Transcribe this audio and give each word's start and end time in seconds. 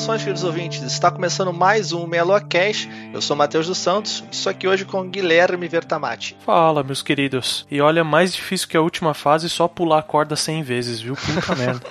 Saudações, 0.00 0.22
queridos 0.22 0.44
ouvintes. 0.44 0.82
Está 0.82 1.10
começando 1.10 1.52
mais 1.52 1.92
um 1.92 2.06
Meia 2.06 2.24
Cash. 2.40 2.88
Eu 3.12 3.20
sou 3.20 3.36
Matheus 3.36 3.66
dos 3.66 3.76
Santos. 3.76 4.24
Estou 4.32 4.50
aqui 4.50 4.66
hoje 4.66 4.86
com 4.86 5.06
Guilherme 5.06 5.68
Vertamati. 5.68 6.34
Fala, 6.40 6.82
meus 6.82 7.02
queridos. 7.02 7.66
E 7.70 7.82
olha, 7.82 8.02
mais 8.02 8.32
difícil 8.32 8.66
que 8.66 8.78
a 8.78 8.80
última 8.80 9.12
fase 9.12 9.50
só 9.50 9.68
pular 9.68 9.98
a 9.98 10.02
corda 10.02 10.34
100 10.36 10.62
vezes, 10.62 11.00
viu? 11.02 11.14
Puta 11.14 11.52
merda. 11.54 11.86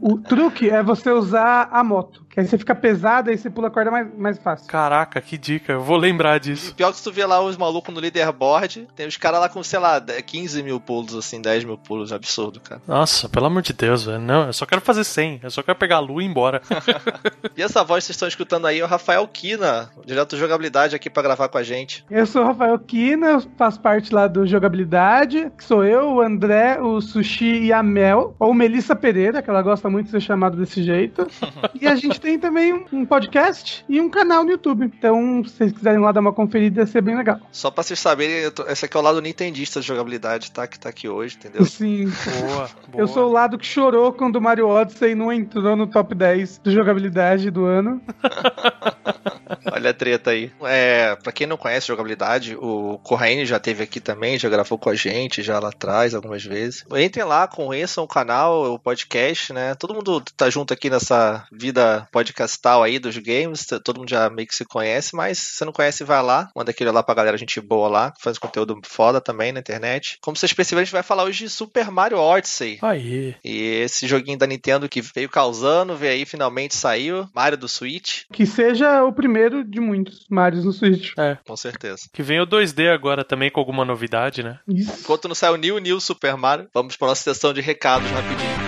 O 0.00 0.18
truque 0.18 0.68
é 0.68 0.82
você 0.82 1.12
usar 1.12 1.68
a 1.70 1.84
moto. 1.84 2.26
Aí 2.38 2.46
você 2.46 2.56
fica 2.56 2.72
pesado 2.72 3.32
e 3.32 3.36
você 3.36 3.50
pula 3.50 3.66
a 3.66 3.70
corda 3.70 3.90
mais, 3.90 4.06
mais 4.16 4.38
fácil. 4.38 4.68
Caraca, 4.68 5.20
que 5.20 5.36
dica. 5.36 5.72
Eu 5.72 5.80
vou 5.80 5.96
lembrar 5.96 6.38
disso. 6.38 6.72
Pior 6.72 6.92
que 6.92 6.98
se 6.98 7.02
tu 7.02 7.10
vê 7.10 7.26
lá 7.26 7.40
os 7.42 7.56
malucos 7.56 7.92
no 7.92 8.00
leaderboard, 8.00 8.86
tem 8.94 9.08
os 9.08 9.16
caras 9.16 9.40
lá 9.40 9.48
com, 9.48 9.60
sei 9.64 9.80
lá, 9.80 10.00
15 10.00 10.62
mil 10.62 10.78
pulos, 10.78 11.16
assim, 11.16 11.40
10 11.40 11.64
mil 11.64 11.76
pulos. 11.76 12.12
Absurdo, 12.12 12.60
cara. 12.60 12.80
Nossa, 12.86 13.28
pelo 13.28 13.46
amor 13.46 13.62
de 13.62 13.72
Deus, 13.72 14.04
velho. 14.04 14.20
Não, 14.20 14.46
eu 14.46 14.52
só 14.52 14.64
quero 14.66 14.80
fazer 14.80 15.02
100. 15.02 15.40
Eu 15.42 15.50
só 15.50 15.64
quero 15.64 15.76
pegar 15.76 15.96
a 15.96 15.98
lua 15.98 16.22
e 16.22 16.26
ir 16.26 16.28
embora. 16.28 16.62
e 17.56 17.60
essa 17.60 17.82
voz 17.82 18.04
que 18.04 18.06
vocês 18.06 18.14
estão 18.14 18.28
escutando 18.28 18.68
aí 18.68 18.78
é 18.78 18.84
o 18.84 18.86
Rafael 18.86 19.26
Kina, 19.26 19.90
direto 20.06 20.36
de 20.36 20.40
jogabilidade 20.40 20.94
aqui 20.94 21.10
para 21.10 21.24
gravar 21.24 21.48
com 21.48 21.58
a 21.58 21.64
gente. 21.64 22.04
Eu 22.08 22.24
sou 22.24 22.42
o 22.42 22.46
Rafael 22.46 22.78
Kina, 22.78 23.26
eu 23.30 23.40
faço 23.56 23.80
parte 23.80 24.14
lá 24.14 24.28
do 24.28 24.46
Jogabilidade, 24.46 25.50
que 25.58 25.64
sou 25.64 25.84
eu, 25.84 26.12
o 26.12 26.20
André, 26.20 26.80
o 26.80 27.00
Sushi 27.00 27.64
e 27.64 27.72
a 27.72 27.82
Mel, 27.82 28.36
ou 28.38 28.54
Melissa 28.54 28.94
Pereira, 28.94 29.42
que 29.42 29.50
ela 29.50 29.60
gosta 29.60 29.90
muito 29.90 30.06
de 30.06 30.12
ser 30.12 30.20
chamada 30.20 30.56
desse 30.56 30.84
jeito. 30.84 31.26
e 31.80 31.88
a 31.88 31.96
gente 31.96 32.20
tem 32.20 32.27
também 32.36 32.84
um 32.92 33.06
podcast 33.06 33.84
e 33.88 34.00
um 34.00 34.10
canal 34.10 34.42
no 34.42 34.50
YouTube. 34.50 34.84
Então, 34.84 35.44
se 35.44 35.56
vocês 35.56 35.72
quiserem 35.72 36.00
lá 36.00 36.10
dar 36.10 36.20
uma 36.20 36.32
conferida, 36.32 36.80
ia 36.80 36.86
ser 36.86 37.00
bem 37.00 37.16
legal. 37.16 37.38
Só 37.52 37.70
pra 37.70 37.84
vocês 37.84 38.00
saberem, 38.00 38.50
tô... 38.50 38.66
esse 38.66 38.84
aqui 38.84 38.96
é 38.96 39.00
o 39.00 39.02
lado 39.02 39.22
nintendista 39.22 39.80
de 39.80 39.86
jogabilidade, 39.86 40.50
tá? 40.50 40.66
Que 40.66 40.78
tá 40.78 40.88
aqui 40.88 41.08
hoje, 41.08 41.36
entendeu? 41.36 41.64
Sim. 41.64 42.06
Boa, 42.06 42.70
boa. 42.88 43.02
Eu 43.02 43.06
sou 43.06 43.28
o 43.28 43.32
lado 43.32 43.56
que 43.56 43.66
chorou 43.66 44.12
quando 44.12 44.36
o 44.36 44.40
Mario 44.40 44.66
Odyssey 44.66 45.14
não 45.14 45.32
entrou 45.32 45.76
no 45.76 45.86
top 45.86 46.14
10 46.14 46.60
de 46.64 46.72
jogabilidade 46.72 47.50
do 47.50 47.64
ano. 47.64 48.02
Olha 49.72 49.90
a 49.90 49.94
treta 49.94 50.30
aí. 50.30 50.52
É, 50.62 51.16
pra 51.16 51.32
quem 51.32 51.46
não 51.46 51.56
conhece 51.56 51.88
jogabilidade, 51.88 52.56
o 52.56 52.98
Corraine 53.02 53.46
já 53.46 53.58
teve 53.58 53.82
aqui 53.82 54.00
também, 54.00 54.38
já 54.38 54.48
gravou 54.48 54.78
com 54.78 54.90
a 54.90 54.94
gente 54.94 55.42
já 55.42 55.58
lá 55.58 55.68
atrás 55.68 56.14
algumas 56.14 56.44
vezes. 56.44 56.84
Entrem 56.96 57.24
lá, 57.24 57.46
conheçam 57.46 58.04
o 58.04 58.08
canal, 58.08 58.74
o 58.74 58.78
podcast, 58.78 59.52
né? 59.52 59.74
Todo 59.74 59.94
mundo 59.94 60.20
tá 60.36 60.50
junto 60.50 60.72
aqui 60.72 60.90
nessa 60.90 61.46
vida 61.52 62.06
podcastal 62.18 62.82
aí 62.82 62.98
dos 62.98 63.16
games, 63.18 63.66
todo 63.84 63.98
mundo 63.98 64.10
já 64.10 64.28
meio 64.28 64.48
que 64.48 64.54
se 64.54 64.64
conhece, 64.64 65.14
mas 65.14 65.38
se 65.38 65.56
você 65.56 65.64
não 65.64 65.72
conhece, 65.72 66.02
vai 66.02 66.20
lá, 66.20 66.50
manda 66.54 66.72
aquele 66.72 66.90
lá 66.90 67.02
pra 67.02 67.14
galera, 67.14 67.38
gente 67.38 67.60
boa 67.60 67.88
lá, 67.88 68.10
que 68.10 68.20
faz 68.20 68.38
conteúdo 68.38 68.76
foda 68.84 69.20
também 69.20 69.52
na 69.52 69.60
internet. 69.60 70.18
Como 70.20 70.36
vocês 70.36 70.52
perceberam, 70.52 70.82
a 70.82 70.84
gente 70.84 70.92
vai 70.92 71.02
falar 71.02 71.24
hoje 71.24 71.44
de 71.44 71.50
Super 71.50 71.90
Mario 71.90 72.18
Odyssey. 72.18 72.78
Aí. 72.82 73.36
E 73.44 73.62
esse 73.82 74.06
joguinho 74.08 74.38
da 74.38 74.46
Nintendo 74.46 74.88
que 74.88 75.00
veio 75.00 75.28
causando, 75.28 75.96
veio 75.96 76.12
aí, 76.12 76.24
finalmente 76.24 76.74
saiu, 76.74 77.28
Mario 77.32 77.58
do 77.58 77.68
Switch. 77.68 78.22
Que 78.32 78.44
seja 78.44 79.04
o 79.04 79.12
primeiro 79.12 79.62
de 79.62 79.80
muitos 79.80 80.26
Marios 80.28 80.64
no 80.64 80.72
Switch. 80.72 81.12
É. 81.16 81.38
Com 81.46 81.56
certeza. 81.56 82.08
Que 82.12 82.22
vem 82.22 82.40
o 82.40 82.46
2D 82.46 82.92
agora 82.92 83.24
também 83.24 83.50
com 83.50 83.60
alguma 83.60 83.84
novidade, 83.84 84.42
né? 84.42 84.58
Isso. 84.66 85.00
Enquanto 85.00 85.28
não 85.28 85.34
sai 85.34 85.50
o 85.50 85.56
New 85.56 85.78
New 85.78 86.00
Super 86.00 86.36
Mario, 86.36 86.68
vamos 86.74 86.96
para 86.96 87.08
nossa 87.08 87.22
sessão 87.22 87.52
de 87.52 87.60
recados 87.60 88.10
rapidinho. 88.10 88.67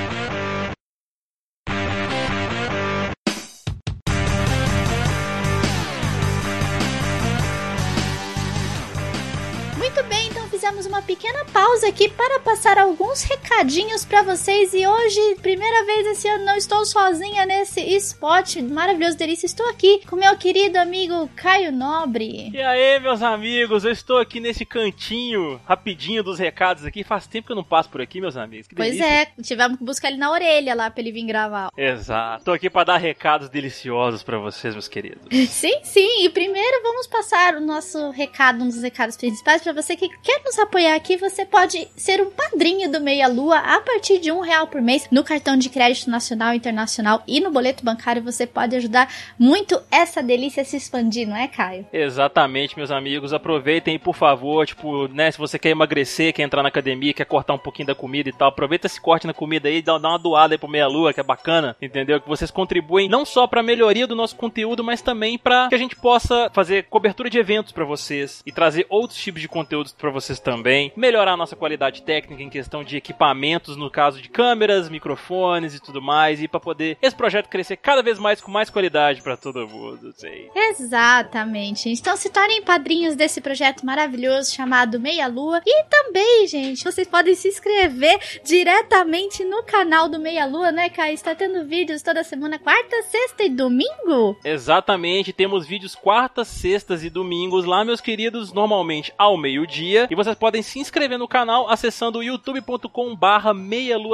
Pausa 11.81 11.89
aqui 11.89 12.09
para 12.11 12.41
passar 12.41 12.79
alguns 12.79 13.23
recadinhos 13.23 14.05
para 14.05 14.23
vocês 14.23 14.75
e 14.75 14.87
hoje, 14.87 15.37
primeira 15.41 15.85
vez 15.87 16.07
esse 16.09 16.29
ano, 16.29 16.45
não 16.45 16.57
estou 16.57 16.85
sozinha 16.85 17.47
nesse 17.47 17.81
spot 17.97 18.57
maravilhoso 18.57 19.17
delícia. 19.17 19.47
Estou 19.47 19.67
aqui 19.69 20.03
com 20.07 20.17
meu 20.17 20.37
querido 20.37 20.79
amigo 20.79 21.29
Caio 21.35 21.73
Nobre. 21.73 22.51
E 22.53 22.61
aí, 22.61 23.01
meus 23.01 23.23
amigos, 23.23 23.85
eu 23.85 23.93
estou 23.93 24.19
aqui 24.19 24.41
nesse 24.41 24.67
cantinho 24.67 25.61
rapidinho 25.65 26.23
dos 26.23 26.39
recados 26.39 26.85
aqui. 26.85 27.03
Faz 27.03 27.27
tempo 27.27 27.47
que 27.47 27.53
eu 27.53 27.57
não 27.57 27.65
passo 27.65 27.89
por 27.89 28.01
aqui, 28.01 28.21
meus 28.21 28.37
amigos. 28.37 28.67
Que 28.67 28.75
pois 28.75 29.01
é, 29.01 29.27
tivemos 29.43 29.79
que 29.79 29.85
buscar 29.85 30.09
ele 30.09 30.19
na 30.19 30.31
orelha 30.31 30.75
lá 30.75 30.91
para 30.91 31.01
ele 31.01 31.13
vir 31.13 31.25
gravar. 31.25 31.71
Exato. 31.77 32.41
Estou 32.41 32.55
aqui 32.55 32.69
para 32.69 32.85
dar 32.85 32.97
recados 32.99 33.49
deliciosos 33.49 34.23
para 34.23 34.39
vocês, 34.39 34.75
meus 34.75 34.89
queridos. 34.89 35.27
Sim, 35.51 35.81
sim. 35.83 36.25
E 36.25 36.29
primeiro 36.29 36.83
vamos 36.83 37.07
passar 37.07 37.55
o 37.55 37.61
nosso 37.61 38.11
recado, 38.11 38.63
um 38.63 38.69
dos 38.69 38.83
recados 38.83 39.17
principais 39.17 39.63
para 39.63 39.73
você 39.73 39.97
que 39.97 40.09
quer 40.21 40.43
nos 40.45 40.59
apoiar 40.59 40.95
aqui, 40.95 41.17
você 41.17 41.45
pode 41.45 41.70
ser 41.97 42.21
um 42.21 42.31
padrinho 42.31 42.91
do 42.91 43.01
Meia 43.01 43.29
Lua 43.29 43.59
a 43.59 43.81
partir 43.81 44.19
de 44.19 44.33
um 44.33 44.41
real 44.41 44.67
por 44.67 44.81
mês 44.81 45.07
no 45.11 45.25
cartão 45.25 45.57
de 45.57 45.69
crédito 45.69 46.11
nacional, 46.11 46.55
internacional 46.55 47.23
e 47.27 47.41
no 47.41 47.51
boleto 47.51 47.85
bancário. 47.85 48.23
Você 48.23 48.47
pode 48.47 48.77
ajudar 48.77 49.13
muito 49.39 49.81
essa 49.91 50.23
delícia 50.23 50.63
a 50.63 50.65
se 50.65 50.77
expandir, 50.77 51.29
não 51.29 51.37
é, 51.37 51.47
Caio? 51.47 51.87
Exatamente, 51.93 52.77
meus 52.77 52.91
amigos. 52.91 53.33
Aproveitem, 53.33 53.99
por 53.99 54.15
favor, 54.15 54.67
tipo, 54.67 55.09
né, 55.09 55.31
se 55.31 55.39
você 55.39 55.59
quer 55.59 55.71
emagrecer, 55.71 56.33
quer 56.33 56.43
entrar 56.43 56.63
na 56.63 56.69
academia, 56.69 57.15
quer 57.15 57.25
cortar 57.25 57.55
um 57.55 57.59
pouquinho 57.59 57.87
da 57.87 57.95
comida 57.95 58.29
e 58.29 58.33
tal, 58.33 58.49
aproveita 58.49 58.87
esse 58.87 59.01
corte 59.01 59.27
na 59.27 59.35
comida 59.35 59.69
aí, 59.69 59.83
dá, 59.83 59.99
dá 59.99 60.09
uma 60.09 60.19
doada 60.19 60.55
aí 60.55 60.59
pro 60.59 60.69
Meia 60.69 60.87
Lua, 60.87 61.13
que 61.13 61.21
é 61.21 61.25
bacana, 61.25 61.77
entendeu? 61.81 62.21
Que 62.21 62.29
vocês 62.29 62.51
contribuem 62.51 63.09
não 63.09 63.25
só 63.25 63.47
pra 63.47 63.63
melhoria 63.63 64.07
do 64.07 64.15
nosso 64.15 64.37
conteúdo, 64.37 64.83
mas 64.83 65.03
também 65.03 65.39
para 65.39 65.69
que 65.69 65.75
a 65.75 65.79
gente 65.79 65.97
possa 65.97 66.51
fazer 66.53 66.85
cobertura 66.85 67.31
de 67.31 67.39
eventos 67.39 67.73
para 67.73 67.85
vocês 67.85 68.43
e 68.45 68.53
trazer 68.53 68.87
outros 68.89 69.21
tipos 69.21 69.41
de 69.41 69.49
conteúdos 69.49 69.93
para 69.93 70.11
vocês 70.11 70.41
também, 70.41 70.93
melhorar 70.97 71.33
a 71.33 71.37
nossa 71.37 71.57
qualidade 71.61 72.03
técnica 72.03 72.43
em 72.43 72.49
questão 72.49 72.83
de 72.83 72.97
equipamentos, 72.97 73.77
no 73.77 73.91
caso 73.91 74.21
de 74.21 74.31
câmeras, 74.31 74.89
microfones 74.89 75.75
e 75.75 75.81
tudo 75.81 76.01
mais, 76.01 76.43
e 76.43 76.49
para 76.49 76.59
poder 76.59 76.97
esse 77.03 77.15
projeto 77.15 77.49
crescer 77.49 77.77
cada 77.77 78.03
vez 78.03 78.19
mais 78.19 78.41
com 78.41 78.51
mais 78.51 78.71
qualidade 78.71 79.21
para 79.21 79.37
todo 79.37 79.69
mundo. 79.69 80.13
Sei. 80.17 80.49
Exatamente. 80.55 81.91
Então 81.91 82.17
se 82.17 82.31
tornem 82.31 82.63
padrinhos 82.63 83.15
desse 83.15 83.41
projeto 83.43 83.85
maravilhoso 83.85 84.55
chamado 84.55 84.99
Meia 84.99 85.27
Lua 85.27 85.61
e 85.67 85.85
também, 85.85 86.47
gente, 86.49 86.83
vocês 86.83 87.07
podem 87.07 87.35
se 87.35 87.49
inscrever 87.49 88.19
diretamente 88.43 89.45
no 89.45 89.63
canal 89.63 90.09
do 90.09 90.19
Meia 90.19 90.47
Lua, 90.47 90.73
né, 90.73 90.89
Kai? 90.89 91.13
Está 91.13 91.35
tendo 91.35 91.67
vídeos 91.67 92.01
toda 92.01 92.25
semana, 92.25 92.59
quarta, 92.59 93.03
sexta 93.03 93.45
e 93.45 93.51
domingo? 93.51 94.39
Exatamente, 94.43 95.33
temos 95.33 95.67
vídeos 95.67 95.95
quartas, 95.95 96.49
sextas 96.49 97.05
e 97.05 97.11
domingos 97.11 97.67
lá, 97.67 97.85
meus 97.85 98.01
queridos, 98.01 98.51
normalmente 98.51 99.13
ao 99.19 99.37
meio-dia, 99.37 100.09
e 100.11 100.15
vocês 100.15 100.37
podem 100.37 100.63
se 100.63 100.79
inscrever 100.79 101.19
no 101.19 101.29
canal 101.29 101.50
acessando 101.69 102.23
youtube.com 102.23 103.15
barra 103.15 103.53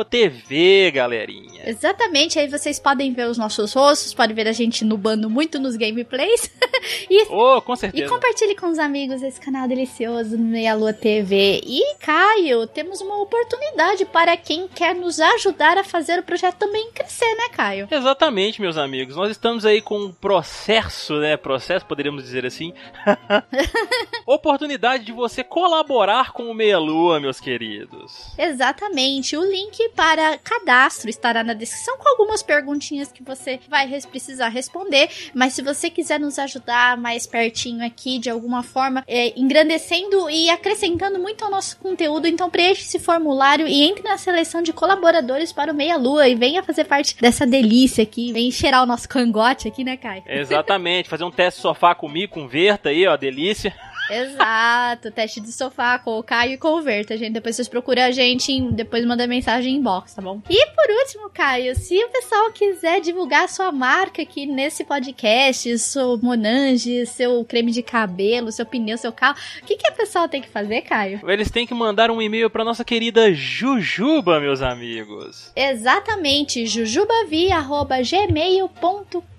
TV, 0.09 0.91
galerinha. 0.91 1.63
Exatamente, 1.69 2.39
aí 2.39 2.49
vocês 2.49 2.79
podem 2.79 3.13
ver 3.13 3.29
os 3.29 3.39
nossos 3.39 3.73
rostos, 3.73 4.15
podem 4.15 4.35
ver 4.35 4.49
a 4.49 4.53
gente 4.53 4.85
nubando 4.85 5.29
muito 5.29 5.59
nos 5.59 5.77
gameplays. 5.77 6.51
e, 7.11 7.25
oh, 7.29 7.61
com 7.63 7.77
certeza. 7.77 8.05
E 8.05 8.09
compartilhe 8.09 8.55
com 8.55 8.69
os 8.69 8.79
amigos 8.79 9.23
esse 9.23 9.41
canal 9.41 9.67
delicioso 9.69 10.39
Meia 10.39 10.75
Lua 10.75 10.93
TV. 10.93 11.61
E, 11.65 11.97
Caio, 11.97 12.67
temos 12.67 13.01
uma 13.01 13.21
oportunidade 13.21 14.05
para 14.05 14.37
quem 14.37 14.69
quer 14.69 14.95
nos 14.95 15.21
ajudar 15.21 15.79
a 15.79 15.85
fazer 15.85 16.19
o 16.19 16.23
projeto 16.23 16.57
também 16.57 16.91
crescer, 16.93 17.35
né, 17.35 17.49
Caio? 17.53 17.89
Exatamente, 17.91 18.61
meus 18.61 18.77
amigos. 18.77 19.17
Nós 19.17 19.31
estamos 19.31 19.65
aí 19.65 19.81
com 19.81 19.99
um 19.99 20.13
processo, 20.13 21.19
né? 21.19 21.37
Processo, 21.37 21.87
poderíamos 21.87 22.23
dizer 22.23 22.47
assim. 22.47 22.73
oportunidade 24.27 25.05
de 25.05 25.13
você 25.13 25.43
colaborar 25.43 26.33
com 26.33 26.51
o 26.51 26.55
Meia 26.55 26.79
Lua, 26.79 27.16
meus 27.21 27.41
queridos. 27.41 28.33
Exatamente. 28.39 29.37
O 29.37 29.45
link 29.45 29.89
para 29.91 30.39
cadastro 30.39 31.09
estará 31.09 31.43
na 31.43 31.53
descrição 31.53 31.97
com 31.99 32.09
algumas 32.09 32.43
perguntinhas 32.43 33.11
que 33.13 33.23
você 33.23 33.61
vai 33.69 33.89
precisar 34.11 34.49
responder. 34.49 35.09
Mas 35.35 35.55
se 35.55 35.63
você 35.63 35.91
quiser 35.91 36.21
nos 36.21 36.39
ajudar 36.39 36.97
mais 36.97 37.27
pertinho 37.27 37.85
aqui, 37.85 38.19
de 38.19 38.31
alguma 38.31 38.63
forma, 38.63 39.05
é, 39.07 39.39
engrandecendo 39.39 40.29
e 40.31 40.51
acrescentando 40.51 41.19
muito 41.19 41.45
ao 41.45 41.51
nosso 41.51 41.77
conteúdo, 41.79 42.27
então 42.27 42.51
preencha 42.51 42.83
esse 42.83 42.99
formulário 42.99 43.67
e 43.67 43.83
entre 43.83 44.03
na 44.03 44.19
seleção 44.19 44.63
de 44.63 44.73
colaboradores 44.73 45.53
para 45.53 45.73
o 45.73 45.75
Meia 45.75 45.97
Lua 45.97 46.29
e 46.29 46.35
venha 46.35 46.63
fazer 46.63 46.85
parte 46.85 47.17
dessa 47.21 47.47
delícia 47.47 48.03
aqui. 48.03 48.33
Vem 48.33 48.51
cheirar 48.51 48.83
o 48.83 48.87
nosso 48.87 49.09
cangote 49.09 49.69
aqui, 49.69 49.85
né, 49.85 49.97
Kai? 49.97 50.23
Exatamente. 50.27 51.09
fazer 51.09 51.25
um 51.25 51.31
teste 51.31 51.61
sofá 51.61 51.95
comigo, 51.95 52.35
com 52.35 52.47
Verta 52.47 52.91
aí, 52.91 53.07
ó, 53.07 53.17
delícia. 53.17 53.75
Exato, 54.11 55.11
teste 55.11 55.41
de 55.41 55.53
sofá 55.53 55.99
com 55.99 56.19
o 56.19 56.23
Caio 56.23 56.53
e 56.53 56.59
converta, 56.59 57.17
gente. 57.17 57.33
Depois 57.33 57.57
vocês 57.57 57.69
procuram 57.69 58.03
a 58.03 58.11
gente, 58.11 58.61
depois 58.73 59.05
manda 59.05 59.27
mensagem 59.27 59.75
em 59.75 59.79
inbox, 59.79 60.15
tá 60.15 60.23
bom? 60.23 60.41
E 60.49 60.67
por 60.67 60.91
último, 60.91 61.29
Caio, 61.31 61.75
se 61.75 61.99
o 62.03 62.09
pessoal 62.09 62.51
quiser 62.53 63.01
divulgar 63.01 63.45
a 63.45 63.49
sua 63.49 63.73
marca 63.73 64.23
aqui 64.23 64.47
nesse 64.47 64.85
podcast, 64.85 65.79
seu 65.79 66.17
Monange, 66.19 67.05
seu 67.07 67.45
creme 67.45 67.73
de 67.73 67.83
cabelo, 67.83 68.53
seu 68.53 68.65
pneu, 68.65 68.97
seu 68.97 69.13
carro, 69.13 69.37
o 69.63 69.67
que, 69.67 69.77
que 69.77 69.89
a 69.89 69.93
pessoa 69.93 70.29
tem 70.29 70.41
que 70.41 70.49
fazer, 70.49 70.83
Caio? 70.83 71.21
Eles 71.29 71.51
têm 71.51 71.67
que 71.67 71.75
mandar 71.75 72.11
um 72.11 72.23
e-mail 72.23 72.49
pra 72.49 72.65
nossa 72.65 72.85
querida 72.85 73.33
Jujuba, 73.33 74.41
meus 74.41 74.63
amigos. 74.63 75.53
Exatamente, 75.55 76.67
jujubavi.gmail.com 76.67 79.36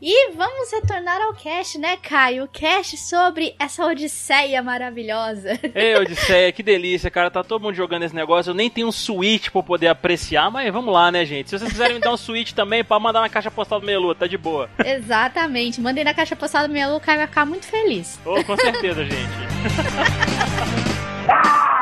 E 0.00 0.32
vamos 0.32 0.72
retornar 0.72 1.20
ao 1.20 1.34
cast, 1.34 1.78
né, 1.78 1.96
Caio? 1.96 2.44
O 2.44 2.48
cast 2.48 2.96
sobre 2.96 3.54
essa 3.58 3.84
odisseia 3.84 4.62
maravilhosa. 4.62 5.58
Ei, 5.74 5.94
Odisseia, 6.00 6.50
que 6.52 6.62
delícia, 6.62 7.10
cara. 7.10 7.30
Tá 7.30 7.44
todo 7.44 7.62
mundo 7.62 7.74
jogando 7.74 8.04
esse 8.04 8.14
negócio. 8.14 8.50
Eu 8.50 8.54
nem 8.54 8.70
tenho 8.70 8.88
um 8.88 8.92
Switch 8.92 9.50
pra 9.50 9.62
poder 9.62 9.88
apreciar, 9.88 10.50
mas 10.50 10.72
vamos 10.72 10.92
lá, 10.92 11.12
né, 11.12 11.24
gente? 11.24 11.50
Se 11.50 11.58
vocês 11.58 11.70
quiserem 11.70 11.94
me 11.94 12.00
dar 12.00 12.12
um 12.12 12.16
Switch 12.16 12.52
também, 12.52 12.82
pode 12.82 13.02
mandar 13.02 13.20
na 13.20 13.28
caixa 13.28 13.50
postal 13.50 13.80
do 13.80 13.86
Melu, 13.86 14.14
tá 14.14 14.26
de 14.26 14.38
boa. 14.38 14.70
Exatamente, 14.84 15.80
mandei 15.80 16.04
na 16.04 16.14
caixa 16.14 16.34
postal 16.34 16.66
do 16.66 16.72
meu 16.72 16.92
o 16.96 17.00
Caio 17.00 17.18
vai 17.18 17.26
ficar 17.26 17.44
muito 17.46 17.66
feliz. 17.66 18.18
Oh, 18.24 18.42
com 18.44 18.56
certeza, 18.56 19.04
gente. 19.04 19.32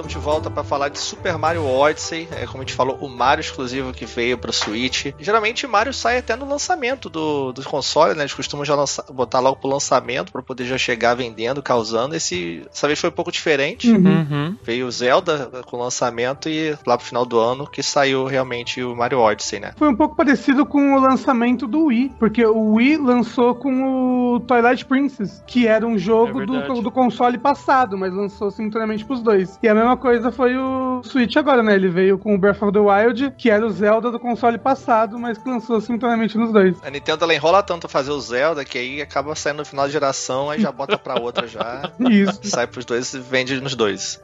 Estamos 0.00 0.12
de 0.14 0.18
volta 0.18 0.50
para 0.50 0.64
falar 0.64 0.88
de 0.88 0.98
Super 0.98 1.36
Mario 1.36 1.66
Odyssey. 1.66 2.26
É, 2.32 2.46
como 2.46 2.58
a 2.58 2.60
gente 2.62 2.72
falou, 2.72 2.96
o 3.02 3.08
Mario 3.08 3.42
exclusivo 3.42 3.92
que 3.92 4.06
veio 4.06 4.38
para 4.38 4.50
Switch. 4.50 5.12
Geralmente 5.18 5.66
Mario 5.66 5.92
sai 5.92 6.16
até 6.16 6.34
no 6.34 6.48
lançamento 6.48 7.10
do, 7.10 7.52
do 7.52 7.62
console, 7.64 8.14
né? 8.14 8.22
Eles 8.22 8.32
costumam 8.32 8.64
já 8.64 8.74
lança- 8.74 9.04
botar 9.12 9.40
logo 9.40 9.56
pro 9.60 9.68
lançamento 9.68 10.32
para 10.32 10.40
poder 10.42 10.64
já 10.64 10.78
chegar 10.78 11.12
vendendo, 11.14 11.62
causando. 11.62 12.14
Esse, 12.14 12.62
essa 12.72 12.86
vez 12.86 12.98
foi 12.98 13.10
um 13.10 13.12
pouco 13.12 13.30
diferente. 13.30 13.90
Uhum. 13.90 14.26
Uhum. 14.30 14.56
Veio 14.62 14.86
o 14.86 14.90
Zelda 14.90 15.50
com 15.66 15.76
o 15.76 15.80
lançamento 15.80 16.48
e 16.48 16.74
lá 16.86 16.96
pro 16.96 17.06
final 17.06 17.26
do 17.26 17.38
ano 17.38 17.66
que 17.66 17.82
saiu 17.82 18.24
realmente 18.24 18.82
o 18.82 18.96
Mario 18.96 19.18
Odyssey, 19.18 19.60
né? 19.60 19.74
Foi 19.76 19.88
um 19.90 19.96
pouco 19.96 20.16
parecido 20.16 20.64
com 20.64 20.94
o 20.94 20.98
lançamento 21.00 21.66
do 21.66 21.84
Wii, 21.86 22.12
porque 22.18 22.42
o 22.46 22.72
Wii 22.76 22.96
lançou 22.96 23.54
com 23.54 24.32
o 24.34 24.40
Twilight 24.40 24.82
Princess, 24.86 25.44
que 25.46 25.66
era 25.66 25.86
um 25.86 25.98
jogo 25.98 26.40
É 26.40 26.46
do, 26.46 26.80
do 26.80 26.90
console 26.90 27.36
passado, 27.36 27.98
mas 27.98 28.14
lançou 28.14 28.50
simultaneamente 28.50 29.04
pros 29.04 29.20
dois. 29.22 29.58
E 29.62 29.68
a 29.68 29.74
mesma 29.74 29.89
coisa 29.96 30.30
foi 30.30 30.56
o 30.56 31.02
Switch 31.04 31.36
agora, 31.36 31.62
né? 31.62 31.74
Ele 31.74 31.88
veio 31.88 32.18
com 32.18 32.34
o 32.34 32.38
Breath 32.38 32.62
of 32.62 32.72
the 32.72 32.78
Wild, 32.78 33.34
que 33.36 33.50
era 33.50 33.66
o 33.66 33.70
Zelda 33.70 34.10
do 34.10 34.18
console 34.18 34.58
passado, 34.58 35.18
mas 35.18 35.38
que 35.38 35.48
lançou 35.48 35.80
simultaneamente 35.80 36.36
nos 36.36 36.52
dois. 36.52 36.76
A 36.82 36.90
Nintendo 36.90 37.24
ela 37.24 37.34
enrola 37.34 37.62
tanto 37.62 37.88
fazer 37.88 38.10
o 38.10 38.20
Zelda 38.20 38.64
que 38.64 38.78
aí 38.78 39.02
acaba 39.02 39.34
saindo 39.34 39.58
no 39.58 39.64
final 39.64 39.86
de 39.86 39.92
geração, 39.92 40.50
aí 40.50 40.60
já 40.60 40.72
bota 40.72 40.98
pra 40.98 41.20
outra 41.20 41.46
já. 41.46 41.90
Isso. 42.10 42.40
Sai 42.44 42.66
pros 42.66 42.84
dois 42.84 43.12
e 43.14 43.18
vende 43.18 43.60
nos 43.60 43.74
dois. 43.74 44.20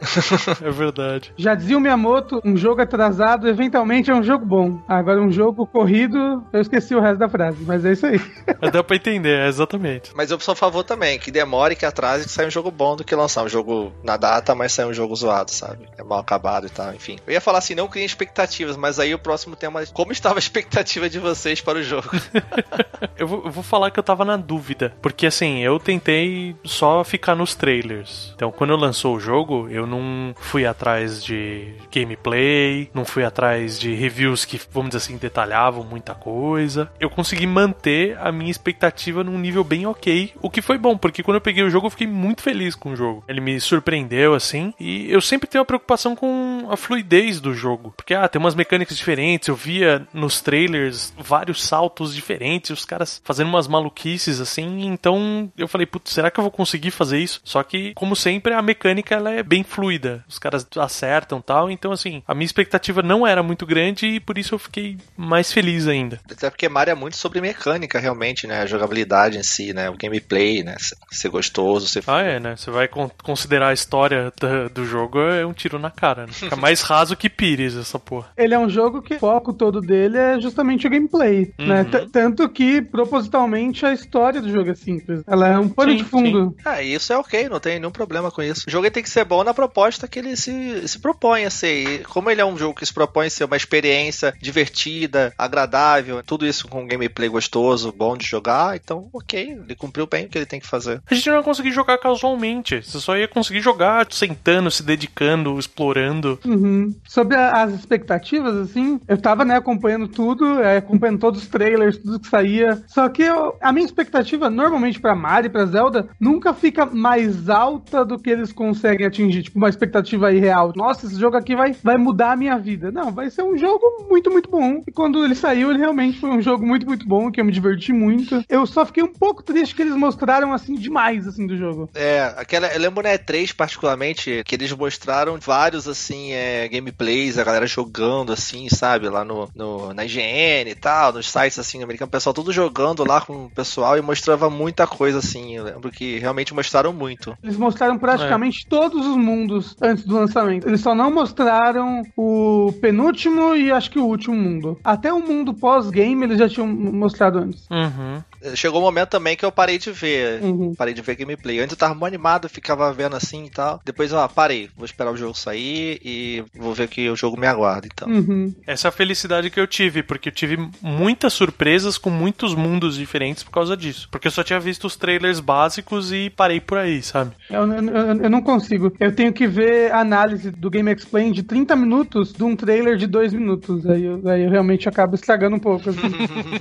É 0.63 0.71
verdade. 0.71 1.33
Já 1.37 1.55
dizia 1.55 1.77
o 1.77 1.81
Miyamoto, 1.81 2.41
um 2.45 2.57
jogo 2.57 2.81
atrasado 2.81 3.49
eventualmente 3.49 4.11
é 4.11 4.15
um 4.15 4.23
jogo 4.23 4.45
bom. 4.45 4.81
Agora 4.89 5.21
um 5.21 5.31
jogo 5.31 5.67
corrido, 5.67 6.45
eu 6.53 6.61
esqueci 6.61 6.95
o 6.95 7.01
resto 7.01 7.19
da 7.19 7.29
frase, 7.29 7.59
mas 7.65 7.85
é 7.85 7.93
isso 7.93 8.07
aí. 8.07 8.21
Mas 8.61 8.71
dá 8.73 8.83
pra 8.83 8.97
entender, 8.97 9.41
é 9.41 9.49
exatamente. 9.49 10.11
Mas 10.15 10.31
eu 10.31 10.41
sou 10.41 10.53
a 10.53 10.57
favor 10.57 10.83
também, 10.83 11.19
que 11.19 11.31
demore, 11.31 11.77
que 11.77 11.87
atrase, 11.87 12.25
que 12.25 12.31
saia 12.31 12.49
um 12.49 12.51
jogo 12.51 12.71
bom 12.71 12.97
do 12.97 13.05
que 13.05 13.15
lançar 13.15 13.45
um 13.45 13.49
jogo 13.49 13.93
na 14.03 14.17
data, 14.17 14.55
mas 14.55 14.73
sair 14.73 14.87
um 14.87 14.95
jogo 14.95 15.15
zoado, 15.15 15.51
sabe? 15.56 15.88
É 15.97 16.03
mal 16.03 16.19
acabado 16.19 16.67
e 16.67 16.70
tal, 16.70 16.94
enfim. 16.94 17.19
Eu 17.26 17.32
ia 17.32 17.41
falar 17.41 17.58
assim, 17.58 17.75
não 17.75 17.88
criem 17.88 18.06
expectativas, 18.06 18.76
mas 18.76 18.99
aí 18.99 19.14
o 19.14 19.19
próximo 19.19 19.56
tema 19.56 19.82
é 19.82 19.87
como 19.87 20.12
estava 20.12 20.37
a 20.37 20.38
expectativa 20.38 21.08
de 21.08 21.19
vocês 21.19 21.61
para 21.61 21.79
o 21.79 21.82
jogo. 21.82 22.08
Eu 23.19 23.26
vou, 23.26 23.43
eu 23.47 23.50
vou 23.50 23.62
falar 23.62 23.91
que 23.91 23.99
eu 23.99 24.03
tava 24.03 24.25
na 24.25 24.37
dúvida. 24.37 24.94
Porque 25.00 25.26
assim, 25.26 25.61
eu 25.61 25.79
tentei 25.79 26.55
só 26.64 27.03
ficar 27.05 27.35
nos 27.35 27.55
trailers. 27.55 28.32
Então, 28.35 28.50
quando 28.50 28.76
lançou 28.76 29.17
o 29.17 29.20
jogo, 29.20 29.69
eu 29.70 29.87
não 29.87 30.35
fui 30.38 30.67
atrás 30.67 31.23
de 31.25 31.75
gameplay, 31.91 32.91
não 32.93 33.05
fui 33.05 33.25
atrás 33.25 33.79
de 33.79 33.94
reviews 33.94 34.44
que, 34.44 34.61
vamos 34.70 34.91
dizer 34.91 34.99
assim, 34.99 35.17
detalhavam 35.17 35.85
muita 35.85 36.14
coisa. 36.14 36.91
Eu 37.00 37.08
consegui 37.08 37.47
manter 37.47 38.19
a 38.19 38.31
minha 38.31 38.50
expectativa 38.50 39.25
num 39.25 39.38
nível 39.38 39.64
bem 39.64 39.87
ok. 39.87 40.32
O 40.41 40.50
que 40.50 40.62
foi 40.62 40.79
bom, 40.79 40.97
porque 40.97 41.23
quando 41.23 41.37
eu 41.37 41.41
peguei 41.41 41.62
o 41.62 41.70
jogo, 41.70 41.87
eu 41.87 41.91
fiquei 41.91 42.06
muito 42.06 42.43
feliz 42.43 42.75
com 42.75 42.93
o 42.93 42.97
jogo. 42.97 43.25
Ele 43.29 43.41
me 43.41 43.61
surpreendeu, 43.61 44.35
assim. 44.35 44.73
E 44.79 45.11
eu 45.11 45.20
sempre 45.20 45.36
tenho 45.38 45.61
uma 45.61 45.67
preocupação 45.67 46.15
com 46.15 46.27
a 46.71 46.77
fluidez 46.77 47.41
do 47.41 47.55
jogo. 47.55 47.93
Porque, 47.97 48.15
ah, 48.15 48.29
tem 48.29 48.41
umas 48.41 48.55
mecânicas 48.55 48.97
diferentes. 48.97 49.49
Eu 49.49 49.55
via 49.57 50.07
nos 50.13 50.41
trailers 50.41 51.13
vários 51.19 51.63
saltos 51.65 52.15
diferentes, 52.15 52.71
os 52.71 52.85
caras 52.85 53.21
fazendo 53.25 53.49
umas 53.49 53.69
maluquices 53.69 54.41
assim. 54.41 54.87
Então 54.87 55.51
eu 55.57 55.69
falei, 55.69 55.87
putz, 55.87 56.13
será 56.13 56.31
que 56.31 56.39
eu 56.39 56.43
vou 56.43 56.51
conseguir 56.51 56.91
fazer 56.91 57.19
isso? 57.19 57.41
Só 57.45 57.63
que, 57.63 57.93
como 57.95 58.15
sempre, 58.17 58.53
a 58.53 58.63
mecânica 58.63 59.15
ela 59.15 59.31
é 59.31 59.43
bem 59.43 59.63
fluida. 59.63 60.25
Os 60.29 60.39
caras 60.39 60.67
acertam 60.79 61.41
tal. 61.41 61.71
Então, 61.71 61.93
assim, 61.93 62.23
a 62.27 62.35
minha 62.35 62.47
expectativa 62.47 63.03
não 63.03 63.27
era 63.27 63.43
muito 63.43 63.67
grande 63.67 64.07
e 64.07 64.21
por 64.21 64.39
isso 64.39 64.55
eu 64.55 64.59
fiquei 64.59 64.99
mais 65.17 65.53
feliz 65.53 65.87
ainda. 65.87 66.21
Até 66.31 66.49
porque 66.51 66.69
Mario 66.69 66.93
é 66.93 66.95
muito 66.95 67.17
sobre 67.17 67.41
mecânica, 67.41 67.99
realmente, 67.99 68.47
né? 68.47 68.63
A 68.63 68.67
jogabilidade 68.67 69.39
em 69.39 69.43
si, 69.43 69.73
né? 69.73 69.89
O 69.91 69.97
gameplay, 69.97 70.63
né? 70.63 70.77
Ser 71.11 71.29
gostoso, 71.29 71.87
ser. 71.89 72.03
Ah, 72.07 72.23
é, 72.23 72.39
né? 72.41 72.57
Você 72.57 72.71
vai 72.71 72.89
con- 72.89 73.11
considerar 73.23 73.69
a 73.69 73.73
história 73.73 74.33
do 74.73 74.85
jogo 74.85 75.21
é 75.21 75.45
um 75.45 75.53
tiro 75.53 75.79
na 75.79 75.91
cara, 75.91 76.27
né? 76.27 76.33
Fica 76.56 76.61
mais 76.61 76.81
raso 76.81 77.17
que 77.17 77.29
Pires 77.29 77.76
essa 77.76 77.99
porra. 77.99 78.29
Ele 78.37 78.55
é 78.55 78.58
um 78.58 78.69
jogo 78.69 79.03
que 79.03 79.14
o 79.14 79.19
foco 79.19 79.53
todo 79.53 79.81
dele 79.81 80.17
é 80.19 80.41
justamente 80.41 80.87
o 80.87 80.91
gameplay, 80.91 81.53
né? 81.58 81.85
T- 81.85 82.08
Tanto 82.11 82.49
que, 82.49 82.81
propositalmente, 82.82 83.85
a 83.85 83.93
história 83.93 84.41
do 84.41 84.50
jogo 84.50 84.70
é 84.70 84.75
simples. 84.75 85.23
Ela 85.26 85.49
é 85.49 85.58
um 85.58 85.69
pano 85.69 85.93
Sim, 85.93 85.99
de 85.99 86.05
fundo. 86.05 86.56
Ah, 86.64 86.82
isso 86.82 87.12
é 87.12 87.19
ok, 87.19 87.49
não 87.49 87.61
tem 87.61 87.79
nenhum 87.79 87.91
problema 87.91 88.31
com 88.31 88.43
isso. 88.43 88.64
O 88.67 88.70
jogo 88.70 88.91
tem 88.91 89.03
que 89.03 89.11
ser 89.11 89.25
bom 89.25 89.43
na 89.44 89.55
proposta 89.55 90.08
que 90.08 90.19
ele 90.19 90.36
se, 90.36 90.86
se 90.89 90.98
propõe 90.98 91.44
a 91.44 91.51
ser. 91.51 91.77
E 91.86 91.98
como 92.05 92.31
ele 92.31 92.41
é 92.41 92.44
um 92.44 92.56
jogo 92.56 92.75
que 92.75 92.86
se 92.86 92.93
propõe 92.93 93.27
a 93.27 93.31
ser 93.31 93.44
uma 93.44 93.56
experiência 93.56 94.34
divertida, 94.41 95.32
agradável, 95.36 96.22
tudo 96.25 96.46
isso 96.46 96.69
com 96.69 96.82
um 96.82 96.86
gameplay 96.86 97.29
gostoso, 97.29 97.93
bom 97.93 98.17
de 98.17 98.27
jogar, 98.27 98.77
então 98.77 99.08
ok, 99.13 99.58
ele 99.65 99.75
cumpriu 99.75 100.06
bem 100.06 100.27
o 100.27 100.29
que 100.29 100.39
ele 100.39 100.46
tem 100.46 100.60
que 100.60 100.67
fazer. 100.67 101.01
A 101.10 101.15
gente 101.15 101.29
não 101.29 101.36
ia 101.36 101.43
conseguir 101.43 101.72
jogar 101.72 101.98
casualmente. 101.98 102.82
Você 102.82 102.98
só 103.01 103.17
ia 103.17 103.29
conseguir 103.29 103.60
jogar 103.60 104.06
sentando, 104.10 104.70
se 104.70 104.82
dedicando, 104.82 105.58
explorando. 105.58 106.39
Uhum. 106.46 106.94
Sobre 107.06 107.36
a- 107.36 107.62
as 107.62 107.72
expectativas, 107.74 108.55
assim, 108.56 109.00
eu 109.08 109.17
tava, 109.19 109.44
né, 109.44 109.56
acompanhando 109.56 110.08
tudo, 110.08 110.60
é, 110.62 110.76
acompanhando 110.79 111.19
todos 111.19 111.43
os 111.43 111.48
trailers, 111.48 111.98
tudo 111.98 112.20
que 112.20 112.29
saía. 112.29 112.82
Só 112.86 113.08
que 113.08 113.22
eu- 113.22 113.55
a 113.60 113.72
minha 113.72 113.84
expectativa, 113.84 114.48
normalmente 114.50 115.00
pra 115.00 115.15
Mario 115.15 115.48
e 115.48 115.50
pra 115.50 115.67
Zelda, 115.67 116.08
nunca 116.20 116.53
fica 116.55 116.86
mais 116.86 117.48
alta 117.48 118.05
do 118.05 118.19
que 118.19 118.31
eles 118.31 118.53
conseguem 118.53 119.06
atingir. 119.06 119.43
Tipo, 119.43 119.58
uma 119.58 119.69
expectativa 119.69 120.32
irreal. 120.32 120.72
Nossa, 120.76 121.06
esse 121.06 121.19
jogo 121.19 121.36
aqui 121.36 121.55
vai, 121.56 121.74
vai 121.82 121.96
mudar 121.96 122.32
a 122.32 122.36
minha 122.36 122.58
vida. 122.58 122.91
Não, 122.91 123.12
vai 123.12 123.31
ser 123.31 123.43
um 123.43 123.56
jogo 123.56 124.06
muito, 124.08 124.31
muito 124.31 124.50
bom. 124.50 124.82
E 124.86 124.93
quando 124.93 125.24
ele 125.24 125.34
saiu, 125.34 125.70
ele 125.70 125.79
realmente 125.79 126.19
foi 126.20 126.31
um 126.31 126.41
jogo 126.43 126.67
muito, 126.67 126.86
muito 126.86 127.06
bom, 127.06 127.31
que 127.31 127.41
eu 127.41 127.44
me 127.44 127.53
diverti 127.53 127.93
muito. 127.93 128.43
Eu 128.48 128.67
só 128.67 128.84
fiquei 128.86 129.03
um 129.03 129.12
pouco 129.12 129.43
triste 129.43 129.74
que 129.74 129.82
eles 129.82 129.94
mostraram, 129.96 130.53
assim, 130.53 130.74
demais, 130.74 131.26
assim, 131.26 131.46
do 131.46 131.56
jogo. 131.56 131.88
É, 131.94 132.32
aquela. 132.36 132.69
Eu 132.69 132.81
lembro 132.81 133.03
na 133.03 133.10
E3, 133.10 133.53
particularmente, 133.55 134.43
que 134.44 134.55
eles 134.55 134.72
mostraram 134.72 135.38
vários, 135.41 135.86
assim, 135.88 136.32
é, 136.36 136.69
gameplays, 136.69 137.38
a 137.38 137.44
galera 137.44 137.66
jogando, 137.66 138.32
assim, 138.32 138.69
sabe, 138.69 139.08
lá 139.08 139.24
no, 139.24 139.48
no- 139.55 139.93
na 139.94 140.05
IGN 140.05 140.70
e 140.70 140.74
tal, 140.74 141.12
nos 141.12 141.31
sites, 141.31 141.58
assim, 141.58 141.82
americanos, 141.82 142.08
o 142.08 142.12
pessoal 142.12 142.34
tudo 142.34 142.52
jogando 142.52 143.05
lá 143.05 143.20
com 143.20 143.46
o 143.46 143.50
pessoal 143.50 143.96
e 143.96 144.02
mostrava 144.02 144.48
muita 144.50 144.86
coisa, 144.86 145.19
assim. 145.19 145.56
Eu 145.56 145.64
lembro 145.64 145.90
que 145.90 146.19
realmente 146.19 146.55
mostraram 146.55 146.93
muito. 146.93 147.36
Eles 147.43 147.56
mostraram 147.56 147.98
praticamente 147.98 148.66
todos 148.69 149.06
os 149.06 149.16
mundos 149.16 149.76
antes 149.81 150.05
do 150.05 150.14
lançamento. 150.14 150.69
Eles 150.69 150.81
só 150.81 150.94
não 150.94 151.10
mostraram 151.10 152.02
o 152.16 152.72
penúltimo 152.81 153.55
e 153.56 153.70
acho 153.72 153.90
que 153.90 153.98
o 153.98 154.05
último 154.05 154.36
mundo. 154.36 154.78
Até 154.84 155.12
o 155.12 155.20
mundo 155.20 155.55
pós-game 155.55 156.24
eles 156.24 156.38
já 156.38 156.48
tinham 156.48 156.66
mostrado 156.66 157.38
antes. 157.38 157.66
Uhum. 157.70 158.22
Chegou 158.55 158.81
um 158.81 158.84
momento 158.84 159.08
também 159.10 159.36
que 159.36 159.44
eu 159.44 159.50
parei 159.52 159.78
de 159.78 159.90
ver. 159.90 160.43
Uhum. 160.43 160.74
Parei 160.74 160.94
de 160.94 161.02
ver 161.02 161.16
gameplay. 161.16 161.58
Antes 161.58 161.72
eu 161.72 161.76
tava 161.78 161.94
muito 161.94 162.06
animado, 162.06 162.48
ficava 162.48 162.93
vendo 162.93 163.16
assim 163.16 163.44
e 163.46 163.50
tal. 163.50 163.81
Depois, 163.84 164.12
ó, 164.12 164.26
parei. 164.28 164.69
Vou 164.76 164.84
esperar 164.84 165.10
o 165.12 165.16
jogo 165.16 165.34
sair 165.34 166.00
e 166.05 166.26
e 166.27 166.45
vou 166.59 166.75
ver 166.75 166.89
que 166.89 167.09
o 167.09 167.17
jogo 167.17 167.39
me 167.39 167.47
aguarda, 167.47 167.87
então. 167.93 168.09
Uhum. 168.09 168.55
Essa 168.67 168.89
é 168.89 168.91
a 168.91 168.93
felicidade 168.93 169.51
que 169.51 169.61
eu 169.61 169.67
tive, 169.67 170.03
porque 170.03 170.29
eu 170.29 170.33
tive 170.33 170.56
muitas 170.83 171.33
surpresas 171.33 171.99
com 171.99 172.11
muitos 172.11 172.55
mundos 172.55 172.97
diferentes 172.97 173.43
por 173.43 173.51
causa 173.51 173.77
disso. 173.77 174.09
Porque 174.11 174.27
eu 174.27 174.33
só 174.33 174.43
tinha 174.43 174.59
visto 174.61 174.87
os 174.87 174.97
trailers 174.97 175.41
básicos 175.41 176.13
e 176.13 176.31
parei 176.31 176.61
por 176.61 176.79
aí, 176.79 177.03
sabe? 177.03 177.33
Eu, 177.51 177.63
eu- 177.73 178.23
eu- 178.23 178.31
não 178.31 178.43
consigo. 178.43 178.93
Eu 178.99 179.15
tenho 179.15 179.33
que 179.33 179.47
ver 179.47 179.93
a 179.93 180.01
análise 180.01 180.51
do 180.51 180.69
Game 180.71 180.93
Explain 180.93 181.33
de 181.33 181.43
30 181.43 181.77
minutos 181.77 182.33
de 182.33 182.43
um 182.43 182.56
trailer 182.56 182.97
de 182.97 183.06
2 183.06 183.33
minutos. 183.33 183.87
Aí 183.87 184.05
eu, 184.05 184.29
aí 184.29 184.45
eu 184.45 184.51
realmente 184.51 184.89
acabo 184.89 185.15
estragando 185.15 185.56
um 185.56 185.61
pouco. 185.61 185.91
assim. 185.91 186.01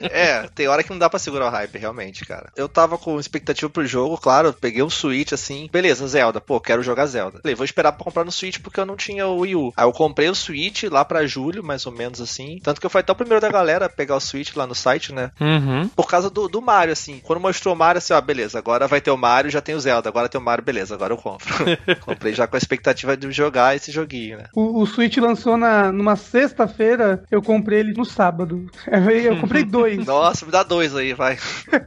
É, 0.00 0.48
tem 0.54 0.68
hora 0.68 0.82
que 0.82 0.90
não 0.90 0.98
dá 0.98 1.08
pra 1.08 1.18
segurar 1.18 1.46
o 1.46 1.50
hype, 1.50 1.78
realmente, 1.78 2.24
cara. 2.24 2.50
Eu 2.56 2.68
tava 2.68 2.98
com 2.98 3.18
expectativa 3.18 3.68
pro 3.70 3.84
jogo, 3.86 4.16
claro, 4.18 4.52
peguei 4.52 4.82
um 4.82 4.90
Switch 4.90 5.32
assim, 5.32 5.68
beleza, 5.72 6.06
Zelda, 6.06 6.40
pô, 6.40 6.60
quero 6.60 6.82
jogar 6.82 7.06
Zelda. 7.06 7.40
Falei, 7.40 7.54
vou 7.54 7.64
esperar 7.64 7.92
pra 7.92 8.04
comprar 8.04 8.24
no 8.24 8.32
Switch 8.32 8.58
porque 8.60 8.78
eu 8.80 8.86
não 8.86 8.96
tinha 9.04 9.26
o 9.26 9.40
Wii 9.40 9.56
U. 9.56 9.72
Aí 9.76 9.84
eu 9.84 9.92
comprei 9.92 10.28
o 10.28 10.34
Switch 10.34 10.84
lá 10.84 11.04
pra 11.04 11.26
julho, 11.26 11.62
mais 11.62 11.86
ou 11.86 11.92
menos 11.92 12.20
assim. 12.20 12.58
Tanto 12.62 12.80
que 12.80 12.86
eu 12.86 12.90
fui 12.90 13.00
até 13.00 13.12
o 13.12 13.16
primeiro 13.16 13.40
da 13.40 13.50
galera 13.50 13.86
a 13.86 13.88
pegar 13.88 14.16
o 14.16 14.20
Switch 14.20 14.54
lá 14.54 14.66
no 14.66 14.74
site, 14.74 15.12
né? 15.12 15.30
Uhum. 15.40 15.88
Por 15.88 16.08
causa 16.08 16.30
do, 16.30 16.48
do 16.48 16.62
Mario, 16.62 16.92
assim. 16.92 17.20
Quando 17.22 17.40
mostrou 17.40 17.74
o 17.74 17.78
Mario, 17.78 17.98
assim, 17.98 18.12
ó, 18.12 18.20
beleza, 18.20 18.58
agora 18.58 18.86
vai 18.86 19.00
ter 19.00 19.10
o 19.10 19.16
Mario, 19.16 19.50
já 19.50 19.60
tem 19.60 19.74
o 19.74 19.80
Zelda, 19.80 20.08
agora 20.08 20.28
tem 20.28 20.40
o 20.40 20.44
Mario, 20.44 20.64
beleza, 20.64 20.94
agora 20.94 21.12
eu 21.12 21.18
compro. 21.18 21.52
comprei 22.00 22.34
já 22.34 22.46
com 22.46 22.56
a 22.56 22.58
expectativa 22.58 23.16
de 23.16 23.30
jogar 23.32 23.76
esse 23.76 23.90
joguinho, 23.90 24.38
né? 24.38 24.44
O, 24.54 24.80
o 24.80 24.86
Switch 24.86 25.16
lançou 25.18 25.56
na, 25.56 25.90
numa 25.90 26.16
sexta-feira, 26.16 27.24
eu 27.30 27.42
comprei 27.42 27.80
ele 27.80 27.92
no 27.92 28.04
sábado. 28.04 28.70
Eu 29.22 29.38
comprei 29.38 29.64
dois. 29.64 30.04
Nossa, 30.06 30.44
me 30.44 30.52
dá 30.52 30.62
dois 30.62 30.94
aí, 30.94 31.12
vai. 31.12 31.38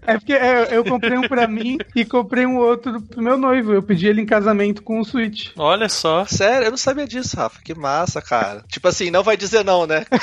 É 0.06 0.18
porque 0.18 0.34
é, 0.34 0.76
eu 0.76 0.84
comprei 0.84 1.18
um 1.18 1.22
pra 1.22 1.48
mim 1.48 1.78
e 1.96 2.06
comprei 2.06 2.46
um 2.46 2.58
outro 2.58 3.02
pro 3.02 3.22
meu 3.22 3.38
noivo. 3.38 3.74
Eu 3.74 3.84
pedi 3.84 4.08
ele 4.08 4.22
em 4.22 4.26
casamento 4.26 4.82
com 4.82 5.00
o 5.00 5.06
Switch. 5.06 5.50
Olha 5.58 5.90
só. 5.90 6.26
Sério, 6.26 6.66
eu 6.66 6.72
não 6.72 6.78
sabia 6.78 7.05
disso, 7.08 7.36
Rafa. 7.38 7.60
Que 7.64 7.74
massa, 7.74 8.22
cara. 8.22 8.64
Tipo 8.68 8.88
assim, 8.88 9.10
não 9.12 9.24
vai 9.24 9.36
dizer 9.38 9.64
não, 9.64 9.86
né? 9.86 10.06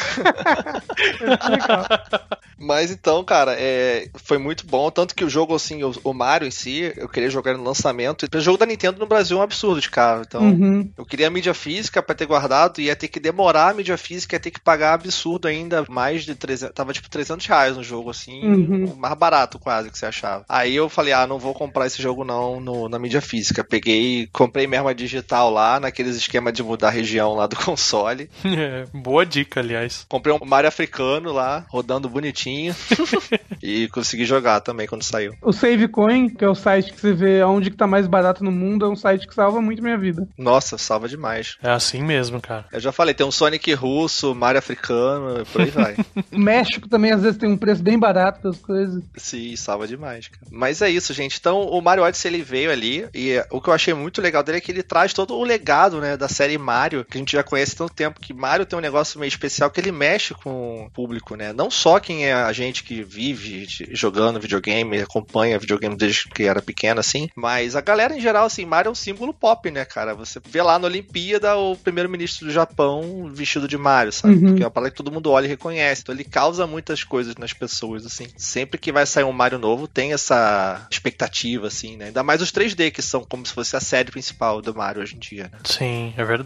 Mas 2.59 2.91
então, 2.93 3.25
cara, 3.25 3.57
é, 3.59 4.09
foi 4.25 4.39
muito 4.39 4.67
bom. 4.67 4.89
Tanto 4.91 5.15
que 5.15 5.25
o 5.25 5.29
jogo, 5.31 5.55
assim, 5.55 5.83
o, 5.83 5.93
o 6.05 6.13
Mario 6.15 6.47
em 6.47 6.51
si, 6.51 6.93
eu 6.97 7.09
queria 7.09 7.29
jogar 7.31 7.57
no 7.57 7.65
lançamento. 7.65 8.27
O 8.33 8.41
jogo 8.41 8.59
da 8.59 8.67
Nintendo 8.67 9.01
no 9.01 9.07
Brasil 9.07 9.37
é 9.37 9.41
um 9.41 9.43
absurdo 9.43 9.81
de 9.81 9.91
caro. 9.91 10.23
Então, 10.27 10.43
Uhum. 10.43 10.91
eu 10.97 11.05
queria 11.05 11.27
a 11.27 11.31
mídia 11.31 11.55
física 11.55 12.03
pra 12.03 12.15
ter 12.15 12.27
guardado. 12.27 12.81
Ia 12.81 12.95
ter 12.95 13.09
que 13.09 13.19
demorar 13.19 13.71
a 13.71 13.75
mídia 13.75 13.97
física, 13.97 14.37
ia 14.37 14.41
ter 14.41 14.51
que 14.51 14.61
pagar 14.61 14.95
absurdo 14.95 15.49
ainda. 15.49 15.85
Mais 15.89 16.25
de 16.25 16.35
300. 16.35 16.75
Tava 16.75 16.93
tipo 16.93 17.09
300 17.11 17.45
reais 17.47 17.77
no 17.77 17.83
jogo, 17.83 18.11
assim. 18.11 18.43
Uhum. 18.45 18.95
Mais 18.97 19.15
barato 19.15 19.59
quase 19.59 19.91
que 19.91 19.99
você 19.99 20.07
achava. 20.07 20.45
Aí 20.49 20.75
eu 20.75 20.89
falei, 20.89 21.13
ah, 21.13 21.27
não 21.27 21.39
vou 21.39 21.55
comprar 21.55 21.87
esse 21.87 22.01
jogo 22.01 22.25
não 22.25 22.61
no- 22.61 22.89
na 22.89 22.99
mídia 22.99 23.21
física. 23.21 23.65
Peguei, 23.65 24.29
comprei 24.33 24.67
mesmo 24.69 24.89
a 24.89 24.93
digital 24.93 25.51
lá, 25.51 25.81
naqueles 25.81 26.15
esquemas 26.17 26.53
de 26.53 26.62
mudar 26.63 26.89
a 26.89 26.91
região 26.91 27.35
lá 27.35 27.47
do 27.47 27.57
console. 27.63 28.31
É, 28.45 28.87
boa 28.93 29.25
dica, 29.25 29.61
aliás. 29.61 30.07
Comprei 30.09 30.35
um 30.35 30.45
Mario 30.45 30.69
africano 30.69 31.33
lá, 31.33 31.65
rodando 31.69 32.09
bonitinho. 32.09 32.75
e 33.63 33.89
consegui 33.89 34.25
jogar 34.25 34.61
também 34.61 34.87
quando 34.87 35.03
saiu. 35.03 35.35
O 35.43 35.53
SaveCoin, 35.53 36.29
que 36.29 36.45
é 36.45 36.49
o 36.49 36.55
site 36.55 36.93
que 36.93 37.01
você 37.01 37.13
vê 37.13 37.43
onde 37.43 37.71
que 37.71 37.77
tá 37.77 37.87
mais 37.87 38.07
barato 38.07 38.45
no 38.45 38.53
mundo, 38.53 38.85
é 38.85 38.89
um 38.89 38.97
site 38.97 39.27
que 39.27 39.35
salva 39.35 39.61
muito 39.61 39.83
minha 39.83 39.99
vida. 39.99 40.27
Nossa, 40.37 40.77
salva 40.79 41.09
demais. 41.09 41.57
É 41.63 41.71
assim 41.71 42.03
mesmo, 42.03 42.41
cara. 42.41 42.67
Eu 42.73 42.81
já 42.81 42.93
falei, 42.93 43.15
tem 43.15 43.27
um 43.27 43.31
Sonic 43.31 43.73
russo, 43.75 44.35
Mario 44.35 44.59
africano, 44.59 45.45
por 45.47 45.61
aí 45.61 45.71
vai. 45.71 45.97
O 46.33 46.39
México 46.39 46.89
também 46.89 47.13
às 47.13 47.23
vezes 47.23 47.39
tem 47.39 47.49
um 47.49 47.57
preço 47.57 47.83
bem 47.83 47.99
barato 47.99 48.43
das 48.43 48.59
coisas. 48.59 49.03
Sim, 49.17 49.55
salva 49.55 49.87
demais, 49.87 50.29
cara. 50.29 50.47
Mas 50.51 50.81
é 50.81 50.89
isso, 50.89 51.13
gente. 51.13 51.39
Então, 51.39 51.61
o 51.61 51.81
Mario 51.81 52.05
Odyssey 52.05 52.31
ele 52.31 52.43
veio 52.43 52.71
ali 52.71 53.07
e 53.15 53.43
o 53.51 53.61
que 53.61 53.69
eu 53.69 53.75
achei 53.75 53.93
muito 53.93 54.21
legal 54.23 54.43
dele 54.43 54.59
é 54.59 54.61
que 54.61 54.73
ele 54.73 54.83
traz 54.83 55.13
todo 55.13 55.35
o 55.35 55.45
legado, 55.45 56.01
né, 56.01 56.17
da 56.17 56.29
série 56.29 56.52
Mario, 56.59 57.05
que 57.05 57.17
a 57.17 57.21
gente 57.21 57.33
já 57.33 57.43
conhece 57.43 57.75
há 57.75 57.79
tanto 57.79 57.95
tempo, 57.95 58.21
que 58.21 58.33
Mario 58.33 58.67
tem 58.67 58.79
um 58.79 58.83
negócio 58.83 59.19
meio 59.19 59.29
especial 59.29 59.71
que 59.71 59.81
ele 59.81 59.93
mexe 59.93 60.35
com 60.35 60.87
o 60.87 60.91
público, 60.91 61.35
né? 61.35 61.53
Não 61.53 61.71
só 61.71 61.99
quem 61.99 62.27
é 62.27 62.33
a 62.33 62.53
gente 62.53 62.83
que 62.83 63.03
vive 63.03 63.67
jogando 63.91 64.41
videogame, 64.41 65.01
acompanha 65.01 65.59
videogame 65.59 65.97
desde 65.97 66.29
que 66.29 66.45
era 66.45 66.63
pequeno, 66.63 67.01
assim, 67.01 67.29
mas 67.35 67.77
a 67.77 67.81
galera 67.81 68.17
em 68.17 68.21
geral, 68.21 68.47
assim, 68.47 68.65
Mario 68.65 68.89
é 68.89 68.93
um 68.93 68.95
símbolo 68.95 69.33
pop, 69.33 69.71
né, 69.71 69.85
cara? 69.85 70.15
Você 70.15 70.41
vê 70.45 70.63
lá 70.63 70.79
na 70.79 70.87
Olimpíada 70.87 71.57
o 71.57 71.77
primeiro-ministro 71.77 72.47
do 72.47 72.53
Japão 72.53 73.31
vestido 73.33 73.67
de 73.69 73.77
Mario, 73.77 74.13
sabe? 74.13 74.35
Uhum. 74.35 74.47
Porque 74.49 74.63
é 74.63 74.67
uma 74.67 74.71
parada 74.71 74.91
que 74.91 74.97
todo 74.97 75.13
mundo 75.13 75.31
olha 75.31 75.47
e 75.47 75.49
reconhece. 75.49 76.03
Então 76.03 76.15
ele 76.15 76.25
causa 76.25 76.67
muitas 76.67 77.05
coisas 77.05 77.37
nas 77.37 77.53
pessoas, 77.53 78.07
assim. 78.07 78.27
Sempre 78.37 78.79
que 78.79 78.93
vai 78.93 79.07
sair 79.07 79.25
um 79.25 79.33
Mario 79.33 79.59
novo, 79.59 79.87
tem 79.87 80.13
essa 80.13 80.87
expectativa, 80.91 81.67
assim, 81.69 81.97
né? 81.97 82.07
Ainda 82.07 82.23
mais 82.23 82.43
os 82.43 82.53
3D, 82.53 82.91
que 82.91 83.03
são 83.03 83.25
como 83.25 83.47
se 83.47 83.53
fosse 83.53 83.77
a 83.77 83.81
série 83.81 84.11
principal 84.11 84.61
do 84.61 84.75
Mario 84.75 85.03
hoje 85.03 85.17
em 85.17 85.19
dia, 85.19 85.45
né? 85.45 85.59
Sim, 85.65 86.15
é 86.17 86.25
verdade. 86.25 86.42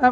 É, 0.00 0.06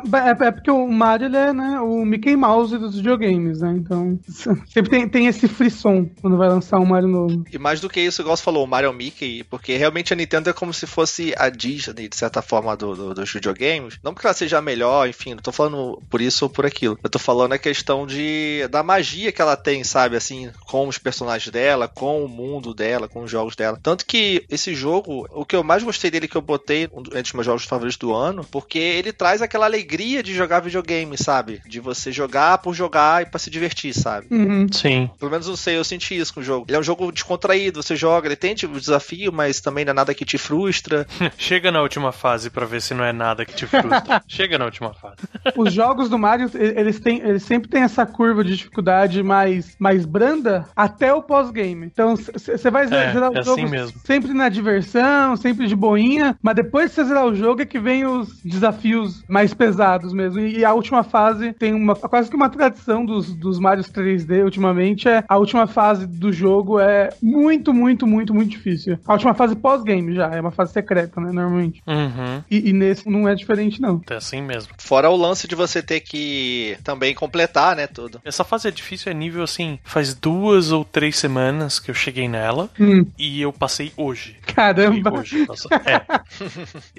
é- 0.45 0.49
é 0.49 0.50
porque 0.52 0.71
o 0.71 0.87
Mario 0.88 1.26
ele 1.26 1.37
é 1.37 1.52
né, 1.52 1.80
o 1.80 2.04
Mickey 2.04 2.37
Mouse 2.37 2.76
dos 2.78 2.97
videogames, 2.97 3.61
né? 3.61 3.75
Então 3.76 4.18
sempre 4.68 4.90
tem, 4.90 5.09
tem 5.09 5.26
esse 5.26 5.49
frisson 5.49 6.09
quando 6.21 6.37
vai 6.37 6.49
lançar 6.49 6.78
um 6.78 6.85
Mario 6.87 7.09
novo. 7.09 7.45
E 7.52 7.59
mais 7.59 7.80
do 7.80 7.88
que 7.88 8.00
isso, 8.00 8.23
igual 8.23 8.37
você 8.37 8.42
falou, 8.42 8.64
o 8.64 8.68
Mario 8.68 8.92
Mickey, 8.92 9.45
porque 9.45 9.76
realmente 9.76 10.12
a 10.12 10.16
Nintendo 10.16 10.50
é 10.50 10.52
como 10.52 10.73
se 10.73 10.87
fosse 10.87 11.35
a 11.37 11.49
Disney, 11.49 12.09
de 12.09 12.16
certa 12.16 12.42
forma, 12.42 12.76
do, 12.76 12.95
do- 12.95 13.14
dos 13.14 13.33
videogames. 13.33 13.99
Não 14.02 14.12
porque 14.14 14.26
ela 14.26 14.35
seja 14.35 14.59
a 14.59 14.62
melhor, 14.62 15.09
enfim, 15.09 15.30
não 15.35 15.42
tô 15.42 15.52
falando 15.52 16.00
por 16.11 16.21
isso 16.21 16.45
ou 16.45 16.50
por 16.50 16.64
aquilo. 16.66 16.99
Eu 17.02 17.11
tô 17.11 17.18
falando 17.18 17.52
a 17.52 17.59
questão 17.59 18.06
de 18.06 18.66
da 18.71 18.83
magia 18.83 19.33
que 19.33 19.40
ela 19.42 19.56
tem, 19.56 19.83
sabe, 19.85 20.16
assim, 20.16 20.50
com 20.66 20.88
os 20.88 20.99
personagens 20.99 21.50
dela, 21.50 21.88
com 21.88 22.25
o 22.25 22.28
mundo 22.28 22.75
dela, 22.75 23.09
com 23.09 23.23
os 23.23 23.30
jogos 23.30 23.54
dela. 23.56 23.78
Tanto 23.83 24.04
que 24.06 24.45
esse 24.50 24.75
jogo, 24.75 25.26
o 25.33 25.45
que 25.45 25.54
eu 25.56 25.62
mais 25.64 25.83
gostei 25.83 26.11
dele 26.11 26.28
que 26.28 26.37
eu 26.37 26.42
botei 26.42 26.88
um 26.92 27.00
entre 27.06 27.23
os 27.23 27.33
meus 27.33 27.47
jogos 27.47 27.64
favoritos 27.64 27.97
do 27.99 28.12
ano, 28.14 28.45
porque 28.50 28.78
ele 28.78 29.12
traz 29.16 29.42
aquela 29.42 29.66
alegria 29.66 30.23
de 30.23 30.35
jogar 30.35 30.61
videogame, 30.61 31.16
sabe? 31.16 31.61
De 31.66 31.80
você 31.80 32.11
jogar 32.12 32.58
por 32.58 32.75
jogar 32.75 33.23
e 33.23 33.26
pra 33.26 33.38
se 33.38 33.50
divertir, 33.50 33.94
sabe? 33.94 34.26
Uhum. 34.30 34.66
Sim. 34.70 35.11
Pelo 35.18 35.30
menos 35.30 35.46
não 35.49 35.56
sei, 35.56 35.76
eu 35.76 35.85
senti 35.85 36.16
isso 36.16 36.35
com 36.35 36.40
o 36.40 36.42
jogo. 36.42 36.66
Ele 36.68 36.76
é 36.76 36.80
um 36.80 36.82
jogo 36.82 37.11
descontraído, 37.12 37.82
você 37.82 37.96
joga, 37.96 38.28
ele 38.28 38.37
tem 38.37 38.54
tipo 38.54 38.78
desafio, 38.78 39.32
mas 39.32 39.61
também 39.61 39.85
não 39.85 39.90
é 39.92 39.94
nada 39.94 40.14
que 40.14 40.25
te 40.25 40.38
frustra. 40.38 41.06
Chega 41.38 41.70
na 41.70 41.80
última 41.82 42.12
fase 42.12 42.50
pra 42.50 42.66
ver 42.66 42.80
se 42.82 42.94
não 42.94 43.04
é 43.04 43.12
nada 43.12 43.44
que 43.44 43.54
te 43.54 43.66
frustra. 43.66 44.23
Chega 44.28 44.58
na 44.58 44.64
última 44.64 44.92
fase. 44.94 45.16
Os 45.56 45.73
jogos 45.73 46.08
do 46.08 46.18
Mario, 46.18 46.50
eles, 46.54 46.99
têm, 47.00 47.20
eles 47.20 47.42
sempre 47.42 47.68
têm 47.68 47.82
essa 47.82 48.04
curva 48.06 48.42
de 48.44 48.56
dificuldade 48.56 49.23
mais, 49.23 49.76
mais 49.78 50.04
branda 50.04 50.66
até 50.75 51.12
o 51.12 51.23
pós-game. 51.23 51.87
Então, 51.87 52.16
você 52.16 52.70
vai 52.70 52.85
É, 52.85 53.12
zerar 53.12 53.30
o 53.30 53.38
é 53.38 53.42
jogo 53.42 53.61
assim 53.61 53.70
mesmo. 53.70 54.00
sempre 54.04 54.32
na 54.32 54.49
diversão, 54.49 55.37
sempre 55.37 55.66
de 55.66 55.75
boinha, 55.76 56.37
mas 56.42 56.54
depois 56.56 56.90
que 56.90 56.96
você 56.96 57.04
zerar 57.04 57.26
o 57.26 57.35
jogo 57.35 57.62
é 57.62 57.66
que 57.66 57.78
vem 57.78 58.04
os 58.06 58.40
desafios 58.42 59.05
mais 59.28 59.52
pesados 59.54 60.12
mesmo. 60.12 60.40
E, 60.40 60.58
e 60.58 60.64
a 60.64 60.72
última 60.72 61.02
fase 61.02 61.52
tem 61.52 61.75
uma 61.75 61.94
quase 61.94 62.30
que 62.30 62.36
uma 62.36 62.48
tradição 62.48 63.04
dos, 63.04 63.34
dos 63.34 63.58
Marios 63.58 63.90
3D 63.90 64.44
ultimamente, 64.44 65.08
é 65.08 65.25
a 65.28 65.36
última 65.36 65.66
fase 65.66 66.06
do 66.06 66.32
jogo 66.32 66.78
é 66.78 67.10
muito, 67.22 67.72
muito, 67.72 68.06
muito, 68.06 68.34
muito 68.34 68.50
difícil. 68.50 68.98
A 69.06 69.12
última 69.12 69.34
fase 69.34 69.54
pós-game 69.56 70.14
já, 70.14 70.28
é 70.34 70.40
uma 70.40 70.50
fase 70.50 70.72
secreta, 70.72 71.20
né, 71.20 71.32
normalmente. 71.32 71.82
Uhum. 71.86 72.42
E, 72.50 72.70
e 72.70 72.72
nesse 72.72 73.08
não 73.08 73.28
é 73.28 73.34
diferente, 73.34 73.80
não. 73.80 74.00
É 74.08 74.14
assim 74.14 74.42
mesmo. 74.42 74.72
Fora 74.78 75.10
o 75.10 75.16
lance 75.16 75.48
de 75.48 75.54
você 75.54 75.82
ter 75.82 76.00
que 76.00 76.76
também 76.84 77.14
completar, 77.14 77.76
né, 77.76 77.86
tudo. 77.86 78.20
Essa 78.25 78.44
fase 78.44 78.68
é 78.68 78.70
difícil, 78.70 79.10
é 79.10 79.14
nível 79.14 79.42
assim. 79.42 79.78
Faz 79.84 80.14
duas 80.14 80.72
ou 80.72 80.84
três 80.84 81.16
semanas 81.18 81.78
que 81.78 81.90
eu 81.90 81.94
cheguei 81.94 82.28
nela 82.28 82.68
Hum, 82.78 83.06
e 83.18 83.40
eu 83.40 83.52
passei 83.52 83.92
hoje. 83.96 84.36
E 84.48 84.52
caramba. 84.52 85.12
hoje. 85.18 85.46
Nossa, 85.46 85.68
é. 85.84 86.02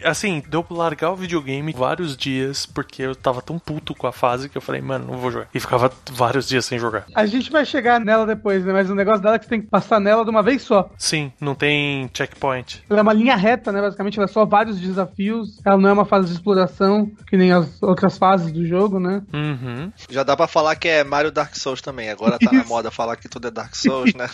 Assim, 0.07 0.43
deu 0.47 0.63
pra 0.63 0.77
largar 0.77 1.11
o 1.11 1.15
videogame 1.15 1.73
vários 1.73 1.96
dias 2.17 2.65
porque 2.65 3.01
eu 3.01 3.15
tava 3.15 3.41
tão 3.41 3.57
puto 3.57 3.95
com 3.95 4.07
a 4.07 4.11
fase 4.11 4.49
que 4.49 4.57
eu 4.57 4.61
falei, 4.61 4.81
mano, 4.81 5.07
não 5.07 5.17
vou 5.17 5.31
jogar. 5.31 5.47
E 5.53 5.59
ficava 5.59 5.91
vários 6.11 6.47
dias 6.47 6.65
sem 6.65 6.77
jogar. 6.77 7.05
A 7.15 7.25
gente 7.25 7.51
vai 7.51 7.65
chegar 7.65 7.99
nela 7.99 8.25
depois, 8.25 8.63
né? 8.65 8.73
Mas 8.73 8.89
o 8.89 8.95
negócio 8.95 9.21
dela 9.21 9.35
é 9.35 9.39
que 9.39 9.45
você 9.45 9.49
tem 9.49 9.61
que 9.61 9.67
passar 9.67 9.99
nela 9.99 10.23
de 10.23 10.29
uma 10.29 10.43
vez 10.43 10.61
só. 10.61 10.89
Sim, 10.97 11.31
não 11.39 11.55
tem 11.55 12.09
checkpoint. 12.13 12.83
Ela 12.89 12.99
é 12.99 13.01
uma 13.01 13.13
linha 13.13 13.35
reta, 13.35 13.71
né? 13.71 13.81
Basicamente, 13.81 14.17
ela 14.17 14.25
é 14.25 14.31
só 14.31 14.45
vários 14.45 14.79
desafios. 14.79 15.59
Ela 15.65 15.77
não 15.77 15.89
é 15.89 15.93
uma 15.93 16.05
fase 16.05 16.27
de 16.27 16.33
exploração, 16.33 17.09
que 17.27 17.37
nem 17.37 17.51
as 17.51 17.81
outras 17.81 18.17
fases 18.17 18.51
do 18.51 18.65
jogo, 18.65 18.99
né? 18.99 19.21
Uhum. 19.33 19.91
Já 20.09 20.23
dá 20.23 20.35
pra 20.35 20.47
falar 20.47 20.75
que 20.75 20.87
é 20.87 21.03
Mario 21.03 21.31
Dark 21.31 21.55
Souls 21.55 21.81
também. 21.81 22.09
Agora 22.09 22.37
tá 22.37 22.51
na 22.51 22.63
moda 22.63 22.91
falar 22.91 23.15
que 23.15 23.29
tudo 23.29 23.47
é 23.47 23.51
Dark 23.51 23.75
Souls, 23.75 24.13
né? 24.13 24.27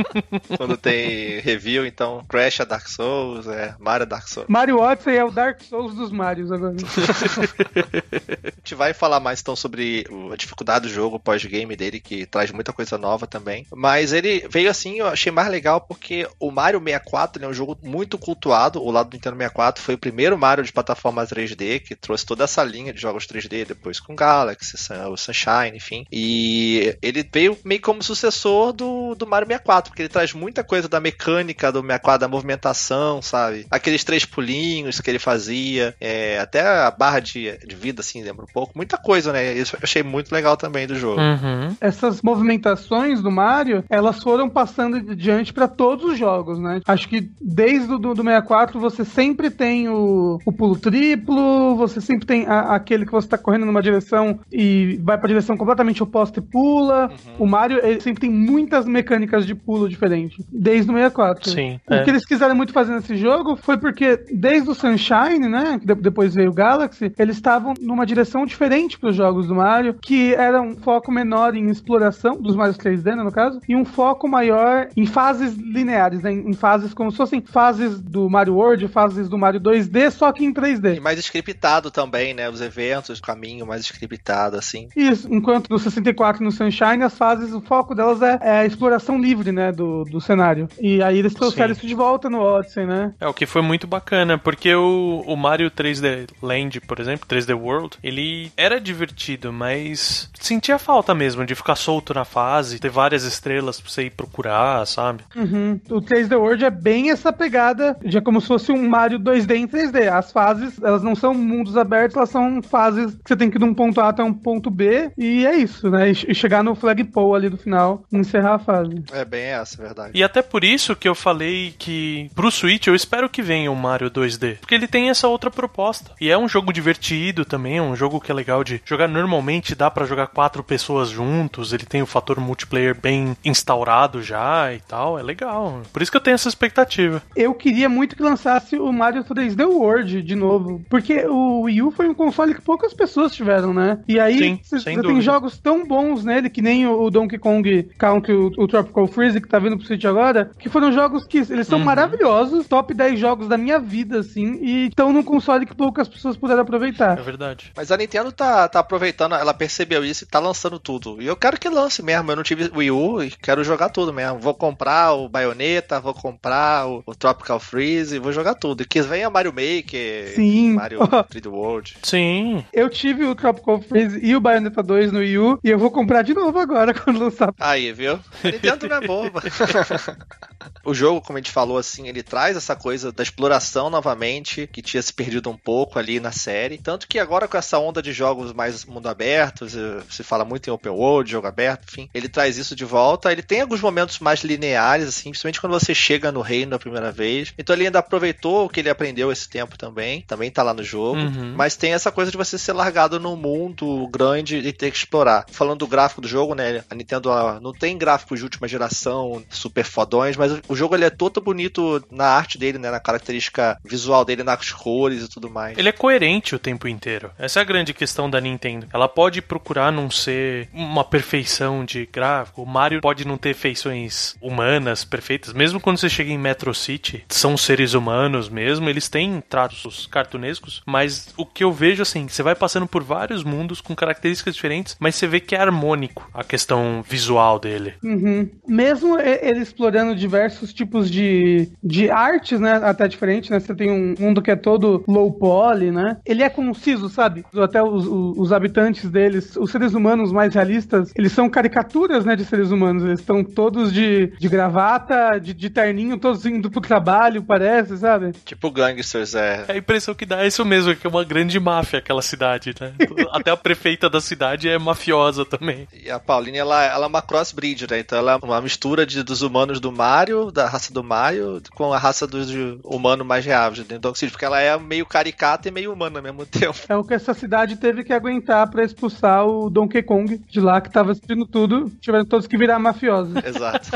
Quando 0.56 0.76
tem 0.76 1.40
review, 1.40 1.86
então 1.86 2.24
Crash 2.28 2.60
é 2.60 2.64
Dark 2.64 2.88
Souls, 2.88 3.46
é 3.46 3.74
Mario 3.78 4.04
é 4.04 4.06
Dark 4.06 4.28
Souls. 4.28 4.48
Mario 4.48 4.78
Odyssey 4.78 5.16
é 5.16 5.24
o 5.24 5.30
Dark 5.30 5.60
Souls 5.62 5.94
dos 5.94 6.10
Marios 6.10 6.50
agora. 6.50 6.76
A 7.12 8.50
gente 8.58 8.74
vai 8.74 8.94
falar 8.94 9.20
mais 9.20 9.40
então 9.40 9.56
sobre 9.56 10.06
a 10.32 10.36
dificuldade 10.36 10.88
do 10.88 10.94
jogo, 10.94 11.16
o 11.16 11.20
pós-game 11.20 11.76
dele, 11.76 12.00
que 12.00 12.26
traz 12.26 12.50
muita 12.50 12.72
coisa 12.72 12.96
nova 12.98 13.26
também. 13.26 13.66
Mas 13.74 14.06
Mas 14.06 14.12
ele 14.12 14.46
veio 14.48 14.70
assim, 14.70 14.98
eu 14.98 15.08
achei 15.08 15.32
mais 15.32 15.48
legal 15.48 15.80
porque 15.80 16.28
o 16.38 16.50
Mario 16.50 16.78
64 16.78 17.44
é 17.44 17.48
um 17.48 17.52
jogo 17.52 17.78
muito 17.82 18.16
cultuado. 18.16 18.80
O 18.80 18.90
lado 18.90 19.08
do 19.10 19.14
Nintendo 19.14 19.36
64 19.36 19.82
foi 19.82 19.94
o 19.94 19.98
primeiro 19.98 20.36
Mario 20.38 20.62
de 20.62 20.72
plataforma 20.72 21.26
3D 21.26 21.80
que 21.80 21.96
trouxe 21.96 22.26
toda 22.26 22.44
essa 22.44 22.62
linha 22.62 22.92
de 22.92 23.00
jogos 23.00 23.26
3D, 23.26 23.64
depois 23.64 23.98
com 23.98 24.14
Galaxy, 24.14 24.76
o 25.10 25.16
Sunshine, 25.16 25.76
enfim. 25.76 26.06
E 26.12 26.96
ele 27.02 27.28
veio 27.32 27.58
meio 27.64 27.80
como 27.80 28.02
sucessor 28.02 28.72
do, 28.72 29.14
do 29.14 29.26
Mario 29.26 29.48
64, 29.48 29.90
porque 29.90 30.02
ele 30.02 30.08
traz 30.08 30.32
muita 30.32 30.62
coisa 30.62 30.88
da 30.88 31.00
mecânica 31.00 31.72
do 31.72 31.80
64, 31.80 32.20
da 32.20 32.28
movimentação, 32.28 33.20
sabe? 33.22 33.66
Aqueles 33.70 34.04
três 34.04 34.24
pulinhos 34.24 35.00
que 35.00 35.10
ele 35.10 35.18
fazia, 35.18 35.96
é, 36.00 36.38
até 36.38 36.60
a 36.60 36.90
barra 36.96 37.20
de, 37.20 37.58
de 37.66 37.76
vida, 37.76 38.00
assim, 38.00 38.22
lembra 38.22 38.44
um 38.44 38.52
pouco. 38.52 38.72
Muita 38.74 38.96
coisa, 38.96 39.32
né? 39.32 39.52
Isso 39.54 39.76
eu 39.76 39.80
achei 39.82 40.02
muito 40.02 40.32
legal 40.32 40.56
também 40.56 40.86
do 40.86 40.94
jogo. 40.94 41.20
Uhum. 41.20 41.76
Essas 41.80 42.22
movimentações 42.22 43.22
do 43.22 43.30
Mario, 43.30 43.84
elas 43.88 44.22
foram 44.22 44.48
passando 44.48 44.96
adiante 44.96 45.52
para 45.52 45.68
todos 45.68 46.12
os 46.12 46.18
jogos, 46.18 46.58
né? 46.58 46.80
Acho 46.86 47.08
que 47.08 47.30
desde 47.40 47.92
o 47.92 47.98
do, 47.98 48.14
do 48.14 48.22
64 48.22 48.78
você 48.80 49.04
sempre 49.04 49.50
tem 49.50 49.88
o, 49.88 50.38
o 50.44 50.52
pulo 50.52 50.76
triplo, 50.76 51.76
você 51.76 52.00
sempre 52.00 52.26
tem 52.26 52.46
a, 52.46 52.74
aquele 52.74 53.04
que 53.06 53.12
você 53.12 53.28
tá 53.28 53.38
correndo 53.38 53.66
numa 53.66 53.82
direção 53.82 54.40
e 54.50 54.98
vai 55.02 55.18
pra 55.18 55.28
direção 55.28 55.56
completamente 55.56 56.02
oposta 56.02 56.38
e 56.40 56.42
pula. 56.42 57.10
Uhum. 57.10 57.44
O 57.44 57.46
Mario 57.46 57.80
ele 57.84 58.00
sempre 58.00 58.20
tem 58.20 58.30
muitas 58.30 58.86
mecânicas 58.86 59.46
de 59.46 59.54
pulo 59.54 59.88
diferentes, 59.88 60.44
desde 60.50 60.90
o 60.90 60.94
64. 60.94 61.50
Sim. 61.50 61.80
O 61.88 61.94
é. 61.94 62.04
que 62.04 62.10
eles 62.10 62.24
quiseram 62.24 62.54
muito 62.54 62.72
fazer 62.72 62.94
nesse 62.94 63.16
jogo 63.16 63.56
foi 63.56 63.76
porque, 63.78 64.24
desde 64.32 64.70
o 64.70 64.74
Sunshine, 64.74 65.48
né? 65.48 65.78
Que 65.78 65.86
de- 65.86 65.94
depois 65.94 66.34
veio 66.34 66.50
o 66.50 66.54
Galaxy, 66.54 66.75
eles 67.18 67.36
estavam 67.36 67.74
numa 67.80 68.06
direção 68.06 68.44
diferente 68.46 68.98
para 68.98 69.10
os 69.10 69.16
jogos 69.16 69.46
do 69.46 69.54
Mario, 69.54 69.94
que 69.94 70.34
era 70.34 70.60
um 70.60 70.76
foco 70.76 71.10
menor 71.10 71.54
em 71.54 71.68
exploração, 71.68 72.40
dos 72.40 72.56
Mario 72.56 72.74
3D, 72.74 73.16
né, 73.16 73.22
no 73.22 73.32
caso, 73.32 73.60
e 73.68 73.74
um 73.74 73.84
foco 73.84 74.28
maior 74.28 74.88
em 74.96 75.06
fases 75.06 75.54
lineares, 75.54 76.22
né? 76.22 76.32
Em 76.32 76.52
fases 76.52 76.92
como 76.94 77.10
se 77.10 77.16
fossem 77.16 77.40
fases 77.40 78.00
do 78.00 78.28
Mario 78.28 78.54
World, 78.54 78.88
fases 78.88 79.28
do 79.28 79.38
Mario 79.38 79.60
2D, 79.60 80.10
só 80.10 80.32
que 80.32 80.44
em 80.44 80.50
E 80.50 80.54
3D. 80.54 81.00
mais 81.00 81.18
scriptado 81.18 81.90
também, 81.90 82.34
né? 82.34 82.48
Os 82.48 82.60
eventos, 82.60 83.18
o 83.18 83.22
caminho 83.22 83.66
mais 83.66 83.82
scriptado, 83.82 84.56
assim. 84.56 84.88
Isso, 84.96 85.28
enquanto 85.32 85.68
no 85.68 85.78
64 85.78 86.42
e 86.42 86.44
no 86.44 86.52
Sunshine, 86.52 87.02
as 87.02 87.16
fases, 87.16 87.52
o 87.52 87.60
foco 87.60 87.94
delas 87.94 88.22
é, 88.22 88.38
é 88.40 88.58
a 88.58 88.66
exploração 88.66 89.18
livre, 89.18 89.52
né, 89.52 89.72
do, 89.72 90.04
do 90.04 90.20
cenário. 90.20 90.68
E 90.80 91.02
aí 91.02 91.18
eles 91.18 91.34
trouxeram 91.34 91.74
Sim. 91.74 91.78
isso 91.78 91.86
de 91.86 91.94
volta 91.94 92.28
no 92.28 92.40
Odyssey, 92.40 92.86
né? 92.86 93.14
É, 93.20 93.26
o 93.26 93.34
que 93.34 93.46
foi 93.46 93.62
muito 93.62 93.86
bacana, 93.86 94.38
porque 94.38 94.74
o, 94.74 95.22
o 95.26 95.36
Mario 95.36 95.70
3D 95.70 96.28
Land, 96.42 96.65
por 96.86 97.00
exemplo, 97.00 97.26
3D 97.28 97.54
World, 97.54 97.98
ele 98.02 98.50
era 98.56 98.80
divertido, 98.80 99.52
mas 99.52 100.30
sentia 100.38 100.78
falta 100.78 101.14
mesmo 101.14 101.44
de 101.44 101.54
ficar 101.54 101.76
solto 101.76 102.14
na 102.14 102.24
fase, 102.24 102.78
ter 102.78 102.90
várias 102.90 103.24
estrelas 103.24 103.80
pra 103.80 103.90
você 103.90 104.04
ir 104.04 104.10
procurar, 104.10 104.86
sabe? 104.86 105.24
Uhum. 105.34 105.80
O 105.90 106.00
3D 106.00 106.36
World 106.36 106.64
é 106.64 106.70
bem 106.70 107.10
essa 107.10 107.32
pegada, 107.32 107.96
de 108.04 108.16
é 108.16 108.20
como 108.20 108.40
se 108.40 108.46
fosse 108.46 108.72
um 108.72 108.88
Mario 108.88 109.18
2D 109.18 109.56
em 109.56 109.66
3D. 109.66 110.08
As 110.12 110.32
fases, 110.32 110.80
elas 110.82 111.02
não 111.02 111.14
são 111.14 111.34
mundos 111.34 111.76
abertos, 111.76 112.16
elas 112.16 112.30
são 112.30 112.62
fases 112.62 113.14
que 113.14 113.28
você 113.28 113.36
tem 113.36 113.50
que 113.50 113.56
ir 113.56 113.60
de 113.60 113.64
um 113.64 113.74
ponto 113.74 114.00
A 114.00 114.08
até 114.08 114.22
um 114.22 114.32
ponto 114.32 114.70
B, 114.70 115.10
e 115.16 115.46
é 115.46 115.56
isso, 115.56 115.90
né? 115.90 116.10
E 116.10 116.34
chegar 116.34 116.62
no 116.62 116.74
flagpole 116.74 117.36
ali 117.36 117.48
do 117.48 117.56
final 117.56 118.04
e 118.12 118.16
encerrar 118.16 118.54
a 118.54 118.58
fase. 118.58 119.04
É 119.12 119.24
bem 119.24 119.44
essa, 119.44 119.80
é 119.80 119.84
verdade. 119.84 120.10
E 120.14 120.22
até 120.22 120.42
por 120.42 120.64
isso 120.64 120.96
que 120.96 121.08
eu 121.08 121.14
falei 121.14 121.74
que 121.78 122.30
pro 122.34 122.50
Switch 122.50 122.86
eu 122.86 122.94
espero 122.94 123.28
que 123.28 123.42
venha 123.42 123.70
o 123.70 123.76
Mario 123.76 124.10
2D, 124.10 124.58
porque 124.58 124.74
ele 124.74 124.86
tem 124.86 125.10
essa 125.10 125.28
outra 125.28 125.50
proposta. 125.50 126.12
E 126.20 126.30
é 126.30 126.38
um 126.38 126.48
jogo 126.56 126.72
divertido 126.72 127.44
também, 127.44 127.76
é 127.76 127.82
um 127.82 127.94
jogo 127.94 128.18
que 128.20 128.30
é 128.30 128.34
legal 128.34 128.64
de 128.64 128.80
jogar 128.84 129.06
normalmente, 129.08 129.74
dá 129.74 129.90
pra 129.90 130.06
jogar 130.06 130.28
quatro 130.28 130.64
pessoas 130.64 131.10
juntos, 131.10 131.72
ele 131.72 131.84
tem 131.84 132.00
o 132.00 132.06
fator 132.06 132.40
multiplayer 132.40 132.98
bem 132.98 133.36
instaurado 133.44 134.22
já 134.22 134.72
e 134.72 134.80
tal, 134.80 135.18
é 135.18 135.22
legal. 135.22 135.82
Por 135.92 136.00
isso 136.00 136.10
que 136.10 136.16
eu 136.16 136.20
tenho 136.20 136.34
essa 136.34 136.48
expectativa. 136.48 137.22
Eu 137.34 137.52
queria 137.54 137.88
muito 137.88 138.16
que 138.16 138.22
lançasse 138.22 138.78
o 138.78 138.90
Mario 138.90 139.22
3D 139.24 139.66
World 139.66 140.22
de 140.22 140.34
novo, 140.34 140.82
porque 140.88 141.26
o 141.26 141.62
Wii 141.62 141.82
U 141.82 141.90
foi 141.90 142.08
um 142.08 142.14
console 142.14 142.54
que 142.54 142.62
poucas 142.62 142.94
pessoas 142.94 143.34
tiveram, 143.34 143.74
né? 143.74 143.98
E 144.08 144.18
aí 144.18 144.38
Sim, 144.38 144.58
você 144.62 144.80
tem 145.02 145.20
jogos 145.20 145.58
tão 145.58 145.86
bons 145.86 146.24
nele, 146.24 146.48
que 146.50 146.62
nem 146.62 146.86
o 146.86 146.96
o 147.06 147.10
Donkey 147.10 147.38
Kong 147.38 147.88
Country, 147.98 148.32
o, 148.34 148.50
o 148.56 148.66
Tropical 148.66 149.06
Freeze, 149.06 149.40
que 149.40 149.48
tá 149.48 149.58
vindo 149.58 149.76
pro 149.76 149.86
Switch 149.86 150.04
agora, 150.06 150.50
que 150.58 150.68
foram 150.70 150.90
jogos 150.90 151.26
que 151.26 151.38
eles 151.38 151.66
são 151.68 151.78
Uhum. 151.78 151.84
maravilhosos, 151.84 152.66
top 152.66 152.94
10 152.94 153.20
jogos 153.20 153.48
da 153.48 153.58
minha 153.58 153.78
vida, 153.78 154.20
assim, 154.20 154.58
e 154.62 154.86
estão 154.88 155.12
num 155.12 155.22
console 155.22 155.66
que 155.66 155.74
poucas 155.74 156.08
pessoas 156.08 156.36
puderam 156.46 156.60
É 156.60 156.62
aproveitar. 156.62 157.14
verdade. 157.22 157.72
Mas 157.76 157.90
a 157.90 157.96
Nintendo 157.96 158.32
tá, 158.32 158.68
tá 158.68 158.80
aproveitando, 158.80 159.34
ela 159.34 159.52
percebeu 159.54 160.04
isso 160.04 160.24
e 160.24 160.26
tá 160.26 160.38
lançando 160.38 160.78
tudo. 160.78 161.20
E 161.20 161.26
eu 161.26 161.36
quero 161.36 161.58
que 161.58 161.68
lance 161.68 162.02
mesmo. 162.02 162.30
Eu 162.30 162.36
não 162.36 162.42
tive 162.42 162.70
Wii 162.74 162.90
U 162.90 163.22
e 163.22 163.30
quero 163.30 163.62
jogar 163.64 163.88
tudo 163.88 164.12
mesmo. 164.12 164.38
Vou 164.38 164.54
comprar 164.54 165.12
o 165.12 165.28
Bayonetta, 165.28 166.00
vou 166.00 166.14
comprar 166.14 166.86
o, 166.88 167.02
o 167.06 167.14
Tropical 167.14 167.58
Freeze, 167.60 168.18
vou 168.18 168.32
jogar 168.32 168.54
tudo. 168.54 168.82
E 168.82 168.86
que 168.86 169.02
venha 169.02 169.30
Mario 169.30 169.52
Maker, 169.52 170.34
Sim. 170.34 170.74
Mario 170.74 171.00
3D 171.30 171.46
World. 171.50 171.96
Sim. 172.02 172.64
Eu 172.72 172.88
tive 172.88 173.24
o 173.24 173.34
Tropical 173.34 173.80
Freeze 173.82 174.18
e 174.22 174.34
o 174.36 174.40
Bayonetta 174.40 174.82
2 174.82 175.12
no 175.12 175.18
Wii 175.18 175.38
U, 175.38 175.58
e 175.64 175.70
eu 175.70 175.78
vou 175.78 175.90
comprar 175.90 176.22
de 176.22 176.34
novo 176.34 176.58
agora 176.58 176.92
quando 176.94 177.18
lançar. 177.18 177.52
Aí, 177.58 177.92
viu? 177.92 178.18
A 178.44 178.48
Nintendo 178.48 178.88
não 178.88 178.96
é 178.96 179.00
boba. 179.06 179.42
o 180.84 180.94
jogo, 180.94 181.20
como 181.20 181.38
a 181.38 181.40
gente 181.40 181.50
falou, 181.50 181.78
assim, 181.78 182.08
ele 182.08 182.22
traz 182.22 182.56
essa 182.56 182.74
coisa 182.76 183.12
da 183.12 183.22
exploração 183.22 183.90
novamente, 183.90 184.68
que 184.72 184.82
tinha 184.82 185.02
se 185.02 185.12
perdido 185.12 185.50
um 185.50 185.56
pouco 185.56 185.98
ali 185.98 186.20
na 186.20 186.32
série. 186.36 186.78
Tanto 186.78 187.08
que 187.08 187.18
agora 187.18 187.48
com 187.48 187.56
essa 187.56 187.78
onda 187.78 188.00
de 188.02 188.12
jogos 188.12 188.52
mais 188.52 188.84
mundo 188.84 189.08
aberto, 189.08 189.66
se- 189.68 190.22
fala 190.22 190.44
muito 190.44 190.68
em 190.68 190.72
open 190.72 190.92
world, 190.92 191.30
jogo 191.30 191.46
aberto, 191.46 191.84
enfim, 191.88 192.08
ele 192.14 192.28
traz 192.28 192.56
isso 192.56 192.74
de 192.76 192.84
volta. 192.84 193.30
Ele 193.32 193.42
tem 193.42 193.60
alguns 193.60 193.80
momentos 193.80 194.18
mais 194.18 194.40
lineares, 194.42 195.08
assim, 195.08 195.30
principalmente 195.30 195.60
quando 195.60 195.72
você 195.72 195.94
chega 195.94 196.30
no 196.32 196.40
reino 196.40 196.74
a 196.74 196.78
primeira 196.78 197.10
vez. 197.12 197.52
Então 197.58 197.74
ele 197.74 197.86
ainda 197.86 197.98
aproveitou 198.00 198.66
o 198.66 198.68
que 198.68 198.80
ele 198.80 198.90
aprendeu 198.90 199.30
esse 199.32 199.48
tempo 199.48 199.78
também. 199.78 200.22
Também 200.22 200.50
tá 200.50 200.62
lá 200.62 200.74
no 200.74 200.82
jogo. 200.82 201.18
Uhum. 201.20 201.54
Mas 201.56 201.76
tem 201.76 201.92
essa 201.92 202.10
coisa 202.10 202.30
de 202.30 202.36
você 202.36 202.58
ser 202.58 202.72
largado 202.72 203.18
num 203.20 203.36
mundo 203.36 204.06
grande 204.08 204.56
e 204.56 204.72
ter 204.72 204.90
que 204.90 204.96
explorar. 204.96 205.44
Falando 205.50 205.78
do 205.80 205.86
gráfico 205.86 206.20
do 206.20 206.28
jogo, 206.28 206.54
né? 206.54 206.82
A 206.90 206.94
Nintendo 206.94 207.30
não 207.60 207.72
tem 207.72 207.96
gráficos 207.96 208.38
de 208.38 208.44
última 208.44 208.66
geração 208.68 209.42
super 209.50 209.84
fodões, 209.84 210.36
mas 210.36 210.52
o 210.68 210.74
jogo 210.74 210.94
ele 210.94 211.04
é 211.04 211.10
todo 211.10 211.40
bonito 211.40 212.02
na 212.10 212.26
arte 212.26 212.58
dele, 212.58 212.78
né? 212.78 212.90
Na 212.90 213.00
característica 213.00 213.78
visual 213.84 214.24
dele, 214.24 214.42
nas 214.42 214.72
cores 214.72 215.22
e 215.22 215.28
tudo 215.28 215.50
mais. 215.50 215.76
Ele 215.78 215.88
é 215.88 215.92
coerente 215.92 216.25
o 216.54 216.58
tempo 216.58 216.88
inteiro. 216.88 217.30
Essa 217.38 217.60
é 217.60 217.62
a 217.62 217.64
grande 217.64 217.94
questão 217.94 218.28
da 218.28 218.40
Nintendo. 218.40 218.86
Ela 218.92 219.08
pode 219.08 219.40
procurar 219.40 219.92
não 219.92 220.10
ser 220.10 220.68
uma 220.72 221.04
perfeição 221.04 221.84
de 221.84 222.08
gráfico. 222.12 222.62
O 222.62 222.66
Mario 222.66 223.00
pode 223.00 223.26
não 223.26 223.38
ter 223.38 223.54
feições 223.54 224.34
humanas 224.40 225.04
perfeitas. 225.04 225.52
Mesmo 225.52 225.80
quando 225.80 225.98
você 225.98 226.08
chega 226.08 226.30
em 226.30 226.38
Metro 226.38 226.74
City, 226.74 227.24
são 227.28 227.56
seres 227.56 227.94
humanos 227.94 228.48
mesmo. 228.48 228.88
Eles 228.88 229.08
têm 229.08 229.42
traços 229.48 230.06
cartunescos. 230.06 230.82
Mas 230.84 231.32
o 231.36 231.46
que 231.46 231.64
eu 231.64 231.72
vejo, 231.72 232.02
assim, 232.02 232.28
você 232.28 232.42
vai 232.42 232.54
passando 232.54 232.86
por 232.86 233.02
vários 233.02 233.44
mundos 233.44 233.80
com 233.80 233.94
características 233.94 234.54
diferentes, 234.54 234.96
mas 234.98 235.14
você 235.14 235.26
vê 235.26 235.40
que 235.40 235.54
é 235.54 235.60
harmônico 235.60 236.28
a 236.34 236.42
questão 236.42 237.04
visual 237.08 237.58
dele. 237.58 237.94
Uhum. 238.02 238.48
Mesmo 238.66 239.18
ele 239.18 239.60
explorando 239.60 240.14
diversos 240.14 240.72
tipos 240.72 241.10
de, 241.10 241.68
de 241.82 242.10
artes, 242.10 242.60
né? 242.60 242.80
Até 242.82 243.06
diferente, 243.08 243.50
né? 243.50 243.60
Você 243.60 243.74
tem 243.74 243.90
um 243.90 244.14
mundo 244.18 244.42
que 244.42 244.50
é 244.50 244.56
todo 244.56 245.04
low 245.06 245.32
poly, 245.32 245.90
né? 245.90 246.15
Ele 246.24 246.42
é 246.42 246.48
conciso, 246.48 247.08
sabe? 247.08 247.44
Até 247.56 247.82
os, 247.82 248.06
os, 248.06 248.38
os 248.38 248.52
habitantes 248.52 249.08
deles, 249.10 249.56
os 249.56 249.70
seres 249.70 249.94
humanos 249.94 250.32
mais 250.32 250.54
realistas, 250.54 251.12
eles 251.16 251.32
são 251.32 251.48
caricaturas, 251.48 252.24
né? 252.24 252.36
De 252.36 252.44
seres 252.44 252.70
humanos. 252.70 253.04
Eles 253.04 253.20
estão 253.20 253.42
todos 253.42 253.92
de, 253.92 254.28
de 254.38 254.48
gravata, 254.48 255.38
de, 255.38 255.54
de 255.54 255.70
terninho, 255.70 256.18
todos 256.18 256.44
indo 256.46 256.70
pro 256.70 256.80
trabalho, 256.80 257.42
parece, 257.42 257.96
sabe? 257.98 258.32
Tipo 258.44 258.70
Gangsters, 258.70 259.34
é. 259.34 259.64
A 259.68 259.76
impressão 259.76 260.14
que 260.14 260.26
dá 260.26 260.42
é 260.42 260.46
isso 260.46 260.64
mesmo, 260.64 260.94
que 260.94 261.06
é 261.06 261.10
uma 261.10 261.24
grande 261.24 261.58
máfia 261.58 261.98
aquela 261.98 262.22
cidade, 262.22 262.74
né? 262.80 262.92
Até 263.32 263.50
a 263.50 263.56
prefeita 263.56 264.08
da 264.08 264.20
cidade 264.20 264.68
é 264.68 264.78
mafiosa 264.78 265.44
também. 265.44 265.88
E 265.92 266.10
a 266.10 266.18
Pauline, 266.18 266.58
ela, 266.58 266.84
ela 266.84 267.06
é 267.06 267.08
uma 267.08 267.22
crossbreed, 267.22 267.86
né? 267.90 268.00
Então 268.00 268.18
ela 268.18 268.32
é 268.32 268.36
uma 268.36 268.60
mistura 268.60 269.06
de, 269.06 269.22
dos 269.22 269.42
humanos 269.42 269.80
do 269.80 269.92
Mario, 269.92 270.50
da 270.50 270.68
raça 270.68 270.92
do 270.92 271.02
Mario, 271.02 271.62
com 271.74 271.92
a 271.92 271.98
raça 271.98 272.26
dos 272.26 272.46
humano 272.84 273.24
mais 273.24 273.44
de 273.44 273.50
Donkey 273.98 274.20
Kong, 274.20 274.30
porque 274.30 274.44
ela 274.44 274.60
é 274.60 274.76
meio 274.78 275.06
caricata 275.06 275.68
e 275.68 275.70
meio 275.70 275.92
humana 275.92 276.05
ao 276.14 276.22
mesmo 276.22 276.46
tempo. 276.46 276.78
É 276.88 276.96
o 276.96 277.04
que 277.04 277.14
essa 277.14 277.34
cidade 277.34 277.76
teve 277.76 278.04
que 278.04 278.12
aguentar 278.12 278.68
pra 278.70 278.84
expulsar 278.84 279.46
o 279.46 279.68
Donkey 279.68 280.02
Kong 280.02 280.38
de 280.48 280.60
lá, 280.60 280.80
que 280.80 280.90
tava 280.90 281.12
assistindo 281.12 281.46
tudo. 281.46 281.90
Tiveram 282.00 282.24
todos 282.24 282.46
que 282.46 282.56
virar 282.56 282.78
mafiosos. 282.78 283.34
Exato. 283.44 283.90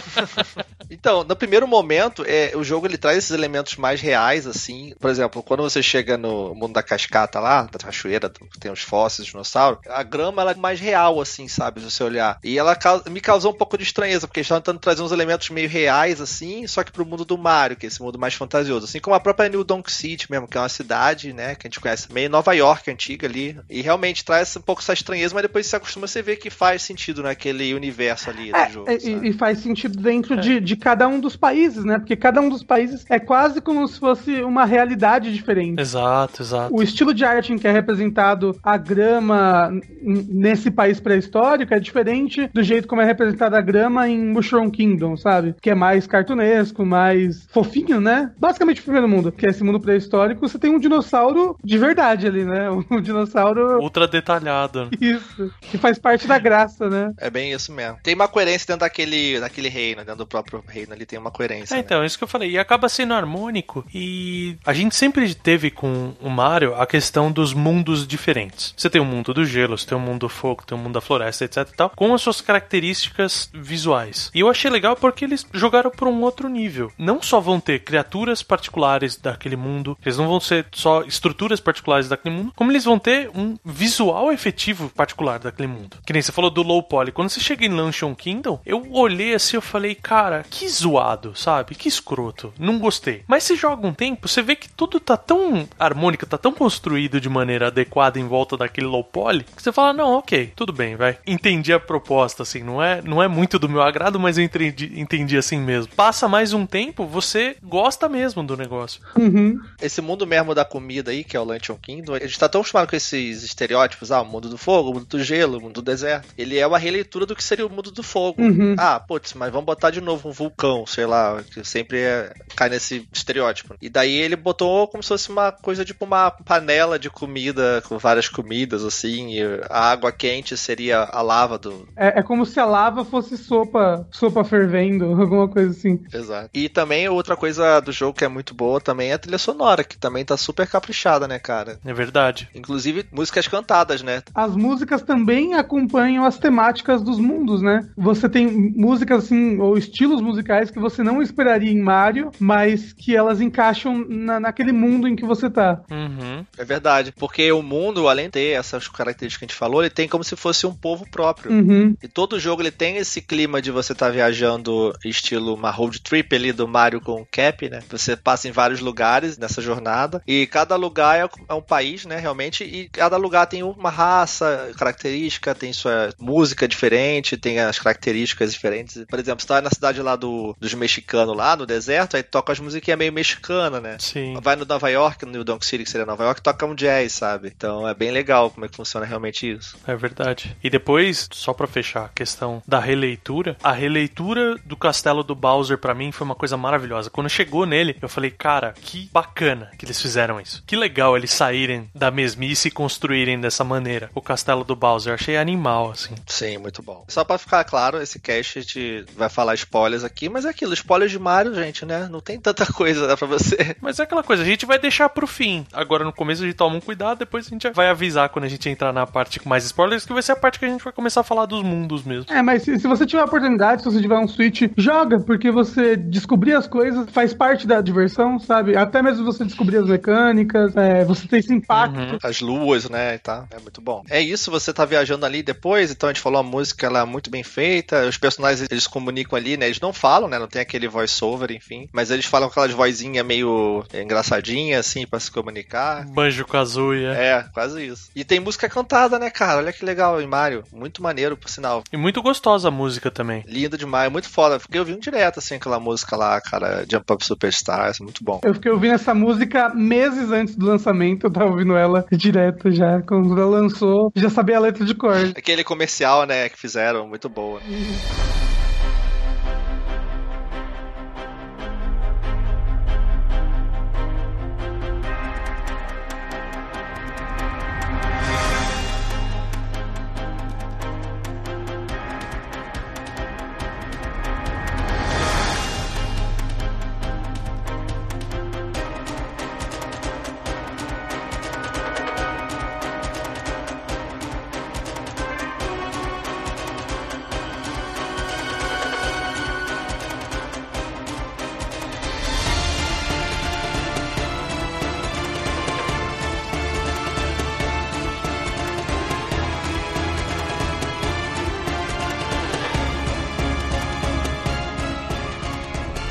então, 0.91 1.25
no 1.25 1.37
primeiro 1.37 1.67
momento, 1.67 2.25
é, 2.27 2.53
o 2.57 2.65
jogo 2.65 2.87
ele 2.87 2.99
traz 2.99 3.19
esses 3.19 3.31
elementos 3.31 3.77
mais 3.77 4.01
reais, 4.01 4.47
assim. 4.47 4.95
Por 4.99 5.11
exemplo, 5.11 5.43
quando 5.43 5.63
você 5.63 5.83
chega 5.83 6.17
no 6.17 6.55
mundo 6.55 6.73
da 6.73 6.83
cascata 6.83 7.39
lá, 7.39 7.63
da 7.63 7.79
cachoeira, 7.79 8.29
que 8.31 8.59
tem 8.59 8.71
os 8.71 8.81
fósseis, 8.81 9.29
dinossauro, 9.29 9.79
a 9.89 10.03
grama 10.03 10.43
ela 10.43 10.53
é 10.53 10.55
mais 10.55 10.81
real, 10.81 11.21
assim, 11.21 11.49
sabe? 11.49 11.81
Se 11.81 11.91
você 11.91 12.05
olhar. 12.05 12.39
E 12.43 12.59
ela 12.59 12.77
me 13.11 13.21
causou 13.21 13.53
um 13.53 13.57
pouco 13.57 13.77
de 13.77 13.85
estranheza, 13.85 14.27
porque 14.27 14.41
eles 14.41 14.47
estavam 14.47 14.63
tentando 14.63 14.81
trazer 14.81 15.03
uns 15.03 15.13
elementos 15.13 15.51
meio 15.51 15.69
reais, 15.69 16.21
assim, 16.21 16.67
só 16.67 16.83
que 16.83 16.93
pro 16.93 17.07
mundo 17.07 17.25
do 17.25 17.39
Mario, 17.39 17.77
que 17.77 17.87
é 17.87 17.89
esse 17.89 18.03
mundo 18.03 18.19
mais 18.19 18.35
fantasioso. 18.35 18.85
Assim 18.85 19.01
como 19.01 19.15
a 19.15 19.21
própria 19.21 19.49
New 19.49 19.65
Donk 19.65 19.91
City 19.91 20.31
mesmo, 20.31 20.49
que 20.49 20.57
é 20.57 20.61
uma 20.61 20.69
cidade, 20.69 21.33
né, 21.33 21.55
que 21.55 21.67
a 21.67 21.69
gente 21.69 21.81
conhece, 21.81 21.90
meio 22.13 22.31
Nova 22.31 22.53
York 22.53 22.91
antiga 22.91 23.27
ali. 23.27 23.57
E 23.69 23.81
realmente 23.81 24.25
traz 24.25 24.57
um 24.57 24.61
pouco 24.61 24.83
essa 24.83 24.93
estranheza, 24.93 25.35
mas 25.35 25.43
depois 25.43 25.67
você 25.67 25.77
acostuma, 25.77 26.07
você 26.07 26.23
vê 26.23 26.37
que 26.37 26.51
faz 26.51 26.83
sentido 26.83 27.23
naquele 27.23 27.75
universo 27.75 28.31
ali 28.31 28.53
do 28.53 28.73
jogo. 28.73 28.91
É, 28.91 28.97
e, 28.97 29.29
e 29.29 29.33
faz 29.33 29.59
sentido 29.59 29.99
dentro 30.01 30.37
de, 30.37 30.61
de 30.61 30.77
cada 30.77 31.07
um 31.09 31.21
dos 31.21 31.37
países, 31.37 31.85
né? 31.85 31.99
Porque 31.99 32.17
cada 32.17 32.41
um 32.41 32.49
dos 32.49 32.63
países 32.63 33.05
é 33.09 33.19
quase 33.19 33.61
como 33.61 33.87
se 33.87 33.99
fosse 33.99 34.43
uma 34.43 34.65
realidade 34.65 35.33
diferente. 35.33 35.81
Exato, 35.81 36.43
exato. 36.43 36.75
O 36.75 36.83
estilo 36.83 37.15
de 37.15 37.25
arte 37.25 37.53
em 37.53 37.59
que 37.59 37.67
é 37.67 37.73
representado 37.73 38.59
a 38.63 38.77
grama 38.77 39.73
nesse 40.03 40.71
país 40.71 41.01
pré-histórico 41.01 41.75
é 41.75 41.81
diferente 41.81 42.49
do 42.53 42.63
jeito 42.63 42.89
como 42.89 43.01
é 43.01 43.05
representada 43.05 43.59
a 43.59 43.61
grama 43.61 44.09
em 44.09 44.19
Mushroom 44.19 44.71
Kingdom, 44.71 45.17
sabe? 45.17 45.55
Que 45.61 45.71
é 45.71 45.75
mais 45.75 46.07
cartunesco, 46.07 46.85
mais 46.85 47.47
fofinho, 47.51 48.01
né? 48.01 48.33
Basicamente 48.39 48.81
o 48.81 48.85
primeiro 48.85 49.09
mundo, 49.09 49.33
que 49.33 49.47
é 49.47 49.51
esse 49.51 49.65
mundo 49.65 49.81
pré-histórico, 49.81 50.47
você 50.47 50.59
tem 50.59 50.71
um 50.71 50.79
dinossauro 50.79 51.57
de 51.63 51.79
verdade 51.81 52.27
ali, 52.27 52.45
né? 52.45 52.69
Um 52.91 53.01
dinossauro. 53.01 53.81
Ultra 53.81 54.07
detalhado. 54.07 54.91
Isso. 55.01 55.53
Que 55.61 55.79
faz 55.79 55.99
parte 55.99 56.27
da 56.27 56.39
graça, 56.39 56.89
né? 56.89 57.13
É 57.19 57.31
bem 57.31 57.53
isso 57.53 57.73
mesmo. 57.73 57.99
Tem 58.03 58.15
uma 58.15 58.29
coerência 58.29 58.67
dentro 58.67 58.81
daquele, 58.81 59.39
daquele 59.39 59.69
reino, 59.69 60.01
dentro 60.01 60.17
do 60.17 60.27
próprio 60.27 60.63
reino 60.67 60.93
ali 60.93 61.07
tem 61.07 61.19
uma 61.19 61.31
coerência. 61.31 61.75
É, 61.75 61.79
né? 61.79 61.83
então, 61.85 62.03
é 62.03 62.07
isso 62.07 62.19
que 62.19 62.25
eu 62.25 62.29
falei. 62.29 62.51
E 62.51 62.59
acaba 62.59 62.89
sendo 62.89 63.15
harmônico. 63.15 63.85
E 63.95 64.57
a 64.65 64.73
gente 64.73 64.95
sempre 64.95 65.35
teve 65.35 65.71
com 65.71 66.15
o 66.21 66.29
Mario 66.29 66.75
a 66.75 66.87
questão 66.87 67.31
dos 67.31 67.53
mundos 67.53 68.07
diferentes. 68.07 68.75
Você 68.77 68.91
tem 68.91 69.01
o 69.01 69.05
mundo 69.05 69.33
do 69.33 69.45
gelo, 69.45 69.79
você 69.79 69.87
tem 69.87 69.97
o 69.97 70.01
mundo 70.01 70.21
do 70.21 70.29
fogo, 70.29 70.65
tem 70.67 70.77
o 70.77 70.81
mundo 70.81 70.95
da 70.95 71.01
floresta, 71.01 71.45
etc 71.45 71.69
e 71.73 71.77
tal, 71.77 71.91
com 71.91 72.15
as 72.15 72.23
suas 72.23 72.41
características 72.41 73.51
visuais. 73.53 74.31
E 74.35 74.41
eu 74.41 74.49
achei 74.49 74.71
legal 74.71 74.97
porque 74.97 75.25
eles 75.25 75.47
jogaram 75.53 75.91
por 75.91 76.09
um 76.09 76.23
outro 76.23 76.49
nível. 76.49 76.93
Não 76.99 77.23
só 77.23 77.41
vão 77.41 77.61
ter 77.61 77.81
criaturas 77.81 78.43
particulares 78.43 79.17
daquele 79.17 79.57
mundo, 79.57 79.97
eles 80.05 80.19
não 80.19 80.29
vão 80.29 80.41
ser 80.41 80.67
só 80.73 81.03
estruturas 81.03 81.61
particulares 81.61 81.70
daquele 82.09 82.35
mundo, 82.35 82.53
como 82.57 82.73
eles 82.73 82.85
vão 82.85 82.99
ter 82.99 83.31
um 83.35 83.57
visual 83.65 84.33
efetivo 84.33 84.91
particular 84.91 85.39
daquele 85.39 85.69
mundo. 85.69 85.97
Que 86.05 86.13
nem 86.13 86.23
você 86.23 86.33
falou 86.33 86.51
do 86.51 86.63
low 86.63 86.83
poly. 86.83 87.13
Quando 87.13 87.29
você 87.29 87.41
chega 87.41 87.65
em 87.65 87.69
Luncheon 87.69 88.15
Kingdom, 88.15 88.61
eu 88.65 88.87
olhei 88.93 89.35
assim 89.35 89.57
eu 89.57 89.63
falei, 89.63 89.95
cara, 89.95 90.45
que 90.49 90.69
zoado, 90.69 91.33
sabe? 91.37 91.75
Que 91.75 91.89
escroto. 91.89 92.53
Não 92.59 92.79
gostei. 92.79 93.23
Mas 93.27 93.45
se 93.45 93.57
joga 93.57 93.87
um 93.87 93.93
tempo, 93.93 94.29
você 94.29 94.43
vê 94.43 94.57
que 94.57 94.69
tudo 94.69 94.99
tá 94.99 95.17
tão 95.17 95.69
harmônico, 95.79 96.27
tá 96.27 96.39
tão 96.39 96.53
construído 96.53 97.21
de 97.21 97.29
maneira 97.29 97.69
adequada 97.69 98.19
em 98.19 98.27
volta 98.27 98.57
daquele 98.57 98.87
low 98.87 99.05
poly, 99.05 99.45
que 99.45 99.63
você 99.63 99.73
fala, 99.73 99.93
não, 99.93 100.15
ok, 100.15 100.53
tudo 100.57 100.73
bem, 100.73 100.97
vai. 100.97 101.19
Entendi 101.27 101.73
a 101.73 101.81
proposta, 101.81 102.43
assim, 102.43 102.63
não 102.63 102.83
é, 102.83 103.03
não 103.03 103.23
é 103.23 103.29
muito 103.29 103.59
do 103.59 103.69
meu 103.69 103.83
agrado, 103.83 104.19
mas 104.19 104.39
eu 104.39 104.45
entendi, 104.45 104.93
entendi 104.97 105.37
assim 105.37 105.59
mesmo. 105.59 105.93
Passa 105.95 106.29
mais 106.29 106.53
um 106.53 106.67
tempo, 106.67 107.07
você 107.07 107.57
gosta 107.63 108.09
mesmo 108.09 108.43
do 108.43 108.57
negócio. 108.57 109.01
Uhum. 109.17 109.61
Esse 109.81 110.01
mundo 110.01 110.27
mesmo 110.27 110.55
da 110.55 110.65
comida 110.65 111.11
aí, 111.11 111.25
que 111.25 111.37
é 111.37 111.41
o 111.41 111.45
Luncheon 111.61 111.77
Kingdom, 111.77 112.15
a 112.15 112.19
gente 112.19 112.39
tá 112.39 112.49
tão 112.49 112.63
acostumado 112.63 112.89
com 112.89 112.97
esses 112.97 113.43
estereótipos, 113.43 114.11
ah, 114.11 114.23
o 114.23 114.25
mundo 114.25 114.49
do 114.49 114.57
fogo, 114.57 114.91
o 114.91 114.95
mundo 114.95 115.07
do 115.07 115.23
gelo, 115.23 115.59
o 115.59 115.61
mundo 115.61 115.75
do 115.75 115.83
deserto. 115.83 116.29
Ele 116.37 116.59
é 116.59 116.67
uma 116.67 116.79
releitura 116.79 117.27
do 117.27 117.37
que 117.37 117.45
seria 117.45 117.67
o 117.67 117.71
mundo 117.71 117.91
do 117.91 118.03
fogo. 118.03 118.43
Uhum. 118.43 118.75
Ah, 118.79 118.99
putz, 118.99 119.35
mas 119.35 119.53
vamos 119.53 119.67
botar 119.67 119.91
de 119.91 120.01
novo 120.01 120.29
um 120.29 120.33
vulcão, 120.33 120.87
sei 120.87 121.07
lá, 121.07 121.43
que 121.53 121.63
sempre 121.63 121.99
é- 122.01 122.33
cai 122.57 122.69
nesse 122.69 123.07
estereótipo. 123.13 123.75
E 123.81 123.89
daí 123.89 124.15
ele 124.17 124.37
botou 124.37 124.89
como 124.89 125.03
se 125.03 125.09
fosse 125.11 125.29
uma 125.31 125.53
coisa 125.53 125.85
tipo 125.85 126.05
uma 126.05 126.31
panela 126.31 126.99
de 126.99 127.11
comida 127.11 127.83
com 127.87 127.99
várias 127.99 128.29
comidas, 128.29 128.85
assim, 128.85 129.35
e 129.35 129.43
a 129.69 129.91
água 129.91 130.11
quente 130.11 130.57
seria 130.57 131.01
a 131.03 131.21
lava 131.21 131.59
do. 131.59 131.87
É, 131.97 132.21
é 132.21 132.23
como 132.23 132.47
se 132.47 132.59
a 132.59 132.65
lava 132.65 133.05
fosse 133.05 133.37
sopa, 133.37 134.07
sopa 134.11 134.43
fervendo, 134.45 135.05
alguma 135.21 135.49
coisa 135.49 135.71
assim. 135.71 136.01
Exato. 136.13 136.51
E 136.55 136.69
também 136.69 137.09
outra 137.09 137.37
coisa 137.37 137.81
do 137.81 137.93
jogo 137.93 138.17
que 138.17 138.25
é 138.25 138.29
muito 138.29 138.55
boa 138.55 138.81
também 138.81 139.11
é 139.11 139.15
a 139.15 139.19
trilha 139.19 139.39
sonora, 139.39 139.85
que 139.85 139.99
também 139.99 140.25
tá 140.25 140.37
super 140.37 140.67
caprichada, 140.67 141.27
né, 141.29 141.39
cara? 141.39 141.50
É 141.85 141.93
verdade. 141.93 142.49
Inclusive 142.55 143.07
músicas 143.13 143.49
cantadas, 143.49 144.03
né? 144.03 144.23
As 144.35 144.55
músicas 144.55 145.03
também 145.03 145.55
acompanham 145.55 146.25
as 146.25 146.39
temáticas 146.39 147.03
dos 147.03 147.19
mundos, 147.19 147.63
né? 147.63 147.89
Você 147.97 148.29
tem 148.29 148.47
músicas 148.47 149.25
assim, 149.25 149.59
ou 149.59 149.77
estilos 149.77 150.21
musicais 150.21 150.71
que 150.71 150.79
você 150.79 151.03
não 151.03 151.23
esperaria 151.23 151.71
em 151.71 151.81
Mario, 151.81 152.31
mas 152.39 152.93
que 152.93 153.17
elas 153.17 153.41
encaixam 153.41 154.05
na, 154.09 154.41
naquele 154.41 154.73
mundo 154.73 155.09
em 155.09 155.17
que 155.17 155.25
você 155.25 155.51
tá. 155.51 155.81
Uhum. 155.91 156.45
É 156.57 156.65
verdade. 156.65 157.13
Porque 157.17 157.51
o 157.53 157.63
mundo, 157.63 158.09
além 158.09 158.27
de 158.27 158.33
ter 158.33 158.59
essas 158.59 158.89
características 158.89 159.39
que 159.39 159.45
a 159.45 159.49
gente 159.49 159.59
falou, 159.59 159.83
ele 159.83 159.91
tem 159.91 160.09
como 160.09 160.25
se 160.25 160.37
fosse 160.37 160.67
um 160.67 160.75
povo 160.75 161.09
próprio. 161.11 161.53
Uhum. 161.53 161.97
E 162.03 162.09
todo 162.09 162.39
jogo 162.39 162.63
ele 162.63 162.71
tem 162.71 162.97
esse 162.97 163.21
clima 163.21 163.61
de 163.61 163.71
você 163.71 163.93
estar 163.93 164.11
viajando 164.11 164.95
estilo 165.05 165.55
uma 165.55 165.71
road 165.71 166.01
trip 166.01 166.35
ali 166.35 166.53
do 166.53 166.69
Mario 166.69 167.01
com 167.01 167.21
o 167.23 167.27
Cap, 167.27 167.69
né? 167.69 167.83
Você 167.91 168.17
passa 168.17 168.49
em 168.49 168.53
vários 168.53 168.81
lugares 168.81 169.39
nessa 169.39 169.61
jornada 169.61 170.23
e 170.27 170.47
cada 170.47 170.77
lugar 170.77 171.19
é 171.19 171.29
é 171.49 171.55
um 171.55 171.63
país, 171.63 172.05
né, 172.05 172.17
realmente, 172.17 172.65
e 172.65 172.89
cada 172.89 173.17
lugar 173.17 173.47
tem 173.47 173.63
uma 173.63 173.91
raça 173.91 174.73
característica, 174.77 175.55
tem 175.55 175.73
sua 175.73 176.13
música 176.19 176.67
diferente, 176.67 177.37
tem 177.37 177.61
as 177.61 177.79
características 177.79 178.53
diferentes. 178.53 179.05
Por 179.09 179.19
exemplo, 179.19 179.43
você 179.43 179.49
tá 179.49 179.61
na 179.61 179.71
cidade 179.71 180.01
lá 180.03 180.17
do, 180.17 180.57
dos 180.59 180.75
mexicanos 180.75 181.37
lá, 181.37 181.57
no 181.57 181.67
deserto, 181.67 182.17
aí 182.17 182.23
toca 182.23 182.53
as 182.53 182.61
musiquinhas 182.61 182.99
meio 182.99 183.13
mexicana, 183.13 183.81
né? 183.81 183.97
Sim. 183.99 184.39
Vai 184.43 184.57
no 184.57 184.65
Nova 184.65 184.89
York, 184.89 185.25
no 185.25 185.33
New 185.33 185.45
Donk 185.45 185.65
City, 185.65 185.85
que 185.85 185.91
seria 185.91 186.07
Nova 186.07 186.25
York, 186.25 186.43
toca 186.43 186.67
um 186.67 186.75
jazz, 186.75 187.13
sabe? 187.13 187.53
Então 187.55 187.87
é 187.87 187.95
bem 187.95 188.11
legal 188.11 188.51
como 188.51 188.67
é 188.67 188.69
que 188.69 188.77
funciona 188.77 189.07
realmente 189.07 189.51
isso. 189.51 189.77
É 189.87 189.95
verdade. 189.95 190.57
E 190.63 190.71
depois, 190.71 191.29
só 191.33 191.53
pra 191.53 191.67
fechar 191.67 192.07
a 192.07 192.09
questão 192.09 192.63
da 192.67 192.79
releitura, 192.79 193.57
a 193.63 193.73
releitura 193.73 194.57
do 194.65 194.77
castelo 194.77 195.23
do 195.23 195.35
Bowser 195.35 195.79
pra 195.79 195.95
mim 195.95 196.13
foi 196.13 196.25
uma 196.25 196.35
coisa 196.35 196.57
maravilhosa. 196.57 197.11
Quando 197.11 197.29
chegou 197.29 197.67
nele, 197.67 197.97
eu 198.01 198.09
falei, 198.09 198.31
cara, 198.31 198.75
que 198.81 199.09
bacana 199.13 199.71
que 199.79 199.85
eles 199.85 200.01
fizeram 200.01 200.41
isso. 200.41 200.63
Que 200.67 200.77
legal 200.77 201.17
eles 201.17 201.30
saírem 201.33 201.89
da 201.95 202.11
mesmice 202.11 202.69
e 202.69 202.71
construírem 202.71 203.41
dessa 203.41 203.65
maneira 203.65 204.11
o 204.15 204.21
castelo 204.21 204.65
do 204.65 204.77
Bowser. 204.77 205.15
Achei 205.15 205.37
animal, 205.37 205.91
assim. 205.91 206.15
Sim, 206.27 206.59
muito 206.59 206.83
bom. 206.83 207.05
Só 207.09 207.25
pra 207.25 207.39
ficar 207.39 207.65
claro, 207.65 208.01
esse 208.01 208.19
cast 208.19 208.59
a 208.59 208.63
gente 208.63 209.05
vai 209.17 209.29
falar 209.29 209.55
spoilers 209.55 210.05
aqui, 210.05 210.29
mas 210.29 210.45
é 210.45 210.51
aquilo, 210.51 210.75
spoilers 210.75 211.11
de 211.11 211.19
Mario, 211.19 211.55
gente, 211.55 211.85
né? 211.85 212.09
Não 212.11 212.21
tem 212.21 212.41
tanta 212.41 212.67
coisa 212.73 213.07
né, 213.07 213.17
pra 213.17 213.27
você. 213.27 213.77
Mas 213.81 213.99
é 213.99 214.03
aquela 214.03 214.23
coisa, 214.23 214.43
a 214.43 214.47
gente 214.47 214.67
vai 214.67 214.79
deixar 214.79 215.09
pro 215.09 215.27
fim. 215.27 215.67
Agora 215.73 216.05
no 216.05 216.13
começo 216.13 216.43
a 216.43 216.47
gente 216.47 216.57
toma 216.57 216.77
um 216.77 216.81
cuidado, 216.81 217.19
depois 217.19 217.47
a 217.47 217.51
gente 217.51 217.71
vai 217.71 217.89
avisar 217.89 218.29
quando 218.29 218.45
a 218.45 218.49
gente 218.49 218.69
entrar 218.69 218.93
na 218.93 219.07
parte 219.07 219.41
com 219.41 219.49
mais 219.49 219.65
spoilers, 219.65 220.05
que 220.05 220.13
vai 220.13 220.23
ser 220.23 220.33
a 220.33 220.37
parte 220.37 220.59
que 220.59 220.65
a 220.65 220.69
gente 220.69 220.85
vai 220.85 220.93
começar 220.93 221.21
a 221.21 221.25
falar 221.25 221.47
dos 221.47 221.63
mundos 221.63 222.05
mesmo. 222.05 222.33
É, 222.33 222.43
mas 222.43 222.63
se, 222.63 222.79
se 222.79 222.87
você 222.87 223.07
tiver 223.07 223.23
a 223.23 223.27
oportunidade, 223.27 223.83
se 223.83 223.91
você 223.91 224.01
tiver 224.01 224.19
um 224.19 224.29
Switch, 224.29 224.63
joga, 224.77 225.21
porque 225.21 225.51
você 225.51 225.97
descobrir 225.97 226.55
as 226.55 226.67
coisas 226.67 227.09
faz 227.11 227.35
parte 227.35 227.67
da 227.67 227.81
diversão, 227.81 228.39
sabe? 228.39 228.77
Até 228.77 229.03
mesmo 229.03 229.25
você 229.25 229.45
descobrir 229.45 229.79
as 229.79 229.87
mecânicas, 229.87 230.77
é, 230.77 231.05
você 231.05 231.20
tem 231.29 231.39
esse 231.39 231.53
impacto. 231.53 231.99
Uhum. 231.99 232.19
As 232.23 232.41
luas, 232.41 232.89
né, 232.89 233.15
e 233.15 233.19
tá. 233.19 233.47
É 233.51 233.59
muito 233.59 233.81
bom. 233.81 234.03
É 234.09 234.21
isso, 234.21 234.51
você 234.51 234.73
tá 234.73 234.85
viajando 234.85 235.27
ali 235.27 235.43
depois, 235.43 235.91
então 235.91 236.09
a 236.09 236.13
gente 236.13 236.23
falou 236.23 236.41
a 236.41 236.43
música, 236.43 236.87
ela 236.87 237.01
é 237.01 237.05
muito 237.05 237.31
bem 237.31 237.43
feita, 237.43 238.07
os 238.07 238.19
personagens, 238.19 238.69
eles 238.71 238.87
comunicam 238.87 239.37
ali, 239.37 239.57
né, 239.57 239.67
eles 239.67 239.81
não 239.81 239.93
falam, 239.93 240.29
né, 240.29 240.39
não 240.39 240.49
tem 240.49 240.63
aquele 240.63 240.89
voice-over, 240.89 241.51
enfim, 241.53 241.89
mas 241.93 242.11
eles 242.11 242.27
falam 242.27 242.49
com 242.49 242.53
aquelas 242.53 242.73
vozinhas 242.73 243.25
meio 243.25 243.85
engraçadinhas, 243.95 244.87
assim, 244.87 245.07
pra 245.07 245.21
se 245.21 245.31
comunicar. 245.31 246.05
Banjo 246.07 246.45
Kazooie. 246.47 247.05
É, 247.07 247.45
quase 247.53 247.87
isso. 247.87 248.11
E 248.15 248.25
tem 248.25 248.41
música 248.41 248.69
cantada, 248.69 249.19
né, 249.19 249.31
cara? 249.31 249.59
Olha 249.59 249.73
que 249.73 249.85
legal 249.85 250.21
em 250.21 250.27
Mario. 250.27 250.65
Muito 250.73 251.03
maneiro, 251.03 251.37
por 251.37 251.49
sinal. 251.49 251.83
E 251.93 251.97
muito 251.97 252.23
gostosa 252.23 252.69
a 252.69 252.71
música 252.71 253.11
também. 253.11 253.45
Linda 253.47 253.77
demais, 253.77 254.11
muito 254.11 254.29
foda. 254.29 254.59
Fiquei 254.59 254.81
ouvindo 254.81 255.01
direto, 255.01 255.39
assim, 255.39 255.57
aquela 255.57 255.81
música 255.81 256.17
lá, 256.17 256.41
cara, 256.41 256.85
Jump 256.91 257.13
Up 257.13 257.25
Superstars, 257.25 258.01
muito 258.01 258.23
bom. 258.23 258.41
Eu 258.43 258.55
fiquei 258.55 258.71
ouvindo 258.71 258.95
essa 258.95 259.15
música 259.15 259.69
meses 259.75 260.31
antes 260.31 260.55
do 260.57 260.67
lançamento, 260.67 261.10
eu 261.23 261.31
tava 261.31 261.51
ouvindo 261.51 261.77
ela 261.77 262.05
direto 262.11 262.71
já. 262.71 263.01
Quando 263.03 263.39
ela 263.39 263.61
lançou, 263.61 264.11
já 264.15 264.31
sabia 264.31 264.57
a 264.57 264.61
letra 264.61 264.85
de 264.85 264.95
cor. 264.95 265.17
Aquele 265.37 265.65
comercial, 265.65 266.27
né, 266.27 266.49
que 266.49 266.59
fizeram, 266.59 267.07
muito 267.07 267.29
boa. 267.29 267.61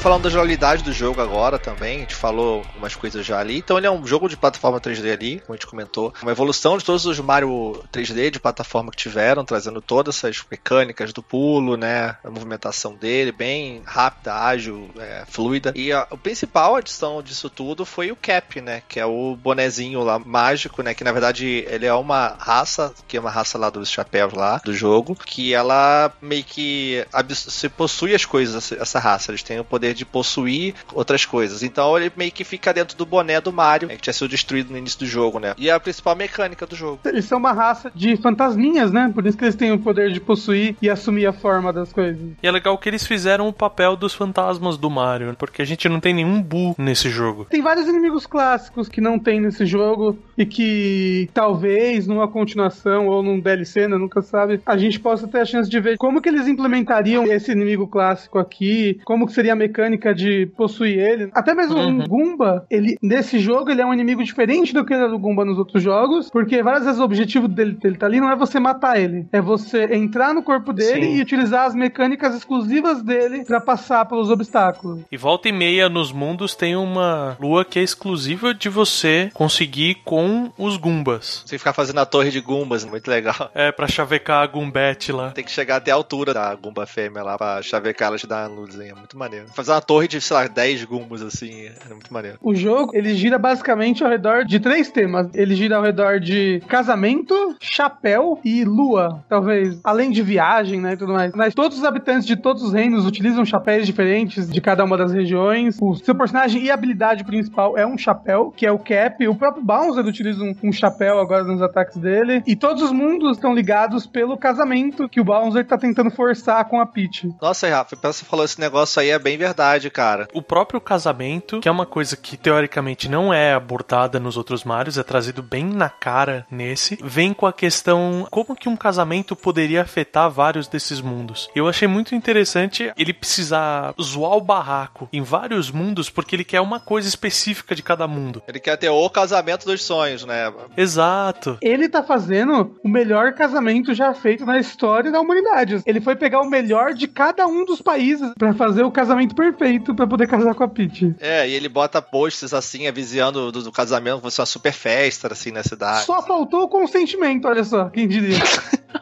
Falando 0.10 0.24
da 0.24 0.30
jogabilidade 0.32 0.84
do 0.84 0.92
jogo 0.92 1.22
agora 1.22 1.60
também, 1.60 1.98
a 1.98 2.00
gente 2.00 2.16
falou 2.16 2.66
umas 2.76 2.96
coisas 2.96 3.24
já 3.24 3.38
ali. 3.38 3.60
Então 3.60 3.78
ele 3.78 3.86
é 3.86 3.92
um 3.92 4.08
jogo 4.08 4.28
de 4.28 4.36
plataforma 4.36 4.82
3D 4.82 5.14
ali, 5.14 5.40
como 5.40 5.54
a 5.54 5.56
gente 5.56 5.68
comentou. 5.68 6.12
Uma 6.24 6.32
evolução 6.32 6.80
de 6.80 6.84
todos 6.84 7.06
os 7.06 7.20
Mario 7.20 7.80
3D 7.94 8.32
de 8.32 8.40
plataforma 8.40 8.90
que 8.90 8.98
tiveram, 8.98 9.46
trazendo 9.46 9.80
todas 9.80 10.18
essas 10.18 10.44
mecânicas 10.50 11.14
do 11.14 11.22
pulo, 11.22 11.78
né? 11.78 12.16
A 12.24 12.30
movimentação 12.32 12.96
dele, 12.96 13.32
bem 13.32 13.84
rápida, 13.86 14.34
ágil, 14.34 14.90
é, 14.98 15.26
fluida. 15.28 15.74
E 15.76 15.94
a, 15.94 16.08
a 16.10 16.18
principal 16.18 16.76
adição 16.76 17.22
disso 17.22 17.48
tudo 17.48 17.86
foi 17.86 18.12
o 18.12 18.16
Cap, 18.16 18.60
né? 18.62 18.82
Que 18.90 19.00
é 19.00 19.06
o 19.06 19.36
bonezinho 19.36 20.02
lá 20.02 20.18
mágico, 20.18 20.82
né? 20.82 20.96
Que 20.96 21.04
na 21.04 21.12
verdade 21.12 21.64
ele 21.68 21.86
é 21.86 21.94
uma 21.94 22.36
raça, 22.40 22.96
que 23.08 23.16
é 23.16 23.20
uma 23.20 23.30
raça 23.30 23.60
lá 23.60 23.70
dos 23.70 23.92
chapéus 23.92 24.34
lá 24.34 24.60
do 24.66 24.74
jogo, 24.74 25.16
que 25.16 25.54
ela 25.54 26.12
meio 26.20 26.44
que 26.44 27.06
se 27.32 27.70
possui 27.70 28.16
as 28.16 28.26
coisas, 28.26 28.72
essa 28.72 28.98
raça. 28.98 29.30
Eles 29.30 29.44
têm 29.44 29.60
o 29.60 29.64
poder 29.64 29.99
de 30.00 30.06
possuir 30.06 30.74
outras 30.94 31.26
coisas. 31.26 31.62
Então 31.62 31.98
ele 31.98 32.12
meio 32.16 32.32
que 32.32 32.44
fica 32.44 32.74
dentro 32.74 32.98
do 32.98 33.06
boné 33.06 33.40
do 33.40 33.52
Mario, 33.52 33.88
né, 33.88 33.96
que 33.96 34.02
tinha 34.02 34.14
sido 34.14 34.30
destruído 34.30 34.72
no 34.72 34.78
início 34.78 35.00
do 35.00 35.06
jogo, 35.06 35.40
né? 35.40 35.54
E 35.58 35.70
é 35.70 35.74
a 35.74 35.80
principal 35.80 36.16
mecânica 36.16 36.66
do 36.66 36.76
jogo. 36.76 37.00
Eles 37.06 37.26
são 37.26 37.38
uma 37.38 37.52
raça 37.52 37.92
de 37.94 38.18
fantasminhas, 38.18 38.92
né? 38.92 39.12
Por 39.14 39.26
isso 39.28 39.38
que 39.38 39.44
eles 39.44 39.56
têm 39.56 39.72
o 39.72 39.80
poder 39.80 40.12
de 40.12 40.20
possuir 40.20 40.76
e 40.82 40.90
assumir 40.90 41.26
a 41.26 41.34
forma 41.34 41.72
das 41.72 41.92
coisas. 41.92 42.22
E 42.42 42.48
é 42.48 42.52
legal 42.52 42.78
que 42.78 42.90
eles 42.90 43.06
fizeram 43.06 43.48
o 43.48 43.54
papel 43.54 43.96
dos 43.96 44.14
fantasmas 44.14 44.78
do 44.78 44.90
Mario, 44.90 45.36
porque 45.38 45.62
a 45.62 45.66
gente 45.66 45.88
não 45.90 46.00
tem 46.00 46.14
nenhum 46.14 46.42
Bu 46.42 46.74
nesse 46.78 47.10
jogo. 47.10 47.46
Tem 47.46 47.62
vários 47.62 47.88
inimigos 47.88 48.26
clássicos 48.26 48.88
que 48.88 49.02
não 49.02 49.20
tem 49.20 49.42
nesse 49.42 49.66
jogo 49.66 50.18
e 50.38 50.46
que 50.46 51.30
talvez 51.34 52.08
numa 52.08 52.28
continuação 52.28 53.08
ou 53.08 53.22
num 53.22 53.40
DLC, 53.40 53.88
né, 53.88 53.98
nunca 53.98 54.22
sabe, 54.22 54.62
a 54.66 54.78
gente 54.78 55.00
possa 55.00 55.28
ter 55.28 55.40
a 55.40 55.46
chance 55.46 55.70
de 55.70 55.80
ver 55.80 55.98
como 55.98 56.22
que 56.22 56.30
eles 56.30 56.48
implementariam 56.48 57.26
esse 57.26 57.52
inimigo 57.52 57.88
clássico 57.88 58.40
aqui, 58.40 59.00
como 59.04 59.26
que 59.26 59.34
seria 59.34 59.54
a 59.54 59.56
mecânica 59.56 59.89
mecânica 59.90 60.14
de 60.14 60.46
possuir 60.58 61.00
ele. 61.00 61.30
Até 61.34 61.54
mesmo 61.54 61.78
uhum. 61.78 61.88
um 61.88 62.08
Goomba, 62.08 62.66
ele, 62.70 62.98
nesse 63.02 63.40
jogo, 63.40 63.70
ele 63.70 63.82
é 63.82 63.86
um 63.86 63.94
inimigo 63.94 64.24
diferente 64.24 64.74
do 64.74 64.86
que 64.86 64.94
ele 64.94 65.04
é 65.04 65.08
do 65.08 65.18
Goomba 65.18 65.44
nos 65.44 65.58
outros 65.58 65.82
jogos, 65.82 66.30
porque 66.30 66.62
várias 66.62 66.86
vezes 66.86 67.00
o 67.00 67.04
objetivo 67.04 67.48
dele, 67.48 67.74
dele 67.74 67.98
tá 67.98 68.06
ali 68.06 68.20
não 68.20 68.30
é 68.30 68.36
você 68.36 68.60
matar 68.60 69.00
ele, 69.00 69.26
é 69.32 69.42
você 69.42 69.96
entrar 69.96 70.34
no 70.34 70.44
corpo 70.44 70.72
dele 70.72 71.06
Sim. 71.06 71.16
e 71.16 71.22
utilizar 71.22 71.66
as 71.66 71.76
mecânicas 71.76 72.36
exclusivas 72.36 73.02
dele 73.02 73.44
para 73.46 73.60
passar 73.60 74.06
pelos 74.06 74.30
obstáculos. 74.30 75.02
E 75.12 75.18
volta 75.18 75.50
e 75.50 75.52
meia 75.52 75.90
nos 75.90 76.12
mundos 76.12 76.56
tem 76.56 76.76
uma 76.76 77.38
lua 77.40 77.66
que 77.66 77.80
é 77.80 77.84
exclusiva 77.84 78.54
de 78.54 78.70
você 78.70 79.32
conseguir 79.34 79.96
com 80.06 80.52
os 80.58 80.78
Goombas. 80.78 81.44
Você 81.46 81.58
ficar 81.58 81.74
fazendo 81.74 82.00
a 82.00 82.06
torre 82.06 82.30
de 82.30 82.42
Goombas, 82.42 82.86
muito 82.86 83.10
legal. 83.10 83.50
É, 83.54 83.72
pra 83.72 83.88
chavecar 83.88 84.44
a 84.44 84.48
Goombet 84.48 85.12
lá. 85.12 85.32
Tem 85.32 85.44
que 85.44 85.52
chegar 85.52 85.78
até 85.78 85.92
a 85.92 85.96
altura 85.96 86.34
da 86.34 86.54
Goomba 86.56 86.86
fêmea 86.86 87.24
lá 87.24 87.38
pra 87.38 87.62
chavecar 87.62 88.10
ela 88.10 88.18
te 88.18 88.28
dar 88.28 88.50
uma 88.50 88.60
luzinha. 88.60 88.96
Muito 88.96 89.18
maneiro. 89.18 89.48
Fazer 89.54 89.70
fazer 89.70 89.74
uma 89.80 89.82
torre 89.82 90.08
de, 90.08 90.20
sei 90.20 90.36
lá, 90.36 90.48
10 90.48 90.84
gumbos, 90.84 91.22
assim. 91.22 91.70
É 91.90 91.94
muito 91.94 92.14
maneiro. 92.14 92.38
O 92.42 92.54
jogo, 92.54 92.92
ele 92.94 93.16
gira 93.16 93.40
basicamente 93.40 94.04
ao 94.04 94.10
redor 94.10 94.44
de 94.44 94.60
três 94.60 94.92
temas. 94.92 95.30
Ele 95.34 95.56
gira 95.56 95.78
ao 95.78 95.84
redor 95.84 96.20
de 96.20 96.62
casamento, 96.68 97.56
chapéu 97.60 98.40
e 98.44 98.64
lua, 98.66 99.24
talvez. 99.30 99.80
Além 99.84 100.12
de 100.12 100.22
viagem, 100.22 100.82
né, 100.82 100.94
e 100.94 100.98
tudo 100.98 101.14
mais. 101.14 101.32
Mas 101.34 101.54
todos 101.54 101.78
os 101.78 101.84
habitantes 101.86 102.28
de 102.28 102.36
todos 102.36 102.62
os 102.62 102.74
reinos 102.74 103.06
utilizam 103.06 103.46
chapéus 103.46 103.86
diferentes 103.86 104.50
de 104.50 104.62
cada 104.62 104.84
uma 104.84 104.98
das 104.98 105.14
regiões. 105.14 105.78
O 105.82 105.96
seu 105.96 106.14
personagem 106.14 106.64
e 106.64 106.72
habilidade 106.72 107.24
principal 107.24 107.78
é 107.78 107.88
um 107.88 107.98
chapéu, 107.98 108.54
que 108.56 108.66
é 108.66 108.72
o 108.72 108.80
Cap. 108.80 109.26
O 109.28 109.36
próprio 109.36 109.64
Bowser 109.64 110.06
utiliza 110.06 110.44
um, 110.44 110.56
um 110.64 110.72
chapéu 110.72 111.20
agora 111.20 111.44
nos 111.44 111.62
ataques 111.62 111.98
dele. 111.98 112.44
E 112.46 112.56
todos 112.56 112.84
os 112.84 112.92
mundos 112.92 113.38
estão 113.38 113.54
ligados 113.54 114.06
pelo 114.06 114.38
casamento 114.38 115.08
que 115.08 115.22
o 115.22 115.24
Bowser 115.24 115.66
tá 115.66 115.78
tentando 115.78 116.12
forçar 116.12 116.66
com 116.66 116.82
a 116.82 116.86
Peach. 116.86 117.34
Nossa, 117.42 117.70
Rafa, 117.70 117.96
você 117.96 118.26
falou 118.26 118.44
esse 118.44 118.60
negócio 118.60 119.02
aí, 119.02 119.10
é 119.10 119.20
bem 119.20 119.38
verdade 119.38 119.69
verdade, 119.70 119.90
cara. 119.90 120.28
O 120.34 120.42
próprio 120.42 120.82
casamento, 120.82 121.60
que 121.60 121.68
é 121.68 121.72
uma 121.72 121.86
coisa 121.86 122.16
que 122.18 122.38
teoricamente 122.38 123.08
não 123.08 123.34
é 123.34 123.54
abordada 123.54 124.20
nos 124.20 124.38
outros 124.38 124.64
Marios, 124.64 124.98
é 124.98 125.04
trazido 125.04 125.44
bem 125.44 125.66
na 125.66 125.90
cara 125.90 126.46
nesse, 126.50 126.98
vem 127.04 127.34
com 127.34 127.46
a 127.46 127.54
questão 127.54 128.28
como 128.32 128.56
que 128.56 128.70
um 128.70 128.76
casamento 128.76 129.36
poderia 129.36 129.82
afetar 129.82 130.30
vários 130.30 130.68
desses 130.68 131.02
mundos. 131.02 131.50
Eu 131.56 131.68
achei 131.68 131.88
muito 131.88 132.16
interessante 132.16 132.92
ele 132.98 133.14
precisar 133.14 133.94
zoar 134.02 134.38
o 134.38 134.42
barraco 134.42 135.08
em 135.14 135.22
vários 135.22 135.70
mundos 135.70 136.10
porque 136.10 136.36
ele 136.36 136.44
quer 136.44 136.62
uma 136.62 136.80
coisa 136.80 137.08
específica 137.08 137.76
de 137.76 137.84
cada 137.84 138.08
mundo. 138.08 138.42
Ele 138.48 138.60
quer 138.60 138.78
ter 138.78 138.90
o 138.90 139.10
casamento 139.10 139.66
dos 139.66 139.84
sonhos, 139.84 140.26
né? 140.26 140.52
Exato. 140.76 141.58
Ele 141.62 141.90
tá 141.90 142.02
fazendo 142.02 142.76
o 142.84 142.90
melhor 142.90 143.34
casamento 143.34 143.94
já 143.94 144.14
feito 144.14 144.46
na 144.46 144.58
história 144.58 145.12
da 145.12 145.20
humanidade. 145.20 145.82
Ele 145.86 146.02
foi 146.02 146.16
pegar 146.16 146.42
o 146.42 146.50
melhor 146.50 146.94
de 146.94 147.08
cada 147.08 147.46
um 147.46 147.66
dos 147.66 147.82
países 147.82 148.32
para 148.38 148.54
fazer 148.54 148.84
o 148.84 148.92
casamento 148.92 149.36
perfeito 149.36 149.59
perfeito 149.60 149.94
para 149.94 150.08
poder 150.08 150.28
casar 150.28 150.56
com 150.56 150.64
a 150.64 150.68
Peach. 150.68 151.16
É, 151.20 151.48
e 151.48 151.54
ele 151.54 151.68
bota 151.68 152.02
posts 152.02 152.54
assim, 152.54 152.88
avisando 152.88 153.52
do, 153.52 153.64
do 153.64 153.72
casamento, 153.72 154.22
você 154.22 154.42
uma 154.42 154.46
super 154.46 154.72
festa 154.72 155.32
assim 155.32 155.52
na 155.52 155.62
cidade. 155.62 156.06
Só 156.06 156.22
faltou 156.22 156.64
o 156.64 156.70
consentimento, 156.70 157.48
olha 157.48 157.64
só, 157.64 157.90
quem 157.90 158.08
diria. 158.08 158.40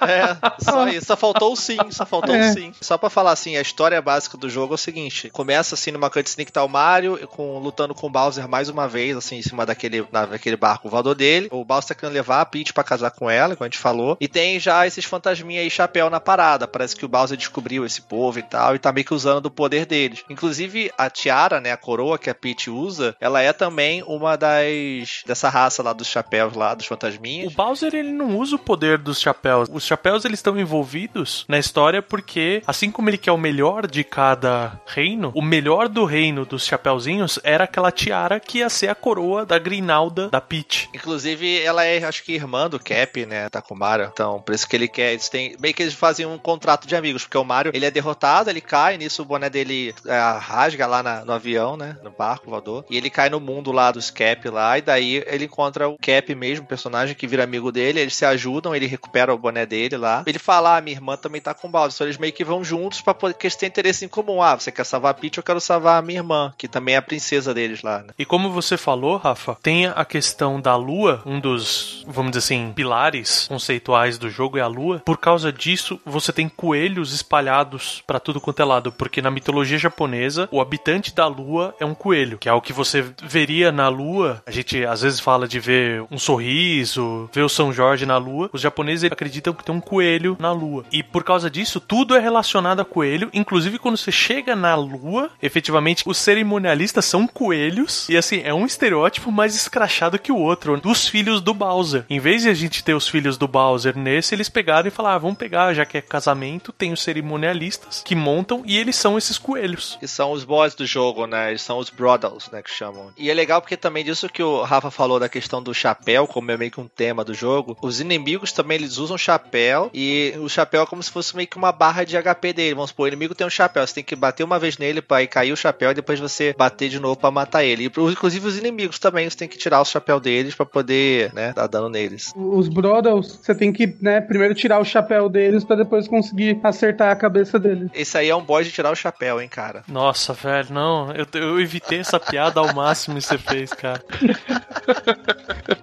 é, 0.00 0.36
só 0.58 0.88
isso, 0.88 1.06
só 1.06 1.16
faltou 1.16 1.52
o 1.52 1.56
sim, 1.56 1.78
só 1.90 2.04
faltou 2.04 2.34
é. 2.34 2.50
o 2.50 2.52
sim. 2.52 2.72
Só 2.80 2.98
pra 2.98 3.10
falar 3.10 3.32
assim, 3.32 3.56
a 3.56 3.60
história 3.60 4.00
básica 4.00 4.36
do 4.36 4.48
jogo 4.48 4.74
é 4.74 4.76
o 4.76 4.78
seguinte: 4.78 5.30
começa 5.30 5.74
assim 5.74 5.90
numa 5.90 6.10
cutscene 6.10 6.44
que 6.44 6.52
tá 6.52 6.64
o 6.64 6.68
Mario 6.68 7.26
com, 7.28 7.58
lutando 7.58 7.94
com 7.94 8.06
o 8.06 8.10
Bowser 8.10 8.48
mais 8.48 8.68
uma 8.68 8.88
vez, 8.88 9.16
assim, 9.16 9.36
em 9.36 9.42
cima 9.42 9.64
daquele, 9.64 10.02
daquele 10.10 10.56
barco 10.56 10.88
voador 10.88 11.14
dele. 11.14 11.48
O 11.50 11.64
Bowser 11.64 11.88
tá 11.88 11.94
querendo 11.94 12.14
levar 12.14 12.40
a 12.40 12.46
Peach 12.46 12.72
pra 12.72 12.84
casar 12.84 13.10
com 13.10 13.30
ela, 13.30 13.54
como 13.54 13.64
a 13.64 13.68
gente 13.68 13.78
falou. 13.78 14.16
E 14.20 14.28
tem 14.28 14.58
já 14.58 14.86
esses 14.86 15.04
fantasminha 15.04 15.60
aí, 15.60 15.70
chapéu 15.70 16.08
na 16.10 16.20
parada. 16.20 16.66
Parece 16.66 16.96
que 16.96 17.04
o 17.04 17.08
Bowser 17.08 17.36
descobriu 17.36 17.84
esse 17.84 18.02
povo 18.02 18.38
e 18.38 18.42
tal, 18.42 18.74
e 18.74 18.78
tá 18.78 18.92
meio 18.92 19.06
que 19.06 19.14
usando 19.14 19.42
do 19.42 19.50
poder 19.50 19.86
deles. 19.86 20.24
Inclusive, 20.28 20.90
a 20.96 21.10
tiara, 21.10 21.60
né, 21.60 21.72
a 21.72 21.76
coroa 21.76 22.18
que 22.18 22.30
a 22.30 22.34
Peach 22.34 22.70
usa, 22.70 23.16
ela 23.20 23.40
é 23.40 23.52
também 23.52 24.02
uma 24.06 24.36
das. 24.36 25.22
dessa 25.26 25.48
raça 25.48 25.82
lá 25.82 25.92
dos 25.92 26.06
chapéus 26.06 26.54
lá, 26.54 26.74
dos 26.74 26.86
fantasminhas. 26.86 27.52
O 27.52 27.56
Bowser, 27.56 27.94
ele 27.94 28.12
não 28.12 28.38
usa 28.38 28.56
o 28.56 28.58
poder 28.58 28.98
dos 28.98 29.20
chapéus. 29.20 29.41
Os 29.70 29.84
chapéus 29.84 30.24
eles 30.24 30.38
estão 30.38 30.58
envolvidos 30.58 31.44
na 31.48 31.58
história 31.58 32.02
porque, 32.02 32.62
assim 32.66 32.90
como 32.90 33.08
ele 33.08 33.18
quer 33.18 33.32
o 33.32 33.38
melhor 33.38 33.86
de 33.86 34.04
cada 34.04 34.80
reino, 34.86 35.32
o 35.34 35.42
melhor 35.42 35.88
do 35.88 36.04
reino 36.04 36.44
dos 36.44 36.64
chapeuzinhos 36.64 37.38
era 37.42 37.64
aquela 37.64 37.90
tiara 37.90 38.38
que 38.40 38.58
ia 38.58 38.68
ser 38.68 38.88
a 38.88 38.94
coroa 38.94 39.44
da 39.44 39.58
Grinalda 39.58 40.28
da 40.28 40.40
Peach. 40.40 40.88
Inclusive, 40.94 41.60
ela 41.62 41.84
é, 41.84 42.02
acho 42.04 42.22
que, 42.22 42.34
irmã 42.34 42.68
do 42.68 42.78
Cap, 42.78 43.26
né? 43.26 43.48
Mario. 43.82 44.10
Então, 44.12 44.40
por 44.40 44.54
isso 44.54 44.68
que 44.68 44.76
ele 44.76 44.88
quer. 44.88 45.12
Eles 45.12 45.28
têm. 45.28 45.56
Meio 45.60 45.74
que 45.74 45.82
eles 45.82 45.94
fazem 45.94 46.24
um 46.24 46.38
contrato 46.38 46.86
de 46.86 46.94
amigos, 46.94 47.24
porque 47.24 47.38
o 47.38 47.44
Mario 47.44 47.72
ele 47.74 47.84
é 47.84 47.90
derrotado, 47.90 48.48
ele 48.48 48.60
cai, 48.60 48.96
nisso 48.96 49.22
o 49.22 49.24
boné 49.24 49.50
dele 49.50 49.94
é, 50.06 50.18
rasga 50.38 50.86
lá 50.86 51.02
na, 51.02 51.24
no 51.24 51.32
avião, 51.32 51.76
né? 51.76 51.96
No 52.02 52.10
barco 52.10 52.48
voador. 52.48 52.84
E 52.88 52.96
ele 52.96 53.10
cai 53.10 53.28
no 53.28 53.40
mundo 53.40 53.72
lá 53.72 53.90
dos 53.90 54.10
Cap 54.10 54.48
lá, 54.48 54.78
e 54.78 54.82
daí 54.82 55.24
ele 55.26 55.46
encontra 55.46 55.88
o 55.88 55.96
Cap 55.98 56.34
mesmo, 56.34 56.66
personagem 56.66 57.14
que 57.14 57.26
vira 57.26 57.42
amigo 57.42 57.72
dele, 57.72 58.00
eles 58.00 58.14
se 58.14 58.24
ajudam, 58.24 58.74
ele 58.74 58.86
recupera 58.86 59.31
o 59.32 59.38
boné 59.38 59.66
dele 59.66 59.96
lá. 59.96 60.22
Ele 60.26 60.38
fala: 60.38 60.76
ah, 60.76 60.80
minha 60.80 60.96
irmã 60.96 61.16
também 61.16 61.40
tá 61.40 61.54
com 61.54 61.70
Bowser. 61.70 61.94
Então 61.94 62.06
eles 62.06 62.18
meio 62.18 62.32
que 62.32 62.44
vão 62.44 62.64
juntos 62.64 63.00
pra 63.00 63.14
poder, 63.14 63.34
porque 63.34 63.46
eles 63.46 63.56
têm 63.56 63.68
interesse 63.68 64.04
em 64.04 64.08
comum. 64.08 64.42
Ah, 64.42 64.54
você 64.54 64.72
quer 64.72 64.84
salvar 64.84 65.12
a 65.12 65.14
Peach, 65.14 65.38
eu 65.38 65.44
quero 65.44 65.60
salvar 65.60 65.98
a 65.98 66.02
minha 66.02 66.20
irmã, 66.20 66.52
que 66.56 66.68
também 66.68 66.94
é 66.94 66.98
a 66.98 67.02
princesa 67.02 67.54
deles 67.54 67.82
lá, 67.82 67.98
né? 68.02 68.14
E 68.18 68.24
como 68.24 68.50
você 68.50 68.76
falou, 68.76 69.16
Rafa, 69.16 69.56
tem 69.62 69.86
a 69.86 70.04
questão 70.04 70.60
da 70.60 70.76
lua, 70.76 71.22
um 71.26 71.40
dos, 71.40 72.04
vamos 72.06 72.32
dizer 72.32 72.44
assim, 72.44 72.72
pilares 72.74 73.46
conceituais 73.48 74.18
do 74.18 74.30
jogo 74.30 74.58
é 74.58 74.60
a 74.60 74.66
lua. 74.66 75.00
Por 75.04 75.18
causa 75.18 75.52
disso, 75.52 76.00
você 76.04 76.32
tem 76.32 76.48
coelhos 76.48 77.12
espalhados 77.12 78.02
para 78.06 78.20
tudo 78.20 78.40
quanto 78.40 78.60
é 78.60 78.64
lado, 78.64 78.92
porque 78.92 79.22
na 79.22 79.30
mitologia 79.30 79.78
japonesa, 79.78 80.48
o 80.50 80.60
habitante 80.60 81.14
da 81.14 81.26
lua 81.26 81.74
é 81.78 81.84
um 81.84 81.94
coelho, 81.94 82.38
que 82.38 82.48
é 82.48 82.52
o 82.52 82.60
que 82.60 82.72
você 82.72 83.04
veria 83.22 83.70
na 83.70 83.88
lua. 83.88 84.42
A 84.46 84.50
gente 84.50 84.84
às 84.84 85.02
vezes 85.02 85.20
fala 85.20 85.46
de 85.46 85.60
ver 85.60 86.04
um 86.10 86.18
sorriso, 86.18 87.28
ver 87.32 87.42
o 87.42 87.48
São 87.48 87.72
Jorge 87.72 88.06
na 88.06 88.16
lua. 88.16 88.50
Os 88.52 88.60
japoneses 88.60 89.04
acreditam 89.22 89.54
que 89.54 89.64
tem 89.64 89.74
um 89.74 89.80
coelho 89.80 90.36
na 90.40 90.50
lua. 90.52 90.84
E 90.90 91.02
por 91.02 91.22
causa 91.22 91.48
disso, 91.48 91.80
tudo 91.80 92.16
é 92.16 92.18
relacionado 92.18 92.80
a 92.80 92.84
coelho, 92.84 93.30
inclusive 93.32 93.78
quando 93.78 93.96
você 93.96 94.10
chega 94.10 94.56
na 94.56 94.74
lua, 94.74 95.30
efetivamente 95.40 96.02
os 96.06 96.18
cerimonialistas 96.18 97.04
são 97.04 97.26
coelhos. 97.26 98.08
E 98.08 98.16
assim, 98.16 98.42
é 98.44 98.52
um 98.52 98.66
estereótipo 98.66 99.30
mais 99.30 99.54
escrachado 99.54 100.18
que 100.18 100.32
o 100.32 100.36
outro, 100.36 100.80
dos 100.80 101.06
filhos 101.06 101.40
do 101.40 101.54
Bowser. 101.54 102.04
Em 102.10 102.18
vez 102.18 102.42
de 102.42 102.48
a 102.48 102.54
gente 102.54 102.82
ter 102.82 102.94
os 102.94 103.08
filhos 103.08 103.38
do 103.38 103.46
Bowser 103.46 103.96
nesse, 103.96 104.34
eles 104.34 104.48
pegaram 104.48 104.88
e 104.88 104.90
falaram: 104.90 105.16
ah, 105.16 105.18
vamos 105.18 105.38
pegar, 105.38 105.72
já 105.72 105.84
que 105.84 105.98
é 105.98 106.00
casamento, 106.00 106.72
tem 106.72 106.92
os 106.92 107.02
cerimonialistas 107.02 108.02
que 108.04 108.16
montam 108.16 108.62
e 108.66 108.76
eles 108.76 108.96
são 108.96 109.16
esses 109.16 109.38
coelhos. 109.38 109.96
Que 110.00 110.08
são 110.08 110.32
os 110.32 110.42
boys 110.42 110.74
do 110.74 110.84
jogo, 110.84 111.26
né? 111.26 111.50
Eles 111.50 111.62
são 111.62 111.78
os 111.78 111.90
brothers, 111.90 112.50
né? 112.50 112.62
Que 112.62 112.70
chamam. 112.70 113.12
E 113.16 113.30
é 113.30 113.34
legal 113.34 113.60
porque 113.60 113.76
também 113.76 114.04
disso 114.04 114.28
que 114.28 114.42
o 114.42 114.62
Rafa 114.62 114.90
falou 114.90 115.20
da 115.20 115.28
questão 115.28 115.62
do 115.62 115.72
chapéu, 115.72 116.26
como 116.26 116.50
é 116.50 116.56
meio 116.56 116.70
que 116.70 116.80
um 116.80 116.88
tema 116.88 117.24
do 117.24 117.34
jogo, 117.34 117.76
os 117.80 118.00
inimigos 118.00 118.52
também 118.52 118.76
eles 118.76 118.98
usam 118.98 119.11
usa 119.12 119.14
um 119.14 119.18
chapéu 119.18 119.90
e 119.92 120.34
o 120.38 120.48
chapéu 120.48 120.82
é 120.82 120.86
como 120.86 121.02
se 121.02 121.10
fosse 121.10 121.36
meio 121.36 121.48
que 121.48 121.56
uma 121.56 121.72
barra 121.72 122.04
de 122.04 122.16
HP 122.16 122.52
dele. 122.52 122.74
Vamos 122.74 122.90
supor, 122.90 123.04
o 123.04 123.08
inimigo 123.08 123.34
tem 123.34 123.46
um 123.46 123.50
chapéu, 123.50 123.86
você 123.86 123.94
tem 123.94 124.04
que 124.04 124.16
bater 124.16 124.42
uma 124.42 124.58
vez 124.58 124.78
nele 124.78 125.02
pra 125.02 125.22
ir 125.22 125.26
cair 125.26 125.52
o 125.52 125.56
chapéu 125.56 125.90
e 125.90 125.94
depois 125.94 126.18
você 126.18 126.54
bater 126.56 126.88
de 126.88 126.98
novo 126.98 127.16
pra 127.16 127.30
matar 127.30 127.64
ele. 127.64 127.84
E 127.84 127.86
inclusive 127.86 128.46
os 128.46 128.58
inimigos 128.58 128.98
também, 128.98 129.28
você 129.28 129.36
tem 129.36 129.48
que 129.48 129.58
tirar 129.58 129.80
o 129.80 129.84
chapéu 129.84 130.18
deles 130.18 130.54
pra 130.54 130.66
poder, 130.66 131.32
né, 131.32 131.52
dar 131.54 131.66
dano 131.66 131.88
neles. 131.88 132.32
Os 132.34 132.68
Brothers, 132.68 133.38
você 133.42 133.54
tem 133.54 133.72
que, 133.72 133.96
né, 134.00 134.20
primeiro 134.20 134.54
tirar 134.54 134.78
o 134.80 134.84
chapéu 134.84 135.28
deles 135.28 135.64
pra 135.64 135.76
depois 135.76 136.08
conseguir 136.08 136.58
acertar 136.62 137.10
a 137.10 137.16
cabeça 137.16 137.58
deles. 137.58 137.90
Esse 137.94 138.16
aí 138.18 138.28
é 138.28 138.36
um 138.36 138.42
boss 138.42 138.66
de 138.66 138.72
tirar 138.72 138.90
o 138.90 138.96
chapéu, 138.96 139.40
hein, 139.40 139.48
cara. 139.48 139.82
Nossa, 139.88 140.32
velho, 140.32 140.68
não. 140.70 141.12
Eu, 141.12 141.26
eu 141.34 141.60
evitei 141.60 142.00
essa 142.00 142.18
piada 142.18 142.60
ao 142.60 142.74
máximo 142.74 143.16
que 143.16 143.22
você 143.22 143.38
fez, 143.38 143.72
cara. 143.72 144.02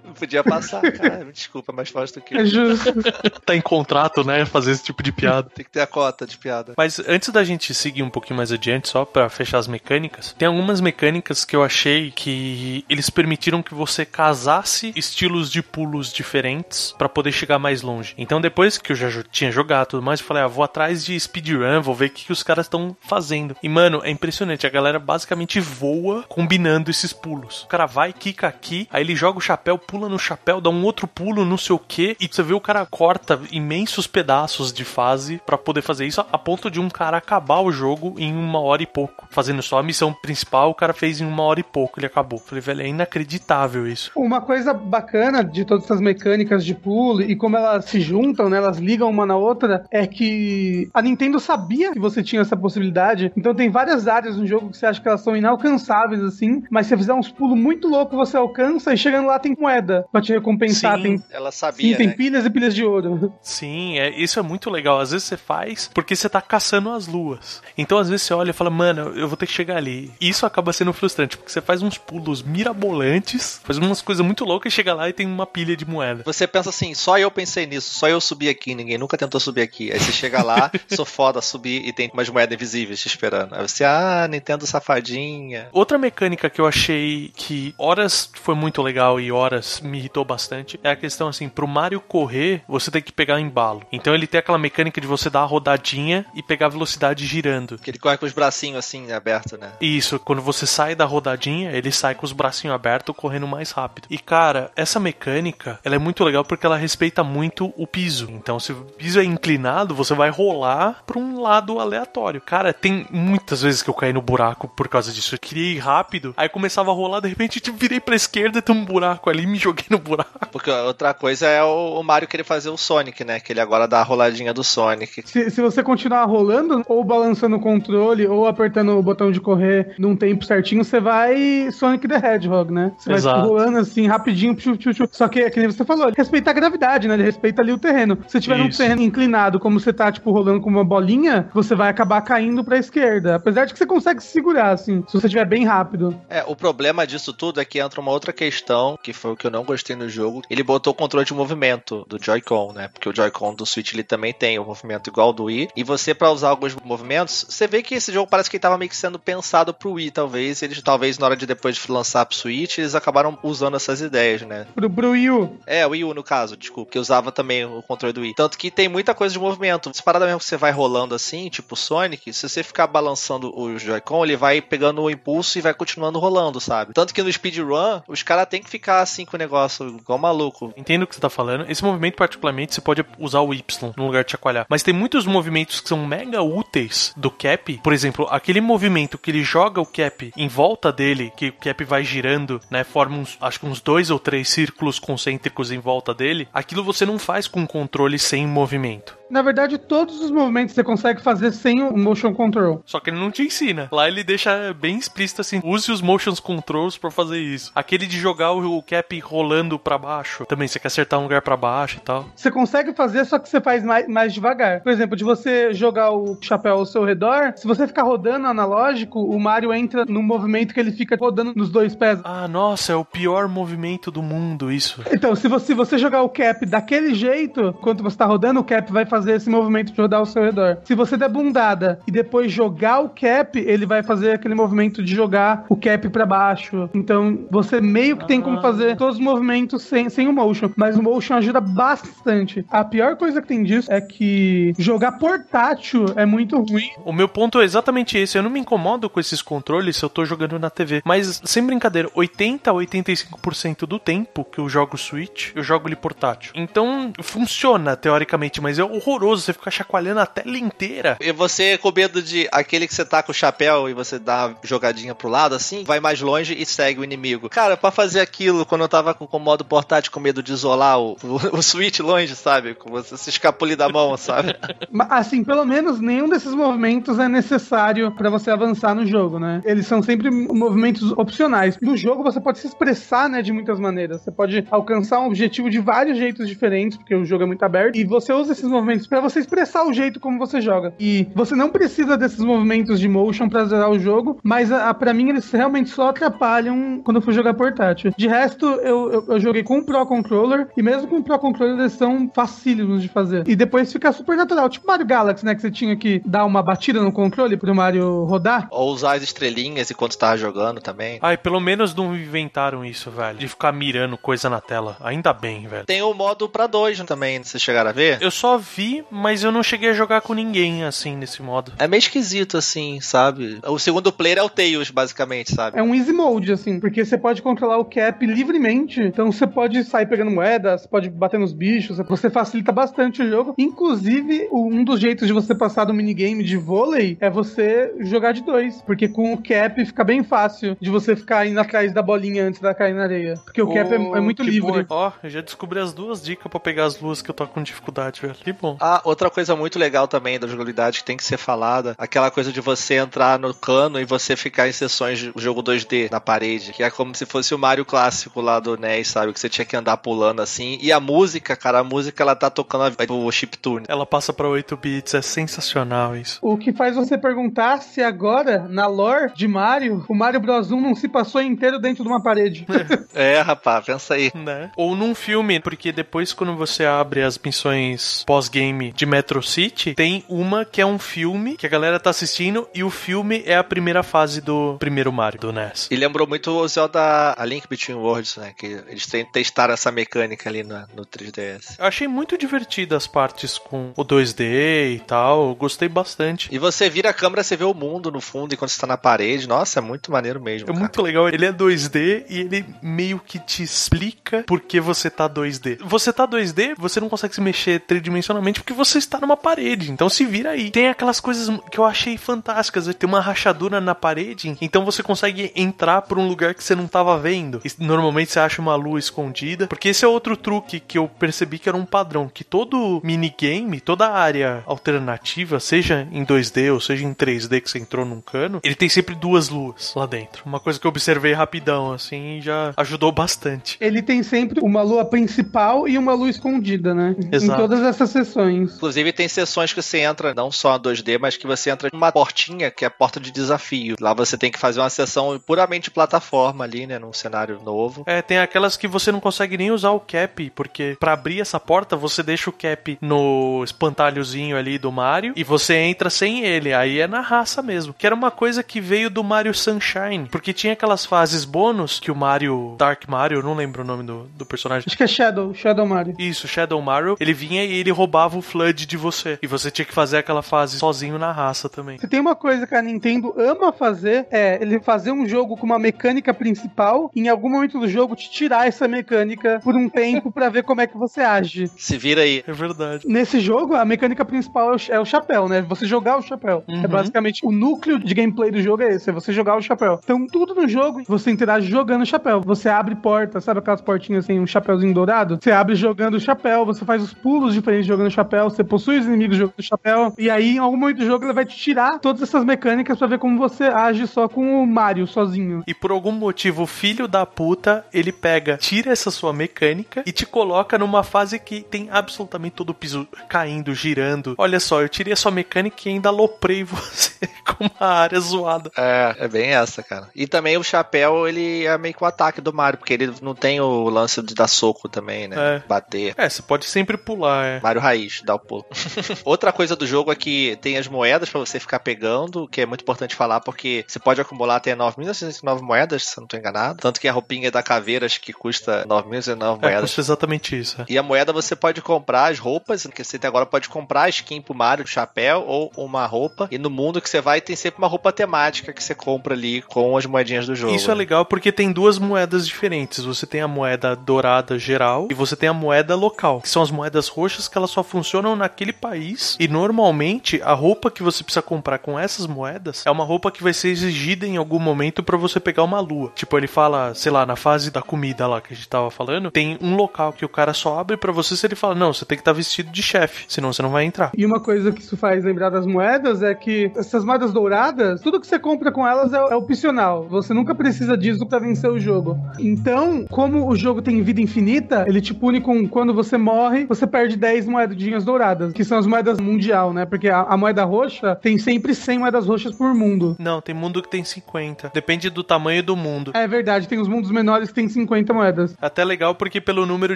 Não 0.04 0.13
podia 0.18 0.44
passar, 0.44 0.82
cara. 0.92 1.26
Me 1.26 1.32
desculpa, 1.32 1.72
mais 1.72 1.89
fácil 1.89 2.15
do 2.15 2.22
que. 2.22 2.38
É 2.38 2.46
justo. 2.46 2.94
Tá 3.45 3.55
em 3.55 3.62
contrato, 3.62 4.23
né? 4.23 4.45
Fazer 4.45 4.71
esse 4.71 4.84
tipo 4.84 5.01
de 5.01 5.12
piada. 5.12 5.49
Tem 5.49 5.65
que 5.65 5.71
ter 5.71 5.82
a 5.82 5.88
cota 5.88 6.25
de 6.25 6.38
piada. 6.38 6.73
Mas 6.77 6.99
antes 6.99 7.29
da 7.29 7.43
gente 7.43 7.73
seguir 7.73 8.03
um 8.03 8.10
pouquinho 8.10 8.38
mais 8.38 8.51
adiante, 8.51 8.89
só 8.89 9.05
pra 9.05 9.27
fechar 9.29 9.58
as 9.58 9.67
mecânicas, 9.67 10.36
tem 10.38 10.47
algumas 10.47 10.79
mecânicas 10.79 11.43
que 11.43 11.55
eu 11.55 11.63
achei 11.63 12.12
que 12.12 12.86
eles 12.88 13.10
permitiram 13.10 13.63
que 13.63 13.73
você 13.73 14.05
casasse 14.05 14.93
estilos 14.95 15.51
de 15.51 15.63
pulos 15.63 16.13
diferentes 16.13 16.93
pra 16.97 17.10
poder 17.10 17.32
chegar 17.32 17.58
mais 17.58 17.82
longe. 17.82 18.13
Então 18.17 18.39
depois 18.39 18.77
que 18.77 18.91
eu 18.91 18.95
já 18.95 19.23
tinha 19.23 19.51
jogado 19.51 19.88
e 19.88 19.89
tudo 19.91 20.03
mais, 20.03 20.19
eu 20.19 20.25
falei, 20.25 20.43
ah, 20.43 20.47
vou 20.47 20.63
atrás 20.63 21.03
de 21.03 21.19
speedrun, 21.19 21.82
vou 21.82 21.95
ver 21.95 22.08
o 22.08 22.10
que, 22.10 22.25
que 22.25 22.32
os 22.32 22.43
caras 22.43 22.65
estão 22.65 22.95
fazendo. 23.01 23.55
E 23.63 23.69
mano, 23.69 24.01
é 24.03 24.10
impressionante, 24.10 24.67
a 24.67 24.69
galera 24.69 24.99
basicamente 24.99 25.60
voa 25.60 26.23
combinando 26.23 26.91
esses 26.91 27.13
pulos. 27.13 27.63
O 27.63 27.67
cara 27.67 27.86
vai, 27.86 28.13
quica 28.13 28.47
aqui, 28.47 28.88
aí 28.91 29.03
ele 29.03 29.15
joga 29.15 29.39
o 29.39 29.41
chapéu, 29.41 29.77
pula 29.77 30.08
no 30.08 30.19
chapéu, 30.19 30.62
dá 30.62 30.69
um 30.69 30.84
outro 30.84 31.08
pulo, 31.08 31.45
não 31.45 31.58
sei 31.58 31.75
o 31.75 31.79
que, 31.79 32.15
e 32.19 32.27
você 32.27 32.43
vê 32.43 32.53
o 32.53 32.62
cara 32.62 32.86
corta 33.10 33.39
imensos 33.52 34.06
pedaços 34.06 34.72
de 34.72 34.86
fase 34.86 35.41
pra 35.43 35.58
poder 35.58 35.82
fazer 35.82 36.06
isso, 36.06 36.24
a 36.32 36.38
ponto 36.38 36.69
de 36.69 36.80
um 36.80 36.88
cara 36.88 37.17
acabar 37.17 37.60
o 37.60 37.72
jogo 37.72 38.13
em 38.19 38.32
uma 38.32 38.60
hora 38.60 38.84
e 38.84 38.86
pouco. 38.86 39.28
Fazendo 39.32 39.63
só 39.63 39.80
a 39.80 39.84
missão 39.84 40.13
principal, 40.13 40.69
o 40.69 40.76
cara 40.76 40.93
fez 40.93 41.19
em 41.19 41.26
uma 41.26 41.41
hora 41.41 41.60
e 41.60 41.63
pouco, 41.63 42.00
ele 42.00 42.06
acabou. 42.06 42.38
Falei, 42.38 42.62
velho, 42.62 42.82
é 42.84 42.88
inacreditável 42.88 43.88
isso. 43.88 44.12
Uma 44.15 44.41
coisa 44.41 44.76
bacana 44.76 45.43
de 45.43 45.65
todas 45.65 45.86
essas 45.86 46.00
mecânicas 46.00 46.63
de 46.63 46.76
pulo 46.76 47.24
e 47.24 47.36
como 47.36 47.58
elas 47.58 47.86
se 47.86 48.00
juntam, 48.00 48.48
né, 48.48 48.58
elas 48.58 48.78
ligam 48.78 49.10
uma 49.10 49.26
na 49.26 49.36
outra, 49.36 49.86
é 49.89 50.06
que 50.06 50.88
a 50.93 51.02
Nintendo 51.02 51.39
sabia 51.39 51.91
que 51.91 52.00
você 52.00 52.22
tinha 52.22 52.43
essa 52.43 52.56
possibilidade. 52.56 53.32
Então 53.36 53.56
tem 53.56 53.72
várias 53.72 54.08
áreas 54.08 54.38
no 54.38 54.45
jogo 54.45 54.69
que 54.69 54.78
você 54.78 54.86
acha 54.86 55.02
que 55.02 55.08
elas 55.08 55.22
são 55.22 55.36
inalcançáveis, 55.36 56.22
assim, 56.22 56.62
mas 56.69 56.86
se 56.86 56.91
você 56.91 56.98
fizer 56.98 57.13
uns 57.15 57.32
pulos 57.32 57.58
muito 57.58 57.88
loucos, 57.88 58.15
você 58.15 58.38
alcança 58.38 58.93
e 58.93 58.98
chegando 58.98 59.26
lá 59.26 59.39
tem 59.39 59.56
moeda 59.60 60.06
pra 60.12 60.22
te 60.22 60.32
recompensar. 60.32 60.98
Sim, 60.98 61.02
tem, 61.02 61.24
Ela 61.32 61.52
sim, 61.52 61.58
sabia, 61.58 61.98
tem 61.98 62.08
né? 62.08 62.13
pilhas 62.13 62.45
e 62.45 62.50
pilhas 62.52 62.76
de 62.76 62.86
ouro. 62.89 63.34
Sim, 63.41 63.97
é, 63.99 64.10
isso 64.10 64.39
é 64.39 64.41
muito 64.41 64.69
legal. 64.69 64.99
Às 64.99 65.12
vezes 65.12 65.28
você 65.28 65.38
faz 65.38 65.89
porque 65.93 66.15
você 66.15 66.30
tá 66.30 66.41
caçando 66.41 66.91
as 66.91 67.08
luas. 67.08 67.62
Então 67.78 67.97
às 67.97 68.10
vezes 68.10 68.25
você 68.25 68.34
olha 68.34 68.52
e 68.52 68.54
fala, 68.54 68.69
mano, 68.69 69.13
eu 69.15 69.28
vou 69.28 69.38
ter 69.38 69.47
que 69.47 69.54
chegar 69.54 69.78
ali. 69.78 70.12
E 70.19 70.30
isso 70.30 70.45
acaba 70.45 70.73
sendo 70.73 70.93
frustrante, 70.93 71.38
porque 71.38 71.52
você 71.52 71.62
faz 71.62 71.82
uns 71.82 71.97
pulos 71.97 72.41
mirabolantes, 72.41 73.62
faz 73.63 73.78
umas 73.78 74.02
coisas 74.02 74.25
muito 74.25 74.45
loucas 74.45 74.71
e 74.71 74.75
chega 74.75 74.93
lá 74.93 75.10
e 75.10 75.13
tem 75.13 75.25
uma 75.25 75.45
pilha 75.45 75.75
de 75.75 75.86
moeda. 75.86 76.23
Você 76.25 76.47
pensa 76.47 76.69
assim, 76.69 76.93
só 76.93 77.17
eu 77.17 77.32
pensei 77.32 77.65
nisso, 77.65 77.93
só 77.93 78.08
eu 78.08 78.21
subi 78.21 78.49
aqui, 78.49 78.75
ninguém 78.75 78.97
nunca 78.97 79.17
tentou 79.17 79.39
subir 79.39 79.62
aqui. 79.62 79.91
Aí 79.91 79.99
você 79.99 80.12
chega 80.12 80.43
lá, 80.43 80.71
sou 80.89 81.06
foda, 81.06 81.41
subir 81.41 81.86
e 81.86 81.93
tem 81.93 82.10
umas 82.13 82.30
moedas 82.30 82.56
invisíveis 82.56 82.99
te 82.99 83.08
esperando. 83.08 83.56
Aí 83.56 83.67
você, 83.67 83.84
ah, 83.84 84.28
Nintendo 84.30 84.65
safadinha. 84.65 85.69
Outra 85.71 85.97
mecânica 85.97 86.49
que 86.49 86.62
eu 86.62 86.67
achei 86.67 87.32
que 87.36 87.73
horas 87.78 88.30
foi 88.34 88.56
muito 88.56 88.82
legal 88.82 89.19
e 89.19 89.32
horas 89.32 89.82
me 89.82 89.97
irritou 89.97 90.23
bastante 90.25 90.80
é 90.84 90.89
a 90.89 90.95
questão 90.95 91.28
assim, 91.28 91.49
pro 91.49 91.67
Mario 91.67 91.99
correr, 91.99 92.62
você 92.67 92.79
tem 92.88 93.02
que 93.02 93.12
pegar 93.12 93.39
embalo. 93.39 93.82
Então 93.92 94.13
ele 94.13 94.28
tem 94.28 94.39
aquela 94.39 94.58
mecânica 94.58 95.00
de 95.00 95.08
você 95.08 95.30
dar 95.30 95.42
a 95.42 95.46
rodadinha 95.46 96.26
e 96.34 96.42
pegar 96.42 96.68
a 96.68 96.70
velocidade 96.70 97.26
girando. 97.26 97.78
Que 97.78 97.92
ele 97.92 98.00
corre 98.00 98.18
com 98.18 98.26
os 98.26 98.34
bracinhos 98.34 98.80
assim, 98.80 99.12
abertos, 99.12 99.58
né? 99.60 99.74
Isso, 99.82 100.20
quando 100.20 100.42
você 100.42 100.65
sai 100.65 100.96
da 100.96 101.06
rodadinha, 101.06 101.72
ele 101.72 101.92
sai 101.92 102.15
com 102.15 102.26
os 102.26 102.32
bracinhos 102.32 102.76
abertos, 102.76 103.15
correndo 103.15 103.48
mais 103.48 103.72
rápido. 103.72 104.08
E 104.10 104.18
cara, 104.18 104.72
essa 104.76 105.00
mecânica, 105.00 105.80
ela 105.84 105.96
é 105.96 106.00
muito 106.00 106.24
legal 106.24 106.44
porque 106.44 106.65
ela 106.65 106.78
respeita 106.78 107.24
muito 107.24 107.74
o 107.76 107.86
piso. 107.86 108.30
Então, 108.32 108.60
se 108.60 108.72
o 108.72 108.76
piso 108.98 109.20
é 109.20 109.24
inclinado, 109.24 109.96
você 109.96 110.13
vai 110.13 110.30
rolar 110.30 111.04
pra 111.06 111.20
um 111.20 111.42
lado 111.42 111.80
aleatório. 111.80 112.42
Cara, 112.42 112.74
tem 112.74 113.06
muitas 113.10 113.62
vezes 113.62 113.82
que 113.82 113.89
eu 113.89 113.94
caí 113.94 114.13
no 114.13 114.22
buraco 114.22 114.68
por 114.68 114.88
causa 114.88 115.12
disso. 115.12 115.36
Eu 115.36 115.39
queria 115.39 115.74
ir 115.74 115.80
rápido, 115.80 116.34
aí 116.38 116.48
começava 116.48 116.92
a 116.92 116.94
rolar, 116.94 117.20
de 117.20 117.28
repente 117.28 117.60
tipo, 117.60 117.78
virei 117.78 118.00
pra 118.00 118.15
esquerda, 118.15 118.62
tem 118.62 118.76
um 118.76 118.86
buraco 118.86 119.30
ali, 119.30 119.46
me 119.46 119.58
joguei 119.58 119.86
no 119.89 119.98
buraco. 119.98 120.48
Porque 120.52 120.70
outra 120.70 121.13
coisa 121.13 121.48
é 121.48 121.63
o, 121.63 122.00
o 122.00 122.04
Mario 122.04 122.28
querer 122.28 122.44
fazer 122.44 122.68
o 122.73 122.77
Sonic, 122.77 123.23
né? 123.23 123.39
Que 123.39 123.53
ele 123.53 123.62
agora 123.62 123.88
dá 123.88 123.99
a 123.99 124.03
roladinha 124.03 124.53
do 124.53 124.63
Sonic. 124.63 125.23
Se, 125.25 125.49
se 125.49 125.62
você 125.62 125.84
continuar 125.84 126.25
rolando, 126.25 126.84
ou 126.88 127.03
balançando 127.03 127.55
o 127.55 127.60
controle, 127.60 128.27
ou 128.27 128.47
apertando 128.47 128.97
o 128.97 129.03
botão 129.03 129.32
de 129.32 129.39
correr 129.39 129.95
num 129.97 130.15
tempo 130.15 130.45
certinho, 130.45 130.84
você 130.84 130.99
vai 130.99 131.71
Sonic 131.71 132.08
the 132.08 132.15
Hedgehog, 132.15 132.71
né? 132.71 132.91
Você 132.97 133.13
Exato. 133.13 133.39
vai 133.39 133.47
rolando 133.47 133.77
assim, 133.79 134.08
rapidinho, 134.08 134.55
tchu, 134.55 134.77
tchu, 134.77 134.93
tchu. 134.93 135.10
Só 135.12 135.27
que, 135.27 135.41
é 135.41 135.49
que 135.49 135.60
nem 135.60 135.71
você 135.71 135.86
falou, 135.86 136.08
ele 136.08 136.15
respeita 136.17 136.49
a 136.49 136.53
gravidade, 136.53 137.08
né? 137.08 137.13
Ele 137.13 137.23
respeita 137.23 137.62
ali 137.62 137.71
o 137.71 137.77
terreno. 137.77 138.17
Se 138.27 138.39
tiver 138.39 138.58
num 138.58 138.67
Isso. 138.67 138.77
terreno 138.77 139.01
inclinado, 139.01 139.60
como 139.60 139.79
você 139.79 139.93
tá, 139.93 140.12
tipo, 140.12 140.32
rolando 140.32 140.62
com 140.62 140.69
uma 140.69 140.84
bolinha, 140.84 141.49
você 141.53 141.75
vai 141.75 141.89
acabar 141.89 142.21
caindo 142.21 142.63
pra 142.63 142.77
esquerda. 142.77 143.36
Apesar 143.36 143.65
de 143.65 143.73
que 143.73 143.79
você 143.79 143.86
consegue 143.86 144.21
se 144.21 144.32
segurar, 144.32 144.71
assim, 144.71 145.03
se 145.08 145.13
você 145.13 145.27
estiver 145.27 145.45
bem 145.45 145.65
rápido. 145.65 146.19
É, 146.29 146.43
o 146.45 146.55
problema 146.55 147.05
disso 147.05 147.34
tudo 147.34 147.60
é 147.60 147.65
que 147.65 147.79
entra 147.79 148.01
uma 148.01 148.12
outra 148.12 148.34
questão, 148.34 148.97
que 149.01 149.13
foi 149.13 149.32
o 149.32 149.36
que 149.36 149.47
eu 149.47 149.51
não 149.51 149.63
gostei 149.63 149.95
no 149.95 150.10
jogo. 150.10 150.41
Ele 150.49 150.63
botou 150.63 150.91
o 150.91 150.95
controle 150.95 151.25
de 151.25 151.34
movimento 151.34 152.05
do 152.08 152.17
Joy-Con, 152.21 152.59
né? 152.74 152.88
Porque 152.88 153.10
o 153.10 153.15
Joy-Con 153.15 153.54
do 153.54 153.65
Switch 153.65 153.93
ele 153.93 154.04
também 154.04 154.34
tem 154.34 154.60
o 154.60 154.65
movimento 154.65 155.10
igual 155.10 155.28
ao 155.28 155.34
do 155.34 155.45
Wii. 155.45 155.69
E 155.76 155.84
você, 155.84 156.13
pra 156.13 156.32
usar 156.32 156.50
alguns 156.50 156.76
movimentos, 156.84 157.45
você 157.50 157.67
vê 157.67 157.82
que 157.82 157.95
esse 157.95 158.12
jogo 158.12 158.30
parece 158.30 158.50
que 158.50 158.58
ele 158.58 158.62
tava 158.62 158.78
meio 158.78 158.89
que 158.89 158.98
sendo 158.98 159.17
pensado 159.17 159.74
pro 159.74 159.93
Wii, 159.93 160.12
talvez. 160.12 160.62
Eles, 160.62 160.82
talvez, 160.82 161.17
na 161.17 161.28
hora 161.28 161.36
de 161.36 161.45
depois 161.45 161.76
de 161.76 161.91
lançar 161.91 162.26
pro 162.26 162.36
Switch, 162.36 162.78
eles 162.78 162.95
acabaram 162.95 163.38
usando 163.43 163.76
essas 163.76 164.02
ideias, 164.02 164.41
né? 164.41 164.67
Pro, 164.76 164.89
pro 164.89 165.12
Wii 165.12 165.30
U. 165.32 165.58
É, 165.65 165.86
o 165.86 165.91
Wii 165.91 166.04
U, 166.06 166.13
no 166.13 166.24
caso, 166.24 166.58
desculpa, 166.58 166.91
que 166.91 167.00
usava 167.00 167.32
também 167.32 167.65
o 167.65 167.82
controle 167.82 168.13
do 168.13 168.22
Wii. 168.22 168.34
Tanto 168.36 168.58
que 168.58 168.69
tem 168.69 168.88
muita 168.88 169.13
coisa 169.13 169.34
de 169.34 169.39
movimento. 169.39 169.91
Se 169.93 170.04
parada 170.04 170.26
mesmo 170.26 170.39
que 170.39 170.45
você 170.45 170.58
vai 170.58 170.72
rolando 170.72 171.15
assim, 171.15 171.50
tipo 171.50 171.76
Sonic, 171.76 172.34
se 172.34 172.48
você 172.48 172.63
ficar 172.63 172.88
balançando 172.88 173.58
o 173.58 173.78
Joy-Con, 173.78 174.24
ele 174.26 174.36
vai 174.36 174.62
pegando 174.62 175.02
o 175.02 175.10
impulso 175.10 175.58
e 175.58 175.62
vai 175.62 175.74
continuando 175.74 176.19
rolando, 176.19 176.60
sabe? 176.60 176.93
Tanto 176.93 177.13
que 177.13 177.24
no 177.24 177.32
speedrun, 177.32 178.02
os 178.08 178.24
caras 178.24 178.48
têm 178.48 178.62
que 178.62 178.69
ficar 178.69 179.02
assim 179.02 179.26
com 179.26 179.36
o 179.36 179.39
negócio, 179.39 179.88
igual 179.88 180.17
maluco. 180.17 180.74
Entendo 180.76 181.04
o 181.04 181.08
que 181.08 181.15
você 181.15 181.22
tá 181.22 181.30
falando. 181.30 181.69
Esse 181.69 181.84
movimento, 181.84 182.15
você 182.51 182.81
pode 182.81 183.05
usar 183.17 183.41
o 183.41 183.53
Y 183.53 183.93
no 183.95 184.07
lugar 184.07 184.23
de 184.23 184.31
chacoalhar. 184.31 184.65
Mas 184.69 184.83
tem 184.83 184.93
muitos 184.93 185.25
movimentos 185.25 185.79
que 185.79 185.89
são 185.89 186.05
mega 186.05 186.41
úteis 186.41 187.13
do 187.15 187.31
Cap. 187.31 187.79
Por 187.83 187.93
exemplo, 187.93 188.27
aquele 188.29 188.62
movimento 188.62 189.17
que 189.17 189.31
ele 189.31 189.43
joga 189.43 189.81
o 189.81 189.85
Cap 189.85 190.31
em 190.35 190.47
volta 190.47 190.91
dele, 190.91 191.31
que 191.35 191.49
o 191.49 191.53
Cap 191.53 191.83
vai 191.83 192.03
girando, 192.03 192.59
né? 192.69 192.83
Forma 192.83 193.17
uns, 193.17 193.38
acho 193.41 193.59
que 193.59 193.65
uns 193.65 193.81
dois 193.81 194.09
ou 194.09 194.19
três 194.19 194.49
círculos 194.49 194.99
concêntricos 194.99 195.71
em 195.71 195.79
volta 195.79 196.13
dele. 196.13 196.47
Aquilo 196.53 196.83
você 196.83 197.05
não 197.05 197.19
faz 197.19 197.47
com 197.47 197.65
controle 197.67 198.17
sem 198.17 198.47
movimento. 198.47 199.19
Na 199.29 199.43
verdade, 199.43 199.77
todos 199.77 200.19
os 200.19 200.31
movimentos 200.31 200.73
você 200.73 200.83
consegue 200.83 201.21
fazer 201.21 201.51
sem 201.51 201.83
o 201.83 201.95
motion 201.95 202.33
control. 202.33 202.81
Só 202.83 202.99
que 202.99 203.12
ele 203.12 203.19
não 203.19 203.29
te 203.29 203.43
ensina. 203.43 203.88
Lá 203.91 204.07
ele 204.07 204.23
deixa 204.23 204.73
bem 204.73 204.97
explícito 204.97 205.41
assim: 205.41 205.62
use 205.63 205.91
os 205.91 206.01
motions 206.01 206.39
controls 206.39 206.97
pra 206.97 207.12
fazer 207.12 207.39
isso. 207.39 207.71
Aquele 207.75 208.07
de 208.07 208.17
jogar 208.17 208.51
o 208.53 208.81
cap 208.81 209.19
rolando 209.19 209.77
pra 209.77 209.97
baixo. 209.97 210.45
Também 210.45 210.67
você 210.67 210.79
quer 210.79 210.88
acertar 210.88 211.19
um 211.19 211.23
lugar 211.23 211.43
pra 211.43 211.55
baixo 211.55 211.97
e 211.97 211.99
tal. 211.99 212.27
Você 212.39 212.49
consegue 212.49 212.93
fazer, 212.93 213.25
só 213.25 213.38
que 213.38 213.49
você 213.49 213.60
faz 213.60 213.84
mais, 213.84 214.08
mais 214.08 214.34
devagar. 214.34 214.80
Por 214.80 214.93
exemplo, 214.93 215.17
de 215.17 215.25
você 215.25 215.73
jogar 215.73 216.12
o 216.12 216.38
chapéu 216.39 216.75
ao 216.75 216.86
seu 216.86 217.04
redor, 217.04 217.52
se 217.58 217.67
você 217.67 217.86
ficar 217.86 218.04
rodando 218.04 218.47
analógico, 218.47 219.19
o 219.19 219.38
Mario 219.38 219.73
entra 219.73 220.06
num 220.06 220.23
movimento 220.23 220.73
que 220.73 220.80
ele 220.80 220.93
fica 220.93 221.17
rodando 221.19 221.54
nos 221.54 221.69
dois 221.69 221.97
pés. 221.97 222.21
Ah, 222.23 222.47
nossa, 222.47 222.93
é 222.93 222.95
o 222.95 223.04
pior 223.04 223.49
movimento 223.49 224.10
do 224.10 224.23
mundo 224.23 224.71
isso. 224.71 225.02
Então, 225.12 225.36
se 225.36 225.49
você, 225.49 225.65
se 225.65 225.73
você 225.73 225.97
jogar 225.97 226.21
o 226.21 226.30
cap 226.30 226.65
daquele 226.65 227.13
jeito, 227.13 227.75
enquanto 227.78 228.02
você 228.02 228.15
tá 228.15 228.25
rodando, 228.25 228.62
o 228.62 228.63
cap 228.63 228.89
vai 228.89 229.06
fazer 229.06 229.34
esse 229.34 229.49
movimento 229.49 229.91
de 229.91 229.99
rodar 229.99 230.21
ao 230.21 230.25
seu 230.25 230.41
redor. 230.41 230.78
Se 230.86 230.95
você 230.95 231.17
der 231.17 231.28
bundada 231.28 231.99
e 232.08 232.12
depois 232.12 232.49
jogar 232.49 233.02
o 233.02 233.10
cap, 233.10 233.60
ele 233.60 233.86
vai 233.86 234.02
fazer 234.02 234.32
aquele 234.32 234.56
movimento 234.56 235.04
de 235.04 235.13
jogar 235.13 235.65
o 235.67 235.75
cap 235.75 236.08
pra 236.08 236.25
baixo. 236.25 236.89
Então, 236.93 237.39
você 237.52 237.82
meio 237.82 238.15
que 238.15 238.25
tem 238.25 238.39
como 238.39 238.62
fazer 238.62 238.95
todos 238.95 239.15
os 239.15 239.21
movimentos 239.21 239.84
sem, 239.84 240.10
sem 240.10 240.25
o 240.25 240.32
motion. 240.32 240.69
Mas 240.78 240.97
o 240.97 241.04
motion 241.04 241.34
ajuda 241.34 241.60
bastante. 241.60 242.29
A 242.70 242.84
pior 242.84 243.15
coisa 243.15 243.42
que 243.42 243.48
tem 243.48 243.63
disso 243.63 243.92
é 243.92 244.00
que 244.02 244.74
jogar 244.78 245.13
portátil 245.13 246.06
é 246.15 246.26
muito 246.26 246.60
ruim. 246.62 246.89
O 247.06 247.13
meu 247.13 247.28
ponto 247.28 247.60
é 247.60 247.63
exatamente 247.63 248.18
esse. 248.18 248.38
Eu 248.38 248.44
não 248.44 248.50
me 248.50 248.60
incomodo 248.60 249.10
com 249.10 249.20
esses 249.20 249.42
controles 249.42 249.98
se 249.98 250.04
eu 250.04 250.10
tô 250.10 250.26
jogando 250.26 250.60
na 250.60 250.70
TV. 250.70 251.02
Mas, 251.04 251.42
sem 251.44 251.65
brincadeira, 251.65 252.10
80 252.13 252.70
a 252.70 252.74
85% 252.74 253.86
do 253.86 254.00
tempo 254.00 254.44
que 254.44 254.60
eu 254.60 254.70
jogo 254.70 254.98
Switch, 254.98 255.52
eu 255.56 255.63
jogo 255.63 255.88
ele 255.88 255.96
portátil. 255.96 256.52
Então, 256.56 257.12
funciona 257.22 257.96
teoricamente, 257.96 258.62
mas 258.62 258.80
é 258.80 258.84
horroroso 258.84 259.42
você 259.42 259.54
ficar 259.54 259.72
chacoalhando 259.72 260.20
a 260.20 260.26
tela 260.26 260.58
inteira. 260.58 261.18
E 261.20 261.32
você 261.32 261.78
com 261.78 261.92
medo 261.96 262.22
de 262.22 262.48
aquele 262.52 262.88
que 262.88 262.94
você 262.94 263.06
tá 263.06 263.24
com 263.24 263.32
o 263.32 263.36
chapéu 263.36 263.89
e 263.89 263.94
você 263.94 264.20
dá 264.20 264.48
uma 264.48 264.58
jogadinha 264.63 265.15
pro 265.15 265.30
lado 265.30 265.56
assim, 265.56 265.84
vai 265.84 266.00
mais 266.00 266.22
longe 266.22 266.56
e 266.58 266.65
segue 266.65 267.00
o 267.00 267.04
inimigo. 267.04 267.50
Cara, 267.50 267.78
pra 267.78 267.92
fazer 267.92 268.20
aquilo, 268.20 268.65
quando 268.65 268.82
eu 268.82 268.89
tava 268.89 269.13
com, 269.13 269.26
com 269.26 269.38
o 269.38 269.39
modo 269.39 269.65
portátil 269.65 270.12
com 270.12 270.20
medo 270.20 270.44
de 270.44 270.52
isolar 270.52 271.00
o, 271.00 271.18
o, 271.24 271.58
o 271.58 271.63
Switch 271.63 272.00
longe, 272.00 272.18
sabe? 272.27 272.73
Com 272.73 272.89
você 272.89 273.17
se 273.17 273.29
escapulir 273.29 273.77
da 273.77 273.89
mão, 273.89 274.15
sabe? 274.17 274.55
Assim, 275.10 275.43
pelo 275.43 275.65
menos 275.65 275.99
nenhum 275.99 276.29
desses 276.29 276.53
movimentos 276.53 277.19
é 277.19 277.27
necessário 277.27 278.12
pra 278.12 278.29
você 278.29 278.51
avançar 278.51 278.95
no 278.95 279.05
jogo, 279.05 279.39
né? 279.39 279.62
Eles 279.65 279.88
são 279.88 280.01
sempre 280.01 280.29
movimentos 280.29 281.12
opcionais. 281.13 281.77
No 281.82 281.95
jogo 281.95 282.23
você 282.23 282.39
pode 282.39 282.60
se 282.60 282.67
expressar, 282.67 283.29
né, 283.29 283.41
de 283.41 283.51
muitas 283.51 283.79
maneiras. 283.79 284.21
Você 284.21 284.32
pode 284.32 284.65
alcançar 284.69 285.19
um 285.19 285.27
objetivo 285.27 285.69
de 285.69 285.79
vários 285.79 286.17
jeitos 286.17 286.47
diferentes, 286.47 286.97
porque 286.97 287.15
o 287.15 287.25
jogo 287.25 287.43
é 287.43 287.47
muito 287.47 287.63
aberto, 287.63 287.95
e 287.97 288.03
você 288.03 288.34
usa 288.34 288.51
esses 288.51 288.65
movimentos 288.65 289.08
pra 289.08 289.19
você 289.19 289.39
expressar 289.39 289.86
o 289.86 289.93
jeito 289.93 290.19
como 290.19 290.39
você 290.39 290.62
joga. 290.62 290.93
E 290.99 291.27
você 291.36 291.55
não 291.55 291.69
precisa 291.69 292.17
desses 292.17 292.39
movimentos 292.39 293.00
de 293.00 293.08
motion 293.08 293.50
pra 293.50 293.65
zerar 293.65 293.89
o 293.89 294.00
jogo, 294.00 294.39
mas 294.44 294.71
a, 294.71 294.89
a, 294.89 294.94
pra 294.94 295.13
mim 295.13 295.29
eles 295.29 295.52
realmente 295.52 295.89
só 295.89 296.10
atrapalham 296.10 297.02
quando 297.04 297.17
eu 297.17 297.21
fui 297.21 297.33
jogar 297.33 297.54
portátil. 297.54 298.12
De 298.17 298.27
resto, 298.27 298.65
eu, 298.65 299.12
eu, 299.12 299.25
eu 299.29 299.39
joguei 299.39 299.63
com 299.63 299.79
o 299.79 299.85
Pro 299.85 300.06
Controller, 300.06 300.67
e 300.75 300.81
mesmo 300.81 301.08
com 301.08 301.17
o 301.17 301.23
Pro 301.23 301.39
Controller 301.39 301.79
eles 301.79 301.94
são 302.00 302.31
facílimos 302.33 303.02
de 303.02 303.10
fazer. 303.10 303.47
E 303.47 303.56
depois 303.56 303.91
fica 303.91 304.12
super 304.12 304.35
natural, 304.35 304.69
tipo 304.69 304.87
Mario 304.87 305.06
Galaxy, 305.06 305.45
né, 305.45 305.54
que 305.54 305.62
você 305.62 305.69
tinha 305.69 305.95
que 305.95 306.21
dar 306.25 306.45
uma 306.45 306.63
batida 306.63 307.02
no 307.02 307.12
controle 307.12 307.58
pro 307.58 307.75
Mario 307.75 308.23
rodar. 308.23 308.67
Ou 308.71 308.91
usar 308.91 309.17
as 309.17 309.23
estrelinhas 309.23 309.91
enquanto 309.91 310.17
tava 310.17 310.37
jogando 310.37 310.81
também. 310.81 311.19
Ai, 311.21 311.37
pelo 311.37 311.60
menos 311.60 311.93
não 311.93 312.15
inventaram 312.15 312.83
isso, 312.83 313.12
velho. 313.12 313.37
De 313.37 313.47
ficar 313.47 313.71
mirando 313.71 314.17
coisa 314.17 314.50
na 314.50 314.62
tela. 314.62 314.97
Ainda 315.02 315.33
bem, 315.33 315.67
velho. 315.67 315.85
Tem 315.85 316.02
o 316.02 316.13
modo 316.13 316.47
pra 316.50 316.67
dois 316.67 317.00
também, 317.02 317.43
vocês 317.43 317.62
chegaram 317.62 317.89
a 317.89 317.93
ver? 317.93 318.17
Eu 318.21 318.31
só 318.31 318.58
vi, 318.58 319.04
mas 319.12 319.43
eu 319.43 319.52
não 319.52 319.62
cheguei 319.62 319.89
a 319.89 319.93
jogar 319.93 320.21
com 320.21 320.33
ninguém, 320.33 320.83
assim, 320.83 321.15
nesse 321.15 321.41
modo. 321.41 321.73
É 321.77 321.87
meio 321.87 322.00
esquisito, 322.00 322.58
assim, 322.58 323.00
sabe? 323.02 323.60
O 323.67 323.77
segundo 323.77 324.12
player 324.12 324.37
é 324.37 324.43
o 324.43 324.50
Tails, 324.50 324.89
basicamente, 324.89 325.54
sabe? 325.54 325.77
É 325.77 325.83
um 325.83 325.93
easy 325.93 326.13
mode, 326.13 326.52
assim, 326.52 326.79
porque 326.79 327.04
você 327.04 327.17
pode 327.17 327.41
controlar 327.41 327.77
o 327.77 327.85
cap 327.85 328.25
livremente. 328.25 329.02
Então 329.02 329.31
você 329.31 329.45
pode 329.45 329.83
sair 329.83 330.06
pegando 330.06 330.31
moedas, 330.31 330.85
pode 330.85 331.10
bater 331.10 331.39
nos 331.39 331.54
bichos, 331.54 331.88
você 331.98 332.29
facilita 332.29 332.71
bastante 332.71 333.21
o 333.21 333.29
jogo. 333.29 333.54
Inclusive, 333.58 334.48
um 334.52 334.83
dos 334.83 335.00
jeitos 335.00 335.27
de 335.27 335.33
você 335.33 335.56
passar 335.56 335.85
do 335.85 335.94
minigame 335.94 336.44
de 336.44 336.58
vôlei 336.58 337.17
é 337.19 337.29
você 337.29 337.94
jogar 338.00 338.31
de 338.31 338.44
dois. 338.44 338.81
Porque 338.81 339.08
com 339.08 339.33
o 339.33 339.42
cap 339.42 339.83
fica 339.85 340.04
bem 340.04 340.23
fácil 340.23 340.77
de 340.79 340.90
você 340.90 341.15
ficar 341.15 341.46
indo 341.46 341.60
atrás 341.60 341.94
da 341.94 342.02
bolinha 342.02 342.46
antes 342.46 342.60
da 342.60 342.73
cair 342.73 342.94
na 342.94 343.04
areia. 343.04 343.35
Porque 343.44 343.62
o 343.62 343.73
cap 343.73 343.92
é, 343.92 343.96
é, 343.96 344.19
muito 344.19 344.44
livre. 344.44 344.85
Ó, 344.90 345.10
oh, 345.10 345.25
eu 345.25 345.29
já 345.29 345.42
descobri 345.42 345.79
as 345.79 345.94
duas 345.94 346.23
dicas 346.23 346.50
para 346.50 346.60
pegar 346.60 346.85
as 346.85 347.00
luas 347.00 347.21
que 347.21 347.29
eu 347.29 347.35
tô 347.35 347.48
com 347.48 347.62
dificuldade, 347.62 348.21
velho. 348.21 348.35
Que 348.35 348.54
bom. 348.54 348.77
Ah, 348.79 349.02
outra 349.04 349.29
coisa 349.29 349.56
muito 349.56 349.79
legal 349.79 350.08
também 350.08 350.40
da 350.40 350.48
jogabilidade 350.48 351.00
que 351.00 351.06
tem 351.06 351.17
que 351.17 351.23
ser 351.23 351.37
falada, 351.37 351.96
aquela 351.98 352.31
coisa 352.31 352.52
de 352.52 352.62
você 352.62 352.96
entrar 352.96 353.40
no 353.40 353.54
cano 353.54 354.00
e 354.00 354.06
você 354.06 354.35
ficar 354.35 354.67
em 354.67 354.71
sessões 354.71 355.19
de 355.19 355.31
jogo 355.35 355.63
2D 355.63 356.12
na 356.12 356.19
parede, 356.19 356.73
que 356.73 356.83
é 356.83 356.90
como 356.90 357.15
se 357.15 357.25
fosse 357.25 357.54
o 357.54 357.60
Mario 357.60 357.85
clássico 357.85 358.42
lá 358.42 358.60
do 358.60 358.77
NES, 358.77 359.08
sabe? 359.08 359.33
Que 359.33 359.40
você 359.40 359.50
tinha 359.50 359.65
que 359.65 359.75
andar 359.75 359.98
pulando 359.98 360.42
assim. 360.42 360.77
E 360.81 360.92
a 360.92 361.00
música, 361.00 361.56
cara, 361.56 361.79
a 361.80 361.84
música 361.84 362.23
ela 362.23 362.36
tá 362.36 362.50
tocando 362.50 362.80
o 363.10 363.32
chiptune. 363.32 363.86
Ela 363.88 364.06
passa 364.06 364.32
para 364.32 364.48
8 364.48 364.77
bits, 364.77 365.13
é 365.13 365.21
sensacional 365.21 366.15
isso. 366.15 366.40
O 366.42 366.58
que 366.58 366.71
faz 366.73 366.96
você 366.96 367.17
perguntar 367.17 367.82
se 367.82 368.02
agora, 368.02 368.67
na 368.69 368.88
lore 368.88 369.32
de 369.36 369.48
Mario, 369.48 370.06
o 370.08 370.15
Mario 370.15 370.40
Bros 370.40 370.71
1 370.71 370.80
não 370.80 370.96
se 370.96 371.08
passou 371.08 371.42
inteiro 371.42 371.80
dentro 371.80 372.04
de 372.04 372.10
uma 372.10 372.21
parede. 372.21 372.65
é, 373.13 373.40
rapaz, 373.42 373.86
pensa 373.86 374.13
aí. 374.13 374.32
Né? 374.34 374.71
Ou 374.75 374.96
num 374.96 375.15
filme, 375.15 375.60
porque 375.60 375.92
depois 375.92 376.34
quando 376.34 376.56
você 376.56 376.86
abre 376.86 377.23
as 377.23 377.38
missões 377.38 378.23
pós-game 378.25 378.92
de 378.92 379.06
Metro 379.06 379.42
City, 379.42 379.94
tem 379.94 380.23
uma 380.30 380.65
que 380.65 380.82
é 380.82 380.86
um 380.86 381.00
filme 381.00 381.58
que 381.58 381.65
a 381.65 381.69
galera 381.69 382.00
tá 382.00 382.10
assistindo 382.10 382.67
e 382.73 382.84
o 382.84 382.90
filme 382.90 383.44
é 383.46 383.56
a 383.56 383.63
primeira 383.63 384.04
fase 384.04 384.42
do 384.42 384.77
primeiro 384.80 385.12
Mario, 385.12 385.40
do 385.40 385.54
NES. 385.54 385.88
E 385.92 385.96
lembrou 385.96 386.27
muito 386.27 386.52
o 386.52 386.67
Zelda 386.67 387.36
A 387.38 387.46
Link 387.46 387.67
Between 387.69 387.96
Worlds, 387.96 388.38
né? 388.38 388.54
Que 388.58 388.67
eles 388.88 389.08
testaram 389.32 389.73
essa 389.73 389.92
mecânica 389.92 390.50
ali 390.50 390.63
no, 390.63 390.80
no 390.96 391.06
3DS. 391.06 391.69
Eu 391.78 391.86
achei 391.86 392.08
muito 392.08 392.38
divertido 392.38 392.96
as 392.96 393.08
partes 393.08 393.58
com 393.58 393.92
o 393.96 394.04
2D 394.04 394.96
e 394.96 395.00
tal, 395.06 395.54
gostei 395.56 395.88
bastante. 395.88 396.50
E 396.52 396.58
você 396.58 396.90
vira 396.90 397.10
a 397.10 397.13
câmera, 397.13 397.44
você 397.44 397.56
vê 397.56 397.63
o 397.63 397.74
mundo 397.74 398.12
no 398.12 398.22
fundo 398.22 398.54
enquanto 398.54 398.72
você 398.72 398.82
tá 398.82 398.88
na 398.88 398.98
parede. 398.98 399.48
Nossa, 399.48 399.80
é 399.80 399.82
muito 399.82 400.12
maneiro 400.12 400.42
mesmo. 400.42 400.65
É 400.65 400.67
cara. 400.67 400.80
muito 400.80 401.02
legal. 401.02 401.30
Ele 401.30 401.46
é 401.46 401.52
2D 401.52 402.26
e 402.30 402.40
ele 402.40 402.65
meio 402.82 403.20
que 403.20 403.40
te 403.40 403.63
explica 403.63 404.44
por 404.44 404.62
que 404.62 404.80
você 404.80 405.10
tá 405.10 405.30
2D. 405.30 405.80
Você 405.84 406.12
tá 406.12 406.28
2D, 406.28 406.74
você 406.78 407.00
não 407.00 407.10
consegue 407.10 407.36
se 407.36 407.42
mexer 407.42 407.80
tridimensionalmente 407.82 408.60
porque 408.60 408.74
você 408.74 408.98
está 408.98 409.20
numa 409.20 409.38
parede. 409.38 409.92
Então 409.92 410.10
se 410.10 410.26
vira 410.26 410.52
aí. 410.52 410.72
Tem 410.72 410.90
aquelas 410.90 411.20
coisas 411.20 411.50
que 411.72 411.80
eu 411.80 411.86
achei 411.86 412.17
fantásticas. 412.17 412.94
Tem 412.96 413.08
uma 413.08 413.22
rachadura 413.22 413.80
na 413.80 413.94
parede, 413.94 414.58
então 414.62 414.84
você 414.84 415.04
consegue 415.04 415.52
entrar 415.56 416.02
por 416.04 416.17
um 416.17 416.28
lugar 416.28 416.54
que 416.54 416.63
você 416.63 416.76
não 416.76 416.88
tava 416.88 417.17
vendo. 417.17 417.62
E 417.63 417.84
normalmente 417.84 418.32
você 418.32 418.40
acha 418.40 418.62
uma 418.62 418.76
lua 418.76 419.00
escondida. 419.00 419.67
Porque 419.67 419.90
esse 419.90 420.04
é 420.04 420.08
outro 420.08 420.36
truque 420.36 420.80
que 420.80 420.98
eu 420.98 421.08
percebi 421.08 421.58
que 421.60 421.69
era 421.69 421.77
um 421.77 421.85
padrão. 421.85 422.29
Que 422.33 422.43
todo 422.43 423.01
minigame, 423.03 423.79
toda 423.79 424.10
área 424.10 424.63
alternativa, 424.65 425.60
seja 425.60 426.07
em 426.12 426.25
2D 426.25 426.73
ou 426.73 426.79
seja 426.79 427.05
em 427.05 427.13
3D 427.13 427.62
que 427.62 427.69
você 427.69 427.79
entrou 427.79 428.05
num 428.05 428.21
cano, 428.21 428.60
ele 428.63 428.75
tem 428.75 428.89
sempre 428.89 429.15
duas 429.15 429.49
luas 429.49 429.93
lá 429.95 430.05
dentro. 430.05 430.43
Uma 430.45 430.60
coisa 430.60 430.79
que 430.79 430.85
eu 430.85 430.89
observei 430.89 431.33
rapidão, 431.33 431.91
assim, 431.91 432.39
já 432.41 432.73
ajudou 432.77 433.12
bastante. 433.12 433.77
Ele 433.79 434.01
tem 434.01 434.23
sempre 434.23 434.60
uma 434.62 434.81
lua 434.81 435.05
principal 435.05 435.87
e 435.87 435.97
uma 435.97 436.13
lua 436.13 436.29
escondida, 436.29 436.93
né? 436.93 437.15
Exato. 437.31 437.53
Em 437.53 437.55
todas 437.55 437.83
essas 437.83 438.10
sessões. 438.10 438.75
Inclusive 438.75 439.13
tem 439.13 439.27
sessões 439.27 439.73
que 439.73 439.81
você 439.81 439.99
entra 439.99 440.33
não 440.33 440.51
só 440.51 440.77
2D, 440.77 441.19
mas 441.19 441.37
que 441.37 441.47
você 441.47 441.69
entra 441.69 441.89
numa 441.91 442.12
portinha 442.12 442.71
que 442.71 442.83
é 442.83 442.87
a 442.87 442.91
porta 442.91 443.19
de 443.19 443.31
desafio. 443.31 443.95
Lá 443.99 444.13
você 444.13 444.37
tem 444.37 444.51
que 444.51 444.60
fazer 444.60 444.79
uma 444.79 444.89
sessão 444.89 445.39
puramente 445.45 445.91
plataforma 445.91 446.63
ali, 446.63 446.85
né, 446.87 446.99
num 446.99 447.13
cenário 447.13 447.60
novo. 447.63 448.03
É, 448.05 448.21
tem 448.21 448.39
aquelas 448.39 448.77
que 448.77 448.87
você 448.87 449.12
não 449.12 449.19
consegue 449.19 449.57
nem 449.57 449.71
usar 449.71 449.91
o 449.91 449.99
cap, 449.99 450.49
porque 450.51 450.95
para 450.99 451.13
abrir 451.13 451.39
essa 451.50 451.60
porta 451.60 451.95
você 451.95 452.21
deixa 452.21 452.50
o 452.50 452.54
cap 452.54 452.97
no 453.02 453.63
espantalhozinho 453.63 454.56
ali 454.56 454.77
do 454.77 454.91
Mario 454.91 455.33
e 455.35 455.43
você 455.43 455.75
entra 455.75 456.10
sem 456.10 456.43
ele. 456.45 456.73
Aí 456.73 457.00
é 457.00 457.08
na 457.08 457.21
raça 457.21 457.63
mesmo. 457.63 457.93
Que 457.93 458.06
era 458.06 458.13
uma 458.13 458.29
coisa 458.29 458.62
que 458.62 458.79
veio 458.79 459.10
do 459.10 459.23
Mario 459.23 459.54
Sunshine, 459.54 460.27
porque 460.31 460.54
tinha 460.54 460.73
aquelas 460.73 461.06
fases 461.06 461.43
bônus 461.45 462.00
que 462.00 462.12
o 462.12 462.15
Mario, 462.15 462.75
Dark 462.77 463.08
Mario, 463.08 463.41
não 463.41 463.56
lembro 463.56 463.81
o 463.81 463.85
nome 463.85 464.04
do, 464.04 464.29
do 464.35 464.45
personagem. 464.45 464.85
Acho 464.85 464.95
que 464.95 465.04
é 465.04 465.08
Shadow, 465.08 465.54
Shadow 465.56 465.87
Mario. 465.87 466.15
Isso, 466.19 466.47
Shadow 466.47 466.79
Mario. 466.81 467.17
Ele 467.19 467.33
vinha 467.33 467.65
e 467.65 467.73
ele 467.73 467.91
roubava 467.91 468.37
o 468.37 468.41
Flood 468.41 468.85
de 468.85 468.97
você. 468.97 469.39
E 469.41 469.47
você 469.47 469.71
tinha 469.71 469.85
que 469.85 469.93
fazer 469.93 470.17
aquela 470.17 470.43
fase 470.43 470.77
sozinho 470.77 471.17
na 471.17 471.31
raça 471.31 471.67
também. 471.67 471.97
Se 471.97 472.08
tem 472.08 472.19
uma 472.19 472.35
coisa 472.35 472.67
que 472.67 472.75
a 472.75 472.81
Nintendo 472.81 473.33
ama 473.37 473.73
fazer, 473.73 474.27
é 474.29 474.62
ele 474.62 474.79
fazer 474.79 475.12
um 475.12 475.27
jogo 475.27 475.58
com 475.58 475.65
uma 475.65 475.79
mecânica 475.79 476.33
principal 476.33 477.10
e 477.15 477.21
em 477.21 477.27
algum 477.27 477.50
momento 477.50 477.79
do 477.79 477.87
jogo 477.87 478.15
te 478.15 478.29
tirar 478.29 478.67
essa 478.67 478.87
mecânica 478.87 479.60
por 479.63 479.75
um 479.75 479.89
tempo 479.89 480.31
para 480.31 480.50
ver 480.50 480.63
como 480.63 480.81
é 480.81 480.87
que 480.87 480.97
você 480.97 481.21
age. 481.21 481.38
Se 481.46 481.98
vira 481.98 482.21
aí. 482.21 482.44
É 482.48 482.52
verdade. 482.52 483.08
Nesse 483.08 483.40
jogo, 483.40 483.75
a 483.75 483.85
mecânica 483.85 484.23
principal 484.25 484.73
é 484.73 485.00
o, 485.00 485.02
é 485.02 485.06
chapéu, 485.06 485.48
né? 485.48 485.62
Você 485.62 485.85
jogar 485.85 486.17
o 486.17 486.21
chapéu. 486.21 486.63
É 486.67 486.71
uhum. 486.71 486.83
É 486.83 486.87
basicamente 486.87 487.46
o 487.46 487.52
núcleo 487.52 488.00
de 488.00 488.13
gameplay 488.13 488.52
do 488.52 488.62
jogo 488.62 488.83
é 488.83 488.90
esse, 488.90 489.10
é 489.10 489.13
você 489.13 489.33
jogar 489.33 489.56
o 489.56 489.62
chapéu. 489.62 490.00
Então, 490.04 490.25
tudo 490.27 490.54
no 490.54 490.67
jogo, 490.67 491.02
você 491.08 491.31
interage 491.31 491.69
jogando 491.69 492.02
o 492.02 492.06
chapéu. 492.06 492.42
Você 492.42 492.69
abre 492.69 492.96
porta, 492.96 493.42
sabe 493.42 493.60
aquelas 493.60 493.81
portinhas 493.81 494.25
assim, 494.25 494.40
um 494.40 494.48
chapéuzinho 494.48 494.94
dourado? 494.94 495.40
Você 495.42 495.52
abre 495.52 495.75
jogando 495.75 496.15
o 496.15 496.19
chapéu, 496.19 496.65
você 496.65 496.85
faz 496.85 497.02
os 497.02 497.13
pulos 497.13 497.54
diferentes 497.54 497.87
jogando 497.87 498.08
o 498.08 498.12
chapéu, 498.12 498.50
você 498.50 498.63
possui 498.63 499.00
os 499.00 499.06
inimigos 499.06 499.37
jogando 499.37 499.60
o 499.60 499.63
chapéu, 499.63 500.13
e 500.17 500.29
aí, 500.29 500.56
em 500.56 500.58
algum 500.58 500.77
momento 500.77 500.98
do 500.98 501.06
jogo, 501.06 501.25
ele 501.25 501.33
vai 501.33 501.46
te 501.46 501.56
tirar 501.56 502.00
todas 502.00 502.21
essas 502.21 502.44
mecânicas 502.44 502.98
para 502.98 503.08
ver 503.08 503.19
como 503.19 503.37
você 503.37 503.65
age 503.65 504.08
só 504.08 504.27
com 504.27 504.63
o 504.63 504.67
Mario 504.67 505.08
sozinho. 505.08 505.63
E 505.65 505.73
por 505.73 505.92
algum 505.92 506.12
motivo, 506.12 506.63
o 506.63 506.67
filho 506.67 507.08
da 507.08 507.25
puta, 507.25 507.85
ele 507.94 508.12
pega, 508.12 508.58
tira 508.58 508.92
essa 508.92 509.12
sua 509.12 509.33
mecânica 509.33 510.04
e 510.06 510.12
te 510.12 510.25
coloca 510.25 510.77
numa 510.77 511.04
fase 511.04 511.29
que 511.38 511.62
tem 511.62 511.90
absolutamente 511.92 512.56
todo 512.56 512.71
o 512.71 512.73
piso 512.73 513.08
caindo, 513.27 513.73
girando. 513.73 514.36
Olha 514.38 514.60
só, 514.60 514.82
eu 514.82 514.90
tirei 514.90 515.13
a 515.13 515.15
sua 515.15 515.32
mecânica 515.32 515.77
e 515.86 515.90
ainda 515.90 516.10
aloprei 516.10 516.63
você 516.65 517.27
com 517.46 517.65
uma 517.65 517.88
área 517.88 518.19
zoada. 518.19 518.71
É, 518.77 519.15
é 519.19 519.27
bem 519.27 519.50
essa, 519.50 519.84
cara. 519.84 520.10
E 520.15 520.25
também 520.27 520.58
o 520.58 520.63
chapéu, 520.63 521.27
ele 521.27 521.65
é 521.65 521.77
meio 521.77 521.94
que 521.94 522.04
o 522.04 522.08
ataque 522.08 522.42
do 522.42 522.54
Mario, 522.54 522.80
porque 522.80 522.94
ele 522.94 523.13
não 523.21 523.36
tem 523.36 523.60
o 523.60 523.90
lance 523.90 524.21
de 524.21 524.34
dar 524.34 524.48
soco 524.48 524.88
também, 524.88 525.27
né? 525.27 525.36
É. 525.58 525.63
Bater. 525.67 526.13
É, 526.17 526.30
você 526.30 526.42
pode 526.42 526.65
sempre 526.65 526.98
pular, 526.98 527.46
é. 527.46 527.60
Mario 527.60 527.82
Raiz, 527.82 528.21
dá 528.23 528.36
o 528.36 528.40
pulo. 528.40 528.65
Outra 529.25 529.52
coisa 529.52 529.75
do 529.75 529.86
jogo 529.86 530.12
é 530.12 530.15
que 530.15 530.58
tem 530.62 530.77
as 530.77 530.88
moedas 530.88 531.30
para 531.30 531.40
você 531.40 531.60
ficar 531.60 531.80
pegando, 531.80 532.48
que 532.48 532.62
é 532.62 532.65
muito 532.65 532.82
importante 532.82 533.15
falar, 533.15 533.42
porque 533.42 533.84
você 533.88 534.00
pode 534.00 534.21
acumular 534.21 534.56
até 534.56 534.75
9.909 534.75 535.62
moedas, 535.62 536.06
se 536.06 536.17
eu 536.17 536.21
não 536.21 536.27
tô 536.27 536.38
enganado. 536.38 536.80
Tanto 536.80 537.00
que 537.00 537.08
a 537.08 537.12
roupinha 537.12 537.52
da 537.52 537.62
caveira 537.62 538.06
acho 538.06 538.21
que 538.21 538.32
custa 538.32 538.86
9.009 538.88 539.58
é, 539.58 539.62
moedas. 539.62 539.82
Custa 539.82 540.02
exatamente 540.02 540.58
isso. 540.58 540.82
É. 540.82 540.86
E 540.90 540.98
a 540.98 541.04
moeda 541.04 541.19
você 541.26 541.56
pode 541.56 541.82
comprar 541.82 542.32
as 542.32 542.40
roupas, 542.40 542.86
que 542.94 543.04
você 543.04 543.20
agora 543.24 543.46
pode 543.46 543.70
comprar 543.70 544.04
a 544.04 544.10
skin 544.10 544.42
pro 544.42 544.54
Mario, 544.54 544.86
chapéu 544.86 545.44
ou 545.48 545.72
uma 545.78 546.06
roupa. 546.06 546.48
E 546.52 546.58
no 546.58 546.70
mundo 546.70 547.02
que 547.02 547.10
você 547.10 547.22
vai 547.22 547.42
tem 547.42 547.56
sempre 547.56 547.78
uma 547.78 547.88
roupa 547.88 548.12
temática 548.12 548.74
que 548.74 548.84
você 548.84 548.94
compra 548.96 549.34
ali 549.34 549.62
com 549.62 549.96
as 549.96 550.06
moedinhas 550.06 550.48
do 550.48 550.56
jogo. 550.56 550.74
Isso 550.74 550.92
é 550.92 550.94
legal 550.94 551.26
porque 551.26 551.52
tem 551.52 551.72
duas 551.72 551.98
moedas 551.98 552.48
diferentes. 552.48 553.04
Você 553.04 553.26
tem 553.26 553.42
a 553.42 553.48
moeda 553.48 553.96
dourada 553.96 554.58
geral 554.58 555.08
e 555.10 555.13
você 555.13 555.36
tem 555.36 555.50
a 555.50 555.54
moeda 555.54 555.96
local, 555.96 556.42
que 556.42 556.50
são 556.50 556.62
as 556.62 556.72
moedas 556.72 557.08
roxas 557.08 557.48
que 557.48 557.58
elas 557.58 557.70
só 557.70 557.84
funcionam 557.84 558.36
naquele 558.36 558.74
país. 558.74 559.38
E 559.40 559.48
normalmente 559.48 560.42
a 560.44 560.54
roupa 560.54 560.92
que 560.92 561.04
você 561.04 561.24
precisa 561.24 561.42
comprar 561.42 561.80
com 561.80 561.98
essas 561.98 562.26
moedas 562.28 562.84
é 562.86 562.92
uma 562.92 563.04
roupa 563.04 563.32
que 563.32 563.44
vai 563.44 563.54
ser 563.54 563.70
exigida 563.70 564.26
em 564.26 564.38
algum 564.38 564.60
momento 564.60 565.04
para 565.04 565.17
você 565.17 565.40
pegar 565.40 565.63
uma 565.63 565.80
lua. 565.80 566.12
Tipo, 566.15 566.38
ele 566.38 566.48
fala, 566.48 566.94
sei 566.94 567.12
lá, 567.12 567.26
na 567.26 567.36
fase 567.36 567.72
da 567.72 567.82
comida 567.82 568.00
comida 568.00 568.28
lá 568.28 568.42
que 568.42 568.54
a 568.54 568.56
gente 568.56 568.67
tava 568.67 568.90
falando, 568.90 569.30
tem 569.30 569.58
um 569.62 569.76
local 569.76 570.13
que 570.13 570.26
o 570.26 570.30
cara 570.30 570.54
só 570.54 570.80
abre 570.80 570.98
pra 571.00 571.12
você 571.12 571.35
se 571.35 571.45
ele 571.45 571.56
fala, 571.56 571.75
não, 571.75 571.93
você 571.93 572.06
tem 572.06 572.17
que 572.17 572.21
estar 572.21 572.33
vestido 572.33 572.71
de 572.71 572.83
chefe, 572.83 573.25
senão 573.27 573.52
você 573.52 573.62
não 573.62 573.69
vai 573.69 573.85
entrar. 573.85 574.12
E 574.15 574.25
uma 574.25 574.39
coisa 574.39 574.71
que 574.71 574.81
isso 574.81 574.97
faz 574.97 575.23
lembrar 575.23 575.50
das 575.50 575.65
moedas 575.65 576.21
é 576.21 576.33
que 576.33 576.71
essas 576.75 577.04
moedas 577.04 577.33
douradas, 577.33 578.02
tudo 578.02 578.19
que 578.19 578.27
você 578.27 578.39
compra 578.39 578.71
com 578.71 578.85
elas 578.85 579.13
é, 579.13 579.17
é 579.17 579.35
opcional. 579.35 580.08
Você 580.10 580.33
nunca 580.33 580.54
precisa 580.54 580.97
disso 580.97 581.25
pra 581.25 581.39
vencer 581.39 581.69
o 581.69 581.79
jogo. 581.79 582.17
Então, 582.39 583.06
como 583.10 583.47
o 583.47 583.56
jogo 583.56 583.81
tem 583.81 584.02
vida 584.02 584.21
infinita, 584.21 584.85
ele 584.87 585.02
te 585.02 585.13
pune 585.13 585.41
com 585.41 585.67
quando 585.67 585.93
você 585.93 586.17
morre, 586.17 586.65
você 586.65 586.85
perde 586.85 587.15
10 587.15 587.47
moedinhas 587.47 588.04
douradas, 588.04 588.54
que 588.54 588.63
são 588.63 588.77
as 588.77 588.85
moedas 588.85 589.19
mundial, 589.19 589.73
né? 589.73 589.85
Porque 589.85 590.10
a, 590.10 590.21
a 590.21 590.37
moeda 590.37 590.63
roxa 590.63 591.15
tem 591.15 591.37
sempre 591.37 591.73
100 591.73 592.00
moedas 592.00 592.25
roxas 592.25 592.56
por 592.56 592.73
mundo. 592.73 593.15
Não, 593.19 593.41
tem 593.41 593.56
mundo 593.56 593.81
que 593.81 593.89
tem 593.89 594.04
50. 594.04 594.71
Depende 594.73 595.10
do 595.10 595.23
tamanho 595.23 595.63
do 595.63 595.75
mundo. 595.75 596.12
É 596.13 596.27
verdade, 596.27 596.67
tem 596.67 596.79
os 596.79 596.87
mundos 596.87 597.12
menores 597.12 597.50
que 597.50 597.56
tem 597.56 597.67
50 597.67 598.13
moedas. 598.13 598.56
Até 598.62 598.83
legal 598.83 599.15
porque 599.15 599.39
pelo 599.39 599.65
número 599.65 599.95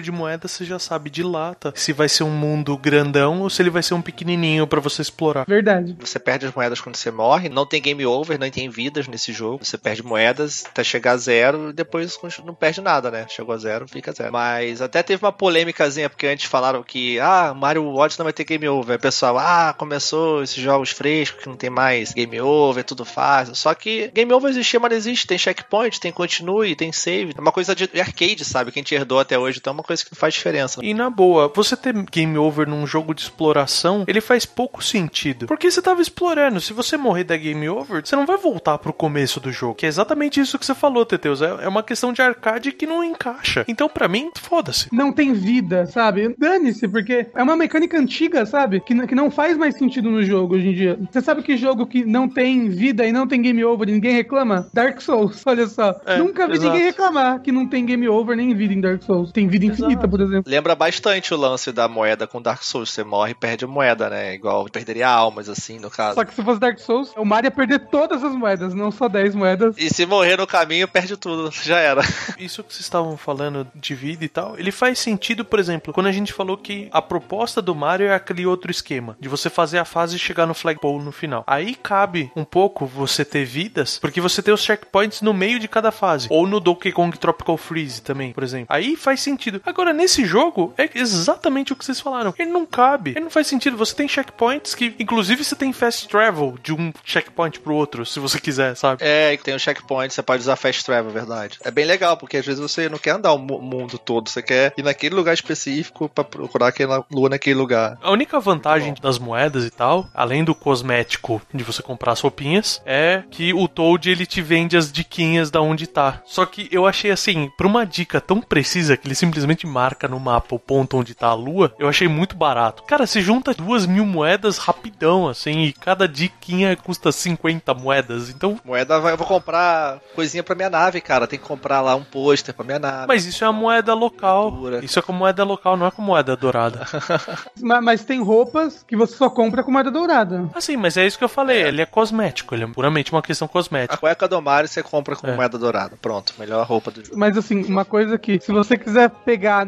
de 0.00 0.10
moedas 0.10 0.50
você 0.50 0.64
já 0.64 0.78
sabe 0.78 0.93
de 0.98 1.22
lata 1.22 1.72
se 1.76 1.92
vai 1.92 2.08
ser 2.08 2.24
um 2.24 2.30
mundo 2.30 2.76
grandão 2.76 3.42
ou 3.42 3.50
se 3.50 3.62
ele 3.62 3.70
vai 3.70 3.82
ser 3.82 3.94
um 3.94 4.02
pequenininho 4.02 4.66
pra 4.66 4.80
você 4.80 5.02
explorar. 5.02 5.44
Verdade. 5.46 5.96
Você 6.00 6.18
perde 6.18 6.46
as 6.46 6.54
moedas 6.54 6.80
quando 6.80 6.96
você 6.96 7.10
morre, 7.10 7.48
não 7.48 7.66
tem 7.66 7.80
game 7.80 8.04
over, 8.06 8.38
não 8.38 8.50
tem 8.50 8.68
vidas 8.68 9.08
nesse 9.08 9.32
jogo. 9.32 9.64
Você 9.64 9.78
perde 9.78 10.02
moedas 10.02 10.64
até 10.66 10.84
chegar 10.84 11.12
a 11.12 11.16
zero 11.16 11.70
e 11.70 11.72
depois 11.72 12.18
não 12.44 12.54
perde 12.54 12.80
nada, 12.80 13.10
né? 13.10 13.26
Chegou 13.28 13.54
a 13.54 13.58
zero, 13.58 13.88
fica 13.88 14.12
zero. 14.12 14.32
Mas 14.32 14.80
até 14.80 15.02
teve 15.02 15.24
uma 15.24 15.32
polêmicazinha, 15.32 16.08
porque 16.08 16.26
antes 16.26 16.46
falaram 16.46 16.82
que, 16.82 17.18
ah, 17.20 17.54
Mario 17.54 17.86
Odyssey 17.86 18.18
não 18.18 18.24
vai 18.24 18.32
ter 18.32 18.44
game 18.44 18.68
over. 18.68 18.92
Aí 18.92 18.96
o 18.96 19.00
pessoal, 19.00 19.38
ah, 19.38 19.74
começou 19.76 20.42
esses 20.42 20.56
jogos 20.56 20.90
frescos 20.90 21.42
que 21.42 21.48
não 21.48 21.56
tem 21.56 21.70
mais 21.70 22.12
game 22.12 22.40
over, 22.40 22.84
tudo 22.84 23.04
fácil. 23.04 23.54
Só 23.54 23.74
que 23.74 24.10
game 24.14 24.32
over 24.32 24.50
existia, 24.50 24.80
mas 24.80 24.90
não 24.90 24.96
existe. 24.96 25.26
Tem 25.26 25.38
checkpoint, 25.38 26.00
tem 26.00 26.12
continue, 26.12 26.76
tem 26.76 26.92
save. 26.92 27.34
É 27.36 27.40
uma 27.40 27.52
coisa 27.52 27.74
de 27.74 27.88
arcade, 28.00 28.44
sabe? 28.44 28.70
Que 28.70 28.78
a 28.78 28.82
gente 28.82 28.94
herdou 28.94 29.18
até 29.18 29.38
hoje, 29.38 29.58
então 29.58 29.72
é 29.72 29.74
uma 29.74 29.82
coisa 29.82 30.04
que 30.04 30.12
não 30.12 30.18
faz 30.18 30.34
diferença. 30.34 30.80
E 30.84 30.92
na 30.92 31.08
boa, 31.08 31.50
você 31.54 31.76
ter 31.76 31.94
game 32.12 32.36
over 32.36 32.68
num 32.68 32.86
jogo 32.86 33.14
de 33.14 33.22
exploração, 33.22 34.04
ele 34.06 34.20
faz 34.20 34.44
pouco 34.44 34.84
sentido. 34.84 35.46
Porque 35.46 35.70
você 35.70 35.80
tava 35.80 36.02
explorando. 36.02 36.60
Se 36.60 36.72
você 36.72 36.96
morrer 36.96 37.24
da 37.24 37.36
game 37.36 37.66
over, 37.68 38.02
você 38.04 38.14
não 38.14 38.26
vai 38.26 38.36
voltar 38.36 38.76
pro 38.76 38.92
começo 38.92 39.40
do 39.40 39.50
jogo. 39.50 39.74
Que 39.74 39.86
é 39.86 39.88
exatamente 39.88 40.38
isso 40.40 40.58
que 40.58 40.66
você 40.66 40.74
falou, 40.74 41.06
Teteus. 41.06 41.40
É 41.40 41.64
é 41.64 41.68
uma 41.68 41.82
questão 41.82 42.12
de 42.12 42.20
arcade 42.20 42.70
que 42.72 42.86
não 42.86 43.02
encaixa. 43.02 43.64
Então, 43.66 43.88
pra 43.88 44.06
mim, 44.06 44.30
foda-se. 44.38 44.88
Não 44.92 45.10
tem 45.10 45.32
vida, 45.32 45.86
sabe? 45.86 46.34
Dane-se, 46.38 46.86
porque 46.86 47.26
é 47.34 47.42
uma 47.42 47.56
mecânica 47.56 47.98
antiga, 47.98 48.44
sabe? 48.44 48.80
Que, 48.80 49.06
que 49.06 49.14
não 49.14 49.30
faz 49.30 49.56
mais 49.56 49.76
sentido 49.78 50.10
no 50.10 50.22
jogo 50.22 50.54
hoje 50.54 50.68
em 50.68 50.74
dia. 50.74 50.98
Você 51.10 51.22
sabe 51.22 51.42
que 51.42 51.56
jogo 51.56 51.86
que 51.86 52.04
não 52.04 52.28
tem 52.28 52.68
vida 52.68 53.06
e 53.06 53.12
não 53.12 53.26
tem 53.26 53.40
game 53.40 53.64
over 53.64 53.88
e 53.88 53.92
ninguém 53.92 54.12
reclama? 54.12 54.68
Dark 54.74 55.00
Souls, 55.00 55.42
olha 55.46 55.66
só. 55.66 55.98
É, 56.04 56.18
Nunca 56.18 56.46
vi 56.46 56.54
exato. 56.54 56.70
ninguém 56.70 56.86
reclamar 56.86 57.40
que 57.40 57.50
não 57.50 57.66
tem 57.66 57.86
game 57.86 58.06
over 58.06 58.36
nem 58.36 58.54
vida 58.54 58.74
em 58.74 58.80
Dark 58.80 59.02
Souls. 59.02 59.32
Tem 59.32 59.48
vida 59.48 59.64
infinita, 59.64 59.92
Exato. 59.92 60.08
por 60.10 60.20
exemplo. 60.20 60.44
Lembra 60.50 60.73
bastante 60.74 61.32
o 61.32 61.36
lance 61.36 61.72
da 61.72 61.88
moeda 61.88 62.26
com 62.26 62.40
Dark 62.40 62.62
Souls. 62.62 62.90
Você 62.90 63.04
morre 63.04 63.32
e 63.32 63.34
perde 63.34 63.64
a 63.64 63.68
moeda, 63.68 64.10
né? 64.10 64.34
Igual 64.34 64.66
perderia 64.66 65.08
almas, 65.08 65.48
assim, 65.48 65.78
no 65.78 65.90
caso. 65.90 66.14
Só 66.14 66.24
que 66.24 66.34
se 66.34 66.42
fosse 66.42 66.60
Dark 66.60 66.78
Souls, 66.78 67.12
o 67.16 67.24
Mario 67.24 67.48
ia 67.48 67.50
perder 67.50 67.80
todas 67.86 68.22
as 68.22 68.34
moedas, 68.34 68.74
não 68.74 68.90
só 68.90 69.08
10 69.08 69.34
moedas. 69.34 69.76
E 69.78 69.88
se 69.88 70.06
morrer 70.06 70.36
no 70.36 70.46
caminho, 70.46 70.88
perde 70.88 71.16
tudo. 71.16 71.50
Já 71.62 71.78
era. 71.78 72.02
Isso 72.38 72.62
que 72.62 72.72
vocês 72.72 72.84
estavam 72.84 73.16
falando 73.16 73.66
de 73.74 73.94
vida 73.94 74.24
e 74.24 74.28
tal, 74.28 74.58
ele 74.58 74.70
faz 74.72 74.98
sentido, 74.98 75.44
por 75.44 75.58
exemplo, 75.58 75.92
quando 75.92 76.06
a 76.06 76.12
gente 76.12 76.32
falou 76.32 76.56
que 76.56 76.88
a 76.92 77.02
proposta 77.02 77.60
do 77.60 77.74
Mario 77.74 78.08
é 78.08 78.14
aquele 78.14 78.46
outro 78.46 78.70
esquema, 78.70 79.16
de 79.20 79.28
você 79.28 79.48
fazer 79.50 79.78
a 79.78 79.84
fase 79.84 80.16
e 80.16 80.18
chegar 80.18 80.46
no 80.46 80.54
flagpole 80.54 81.04
no 81.04 81.12
final. 81.12 81.44
Aí 81.46 81.74
cabe 81.74 82.30
um 82.34 82.44
pouco 82.44 82.86
você 82.86 83.24
ter 83.24 83.44
vidas, 83.44 83.98
porque 83.98 84.20
você 84.20 84.42
tem 84.42 84.52
os 84.52 84.62
checkpoints 84.62 85.20
no 85.20 85.34
meio 85.34 85.58
de 85.58 85.68
cada 85.68 85.90
fase. 85.90 86.28
Ou 86.30 86.46
no 86.46 86.60
Donkey 86.60 86.92
Kong 86.92 87.16
Tropical 87.18 87.56
Freeze 87.56 88.02
também, 88.02 88.32
por 88.32 88.42
exemplo. 88.42 88.66
Aí 88.68 88.96
faz 88.96 89.20
sentido. 89.20 89.60
Agora, 89.64 89.92
nesse 89.92 90.24
jogo, 90.24 90.63
é 90.78 90.88
exatamente 90.94 91.72
o 91.72 91.76
que 91.76 91.84
vocês 91.84 92.00
falaram. 92.00 92.34
Ele 92.38 92.50
não 92.50 92.64
cabe. 92.66 93.10
Ele 93.12 93.20
não 93.20 93.30
faz 93.30 93.46
sentido. 93.46 93.76
Você 93.76 93.94
tem 93.94 94.08
checkpoints 94.08 94.74
que, 94.74 94.94
inclusive, 94.98 95.44
você 95.44 95.54
tem 95.56 95.72
fast 95.72 96.08
travel 96.08 96.56
de 96.62 96.72
um 96.72 96.92
checkpoint 97.04 97.60
pro 97.60 97.74
outro, 97.74 98.04
se 98.06 98.18
você 98.20 98.40
quiser, 98.40 98.76
sabe? 98.76 99.02
É, 99.04 99.36
tem 99.36 99.54
um 99.54 99.58
checkpoint, 99.58 100.12
você 100.12 100.22
pode 100.22 100.42
usar 100.42 100.56
fast 100.56 100.84
travel, 100.84 101.10
é 101.10 101.14
verdade. 101.14 101.58
É 101.64 101.70
bem 101.70 101.84
legal, 101.84 102.16
porque 102.16 102.36
às 102.36 102.46
vezes 102.46 102.60
você 102.60 102.88
não 102.88 102.98
quer 102.98 103.10
andar 103.10 103.32
o 103.32 103.38
mu- 103.38 103.60
mundo 103.60 103.98
todo, 103.98 104.28
você 104.28 104.42
quer 104.42 104.72
ir 104.76 104.82
naquele 104.82 105.14
lugar 105.14 105.34
específico 105.34 106.08
pra 106.08 106.24
procurar 106.24 106.68
aquela 106.68 107.04
lua 107.10 107.28
naquele 107.28 107.56
lugar. 107.58 107.98
A 108.02 108.10
única 108.10 108.38
vantagem 108.40 108.94
das 109.00 109.18
moedas 109.18 109.64
e 109.64 109.70
tal, 109.70 110.08
além 110.14 110.44
do 110.44 110.54
cosmético 110.54 111.40
de 111.52 111.64
você 111.64 111.82
comprar 111.82 112.12
as 112.12 112.20
roupinhas, 112.20 112.80
é 112.84 113.22
que 113.30 113.52
o 113.54 113.66
Toad 113.68 114.08
ele 114.10 114.26
te 114.26 114.40
vende 114.42 114.76
as 114.76 114.90
diquinhas 114.92 115.50
da 115.50 115.60
onde 115.60 115.86
tá. 115.86 116.20
Só 116.24 116.44
que 116.46 116.68
eu 116.70 116.86
achei 116.86 117.10
assim, 117.10 117.50
pra 117.56 117.66
uma 117.66 117.84
dica 117.86 118.20
tão 118.20 118.40
precisa 118.40 118.96
que 118.96 119.06
ele 119.06 119.14
simplesmente 119.14 119.66
marca 119.66 120.06
no 120.08 120.18
mapa 120.20 120.53
o 120.54 120.58
ponto 120.58 120.96
onde 120.96 121.14
tá 121.14 121.28
a 121.28 121.34
lua, 121.34 121.72
eu 121.78 121.88
achei 121.88 122.08
muito 122.08 122.36
barato. 122.36 122.82
Cara, 122.84 123.06
você 123.06 123.20
junta 123.20 123.52
duas 123.54 123.86
mil 123.86 124.04
moedas 124.06 124.58
rapidão, 124.58 125.28
assim, 125.28 125.62
e 125.62 125.72
cada 125.72 126.06
diquinha 126.08 126.76
custa 126.76 127.10
50 127.12 127.72
moedas. 127.74 128.30
Então. 128.30 128.58
Moeda, 128.64 128.94
eu 128.94 129.16
vou 129.16 129.26
comprar 129.26 130.00
coisinha 130.14 130.42
pra 130.42 130.54
minha 130.54 130.70
nave, 130.70 131.00
cara. 131.00 131.26
Tem 131.26 131.38
que 131.38 131.44
comprar 131.44 131.80
lá 131.80 131.94
um 131.94 132.04
pôster 132.04 132.54
pra 132.54 132.64
minha 132.64 132.78
nave. 132.78 133.06
Mas 133.08 133.24
isso 133.26 133.44
é 133.44 133.46
a 133.46 133.52
moeda 133.52 133.94
local. 133.94 134.54
Isso 134.82 134.98
é 134.98 135.02
com 135.02 135.12
moeda 135.12 135.44
local, 135.44 135.76
não 135.76 135.86
é 135.86 135.90
com 135.90 136.02
moeda 136.02 136.36
dourada. 136.36 136.86
Ma- 137.60 137.80
Mas 137.80 138.04
tem 138.04 138.22
roupas 138.22 138.84
que 138.86 138.96
você 138.96 139.16
só 139.16 139.28
compra 139.30 139.62
com 139.62 139.70
moeda 139.70 139.90
dourada. 139.90 140.48
Assim, 140.54 140.76
mas 140.76 140.96
é 140.96 141.06
isso 141.06 141.18
que 141.18 141.24
eu 141.24 141.28
falei, 141.28 141.62
ele 141.62 141.80
é 141.82 141.86
cosmético, 141.86 142.54
ele 142.54 142.64
é 142.64 142.66
puramente 142.66 143.12
uma 143.12 143.22
questão 143.22 143.46
A 143.46 143.48
cosmética. 143.48 143.96
cueca 143.96 144.26
do 144.28 144.40
Mario 144.40 144.68
você 144.68 144.82
compra 144.82 145.16
com 145.16 145.26
É. 145.26 145.34
moeda 145.34 145.58
dourada. 145.58 145.96
Pronto, 146.00 146.34
melhor 146.38 146.66
roupa 146.66 146.90
do 146.90 147.04
jogo. 147.04 147.16
Mas 147.18 147.36
assim, 147.36 147.62
uma 147.64 147.84
coisa 147.84 148.18
que, 148.18 148.40
se 148.40 148.52
você 148.52 148.76
quiser 148.76 149.10
pegar 149.10 149.64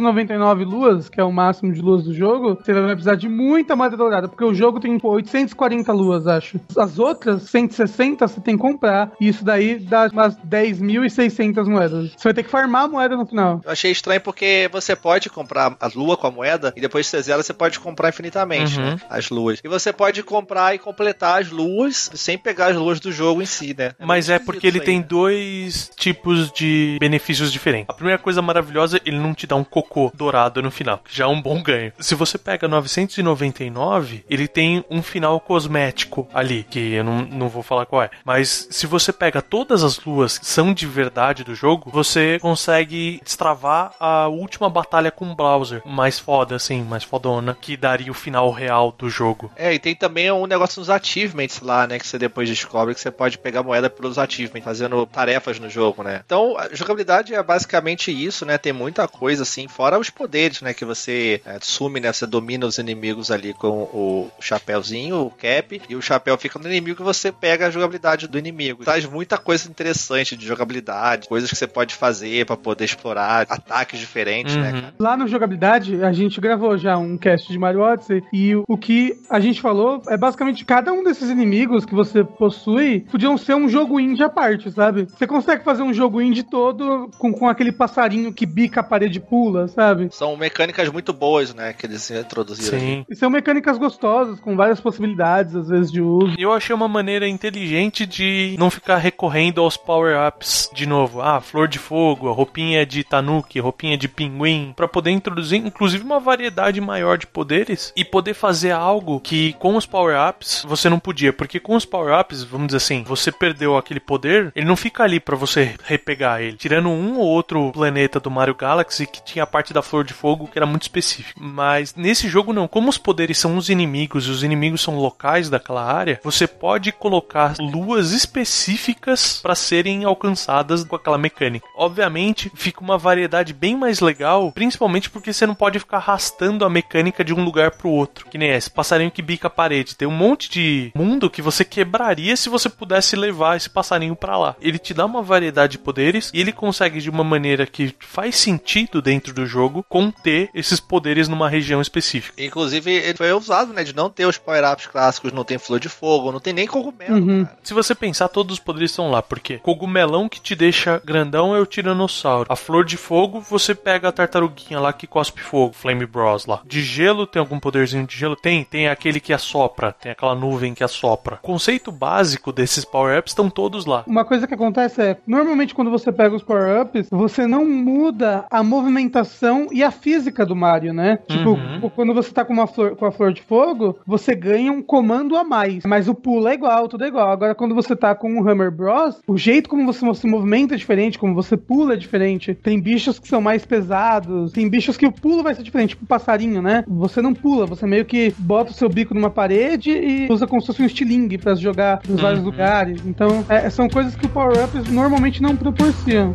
999 0.00 0.64
luas, 0.64 1.08
que 1.08 1.20
é 1.20 1.24
o 1.24 1.32
máximo 1.32 1.72
de 1.72 1.80
luas 1.80 2.04
do 2.04 2.14
jogo, 2.14 2.54
você 2.56 2.72
vai 2.72 2.84
precisar 2.92 3.14
de 3.16 3.28
muita 3.28 3.74
moeda 3.76 3.96
dourada, 3.96 4.28
porque 4.28 4.44
o 4.44 4.54
jogo 4.54 4.80
tem 4.80 4.98
pô, 4.98 5.10
840 5.10 5.92
luas, 5.92 6.26
acho. 6.26 6.60
As 6.76 6.98
outras, 6.98 7.42
160, 7.44 8.26
você 8.26 8.40
tem 8.40 8.56
que 8.56 8.62
comprar, 8.62 9.12
e 9.20 9.28
isso 9.28 9.44
daí 9.44 9.78
dá 9.78 10.08
umas 10.12 10.36
10.600 10.36 11.66
moedas. 11.68 12.12
Você 12.16 12.24
vai 12.28 12.34
ter 12.34 12.42
que 12.42 12.50
farmar 12.50 12.84
a 12.84 12.88
moeda 12.88 13.16
no 13.16 13.26
final. 13.26 13.60
Eu 13.64 13.70
achei 13.70 13.90
estranho 13.90 14.20
porque 14.20 14.68
você 14.72 14.94
pode 14.96 15.28
comprar 15.30 15.76
a 15.80 15.90
lua 15.94 16.16
com 16.16 16.26
a 16.26 16.30
moeda 16.30 16.72
e 16.76 16.80
depois 16.80 17.06
que 17.06 17.10
você 17.10 17.22
zera, 17.22 17.42
você 17.42 17.52
pode 17.54 17.78
comprar 17.80 18.08
infinitamente, 18.08 18.78
Uhum. 18.78 18.84
né? 18.86 19.00
As 19.08 19.30
luas. 19.30 19.60
E 19.62 19.68
você 19.68 19.92
pode 19.92 20.22
comprar 20.22 20.74
e 20.74 20.78
completar 20.78 21.40
as 21.40 21.50
luas 21.50 22.10
sem 22.14 22.36
pegar 22.38 22.66
as 22.68 22.76
luas 22.76 23.00
do 23.00 23.10
jogo 23.12 23.42
em 23.42 23.46
si, 23.46 23.74
né? 23.76 23.92
Mas 23.98 24.28
muito 24.28 24.42
é 24.42 24.44
porque 24.44 24.66
ele 24.66 24.78
esquisito 24.78 24.84
tem 24.86 24.98
isso 25.00 25.08
dois 25.08 25.90
tipos 25.96 26.50
de 26.52 26.96
benefícios 27.00 27.52
diferentes. 27.52 27.86
A 27.88 27.92
primeira 27.94 28.18
coisa 28.18 28.40
maravilhosa, 28.42 29.00
ele 29.04 29.18
não 29.18 29.34
te 29.34 29.46
dá 29.46 29.56
um 29.56 29.64
cocô 29.64 29.85
dourado 30.14 30.62
no 30.62 30.70
final, 30.70 31.00
já 31.08 31.24
é 31.24 31.28
um 31.28 31.40
bom 31.40 31.62
ganho. 31.62 31.92
Se 31.98 32.14
você 32.14 32.38
pega 32.38 32.68
999, 32.68 34.24
ele 34.28 34.48
tem 34.48 34.84
um 34.90 35.02
final 35.02 35.40
cosmético 35.40 36.28
ali, 36.32 36.64
que 36.64 36.94
eu 36.94 37.04
não, 37.04 37.22
não 37.22 37.48
vou 37.48 37.62
falar 37.62 37.86
qual 37.86 38.02
é. 38.02 38.10
Mas 38.24 38.68
se 38.70 38.86
você 38.86 39.12
pega 39.12 39.42
todas 39.42 39.82
as 39.82 39.98
luas 40.04 40.38
que 40.38 40.46
são 40.46 40.72
de 40.72 40.86
verdade 40.86 41.44
do 41.44 41.54
jogo, 41.54 41.90
você 41.90 42.38
consegue 42.40 43.20
destravar 43.24 43.92
a 43.98 44.28
última 44.28 44.68
batalha 44.68 45.10
com 45.10 45.30
o 45.30 45.34
Bowser. 45.34 45.82
Mais 45.84 46.18
foda, 46.18 46.56
assim, 46.56 46.82
mais 46.82 47.04
fodona, 47.04 47.56
que 47.60 47.76
daria 47.76 48.10
o 48.10 48.14
final 48.14 48.50
real 48.50 48.94
do 48.96 49.08
jogo. 49.08 49.50
É, 49.56 49.72
e 49.72 49.78
tem 49.78 49.94
também 49.94 50.30
um 50.30 50.46
negócio 50.46 50.80
nos 50.80 50.90
achievements 50.90 51.60
lá, 51.60 51.86
né? 51.86 51.98
Que 51.98 52.06
você 52.06 52.18
depois 52.18 52.48
descobre 52.48 52.94
que 52.94 53.00
você 53.00 53.10
pode 53.10 53.38
pegar 53.38 53.62
moeda 53.62 53.90
pelos 53.90 54.18
achievements, 54.18 54.64
fazendo 54.64 55.06
tarefas 55.06 55.58
no 55.58 55.68
jogo, 55.68 56.02
né? 56.02 56.22
Então, 56.24 56.56
a 56.58 56.74
jogabilidade 56.74 57.34
é 57.34 57.42
basicamente 57.42 58.10
isso, 58.10 58.44
né? 58.44 58.58
Tem 58.58 58.72
muita 58.72 59.06
coisa 59.06 59.42
assim, 59.42 59.65
fora 59.68 59.98
os 59.98 60.10
poderes, 60.10 60.60
né? 60.60 60.74
Que 60.74 60.84
você 60.84 61.40
é, 61.44 61.58
sume, 61.60 62.00
né? 62.00 62.12
Você 62.12 62.26
domina 62.26 62.66
os 62.66 62.78
inimigos 62.78 63.30
ali 63.30 63.52
com 63.52 63.68
o 63.68 64.30
chapéuzinho, 64.40 65.22
o 65.22 65.30
cap, 65.30 65.80
e 65.88 65.96
o 65.96 66.02
chapéu 66.02 66.36
fica 66.36 66.58
no 66.58 66.66
inimigo 66.66 67.02
e 67.02 67.04
você 67.04 67.32
pega 67.32 67.66
a 67.66 67.70
jogabilidade 67.70 68.28
do 68.28 68.38
inimigo. 68.38 68.84
Traz 68.84 69.06
muita 69.06 69.38
coisa 69.38 69.68
interessante 69.68 70.36
de 70.36 70.46
jogabilidade, 70.46 71.28
coisas 71.28 71.50
que 71.50 71.56
você 71.56 71.66
pode 71.66 71.94
fazer 71.94 72.46
pra 72.46 72.56
poder 72.56 72.84
explorar, 72.84 73.46
ataques 73.48 73.98
diferentes, 73.98 74.56
né? 74.56 74.72
Uhum. 74.72 74.80
cara? 74.80 74.94
Lá 74.98 75.16
no 75.16 75.26
Jogabilidade, 75.26 76.02
a 76.02 76.12
gente 76.12 76.40
gravou 76.40 76.76
já 76.76 76.96
um 76.96 77.16
cast 77.18 77.50
de 77.50 77.58
Mario 77.58 77.80
Odyssey 77.80 78.22
e 78.32 78.54
o, 78.54 78.64
o 78.68 78.76
que 78.76 79.14
a 79.28 79.40
gente 79.40 79.60
falou 79.60 80.02
é 80.08 80.16
basicamente 80.16 80.64
cada 80.64 80.92
um 80.92 81.02
desses 81.02 81.28
inimigos 81.30 81.84
que 81.84 81.94
você 81.94 82.24
possui 82.24 83.00
podiam 83.10 83.36
ser 83.36 83.54
um 83.54 83.68
jogo 83.68 83.98
indie 84.00 84.22
à 84.22 84.28
parte, 84.28 84.70
sabe? 84.70 85.04
Você 85.04 85.26
consegue 85.26 85.64
fazer 85.64 85.82
um 85.82 85.92
jogo 85.92 86.20
indie 86.20 86.42
todo 86.42 87.10
com, 87.18 87.32
com 87.32 87.48
aquele 87.48 87.72
passarinho 87.72 88.32
que 88.32 88.46
bica 88.46 88.80
a 88.80 88.84
parede 88.84 89.18
e 89.18 89.20
pula, 89.20 89.55
sabe? 89.68 90.08
São 90.12 90.36
mecânicas 90.36 90.88
muito 90.90 91.12
boas, 91.12 91.54
né? 91.54 91.72
Que 91.72 91.86
eles 91.86 92.10
introduziram. 92.10 92.78
Sim. 92.78 93.04
E 93.08 93.16
são 93.16 93.30
mecânicas 93.30 93.78
gostosas, 93.78 94.40
com 94.40 94.56
várias 94.56 94.80
possibilidades, 94.80 95.54
às 95.54 95.68
vezes, 95.68 95.90
de 95.90 96.00
uso. 96.00 96.34
Eu 96.38 96.52
achei 96.52 96.74
uma 96.74 96.88
maneira 96.88 97.28
inteligente 97.28 98.06
de 98.06 98.56
não 98.58 98.70
ficar 98.70 98.96
recorrendo 98.98 99.60
aos 99.60 99.76
power-ups 99.76 100.70
de 100.74 100.86
novo. 100.86 101.20
Ah, 101.20 101.40
flor 101.40 101.68
de 101.68 101.78
fogo, 101.78 102.30
roupinha 102.32 102.84
de 102.84 103.02
tanuki, 103.04 103.58
roupinha 103.60 103.96
de 103.96 104.08
pinguim, 104.08 104.72
Pra 104.76 104.88
poder 104.88 105.10
introduzir 105.10 105.64
inclusive 105.64 106.04
uma 106.04 106.20
variedade 106.20 106.80
maior 106.80 107.18
de 107.18 107.26
poderes 107.26 107.92
e 107.96 108.04
poder 108.04 108.34
fazer 108.34 108.70
algo 108.70 109.20
que 109.20 109.52
com 109.54 109.76
os 109.76 109.86
power-ups 109.86 110.64
você 110.66 110.88
não 110.88 110.98
podia, 110.98 111.32
porque 111.32 111.60
com 111.60 111.74
os 111.74 111.84
power-ups, 111.84 112.42
vamos 112.42 112.68
dizer 112.68 112.78
assim, 112.78 113.02
você 113.02 113.30
perdeu 113.30 113.76
aquele 113.76 114.00
poder, 114.00 114.52
ele 114.54 114.66
não 114.66 114.76
fica 114.76 115.02
ali 115.02 115.20
pra 115.20 115.36
você 115.36 115.74
repegar 115.84 116.40
ele. 116.40 116.56
Tirando 116.56 116.88
um 116.88 117.18
ou 117.18 117.26
outro 117.26 117.70
planeta 117.72 118.20
do 118.20 118.30
Mario 118.30 118.54
Galaxy 118.54 119.06
que 119.06 119.24
tinha 119.24 119.45
a 119.46 119.48
parte 119.48 119.72
da 119.72 119.82
flor 119.82 120.04
de 120.04 120.12
fogo 120.12 120.48
que 120.48 120.58
era 120.58 120.66
muito 120.66 120.82
específica. 120.82 121.40
Mas 121.40 121.94
nesse 121.94 122.28
jogo 122.28 122.52
não, 122.52 122.66
como 122.66 122.88
os 122.88 122.98
poderes 122.98 123.38
são 123.38 123.56
os 123.56 123.68
inimigos 123.68 124.26
e 124.26 124.30
os 124.30 124.42
inimigos 124.42 124.80
são 124.80 124.98
locais 124.98 125.48
daquela 125.48 125.84
área, 125.84 126.20
você 126.22 126.46
pode 126.46 126.92
colocar 126.92 127.54
luas 127.58 128.12
específicas 128.12 129.40
para 129.42 129.54
serem 129.54 130.04
alcançadas 130.04 130.84
com 130.84 130.96
aquela 130.96 131.18
mecânica. 131.18 131.66
Obviamente, 131.76 132.50
fica 132.54 132.80
uma 132.80 132.98
variedade 132.98 133.52
bem 133.52 133.76
mais 133.76 134.00
legal, 134.00 134.52
principalmente 134.52 135.08
porque 135.08 135.32
você 135.32 135.46
não 135.46 135.54
pode 135.54 135.78
ficar 135.78 135.98
arrastando 135.98 136.64
a 136.64 136.70
mecânica 136.70 137.24
de 137.24 137.32
um 137.32 137.44
lugar 137.44 137.72
pro 137.72 137.90
outro. 137.90 138.26
Que 138.26 138.38
nem 138.38 138.50
esse 138.50 138.70
passarinho 138.70 139.10
que 139.10 139.22
bica 139.22 139.46
a 139.46 139.50
parede. 139.50 139.96
Tem 139.96 140.08
um 140.08 140.12
monte 140.12 140.50
de 140.50 140.90
mundo 140.94 141.30
que 141.30 141.42
você 141.42 141.64
quebraria 141.64 142.36
se 142.36 142.48
você 142.48 142.68
pudesse 142.68 143.16
levar 143.16 143.56
esse 143.56 143.70
passarinho 143.70 144.16
para 144.16 144.36
lá. 144.36 144.56
Ele 144.60 144.78
te 144.78 144.92
dá 144.92 145.04
uma 145.04 145.22
variedade 145.22 145.72
de 145.72 145.78
poderes 145.78 146.30
e 146.34 146.40
ele 146.40 146.52
consegue 146.52 147.00
de 147.00 147.10
uma 147.10 147.24
maneira 147.24 147.66
que 147.66 147.94
faz 148.00 148.36
sentido 148.36 149.02
dentro 149.02 149.32
do 149.36 149.46
jogo 149.46 149.84
conter 149.88 150.50
esses 150.54 150.80
poderes 150.80 151.28
numa 151.28 151.48
região 151.48 151.80
específica. 151.80 152.42
Inclusive, 152.42 152.90
ele 152.90 153.16
foi 153.16 153.32
usado, 153.32 153.72
né? 153.72 153.84
De 153.84 153.94
não 153.94 154.08
ter 154.10 154.26
os 154.26 154.38
power-ups 154.38 154.86
clássicos, 154.86 155.32
não 155.32 155.44
tem 155.44 155.58
flor 155.58 155.78
de 155.78 155.88
fogo, 155.88 156.32
não 156.32 156.40
tem 156.40 156.52
nem 156.52 156.66
cogumelo, 156.66 157.16
Uhum. 157.16 157.44
cara. 157.44 157.58
Se 157.62 157.74
você 157.74 157.94
pensar, 157.94 158.28
todos 158.28 158.54
os 158.54 158.60
poderes 158.60 158.90
estão 158.90 159.10
lá, 159.10 159.22
porque 159.22 159.58
cogumelão 159.58 160.28
que 160.28 160.40
te 160.40 160.54
deixa 160.54 161.00
grandão 161.04 161.54
é 161.54 161.60
o 161.60 161.66
tiranossauro. 161.66 162.46
A 162.50 162.56
flor 162.56 162.84
de 162.84 162.96
fogo, 162.96 163.40
você 163.40 163.74
pega 163.74 164.08
a 164.08 164.12
tartaruguinha 164.12 164.80
lá 164.80 164.92
que 164.92 165.06
cospe 165.06 165.40
fogo, 165.42 165.74
Flame 165.74 166.06
Bros 166.06 166.46
lá. 166.46 166.60
De 166.64 166.82
gelo, 166.82 167.26
tem 167.26 167.40
algum 167.40 167.60
poderzinho 167.60 168.06
de 168.06 168.16
gelo? 168.16 168.34
Tem, 168.36 168.64
tem 168.64 168.88
aquele 168.88 169.20
que 169.20 169.32
assopra, 169.32 169.92
tem 169.92 170.12
aquela 170.12 170.34
nuvem 170.34 170.74
que 170.74 170.82
assopra. 170.82 171.36
O 171.36 171.46
conceito 171.46 171.92
básico 171.92 172.52
desses 172.52 172.84
power-ups 172.84 173.32
estão 173.32 173.50
todos 173.50 173.84
lá. 173.86 174.02
Uma 174.06 174.24
coisa 174.24 174.46
que 174.46 174.54
acontece 174.54 175.00
é, 175.02 175.16
normalmente 175.26 175.74
quando 175.74 175.90
você 175.90 176.10
pega 176.10 176.34
os 176.34 176.42
power-ups, 176.42 177.08
você 177.10 177.46
não 177.46 177.64
muda 177.66 178.44
a 178.50 178.62
movimentação 178.62 179.25
e 179.72 179.82
a 179.82 179.90
física 179.90 180.44
do 180.46 180.54
Mario, 180.56 180.92
né? 180.92 181.18
Tipo, 181.28 181.50
Uhum. 181.50 181.90
quando 181.94 182.14
você 182.14 182.30
tá 182.32 182.44
com 182.44 182.52
uma 182.52 182.66
flor, 182.66 182.96
com 182.96 183.04
a 183.06 183.10
flor 183.12 183.32
de 183.32 183.42
fogo, 183.42 183.98
você 184.06 184.34
ganha 184.34 184.72
um 184.72 184.82
comando 184.82 185.36
a 185.36 185.44
mais, 185.44 185.84
mas 185.84 186.08
o 186.08 186.14
pulo 186.14 186.48
é 186.48 186.54
igual, 186.54 186.88
tudo 186.88 187.04
é 187.04 187.08
igual. 187.08 187.30
Agora, 187.30 187.54
quando 187.54 187.74
você 187.74 187.94
tá 187.96 188.14
com 188.14 188.40
o 188.40 188.48
Hammer 188.48 188.70
Bros, 188.70 189.20
o 189.26 189.36
jeito 189.36 189.68
como 189.68 189.84
você 189.86 190.00
se 190.14 190.26
movimenta 190.26 190.74
é 190.74 190.78
diferente, 190.78 191.18
como 191.18 191.34
você 191.34 191.56
pula 191.56 191.94
é 191.94 191.96
diferente. 191.96 192.54
Tem 192.54 192.80
bichos 192.80 193.18
que 193.18 193.28
são 193.28 193.40
mais 193.40 193.64
pesados, 193.64 194.52
tem 194.52 194.68
bichos 194.68 194.96
que 194.96 195.06
o 195.06 195.12
pulo 195.12 195.42
vai 195.42 195.54
ser 195.54 195.62
diferente, 195.62 195.90
tipo 195.90 196.06
passarinho, 196.06 196.62
né? 196.62 196.84
Você 196.86 197.20
não 197.20 197.34
pula, 197.34 197.66
você 197.66 197.86
meio 197.86 198.04
que 198.04 198.32
bota 198.38 198.70
o 198.70 198.74
seu 198.74 198.88
bico 198.88 199.14
numa 199.14 199.30
parede 199.30 199.90
e 199.90 200.28
usa 200.30 200.46
como 200.46 200.60
se 200.60 200.66
fosse 200.68 200.82
um 200.82 200.86
estilingue 200.86 201.38
pra 201.38 201.54
jogar 201.54 202.00
nos 202.06 202.20
vários 202.20 202.40
Uhum. 202.40 202.46
lugares. 202.46 203.00
Então, 203.04 203.44
é, 203.48 203.68
são 203.70 203.88
coisas 203.88 204.14
que 204.14 204.26
o 204.26 204.28
power-ups 204.28 204.86
normalmente 204.92 205.42
não 205.42 205.56
proporcionam. 205.56 206.34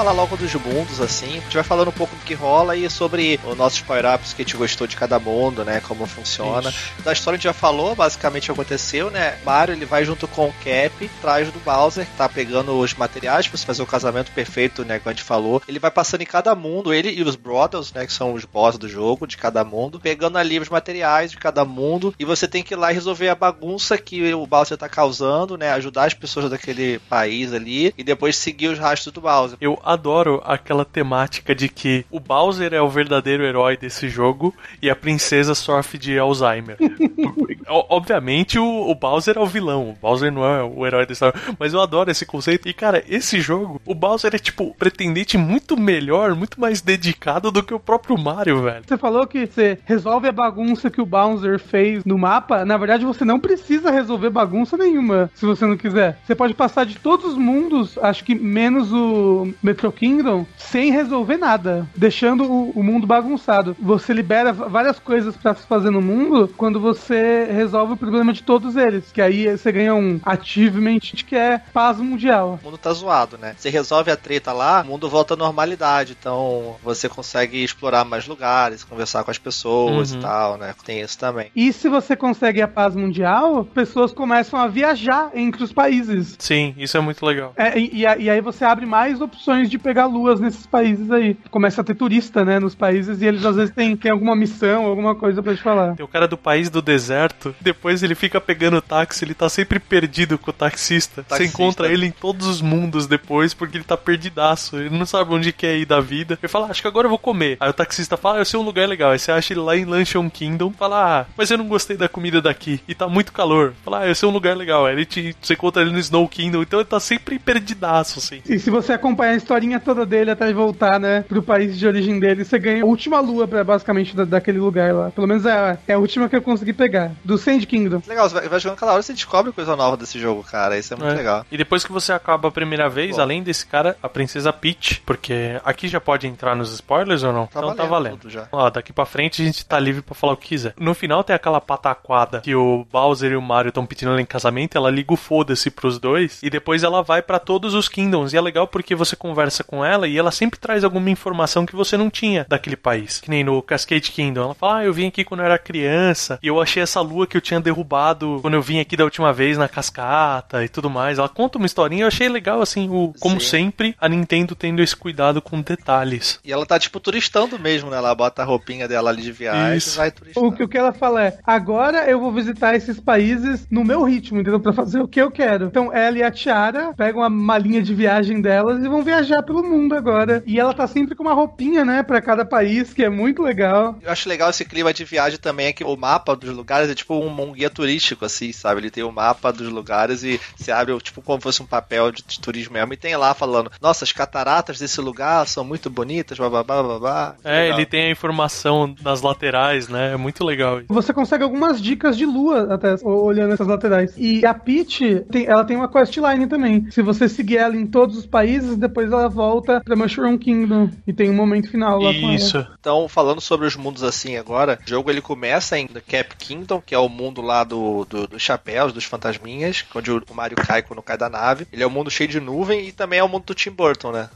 Falar 0.00 0.12
logo 0.12 0.34
dos 0.34 0.54
mundos, 0.54 0.98
assim. 0.98 1.26
A 1.26 1.40
gente 1.40 1.54
vai 1.54 1.62
falando 1.62 1.88
um 1.88 1.92
pouco 1.92 2.16
do 2.16 2.24
que 2.24 2.32
rola 2.32 2.74
e 2.74 2.88
sobre 2.88 3.38
os 3.44 3.54
nossos 3.54 3.82
power-ups 3.82 4.32
que 4.32 4.40
a 4.40 4.44
gente 4.46 4.56
gostou 4.56 4.86
de 4.86 4.96
cada 4.96 5.18
mundo, 5.18 5.62
né? 5.62 5.82
Como 5.86 6.06
funciona. 6.06 6.72
Da 7.04 7.12
história 7.12 7.34
a 7.34 7.38
gente 7.38 7.44
já 7.44 7.52
falou, 7.52 7.94
basicamente 7.94 8.50
aconteceu, 8.50 9.10
né? 9.10 9.36
Mario 9.44 9.74
ele 9.74 9.84
vai 9.84 10.02
junto 10.02 10.26
com 10.26 10.46
o 10.46 10.54
Cap, 10.64 11.10
atrás 11.18 11.52
do 11.52 11.58
Bowser, 11.60 12.06
que 12.06 12.16
tá 12.16 12.26
pegando 12.30 12.78
os 12.78 12.94
materiais 12.94 13.46
pra 13.46 13.58
você 13.58 13.66
fazer 13.66 13.82
o 13.82 13.86
casamento 13.86 14.32
perfeito, 14.32 14.86
né? 14.86 14.98
Como 14.98 15.10
a 15.10 15.12
gente 15.12 15.22
falou. 15.22 15.60
Ele 15.68 15.78
vai 15.78 15.90
passando 15.90 16.22
em 16.22 16.26
cada 16.26 16.54
mundo, 16.54 16.94
ele 16.94 17.10
e 17.10 17.22
os 17.22 17.36
Brothers, 17.36 17.92
né? 17.92 18.06
Que 18.06 18.12
são 18.14 18.32
os 18.32 18.46
boss 18.46 18.78
do 18.78 18.88
jogo, 18.88 19.26
de 19.26 19.36
cada 19.36 19.62
mundo, 19.64 20.00
pegando 20.00 20.38
ali 20.38 20.58
os 20.58 20.70
materiais 20.70 21.30
de 21.30 21.36
cada 21.36 21.62
mundo. 21.62 22.14
E 22.18 22.24
você 22.24 22.48
tem 22.48 22.62
que 22.62 22.72
ir 22.72 22.78
lá 22.78 22.90
e 22.90 22.94
resolver 22.94 23.28
a 23.28 23.34
bagunça 23.34 23.98
que 23.98 24.32
o 24.32 24.46
Bowser 24.46 24.78
tá 24.78 24.88
causando, 24.88 25.58
né? 25.58 25.72
Ajudar 25.72 26.06
as 26.06 26.14
pessoas 26.14 26.48
daquele 26.48 26.98
país 27.00 27.52
ali 27.52 27.92
e 27.98 28.02
depois 28.02 28.34
seguir 28.34 28.68
os 28.68 28.78
rastros 28.78 29.12
do 29.12 29.20
Bowser. 29.20 29.58
Eu 29.60 29.78
adoro 29.92 30.42
aquela 30.44 30.84
temática 30.84 31.54
de 31.54 31.68
que 31.68 32.04
o 32.10 32.20
Bowser 32.20 32.72
é 32.72 32.80
o 32.80 32.88
verdadeiro 32.88 33.44
herói 33.44 33.76
desse 33.76 34.08
jogo 34.08 34.54
e 34.80 34.90
a 34.90 34.96
princesa 34.96 35.54
sofre 35.54 35.98
de 35.98 36.18
Alzheimer. 36.18 36.76
Obviamente 37.68 38.58
o, 38.58 38.90
o 38.90 38.94
Bowser 38.94 39.36
é 39.36 39.40
o 39.40 39.46
vilão, 39.46 39.90
o 39.90 39.92
Bowser 40.00 40.32
não 40.32 40.44
é 40.44 40.62
o 40.62 40.86
herói 40.86 41.06
dessa 41.06 41.32
mas 41.58 41.72
eu 41.72 41.80
adoro 41.80 42.10
esse 42.10 42.26
conceito. 42.26 42.68
E 42.68 42.72
cara, 42.72 43.02
esse 43.08 43.40
jogo, 43.40 43.80
o 43.84 43.94
Bowser 43.94 44.34
é 44.34 44.38
tipo 44.38 44.64
o 44.64 44.74
pretendente 44.74 45.36
muito 45.36 45.76
melhor, 45.76 46.34
muito 46.34 46.60
mais 46.60 46.80
dedicado 46.80 47.50
do 47.50 47.62
que 47.62 47.74
o 47.74 47.80
próprio 47.80 48.18
Mario, 48.18 48.62
velho. 48.62 48.84
Você 48.86 48.96
falou 48.96 49.26
que 49.26 49.46
você 49.46 49.78
resolve 49.84 50.28
a 50.28 50.32
bagunça 50.32 50.90
que 50.90 51.00
o 51.00 51.06
Bowser 51.06 51.58
fez 51.58 52.04
no 52.04 52.18
mapa. 52.18 52.64
Na 52.64 52.76
verdade, 52.76 53.04
você 53.04 53.24
não 53.24 53.38
precisa 53.38 53.90
resolver 53.90 54.30
bagunça 54.30 54.76
nenhuma, 54.76 55.30
se 55.34 55.46
você 55.46 55.66
não 55.66 55.76
quiser. 55.76 56.18
Você 56.24 56.34
pode 56.34 56.54
passar 56.54 56.84
de 56.84 56.96
todos 56.96 57.32
os 57.32 57.36
mundos, 57.36 57.98
acho 57.98 58.24
que 58.24 58.34
menos 58.34 58.92
o 58.92 59.52
Metro 59.80 59.92
Kingdom, 59.92 60.44
sem 60.58 60.92
resolver 60.92 61.38
nada, 61.38 61.88
deixando 61.96 62.44
o, 62.44 62.70
o 62.72 62.82
mundo 62.82 63.06
bagunçado. 63.06 63.74
Você 63.80 64.12
libera 64.12 64.52
várias 64.52 64.98
coisas 64.98 65.34
pra 65.38 65.54
se 65.54 65.66
fazer 65.66 65.88
no 65.88 66.02
mundo 66.02 66.52
quando 66.54 66.78
você 66.78 67.48
resolve 67.50 67.94
o 67.94 67.96
problema 67.96 68.30
de 68.30 68.42
todos 68.42 68.76
eles. 68.76 69.10
Que 69.10 69.22
aí 69.22 69.56
você 69.56 69.72
ganha 69.72 69.94
um 69.94 70.20
achievement 70.22 70.98
que 71.26 71.34
é 71.34 71.62
paz 71.72 71.96
mundial. 71.96 72.58
o 72.62 72.64
mundo 72.66 72.76
tá 72.76 72.92
zoado, 72.92 73.38
né? 73.38 73.54
Você 73.56 73.70
resolve 73.70 74.10
a 74.10 74.16
treta 74.18 74.52
lá, 74.52 74.82
o 74.82 74.86
mundo 74.88 75.08
volta 75.08 75.32
à 75.32 75.36
normalidade. 75.36 76.14
Então 76.18 76.76
você 76.84 77.08
consegue 77.08 77.64
explorar 77.64 78.04
mais 78.04 78.26
lugares, 78.28 78.84
conversar 78.84 79.24
com 79.24 79.30
as 79.30 79.38
pessoas 79.38 80.12
Uhum. 80.12 80.18
e 80.18 80.20
tal, 80.22 80.58
né? 80.58 80.74
Tem 80.84 81.00
isso 81.00 81.18
também. 81.18 81.50
E 81.56 81.72
se 81.72 81.88
você 81.88 82.14
consegue 82.14 82.60
a 82.60 82.68
paz 82.68 82.94
mundial, 82.94 83.64
pessoas 83.64 84.12
começam 84.12 84.60
a 84.60 84.66
viajar 84.68 85.30
entre 85.34 85.64
os 85.64 85.72
países. 85.72 86.36
Sim, 86.38 86.74
isso 86.76 86.98
é 86.98 87.00
muito 87.00 87.24
legal. 87.24 87.54
É, 87.56 87.78
e, 87.78 88.00
e 88.02 88.28
aí 88.28 88.40
você 88.42 88.62
abre 88.62 88.84
mais 88.84 89.22
opções 89.22 89.69
de 89.70 89.78
pegar 89.78 90.06
luas 90.06 90.40
nesses 90.40 90.66
países 90.66 91.10
aí. 91.10 91.36
Começa 91.50 91.80
a 91.80 91.84
ter 91.84 91.94
turista, 91.94 92.44
né, 92.44 92.58
nos 92.58 92.74
países 92.74 93.22
e 93.22 93.26
eles 93.26 93.44
às 93.44 93.56
vezes 93.56 93.74
têm, 93.74 93.96
têm 93.96 94.10
alguma 94.10 94.34
missão, 94.36 94.84
alguma 94.86 95.14
coisa 95.14 95.42
pra 95.42 95.54
te 95.54 95.62
falar. 95.62 95.94
Tem 95.96 96.04
o 96.04 96.08
cara 96.08 96.26
do 96.28 96.36
país 96.36 96.68
do 96.70 96.82
deserto, 96.82 97.54
depois 97.60 98.02
ele 98.02 98.14
fica 98.14 98.40
pegando 98.40 98.80
táxi, 98.82 99.24
ele 99.24 99.34
tá 99.34 99.48
sempre 99.48 99.78
perdido 99.78 100.38
com 100.38 100.50
o 100.50 100.54
taxista. 100.54 101.22
Você 101.22 101.28
Taxista. 101.28 101.44
encontra 101.62 101.88
ele 101.92 102.06
em 102.06 102.10
todos 102.10 102.46
os 102.46 102.60
mundos 102.60 103.06
depois, 103.06 103.54
porque 103.54 103.76
ele 103.76 103.84
tá 103.84 103.96
perdidaço. 103.96 104.76
Ele 104.76 104.96
não 104.96 105.06
sabe 105.06 105.32
onde 105.32 105.52
quer 105.52 105.76
ir 105.78 105.86
da 105.86 106.00
vida. 106.00 106.38
Ele 106.42 106.48
fala, 106.48 106.66
"Ah, 106.66 106.70
acho 106.70 106.82
que 106.82 106.88
agora 106.88 107.06
eu 107.06 107.10
vou 107.10 107.18
comer. 107.18 107.56
Aí 107.60 107.68
o 107.70 107.72
taxista 107.72 108.16
fala, 108.16 108.36
ah, 108.36 108.40
eu 108.40 108.44
sei 108.44 108.58
um 108.58 108.62
lugar 108.62 108.88
legal. 108.88 109.10
Aí 109.12 109.18
você 109.18 109.30
acha 109.32 109.52
ele 109.52 109.60
lá 109.60 109.76
em 109.76 109.84
Luncheon 109.84 110.28
Kingdom, 110.30 110.72
fala, 110.72 111.20
ah, 111.20 111.26
mas 111.36 111.50
eu 111.50 111.58
não 111.58 111.66
gostei 111.68 111.96
da 111.96 112.08
comida 112.08 112.40
daqui. 112.40 112.80
E 112.88 112.94
tá 112.94 113.08
muito 113.08 113.32
calor. 113.32 113.74
Fala, 113.84 114.00
ah, 114.00 114.06
eu 114.08 114.14
sei 114.14 114.28
um 114.28 114.32
lugar 114.32 114.56
legal. 114.56 114.86
Aí 114.86 114.94
ele 114.94 115.04
te, 115.04 115.34
você 115.40 115.54
encontra 115.54 115.82
ele 115.82 115.90
no 115.92 115.98
Snow 115.98 116.26
Kingdom, 116.28 116.62
então 116.62 116.80
ele 116.80 116.88
tá 116.88 116.98
sempre 117.00 117.38
perdidaço, 117.38 118.18
assim. 118.18 118.40
E 118.48 118.58
se 118.58 118.70
você 118.70 118.92
acompanhar 118.92 119.32
a 119.32 119.36
historinha 119.60 119.80
toda 119.80 120.06
dele 120.06 120.30
até 120.30 120.52
voltar, 120.52 120.98
né, 120.98 121.22
pro 121.28 121.42
país 121.42 121.78
de 121.78 121.86
origem 121.86 122.18
dele, 122.18 122.44
você 122.44 122.58
ganha 122.58 122.82
a 122.82 122.86
última 122.86 123.20
lua, 123.20 123.46
pra, 123.46 123.62
basicamente, 123.62 124.16
da- 124.16 124.24
daquele 124.24 124.58
lugar 124.58 124.92
lá. 124.94 125.10
Pelo 125.10 125.26
menos 125.26 125.44
é, 125.44 125.78
é 125.86 125.92
a 125.94 125.98
última 125.98 126.28
que 126.28 126.36
eu 126.36 126.42
consegui 126.42 126.72
pegar. 126.72 127.12
Do 127.24 127.36
Sand 127.36 127.60
Kingdom. 127.66 128.02
Legal, 128.08 128.28
você 128.28 128.34
vai, 128.34 128.48
vai 128.48 128.60
jogando 128.60 128.78
cada 128.78 128.92
hora 128.92 129.02
você 129.02 129.12
descobre 129.12 129.52
coisa 129.52 129.76
nova 129.76 129.96
desse 129.96 130.18
jogo, 130.18 130.42
cara. 130.44 130.78
Isso 130.78 130.94
é 130.94 130.96
muito 130.96 131.12
É. 131.12 131.16
legal. 131.16 131.44
E 131.50 131.56
depois 131.56 131.84
que 131.84 131.92
você 131.92 132.12
acaba 132.12 132.48
a 132.48 132.50
primeira 132.50 132.88
vez, 132.88 133.16
Bom. 133.16 133.22
além 133.22 133.42
desse 133.42 133.66
cara, 133.66 133.96
a 134.02 134.08
princesa 134.08 134.52
Peach, 134.52 135.02
porque 135.04 135.60
aqui 135.64 135.88
já 135.88 136.00
pode 136.00 136.26
entrar 136.26 136.54
nos 136.56 136.72
spoilers 136.72 137.22
ou 137.22 137.32
não? 137.32 137.46
Tá 137.46 137.60
então 137.60 137.74
tá 137.74 137.84
valendo 137.84 137.90
valendo. 137.90 138.18
tudo 138.20 138.30
já. 138.30 138.48
Ó, 138.52 138.70
daqui 138.70 138.92
pra 138.92 139.04
frente 139.04 139.42
a 139.42 139.44
gente 139.44 139.64
tá 139.66 139.78
livre 139.78 140.00
pra 140.02 140.14
falar 140.14 140.32
o 140.32 140.36
que 140.36 140.48
quiser. 140.48 140.72
No 140.78 140.94
final 140.94 141.22
tem 141.22 141.34
aquela 141.36 141.60
pataquada 141.60 142.40
que 142.40 142.54
o 142.54 142.86
Bowser 142.90 143.32
e 143.32 143.36
o 143.36 143.42
Mario 143.42 143.68
estão 143.68 143.84
pedindo 143.84 144.10
ela 144.12 144.20
em 144.20 144.24
casamento, 144.26 144.76
ela 144.76 144.90
liga 144.90 145.12
o 145.12 145.16
foda-se 145.16 145.70
pros 145.70 145.98
dois, 145.98 146.38
e 146.42 146.48
depois 146.48 146.82
ela 146.82 147.02
vai 147.02 147.20
pra 147.20 147.38
todos 147.38 147.74
os 147.74 147.88
Kingdoms. 147.88 148.32
E 148.32 148.36
é 148.36 148.40
legal 148.40 148.66
porque 148.66 148.94
você 148.94 149.16
conversa 149.16 149.49
com 149.58 149.84
ela 149.84 150.06
e 150.06 150.16
ela 150.16 150.30
sempre 150.30 150.58
traz 150.58 150.84
alguma 150.84 151.10
informação 151.10 151.66
que 151.66 151.74
você 151.74 151.96
não 151.96 152.08
tinha 152.08 152.46
daquele 152.48 152.76
país. 152.76 153.20
Que 153.20 153.28
nem 153.28 153.42
no 153.42 153.60
Cascade 153.60 154.12
Kingdom. 154.12 154.42
Ela 154.42 154.54
fala, 154.54 154.78
ah, 154.78 154.84
eu 154.84 154.92
vim 154.92 155.08
aqui 155.08 155.24
quando 155.24 155.40
eu 155.40 155.46
era 155.46 155.58
criança, 155.58 156.38
e 156.42 156.46
eu 156.46 156.60
achei 156.60 156.82
essa 156.82 157.00
lua 157.00 157.26
que 157.26 157.36
eu 157.36 157.40
tinha 157.40 157.60
derrubado 157.60 158.38
quando 158.40 158.54
eu 158.54 158.62
vim 158.62 158.78
aqui 158.78 158.96
da 158.96 159.04
última 159.04 159.32
vez 159.32 159.58
na 159.58 159.68
cascata 159.68 160.64
e 160.64 160.68
tudo 160.68 160.88
mais. 160.88 161.18
Ela 161.18 161.28
conta 161.28 161.58
uma 161.58 161.66
historinha, 161.66 162.04
eu 162.04 162.08
achei 162.08 162.28
legal, 162.28 162.62
assim, 162.62 162.88
o, 162.88 163.12
como 163.18 163.40
Sim. 163.40 163.46
sempre, 163.46 163.96
a 164.00 164.08
Nintendo 164.08 164.54
tendo 164.54 164.80
esse 164.80 164.94
cuidado 164.94 165.42
com 165.42 165.60
detalhes. 165.60 166.38
E 166.44 166.52
ela 166.52 166.64
tá, 166.64 166.78
tipo, 166.78 167.00
turistando 167.00 167.58
mesmo, 167.58 167.90
né? 167.90 167.96
Ela 167.96 168.14
bota 168.14 168.42
a 168.42 168.44
roupinha 168.44 168.86
dela 168.86 169.10
ali 169.10 169.22
de 169.22 169.32
viagem 169.32 169.76
Isso. 169.76 169.96
e 169.96 169.98
vai 169.98 170.10
turistando. 170.10 170.46
O 170.46 170.52
que, 170.52 170.62
o 170.62 170.68
que 170.68 170.78
ela 170.78 170.92
fala 170.92 171.24
é: 171.24 171.38
agora 171.44 172.08
eu 172.08 172.20
vou 172.20 172.32
visitar 172.32 172.74
esses 172.76 173.00
países 173.00 173.66
no 173.70 173.84
meu 173.84 174.04
ritmo, 174.04 174.40
entendeu? 174.40 174.60
Pra 174.60 174.72
fazer 174.72 175.00
o 175.00 175.08
que 175.08 175.20
eu 175.20 175.30
quero. 175.30 175.66
Então 175.66 175.92
ela 175.92 176.18
e 176.18 176.22
a 176.22 176.30
Tiara 176.30 176.94
pegam 176.96 177.22
a 177.22 177.28
malinha 177.28 177.82
de 177.82 177.94
viagem 177.94 178.40
delas 178.40 178.82
e 178.82 178.88
vão 178.88 179.00
vão 179.00 179.02
viajar 179.30 179.42
pelo 179.42 179.62
mundo 179.62 179.94
agora. 179.94 180.42
E 180.46 180.58
ela 180.58 180.74
tá 180.74 180.86
sempre 180.86 181.14
com 181.14 181.22
uma 181.22 181.32
roupinha, 181.32 181.84
né, 181.84 182.02
pra 182.02 182.20
cada 182.20 182.44
país, 182.44 182.92
que 182.92 183.04
é 183.04 183.08
muito 183.08 183.42
legal. 183.42 183.96
Eu 184.02 184.10
acho 184.10 184.28
legal 184.28 184.50
esse 184.50 184.64
clima 184.64 184.92
de 184.92 185.04
viagem 185.04 185.38
também, 185.38 185.68
é 185.68 185.72
que 185.72 185.84
o 185.84 185.96
mapa 185.96 186.34
dos 186.34 186.50
lugares 186.50 186.90
é 186.90 186.94
tipo 186.94 187.14
um, 187.14 187.40
um 187.40 187.52
guia 187.52 187.70
turístico, 187.70 188.24
assim, 188.24 188.52
sabe? 188.52 188.80
Ele 188.80 188.90
tem 188.90 189.04
o 189.04 189.08
um 189.08 189.12
mapa 189.12 189.52
dos 189.52 189.68
lugares 189.68 190.22
e 190.22 190.40
se 190.56 190.72
abre, 190.72 190.96
tipo, 190.98 191.22
como 191.22 191.40
fosse 191.40 191.62
um 191.62 191.66
papel 191.66 192.10
de, 192.10 192.22
de, 192.26 192.40
turismo 192.40 192.74
mesmo, 192.74 192.92
e 192.92 192.96
tem 192.96 193.16
lá 193.16 193.34
falando, 193.34 193.70
nossa, 193.80 194.04
as 194.04 194.12
cataratas 194.12 194.78
desse 194.78 195.00
lugar 195.00 195.46
são 195.46 195.64
muito 195.64 195.88
bonitas, 195.88 196.38
blá 196.38 196.62
blá. 196.62 197.36
É, 197.44 197.62
legal. 197.62 197.78
ele 197.78 197.86
tem 197.86 198.06
a 198.06 198.10
informação 198.10 198.94
nas 199.02 199.22
laterais, 199.22 199.88
né? 199.88 200.12
É 200.12 200.16
muito 200.16 200.44
legal. 200.44 200.80
Você 200.88 201.12
consegue 201.12 201.44
algumas 201.44 201.80
dicas 201.80 202.16
de 202.16 202.26
lua, 202.26 202.74
até, 202.74 202.94
olhando 203.04 203.54
essas 203.54 203.66
laterais. 203.66 204.14
E 204.16 204.44
a 204.44 204.54
Peach, 204.54 205.24
tem, 205.30 205.46
ela 205.46 205.64
tem 205.64 205.76
uma 205.76 205.88
questline 205.88 206.46
também. 206.46 206.90
Se 206.90 207.02
você 207.02 207.28
seguir 207.28 207.58
ela 207.58 207.76
em 207.76 207.86
todos 207.86 208.16
os 208.16 208.26
países, 208.26 208.76
depois 208.76 209.12
ela 209.12 209.19
volta 209.28 209.80
pra 209.84 209.96
Mushroom 209.96 210.38
Kingdom. 210.38 210.90
E 211.06 211.12
tem 211.12 211.30
um 211.30 211.34
momento 211.34 211.70
final 211.70 212.00
lá 212.00 212.10
Isso. 212.12 212.52
com 212.52 212.58
ela. 212.58 212.76
Então, 212.78 213.08
falando 213.08 213.40
sobre 213.40 213.66
os 213.66 213.76
mundos 213.76 214.02
assim 214.02 214.36
agora, 214.36 214.78
o 214.86 214.88
jogo 214.88 215.10
ele 215.10 215.20
começa 215.20 215.78
em 215.78 215.86
The 215.86 216.00
Cap 216.00 216.36
Kingdom, 216.36 216.82
que 216.84 216.94
é 216.94 216.98
o 216.98 217.08
mundo 217.08 217.40
lá 217.40 217.64
do, 217.64 218.04
do, 218.04 218.26
dos 218.26 218.42
chapéus, 218.42 218.92
dos 218.92 219.04
fantasminhas, 219.04 219.84
onde 219.94 220.10
o 220.10 220.22
Mario 220.32 220.56
cai 220.56 220.82
quando 220.82 221.02
cai 221.02 221.16
da 221.16 221.28
nave. 221.28 221.66
Ele 221.72 221.82
é 221.82 221.86
um 221.86 221.90
mundo 221.90 222.10
cheio 222.10 222.28
de 222.28 222.40
nuvem 222.40 222.88
e 222.88 222.92
também 222.92 223.18
é 223.18 223.24
o 223.24 223.28
mundo 223.28 223.44
do 223.44 223.54
Tim 223.54 223.70
Burton, 223.70 224.12
né? 224.12 224.28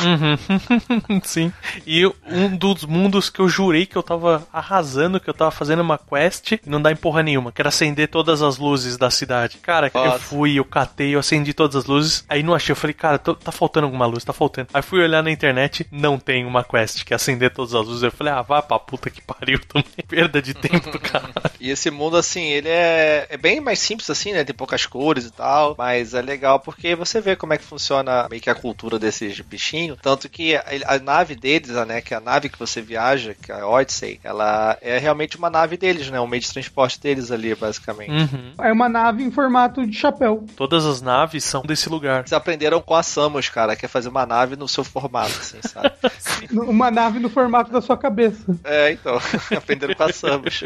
Uhum. 0.00 1.20
Sim. 1.24 1.52
E 1.86 2.06
um 2.26 2.56
dos 2.56 2.84
mundos 2.84 3.30
que 3.30 3.40
eu 3.40 3.48
jurei 3.48 3.86
que 3.86 3.96
eu 3.96 4.02
tava 4.02 4.46
arrasando, 4.52 5.20
que 5.20 5.28
eu 5.28 5.34
tava 5.34 5.50
fazendo 5.50 5.80
uma 5.80 5.98
quest 5.98 6.52
e 6.52 6.60
não 6.66 6.80
dá 6.80 6.90
em 6.90 6.96
porra 6.96 7.22
nenhuma, 7.22 7.52
que 7.52 7.60
era 7.60 7.68
acender 7.68 8.08
todas 8.08 8.42
as 8.42 8.58
luzes 8.58 8.96
da 8.96 9.10
cidade. 9.10 9.58
Cara, 9.58 9.90
Nossa. 9.92 10.14
eu 10.14 10.18
fui, 10.18 10.58
eu 10.58 10.64
catei, 10.64 11.14
eu 11.14 11.20
acendi 11.20 11.52
todas 11.52 11.76
as 11.76 11.84
luzes, 11.84 12.24
aí 12.28 12.42
não 12.42 12.54
achei, 12.54 12.72
eu 12.72 12.76
falei, 12.76 12.94
cara, 12.94 13.18
tô, 13.18 13.34
tá 13.34 13.52
faltando 13.52 13.86
alguma 13.86 14.06
luz, 14.06 14.17
tá 14.26 14.32
faltando. 14.32 14.68
Aí 14.72 14.82
fui 14.82 15.00
olhar 15.00 15.22
na 15.22 15.30
internet, 15.30 15.86
não 15.90 16.18
tem 16.18 16.44
uma 16.44 16.64
quest 16.64 17.04
que 17.04 17.12
é 17.12 17.16
acender 17.16 17.52
todas 17.52 17.74
as 17.74 17.86
luzes. 17.86 18.02
Eu 18.02 18.12
falei, 18.12 18.32
ah, 18.32 18.42
vá 18.42 18.62
pra 18.62 18.78
puta 18.78 19.10
que 19.10 19.20
pariu 19.20 19.60
também. 19.66 19.88
Perda 20.06 20.40
de 20.40 20.54
tempo 20.54 20.90
do 20.90 20.98
cara. 20.98 21.30
e 21.60 21.70
esse 21.70 21.90
mundo, 21.90 22.16
assim, 22.16 22.44
ele 22.44 22.68
é, 22.68 23.26
é 23.28 23.36
bem 23.36 23.60
mais 23.60 23.78
simples, 23.78 24.08
assim, 24.10 24.32
né? 24.32 24.44
Tem 24.44 24.54
poucas 24.54 24.86
cores 24.86 25.26
e 25.26 25.32
tal, 25.32 25.74
mas 25.76 26.14
é 26.14 26.22
legal 26.22 26.60
porque 26.60 26.94
você 26.94 27.20
vê 27.20 27.36
como 27.36 27.52
é 27.52 27.58
que 27.58 27.64
funciona 27.64 28.26
meio 28.28 28.42
que 28.42 28.50
a 28.50 28.54
cultura 28.54 28.98
desses 28.98 29.40
bichinhos. 29.40 29.98
Tanto 30.00 30.28
que 30.28 30.56
a, 30.56 30.64
a 30.86 30.98
nave 30.98 31.34
deles, 31.34 31.70
né? 31.86 32.00
Que 32.00 32.14
é 32.14 32.16
a 32.16 32.20
nave 32.20 32.48
que 32.48 32.58
você 32.58 32.80
viaja, 32.80 33.34
que 33.34 33.52
é 33.52 33.60
a 33.60 33.66
Odyssey, 33.66 34.20
ela 34.22 34.76
é 34.80 34.98
realmente 34.98 35.36
uma 35.36 35.50
nave 35.50 35.76
deles, 35.76 36.10
né? 36.10 36.20
Um 36.20 36.26
meio 36.26 36.42
de 36.42 36.52
transporte 36.52 37.00
deles 37.00 37.30
ali, 37.30 37.54
basicamente. 37.54 38.10
Uhum. 38.10 38.52
É 38.58 38.72
uma 38.72 38.88
nave 38.88 39.22
em 39.22 39.30
formato 39.30 39.86
de 39.86 39.96
chapéu. 39.96 40.44
Todas 40.56 40.84
as 40.84 41.00
naves 41.00 41.44
são 41.44 41.62
desse 41.62 41.88
lugar. 41.88 42.20
Eles 42.20 42.32
aprenderam 42.32 42.80
com 42.80 42.94
a 42.94 43.02
Samus, 43.02 43.48
cara, 43.48 43.76
que 43.76 43.84
é 43.84 43.88
fazer 43.88 44.07
uma 44.08 44.26
nave 44.26 44.56
no 44.56 44.68
seu 44.68 44.84
formato, 44.84 45.38
assim, 45.38 45.58
sabe? 45.62 45.92
uma 46.52 46.90
nave 46.90 47.18
no 47.18 47.30
formato 47.30 47.70
da 47.70 47.80
sua 47.80 47.96
cabeça. 47.96 48.44
É, 48.64 48.92
então. 48.92 49.18
aprenderam 49.56 49.94
com 49.94 50.02
a 50.02 50.12
Samus. 50.12 50.64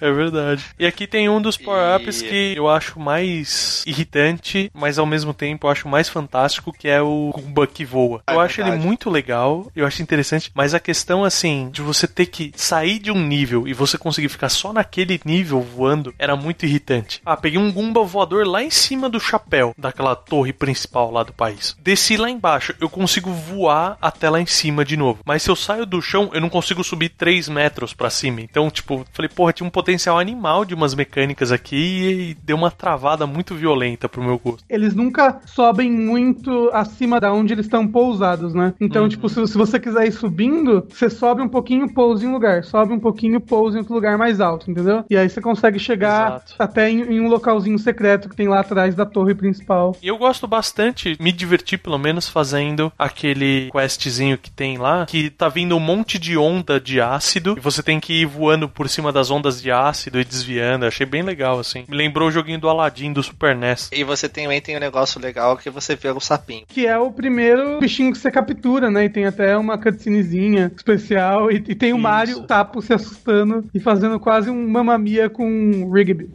É 0.00 0.12
verdade. 0.12 0.64
E 0.78 0.86
aqui 0.86 1.06
tem 1.06 1.28
um 1.28 1.40
dos 1.40 1.56
power-ups 1.56 2.22
e... 2.22 2.28
que 2.28 2.54
eu 2.56 2.68
acho 2.68 2.98
mais 2.98 3.82
irritante, 3.86 4.70
mas 4.74 4.98
ao 4.98 5.06
mesmo 5.06 5.32
tempo 5.34 5.66
eu 5.66 5.70
acho 5.70 5.88
mais 5.88 6.08
fantástico, 6.08 6.72
que 6.72 6.88
é 6.88 7.00
o 7.00 7.30
Goomba 7.34 7.66
que 7.66 7.84
voa. 7.84 8.22
É 8.26 8.34
eu 8.34 8.40
acho 8.40 8.60
ele 8.60 8.72
muito 8.72 9.10
legal, 9.10 9.70
eu 9.74 9.86
acho 9.86 10.02
interessante, 10.02 10.50
mas 10.54 10.74
a 10.74 10.80
questão, 10.80 11.24
assim, 11.24 11.70
de 11.70 11.82
você 11.82 12.06
ter 12.06 12.26
que 12.26 12.52
sair 12.56 12.98
de 12.98 13.10
um 13.10 13.26
nível 13.26 13.66
e 13.66 13.72
você 13.72 13.96
conseguir 13.96 14.28
ficar 14.28 14.48
só 14.48 14.72
naquele 14.72 15.20
nível 15.24 15.60
voando, 15.60 16.14
era 16.18 16.36
muito 16.36 16.66
irritante. 16.66 17.20
Ah, 17.24 17.36
peguei 17.36 17.58
um 17.58 17.72
Goomba 17.72 18.02
voador 18.02 18.46
lá 18.46 18.62
em 18.62 18.70
cima 18.70 19.08
do 19.08 19.20
chapéu 19.20 19.74
daquela 19.76 20.14
torre 20.14 20.52
principal 20.52 21.10
lá 21.10 21.22
do 21.22 21.32
país. 21.32 21.76
Desci 21.80 22.16
lá 22.16 22.28
embaixo, 22.28 22.74
eu 22.82 22.90
consigo 22.90 23.30
voar 23.30 23.96
até 24.02 24.28
lá 24.28 24.40
em 24.40 24.46
cima 24.46 24.84
de 24.84 24.96
novo. 24.96 25.20
Mas 25.24 25.44
se 25.44 25.50
eu 25.50 25.54
saio 25.54 25.86
do 25.86 26.02
chão, 26.02 26.30
eu 26.34 26.40
não 26.40 26.48
consigo 26.48 26.82
subir 26.82 27.10
3 27.10 27.48
metros 27.48 27.94
para 27.94 28.10
cima. 28.10 28.40
Então, 28.40 28.68
tipo, 28.68 29.04
falei, 29.12 29.28
porra, 29.28 29.52
tinha 29.52 29.66
um 29.66 29.70
potencial 29.70 30.18
animal 30.18 30.64
de 30.64 30.74
umas 30.74 30.92
mecânicas 30.92 31.52
aqui 31.52 31.76
e 31.76 32.36
deu 32.42 32.56
uma 32.56 32.72
travada 32.72 33.24
muito 33.24 33.54
violenta 33.54 34.08
pro 34.08 34.22
meu 34.22 34.36
gosto. 34.36 34.64
Eles 34.68 34.94
nunca 34.94 35.40
sobem 35.46 35.90
muito 35.90 36.70
acima 36.72 37.20
da 37.20 37.32
onde 37.32 37.52
eles 37.52 37.66
estão 37.66 37.86
pousados, 37.86 38.52
né? 38.52 38.74
Então, 38.80 39.04
uhum. 39.04 39.08
tipo, 39.08 39.28
se, 39.28 39.46
se, 39.46 39.56
você 39.56 39.78
quiser 39.78 40.08
ir 40.08 40.12
subindo, 40.12 40.84
você 40.90 41.08
sobe 41.08 41.40
um 41.40 41.48
pouquinho, 41.48 41.92
pousa 41.94 42.24
em 42.24 42.28
um 42.28 42.32
lugar. 42.32 42.64
Sobe 42.64 42.92
um 42.92 43.00
pouquinho, 43.00 43.40
pousa 43.40 43.76
em 43.76 43.80
outro 43.80 43.94
lugar 43.94 44.18
mais 44.18 44.40
alto, 44.40 44.68
entendeu? 44.68 45.04
E 45.08 45.16
aí 45.16 45.28
você 45.28 45.40
consegue 45.40 45.78
chegar 45.78 46.28
Exato. 46.28 46.54
até 46.58 46.90
em, 46.90 47.02
em, 47.02 47.20
um 47.20 47.28
localzinho 47.28 47.78
secreto 47.78 48.28
que 48.28 48.34
tem 48.34 48.48
lá 48.48 48.60
atrás 48.60 48.96
da 48.96 49.06
torre 49.06 49.34
principal. 49.36 49.96
E 50.02 50.08
eu 50.08 50.18
gosto 50.18 50.48
bastante, 50.48 51.16
me 51.20 51.30
diverti 51.30 51.78
pelo 51.78 51.98
menos 51.98 52.28
fazendo 52.28 52.71
aquele 52.98 53.70
questzinho 53.70 54.38
que 54.38 54.50
tem 54.50 54.78
lá, 54.78 55.06
que 55.06 55.30
tá 55.30 55.48
vindo 55.48 55.76
um 55.76 55.80
monte 55.80 56.18
de 56.18 56.36
onda 56.36 56.80
de 56.80 57.00
ácido 57.00 57.54
e 57.56 57.60
você 57.60 57.82
tem 57.82 57.98
que 58.00 58.22
ir 58.22 58.26
voando 58.26 58.68
por 58.68 58.88
cima 58.88 59.12
das 59.12 59.30
ondas 59.30 59.60
de 59.60 59.70
ácido 59.70 60.20
e 60.20 60.24
desviando. 60.24 60.84
Eu 60.84 60.88
achei 60.88 61.06
bem 61.06 61.22
legal, 61.22 61.58
assim. 61.58 61.84
Me 61.88 61.96
lembrou 61.96 62.28
o 62.28 62.32
joguinho 62.32 62.58
do 62.58 62.68
Aladdin 62.68 63.12
do 63.12 63.22
Super 63.22 63.54
NES. 63.54 63.90
E 63.92 64.04
você 64.04 64.28
também 64.28 64.60
tem 64.60 64.76
um 64.76 64.80
negócio 64.80 65.20
legal 65.20 65.56
que 65.56 65.70
você 65.70 65.94
vê 65.96 66.08
o 66.10 66.20
sapinho. 66.20 66.64
Que 66.66 66.86
é 66.86 66.98
o 66.98 67.10
primeiro 67.10 67.80
bichinho 67.80 68.12
que 68.12 68.18
você 68.18 68.30
captura, 68.30 68.90
né? 68.90 69.04
E 69.04 69.08
tem 69.08 69.26
até 69.26 69.56
uma 69.56 69.78
cutscenezinha 69.78 70.72
especial. 70.74 71.50
E, 71.50 71.56
e 71.56 71.74
tem 71.74 71.92
o 71.92 71.96
Isso. 71.96 72.02
Mario 72.02 72.42
tapo 72.42 72.80
se 72.82 72.92
assustando 72.92 73.64
e 73.74 73.80
fazendo 73.80 74.18
quase 74.18 74.50
um 74.50 74.68
mamamia 74.68 75.28
com 75.28 75.90
Rigby. 75.92 76.30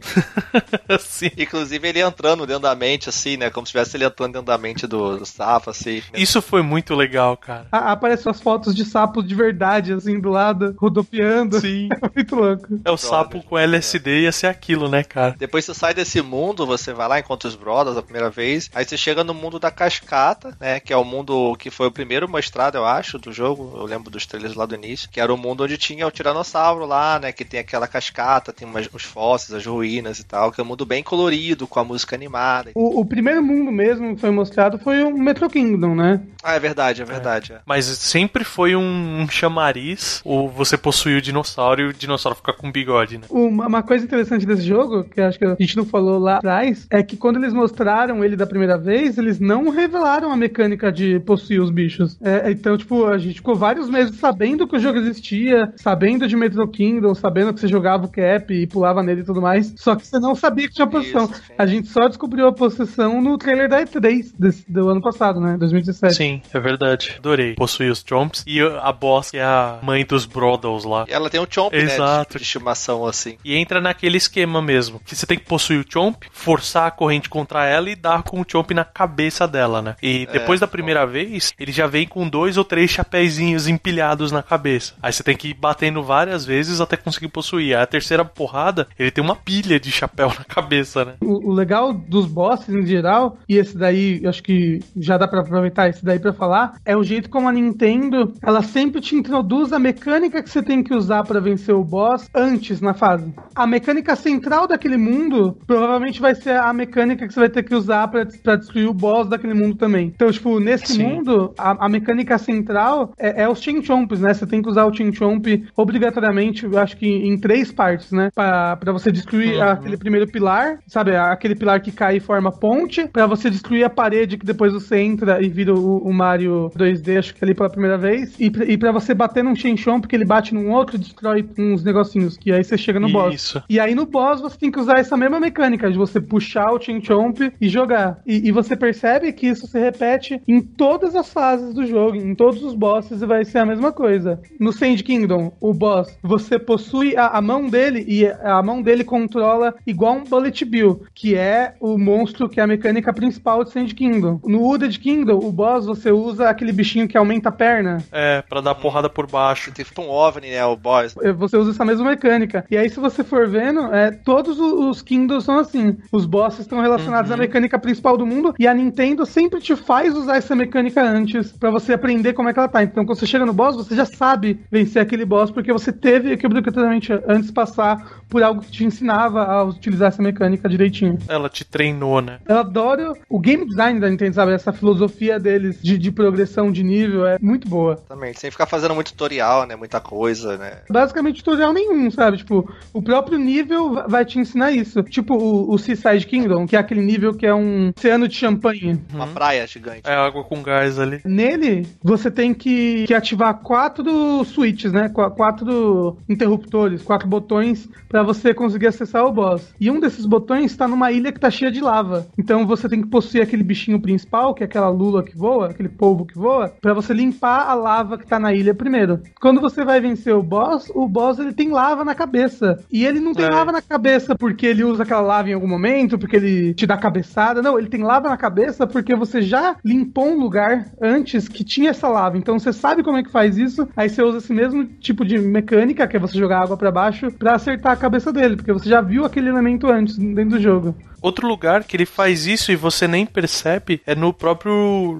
Sim. 1.00 1.30
Inclusive 1.36 1.88
ele 1.88 2.00
entrando 2.00 2.46
dentro 2.46 2.62
da 2.62 2.74
mente, 2.74 3.08
assim, 3.08 3.36
né? 3.36 3.50
Como 3.50 3.66
se 3.66 3.70
estivesse 3.70 3.96
ele 3.96 4.04
entrando 4.04 4.32
dentro 4.32 4.46
da 4.46 4.58
mente 4.58 4.86
do, 4.86 5.18
do 5.18 5.26
sapo, 5.26 5.70
assim. 5.70 6.02
Isso 6.28 6.42
foi 6.42 6.60
muito 6.60 6.94
legal, 6.94 7.38
cara. 7.38 7.66
aparecem 7.72 8.30
as 8.30 8.38
fotos 8.38 8.74
de 8.74 8.84
sapos 8.84 9.26
de 9.26 9.34
verdade, 9.34 9.94
assim, 9.94 10.20
do 10.20 10.28
lado, 10.28 10.74
rodopiando. 10.78 11.58
Sim. 11.58 11.88
É 12.00 12.10
muito 12.14 12.36
louco. 12.36 12.80
É 12.84 12.90
o 12.90 12.96
sapo 12.96 13.42
com 13.42 13.58
LSD 13.58 14.22
ia 14.22 14.32
ser 14.32 14.46
aquilo, 14.46 14.88
né, 14.88 15.02
cara? 15.02 15.34
Depois 15.38 15.64
você 15.64 15.74
sai 15.74 15.92
desse 15.92 16.22
mundo, 16.22 16.66
você 16.66 16.92
vai 16.92 17.08
lá, 17.08 17.18
encontra 17.18 17.48
os 17.48 17.54
brothers 17.54 17.96
a 17.96 18.02
primeira 18.02 18.30
vez, 18.30 18.70
aí 18.74 18.84
você 18.84 18.96
chega 18.96 19.22
no 19.24 19.34
mundo 19.34 19.58
da 19.58 19.70
cascata, 19.70 20.56
né? 20.60 20.80
Que 20.80 20.92
é 20.92 20.96
o 20.96 21.04
mundo 21.04 21.54
que 21.56 21.70
foi 21.70 21.86
o 21.86 21.90
primeiro 21.90 22.28
mostrado, 22.28 22.78
eu 22.78 22.84
acho, 22.84 23.18
do 23.18 23.32
jogo. 23.32 23.74
Eu 23.76 23.84
lembro 23.84 24.10
dos 24.10 24.26
trailers 24.26 24.54
lá 24.54 24.64
do 24.64 24.74
início, 24.74 25.08
que 25.10 25.20
era 25.20 25.32
o 25.32 25.36
mundo 25.36 25.64
onde 25.64 25.76
tinha 25.76 26.06
o 26.06 26.10
tiranossauro 26.10 26.86
lá, 26.86 27.18
né? 27.18 27.32
Que 27.32 27.44
tem 27.44 27.60
aquela 27.60 27.86
cascata, 27.86 28.52
tem 28.52 28.66
umas, 28.66 28.88
os 28.92 29.02
fósseis, 29.02 29.58
as 29.58 29.66
ruínas 29.66 30.18
e 30.18 30.24
tal, 30.24 30.50
que 30.50 30.60
é 30.60 30.64
um 30.64 30.66
mundo 30.66 30.86
bem 30.86 31.02
colorido, 31.02 31.66
com 31.66 31.80
a 31.80 31.84
música 31.84 32.16
animada. 32.16 32.70
O, 32.74 33.00
o 33.00 33.04
primeiro 33.04 33.42
mundo 33.42 33.70
mesmo 33.70 34.14
que 34.14 34.20
foi 34.20 34.30
mostrado 34.30 34.78
foi 34.78 35.02
o 35.02 35.16
Metro 35.16 35.48
Kingdom, 35.48 35.94
né? 35.94 36.17
Ah, 36.42 36.54
é 36.54 36.60
verdade, 36.60 37.02
é 37.02 37.04
verdade. 37.04 37.52
É. 37.52 37.56
É. 37.56 37.58
Mas 37.66 37.84
sempre 37.84 38.44
foi 38.44 38.76
um, 38.76 39.20
um 39.20 39.28
chamariz, 39.28 40.20
ou 40.24 40.48
você 40.48 40.76
possui 40.76 41.16
o 41.16 41.22
dinossauro 41.22 41.80
e 41.80 41.84
o 41.86 41.92
dinossauro 41.92 42.36
fica 42.36 42.52
com 42.52 42.70
bigode, 42.70 43.18
né? 43.18 43.24
Uma, 43.30 43.66
uma 43.66 43.82
coisa 43.82 44.04
interessante 44.04 44.46
desse 44.46 44.62
jogo, 44.62 45.04
que 45.04 45.20
acho 45.20 45.38
que 45.38 45.44
a 45.44 45.56
gente 45.58 45.76
não 45.76 45.84
falou 45.84 46.18
lá 46.18 46.36
atrás, 46.36 46.86
é 46.90 47.02
que 47.02 47.16
quando 47.16 47.36
eles 47.36 47.52
mostraram 47.52 48.24
ele 48.24 48.36
da 48.36 48.46
primeira 48.46 48.78
vez, 48.78 49.18
eles 49.18 49.40
não 49.40 49.68
revelaram 49.70 50.32
a 50.32 50.36
mecânica 50.36 50.92
de 50.92 51.18
possuir 51.20 51.60
os 51.60 51.70
bichos. 51.70 52.18
É, 52.22 52.50
então, 52.50 52.76
tipo, 52.76 53.06
a 53.06 53.18
gente 53.18 53.36
ficou 53.36 53.54
vários 53.54 53.88
meses 53.88 54.16
sabendo 54.18 54.66
que 54.66 54.76
o 54.76 54.80
jogo 54.80 54.98
existia, 54.98 55.72
sabendo 55.76 56.26
de 56.26 56.36
Metro 56.36 56.66
Kingdom, 56.68 57.14
sabendo 57.14 57.52
que 57.52 57.60
você 57.60 57.68
jogava 57.68 58.06
o 58.06 58.08
cap 58.08 58.52
e 58.52 58.66
pulava 58.66 59.02
nele 59.02 59.22
e 59.22 59.24
tudo 59.24 59.42
mais, 59.42 59.74
só 59.76 59.94
que 59.96 60.06
você 60.06 60.18
não 60.18 60.34
sabia 60.34 60.68
que 60.68 60.74
tinha 60.74 60.86
possessão. 60.86 61.24
Isso, 61.24 61.42
a 61.56 61.66
gente 61.66 61.88
só 61.88 62.08
descobriu 62.08 62.46
a 62.46 62.52
possessão 62.52 63.20
no 63.20 63.36
trailer 63.36 63.68
da 63.68 63.82
E3 63.82 64.32
desse, 64.38 64.64
do 64.70 64.88
ano 64.88 65.00
passado, 65.00 65.40
né? 65.40 65.56
2017. 66.00 66.14
Sim, 66.14 66.42
é 66.52 66.60
verdade. 66.60 67.14
Adorei. 67.18 67.54
Possuir 67.54 67.90
os 67.90 68.04
Chomps 68.06 68.44
e 68.46 68.60
a 68.60 68.92
boss, 68.92 69.30
que 69.30 69.36
é 69.36 69.42
a 69.42 69.78
mãe 69.82 70.04
dos 70.04 70.24
Brothels 70.24 70.84
lá. 70.84 71.04
E 71.08 71.12
ela 71.12 71.28
tem 71.28 71.40
um 71.40 71.46
Chomp, 71.48 71.74
Exato. 71.74 72.02
né? 72.02 72.26
De, 72.30 72.38
de 72.38 72.44
estimação, 72.44 73.06
assim. 73.06 73.36
E 73.44 73.54
entra 73.56 73.80
naquele 73.80 74.16
esquema 74.16 74.62
mesmo, 74.62 75.00
que 75.00 75.14
você 75.14 75.26
tem 75.26 75.38
que 75.38 75.44
possuir 75.44 75.80
o 75.80 75.84
Chomp, 75.88 76.24
forçar 76.32 76.86
a 76.86 76.90
corrente 76.90 77.28
contra 77.28 77.66
ela 77.66 77.90
e 77.90 77.96
dar 77.96 78.22
com 78.22 78.40
o 78.40 78.44
Chomp 78.46 78.70
na 78.72 78.84
cabeça 78.84 79.46
dela, 79.46 79.82
né? 79.82 79.96
E 80.02 80.26
é, 80.28 80.32
depois 80.32 80.60
é, 80.60 80.62
da 80.62 80.66
primeira 80.66 81.04
bom. 81.06 81.12
vez, 81.12 81.52
ele 81.58 81.72
já 81.72 81.86
vem 81.86 82.06
com 82.06 82.28
dois 82.28 82.56
ou 82.56 82.64
três 82.64 82.90
chapéuzinhos 82.90 83.68
empilhados 83.68 84.32
na 84.32 84.42
cabeça. 84.42 84.94
Aí 85.02 85.12
você 85.12 85.22
tem 85.22 85.36
que 85.36 85.48
ir 85.48 85.54
batendo 85.54 86.02
várias 86.02 86.44
vezes 86.44 86.80
até 86.80 86.96
conseguir 86.96 87.28
possuir. 87.28 87.76
Aí 87.76 87.82
a 87.82 87.86
terceira 87.86 88.24
porrada, 88.24 88.86
ele 88.98 89.10
tem 89.10 89.22
uma 89.22 89.36
pilha 89.36 89.80
de 89.80 89.90
chapéu 89.90 90.28
na 90.38 90.44
cabeça, 90.44 91.04
né? 91.04 91.14
O, 91.20 91.50
o 91.50 91.52
legal 91.52 91.92
dos 91.92 92.26
bosses 92.26 92.68
em 92.68 92.86
geral, 92.86 93.38
e 93.48 93.56
esse 93.56 93.76
daí, 93.76 94.22
acho 94.26 94.42
que 94.42 94.80
já 94.96 95.16
dá 95.16 95.26
para 95.26 95.40
aproveitar 95.40 95.87
esse 95.88 96.04
daí 96.04 96.18
para 96.18 96.32
falar, 96.32 96.74
é 96.84 96.96
o 96.96 97.02
jeito 97.02 97.30
como 97.30 97.48
a 97.48 97.52
Nintendo 97.52 98.32
ela 98.42 98.62
sempre 98.62 99.00
te 99.00 99.16
introduz 99.16 99.72
a 99.72 99.78
mecânica 99.78 100.42
que 100.42 100.50
você 100.50 100.62
tem 100.62 100.82
que 100.82 100.94
usar 100.94 101.24
para 101.24 101.40
vencer 101.40 101.74
o 101.74 101.84
boss 101.84 102.28
antes 102.34 102.80
na 102.80 102.94
fase. 102.94 103.32
A 103.54 103.66
mecânica 103.66 104.14
central 104.16 104.66
daquele 104.66 104.96
mundo 104.96 105.56
provavelmente 105.66 106.20
vai 106.20 106.34
ser 106.34 106.56
a 106.56 106.72
mecânica 106.72 107.26
que 107.26 107.32
você 107.32 107.40
vai 107.40 107.48
ter 107.48 107.62
que 107.62 107.74
usar 107.74 108.08
para 108.08 108.24
destruir 108.56 108.88
o 108.88 108.94
boss 108.94 109.28
daquele 109.28 109.54
mundo 109.54 109.76
também. 109.76 110.12
Então, 110.14 110.30
tipo, 110.30 110.60
nesse 110.60 110.94
Sim. 110.94 111.02
mundo, 111.04 111.52
a, 111.58 111.86
a, 111.86 111.88
mecânica 111.88 112.38
central 112.38 113.12
é, 113.18 113.42
é 113.42 113.48
os 113.48 113.60
Chinchomps, 113.60 114.20
né? 114.20 114.34
Você 114.34 114.46
tem 114.46 114.62
que 114.62 114.68
usar 114.68 114.84
o 114.84 114.94
Chinchomp 114.94 115.46
obrigatoriamente, 115.76 116.64
eu 116.64 116.78
acho 116.78 116.96
que 116.96 117.06
em 117.06 117.38
três 117.38 117.72
partes, 117.72 118.12
né? 118.12 118.30
Para 118.34 118.92
você 118.92 119.10
destruir 119.10 119.56
uhum. 119.56 119.62
aquele 119.62 119.96
primeiro 119.96 120.26
pilar, 120.26 120.78
sabe? 120.86 121.16
Aquele 121.16 121.54
pilar 121.54 121.80
que 121.80 121.92
cai 121.92 122.16
e 122.16 122.20
forma 122.20 122.52
ponte, 122.52 123.06
para 123.08 123.26
você 123.26 123.50
destruir 123.50 123.84
a 123.84 123.90
parede 123.90 124.36
que 124.36 124.46
depois 124.46 124.72
você 124.72 124.98
entra 124.98 125.42
e 125.42 125.48
vira 125.48 125.72
o, 125.78 125.98
o 125.98 126.12
Mario 126.12 126.70
2D, 126.76 127.18
acho 127.18 127.34
que 127.34 127.44
ali 127.44 127.54
pela 127.54 127.70
primeira 127.70 127.96
vez, 127.96 128.38
e, 128.38 128.46
e 128.46 128.76
para 128.76 128.92
você 128.92 129.14
bater 129.14 129.42
num 129.42 129.54
Chinchomp, 129.54 130.02
porque 130.02 130.16
ele 130.16 130.24
bate 130.24 130.54
num 130.54 130.70
outro 130.70 130.96
e 130.96 130.98
destrói 130.98 131.48
uns 131.58 131.82
negocinhos, 131.82 132.36
que 132.36 132.52
aí 132.52 132.62
você 132.62 132.76
chega 132.76 133.00
no 133.00 133.10
boss. 133.10 133.34
Isso. 133.34 133.62
E 133.68 133.78
aí 133.78 133.94
no 133.94 134.06
boss 134.06 134.40
você 134.40 134.58
tem 134.58 134.70
que 134.70 134.78
usar 134.78 134.98
essa 134.98 135.16
mesma 135.16 135.40
mecânica 135.40 135.90
de 135.90 135.98
você 135.98 136.20
puxar 136.20 136.72
o 136.72 136.80
Chinchomp 136.80 137.52
e 137.60 137.68
jogar. 137.68 138.20
E, 138.26 138.48
e 138.48 138.52
você 138.52 138.76
percebe 138.76 139.32
que 139.32 139.46
isso 139.46 139.66
se 139.66 139.78
repete 139.78 140.40
em 140.46 140.60
todas 140.60 141.14
as 141.14 141.32
fases 141.32 141.74
do 141.74 141.86
jogo, 141.86 142.16
em 142.16 142.34
todos 142.34 142.62
os 142.62 142.74
bosses, 142.74 143.22
e 143.22 143.26
vai 143.26 143.44
ser 143.44 143.58
a 143.58 143.66
mesma 143.66 143.92
coisa. 143.92 144.40
No 144.58 144.72
Sand 144.72 144.96
Kingdom, 144.96 145.52
o 145.60 145.72
boss, 145.72 146.18
você 146.22 146.58
possui 146.58 147.16
a, 147.16 147.28
a 147.28 147.40
mão 147.40 147.68
dele 147.68 148.04
e 148.06 148.26
a 148.26 148.62
mão 148.62 148.82
dele 148.82 149.04
controla 149.04 149.74
igual 149.86 150.16
um 150.16 150.24
Bullet 150.24 150.64
Bill, 150.64 151.02
que 151.14 151.34
é 151.34 151.74
o 151.80 151.98
monstro 151.98 152.48
que 152.48 152.60
é 152.60 152.62
a 152.62 152.66
mecânica 152.66 153.12
principal 153.12 153.64
de 153.64 153.70
Sand 153.70 153.88
Kingdom. 153.88 154.40
No 154.44 154.60
Wooded 154.60 154.98
Kingdom, 154.98 155.38
o 155.38 155.52
boss, 155.52 155.67
você 155.76 156.10
usa 156.10 156.48
aquele 156.48 156.72
bichinho 156.72 157.08
que 157.08 157.16
aumenta 157.16 157.48
a 157.48 157.52
perna. 157.52 157.98
É, 158.12 158.42
para 158.42 158.60
dar 158.60 158.74
porrada 158.74 159.08
por 159.08 159.26
baixo. 159.26 159.72
Tem 159.72 159.84
tipo 159.84 160.02
um 160.02 160.10
OVNI, 160.10 160.50
né, 160.50 160.64
o 160.64 160.76
boss. 160.76 161.14
É, 161.22 161.32
você 161.32 161.56
usa 161.56 161.70
essa 161.70 161.84
mesma 161.84 162.04
mecânica. 162.04 162.64
E 162.70 162.76
aí, 162.76 162.88
se 162.88 163.00
você 163.00 163.22
for 163.24 163.48
vendo, 163.48 163.92
é, 163.94 164.10
todos 164.10 164.58
os 164.58 165.02
Kingdoms 165.02 165.44
são 165.44 165.58
assim. 165.58 165.96
Os 166.12 166.26
bosses 166.26 166.60
estão 166.60 166.80
relacionados 166.80 167.30
uhum. 167.30 167.36
à 167.36 167.38
mecânica 167.38 167.78
principal 167.78 168.16
do 168.16 168.26
mundo 168.26 168.54
e 168.58 168.66
a 168.66 168.74
Nintendo 168.74 169.24
sempre 169.26 169.60
te 169.60 169.74
faz 169.76 170.16
usar 170.16 170.36
essa 170.36 170.54
mecânica 170.54 171.02
antes 171.02 171.52
para 171.52 171.70
você 171.70 171.92
aprender 171.92 172.32
como 172.32 172.48
é 172.48 172.52
que 172.52 172.58
ela 172.58 172.68
tá. 172.68 172.82
Então, 172.82 173.04
quando 173.04 173.18
você 173.18 173.26
chega 173.26 173.46
no 173.46 173.52
boss, 173.52 173.76
você 173.76 173.94
já 173.94 174.04
sabe 174.04 174.60
vencer 174.70 175.02
aquele 175.02 175.24
boss 175.24 175.50
porque 175.50 175.72
você 175.72 175.92
teve 175.92 176.36
que 176.36 176.46
obrigatoriamente 176.46 177.12
antes 177.26 177.50
passar 177.50 178.22
por 178.28 178.42
algo 178.42 178.60
que 178.60 178.70
te 178.70 178.84
ensinava 178.84 179.44
a 179.44 179.64
utilizar 179.64 180.08
essa 180.08 180.22
mecânica 180.22 180.68
direitinho. 180.68 181.18
Ela 181.28 181.48
te 181.48 181.64
treinou, 181.64 182.20
né? 182.20 182.38
Eu 182.46 182.58
adoro 182.58 183.14
o 183.28 183.38
game 183.38 183.66
design 183.66 184.00
da 184.00 184.08
Nintendo, 184.08 184.34
sabe? 184.34 184.52
Essa 184.52 184.72
filosofia 184.72 185.38
deles 185.58 185.82
de, 185.82 185.98
de 185.98 186.12
progressão 186.12 186.70
de 186.70 186.82
nível 186.82 187.26
é 187.26 187.38
muito 187.40 187.68
boa. 187.68 187.96
Também, 188.08 188.32
sem 188.34 188.50
ficar 188.50 188.66
fazendo 188.66 188.94
muito 188.94 189.12
tutorial, 189.12 189.66
né? 189.66 189.76
Muita 189.76 190.00
coisa, 190.00 190.56
né? 190.56 190.78
Basicamente 190.88 191.42
tutorial 191.42 191.72
nenhum, 191.72 192.10
sabe? 192.10 192.38
Tipo, 192.38 192.72
o 192.92 193.02
próprio 193.02 193.38
nível 193.38 194.04
vai 194.08 194.24
te 194.24 194.38
ensinar 194.38 194.70
isso. 194.70 195.02
Tipo 195.02 195.34
o, 195.34 195.72
o 195.72 195.78
Seaside 195.78 196.26
Kingdom, 196.26 196.66
que 196.66 196.76
é 196.76 196.78
aquele 196.78 197.02
nível 197.02 197.34
que 197.34 197.46
é 197.46 197.54
um 197.54 197.92
oceano 197.96 198.28
de 198.28 198.34
champanhe. 198.34 199.00
Uma 199.12 199.26
uhum. 199.26 199.34
praia 199.34 199.66
gigante. 199.66 200.02
É 200.04 200.14
água 200.14 200.44
com 200.44 200.62
gás 200.62 200.98
ali. 200.98 201.20
Nele, 201.24 201.86
você 202.02 202.30
tem 202.30 202.54
que, 202.54 203.04
que 203.06 203.14
ativar 203.14 203.58
quatro 203.58 204.44
switches, 204.44 204.92
né? 204.92 205.08
Qu 205.08 205.28
quatro 205.30 206.18
interruptores, 206.28 207.02
quatro 207.02 207.28
botões 207.28 207.88
para 208.08 208.22
você 208.22 208.54
conseguir 208.54 208.86
acessar 208.86 209.24
o 209.24 209.32
boss. 209.32 209.74
E 209.80 209.90
um 209.90 210.00
desses 210.00 210.24
botões 210.24 210.70
está 210.70 210.88
numa 210.88 211.12
ilha 211.12 211.32
que 211.32 211.40
tá 211.40 211.50
cheia 211.50 211.70
de 211.70 211.80
lava. 211.80 212.26
Então 212.36 212.66
você 212.66 212.88
tem 212.88 213.02
que 213.02 213.08
possuir 213.08 213.42
aquele 213.42 213.62
bichinho 213.62 214.00
principal, 214.00 214.54
que 214.54 214.62
é 214.62 214.66
aquela 214.66 214.88
lula 214.88 215.22
que 215.22 215.36
voa, 215.36 215.47
aquele 215.62 215.88
polvo 215.88 216.26
que 216.26 216.38
voa, 216.38 216.72
para 216.80 216.94
você 216.94 217.12
limpar 217.12 217.68
a 217.68 217.74
lava 217.74 218.18
que 218.18 218.26
tá 218.26 218.38
na 218.38 218.52
ilha 218.52 218.74
primeiro. 218.74 219.20
Quando 219.40 219.60
você 219.60 219.84
vai 219.84 220.00
vencer 220.00 220.34
o 220.34 220.42
boss, 220.42 220.90
o 220.94 221.08
boss 221.08 221.38
ele 221.38 221.52
tem 221.52 221.70
lava 221.70 222.04
na 222.04 222.14
cabeça. 222.14 222.78
E 222.90 223.04
ele 223.04 223.20
não 223.20 223.32
tem 223.32 223.46
é. 223.46 223.50
lava 223.50 223.72
na 223.72 223.82
cabeça 223.82 224.34
porque 224.34 224.66
ele 224.66 224.84
usa 224.84 225.02
aquela 225.02 225.20
lava 225.20 225.50
em 225.50 225.54
algum 225.54 225.68
momento, 225.68 226.18
porque 226.18 226.36
ele 226.36 226.74
te 226.74 226.86
dá 226.86 226.96
cabeçada. 226.96 227.62
Não, 227.62 227.78
ele 227.78 227.88
tem 227.88 228.02
lava 228.02 228.28
na 228.28 228.36
cabeça 228.36 228.86
porque 228.86 229.14
você 229.14 229.42
já 229.42 229.76
limpou 229.84 230.28
um 230.28 230.38
lugar 230.38 230.86
antes 231.00 231.48
que 231.48 231.64
tinha 231.64 231.90
essa 231.90 232.08
lava. 232.08 232.38
Então 232.38 232.58
você 232.58 232.72
sabe 232.72 233.02
como 233.02 233.16
é 233.16 233.22
que 233.22 233.30
faz 233.30 233.56
isso. 233.56 233.88
Aí 233.96 234.08
você 234.08 234.22
usa 234.22 234.38
esse 234.38 234.52
mesmo 234.52 234.84
tipo 234.84 235.24
de 235.24 235.38
mecânica, 235.38 236.06
que 236.06 236.16
é 236.16 236.20
você 236.20 236.38
jogar 236.38 236.62
água 236.62 236.76
para 236.76 236.90
baixo, 236.90 237.30
para 237.32 237.54
acertar 237.54 237.92
a 237.92 237.96
cabeça 237.96 238.32
dele, 238.32 238.56
porque 238.56 238.72
você 238.72 238.88
já 238.88 239.00
viu 239.00 239.24
aquele 239.24 239.48
elemento 239.48 239.86
antes 239.86 240.16
dentro 240.16 240.56
do 240.56 240.60
jogo. 240.60 240.94
Outro 241.20 241.46
lugar 241.46 241.84
que 241.84 241.96
ele 241.96 242.06
faz 242.06 242.46
isso 242.46 242.70
e 242.70 242.76
você 242.76 243.08
nem 243.08 243.26
percebe 243.26 244.00
é 244.06 244.14
no 244.14 244.32
próprio 244.32 244.72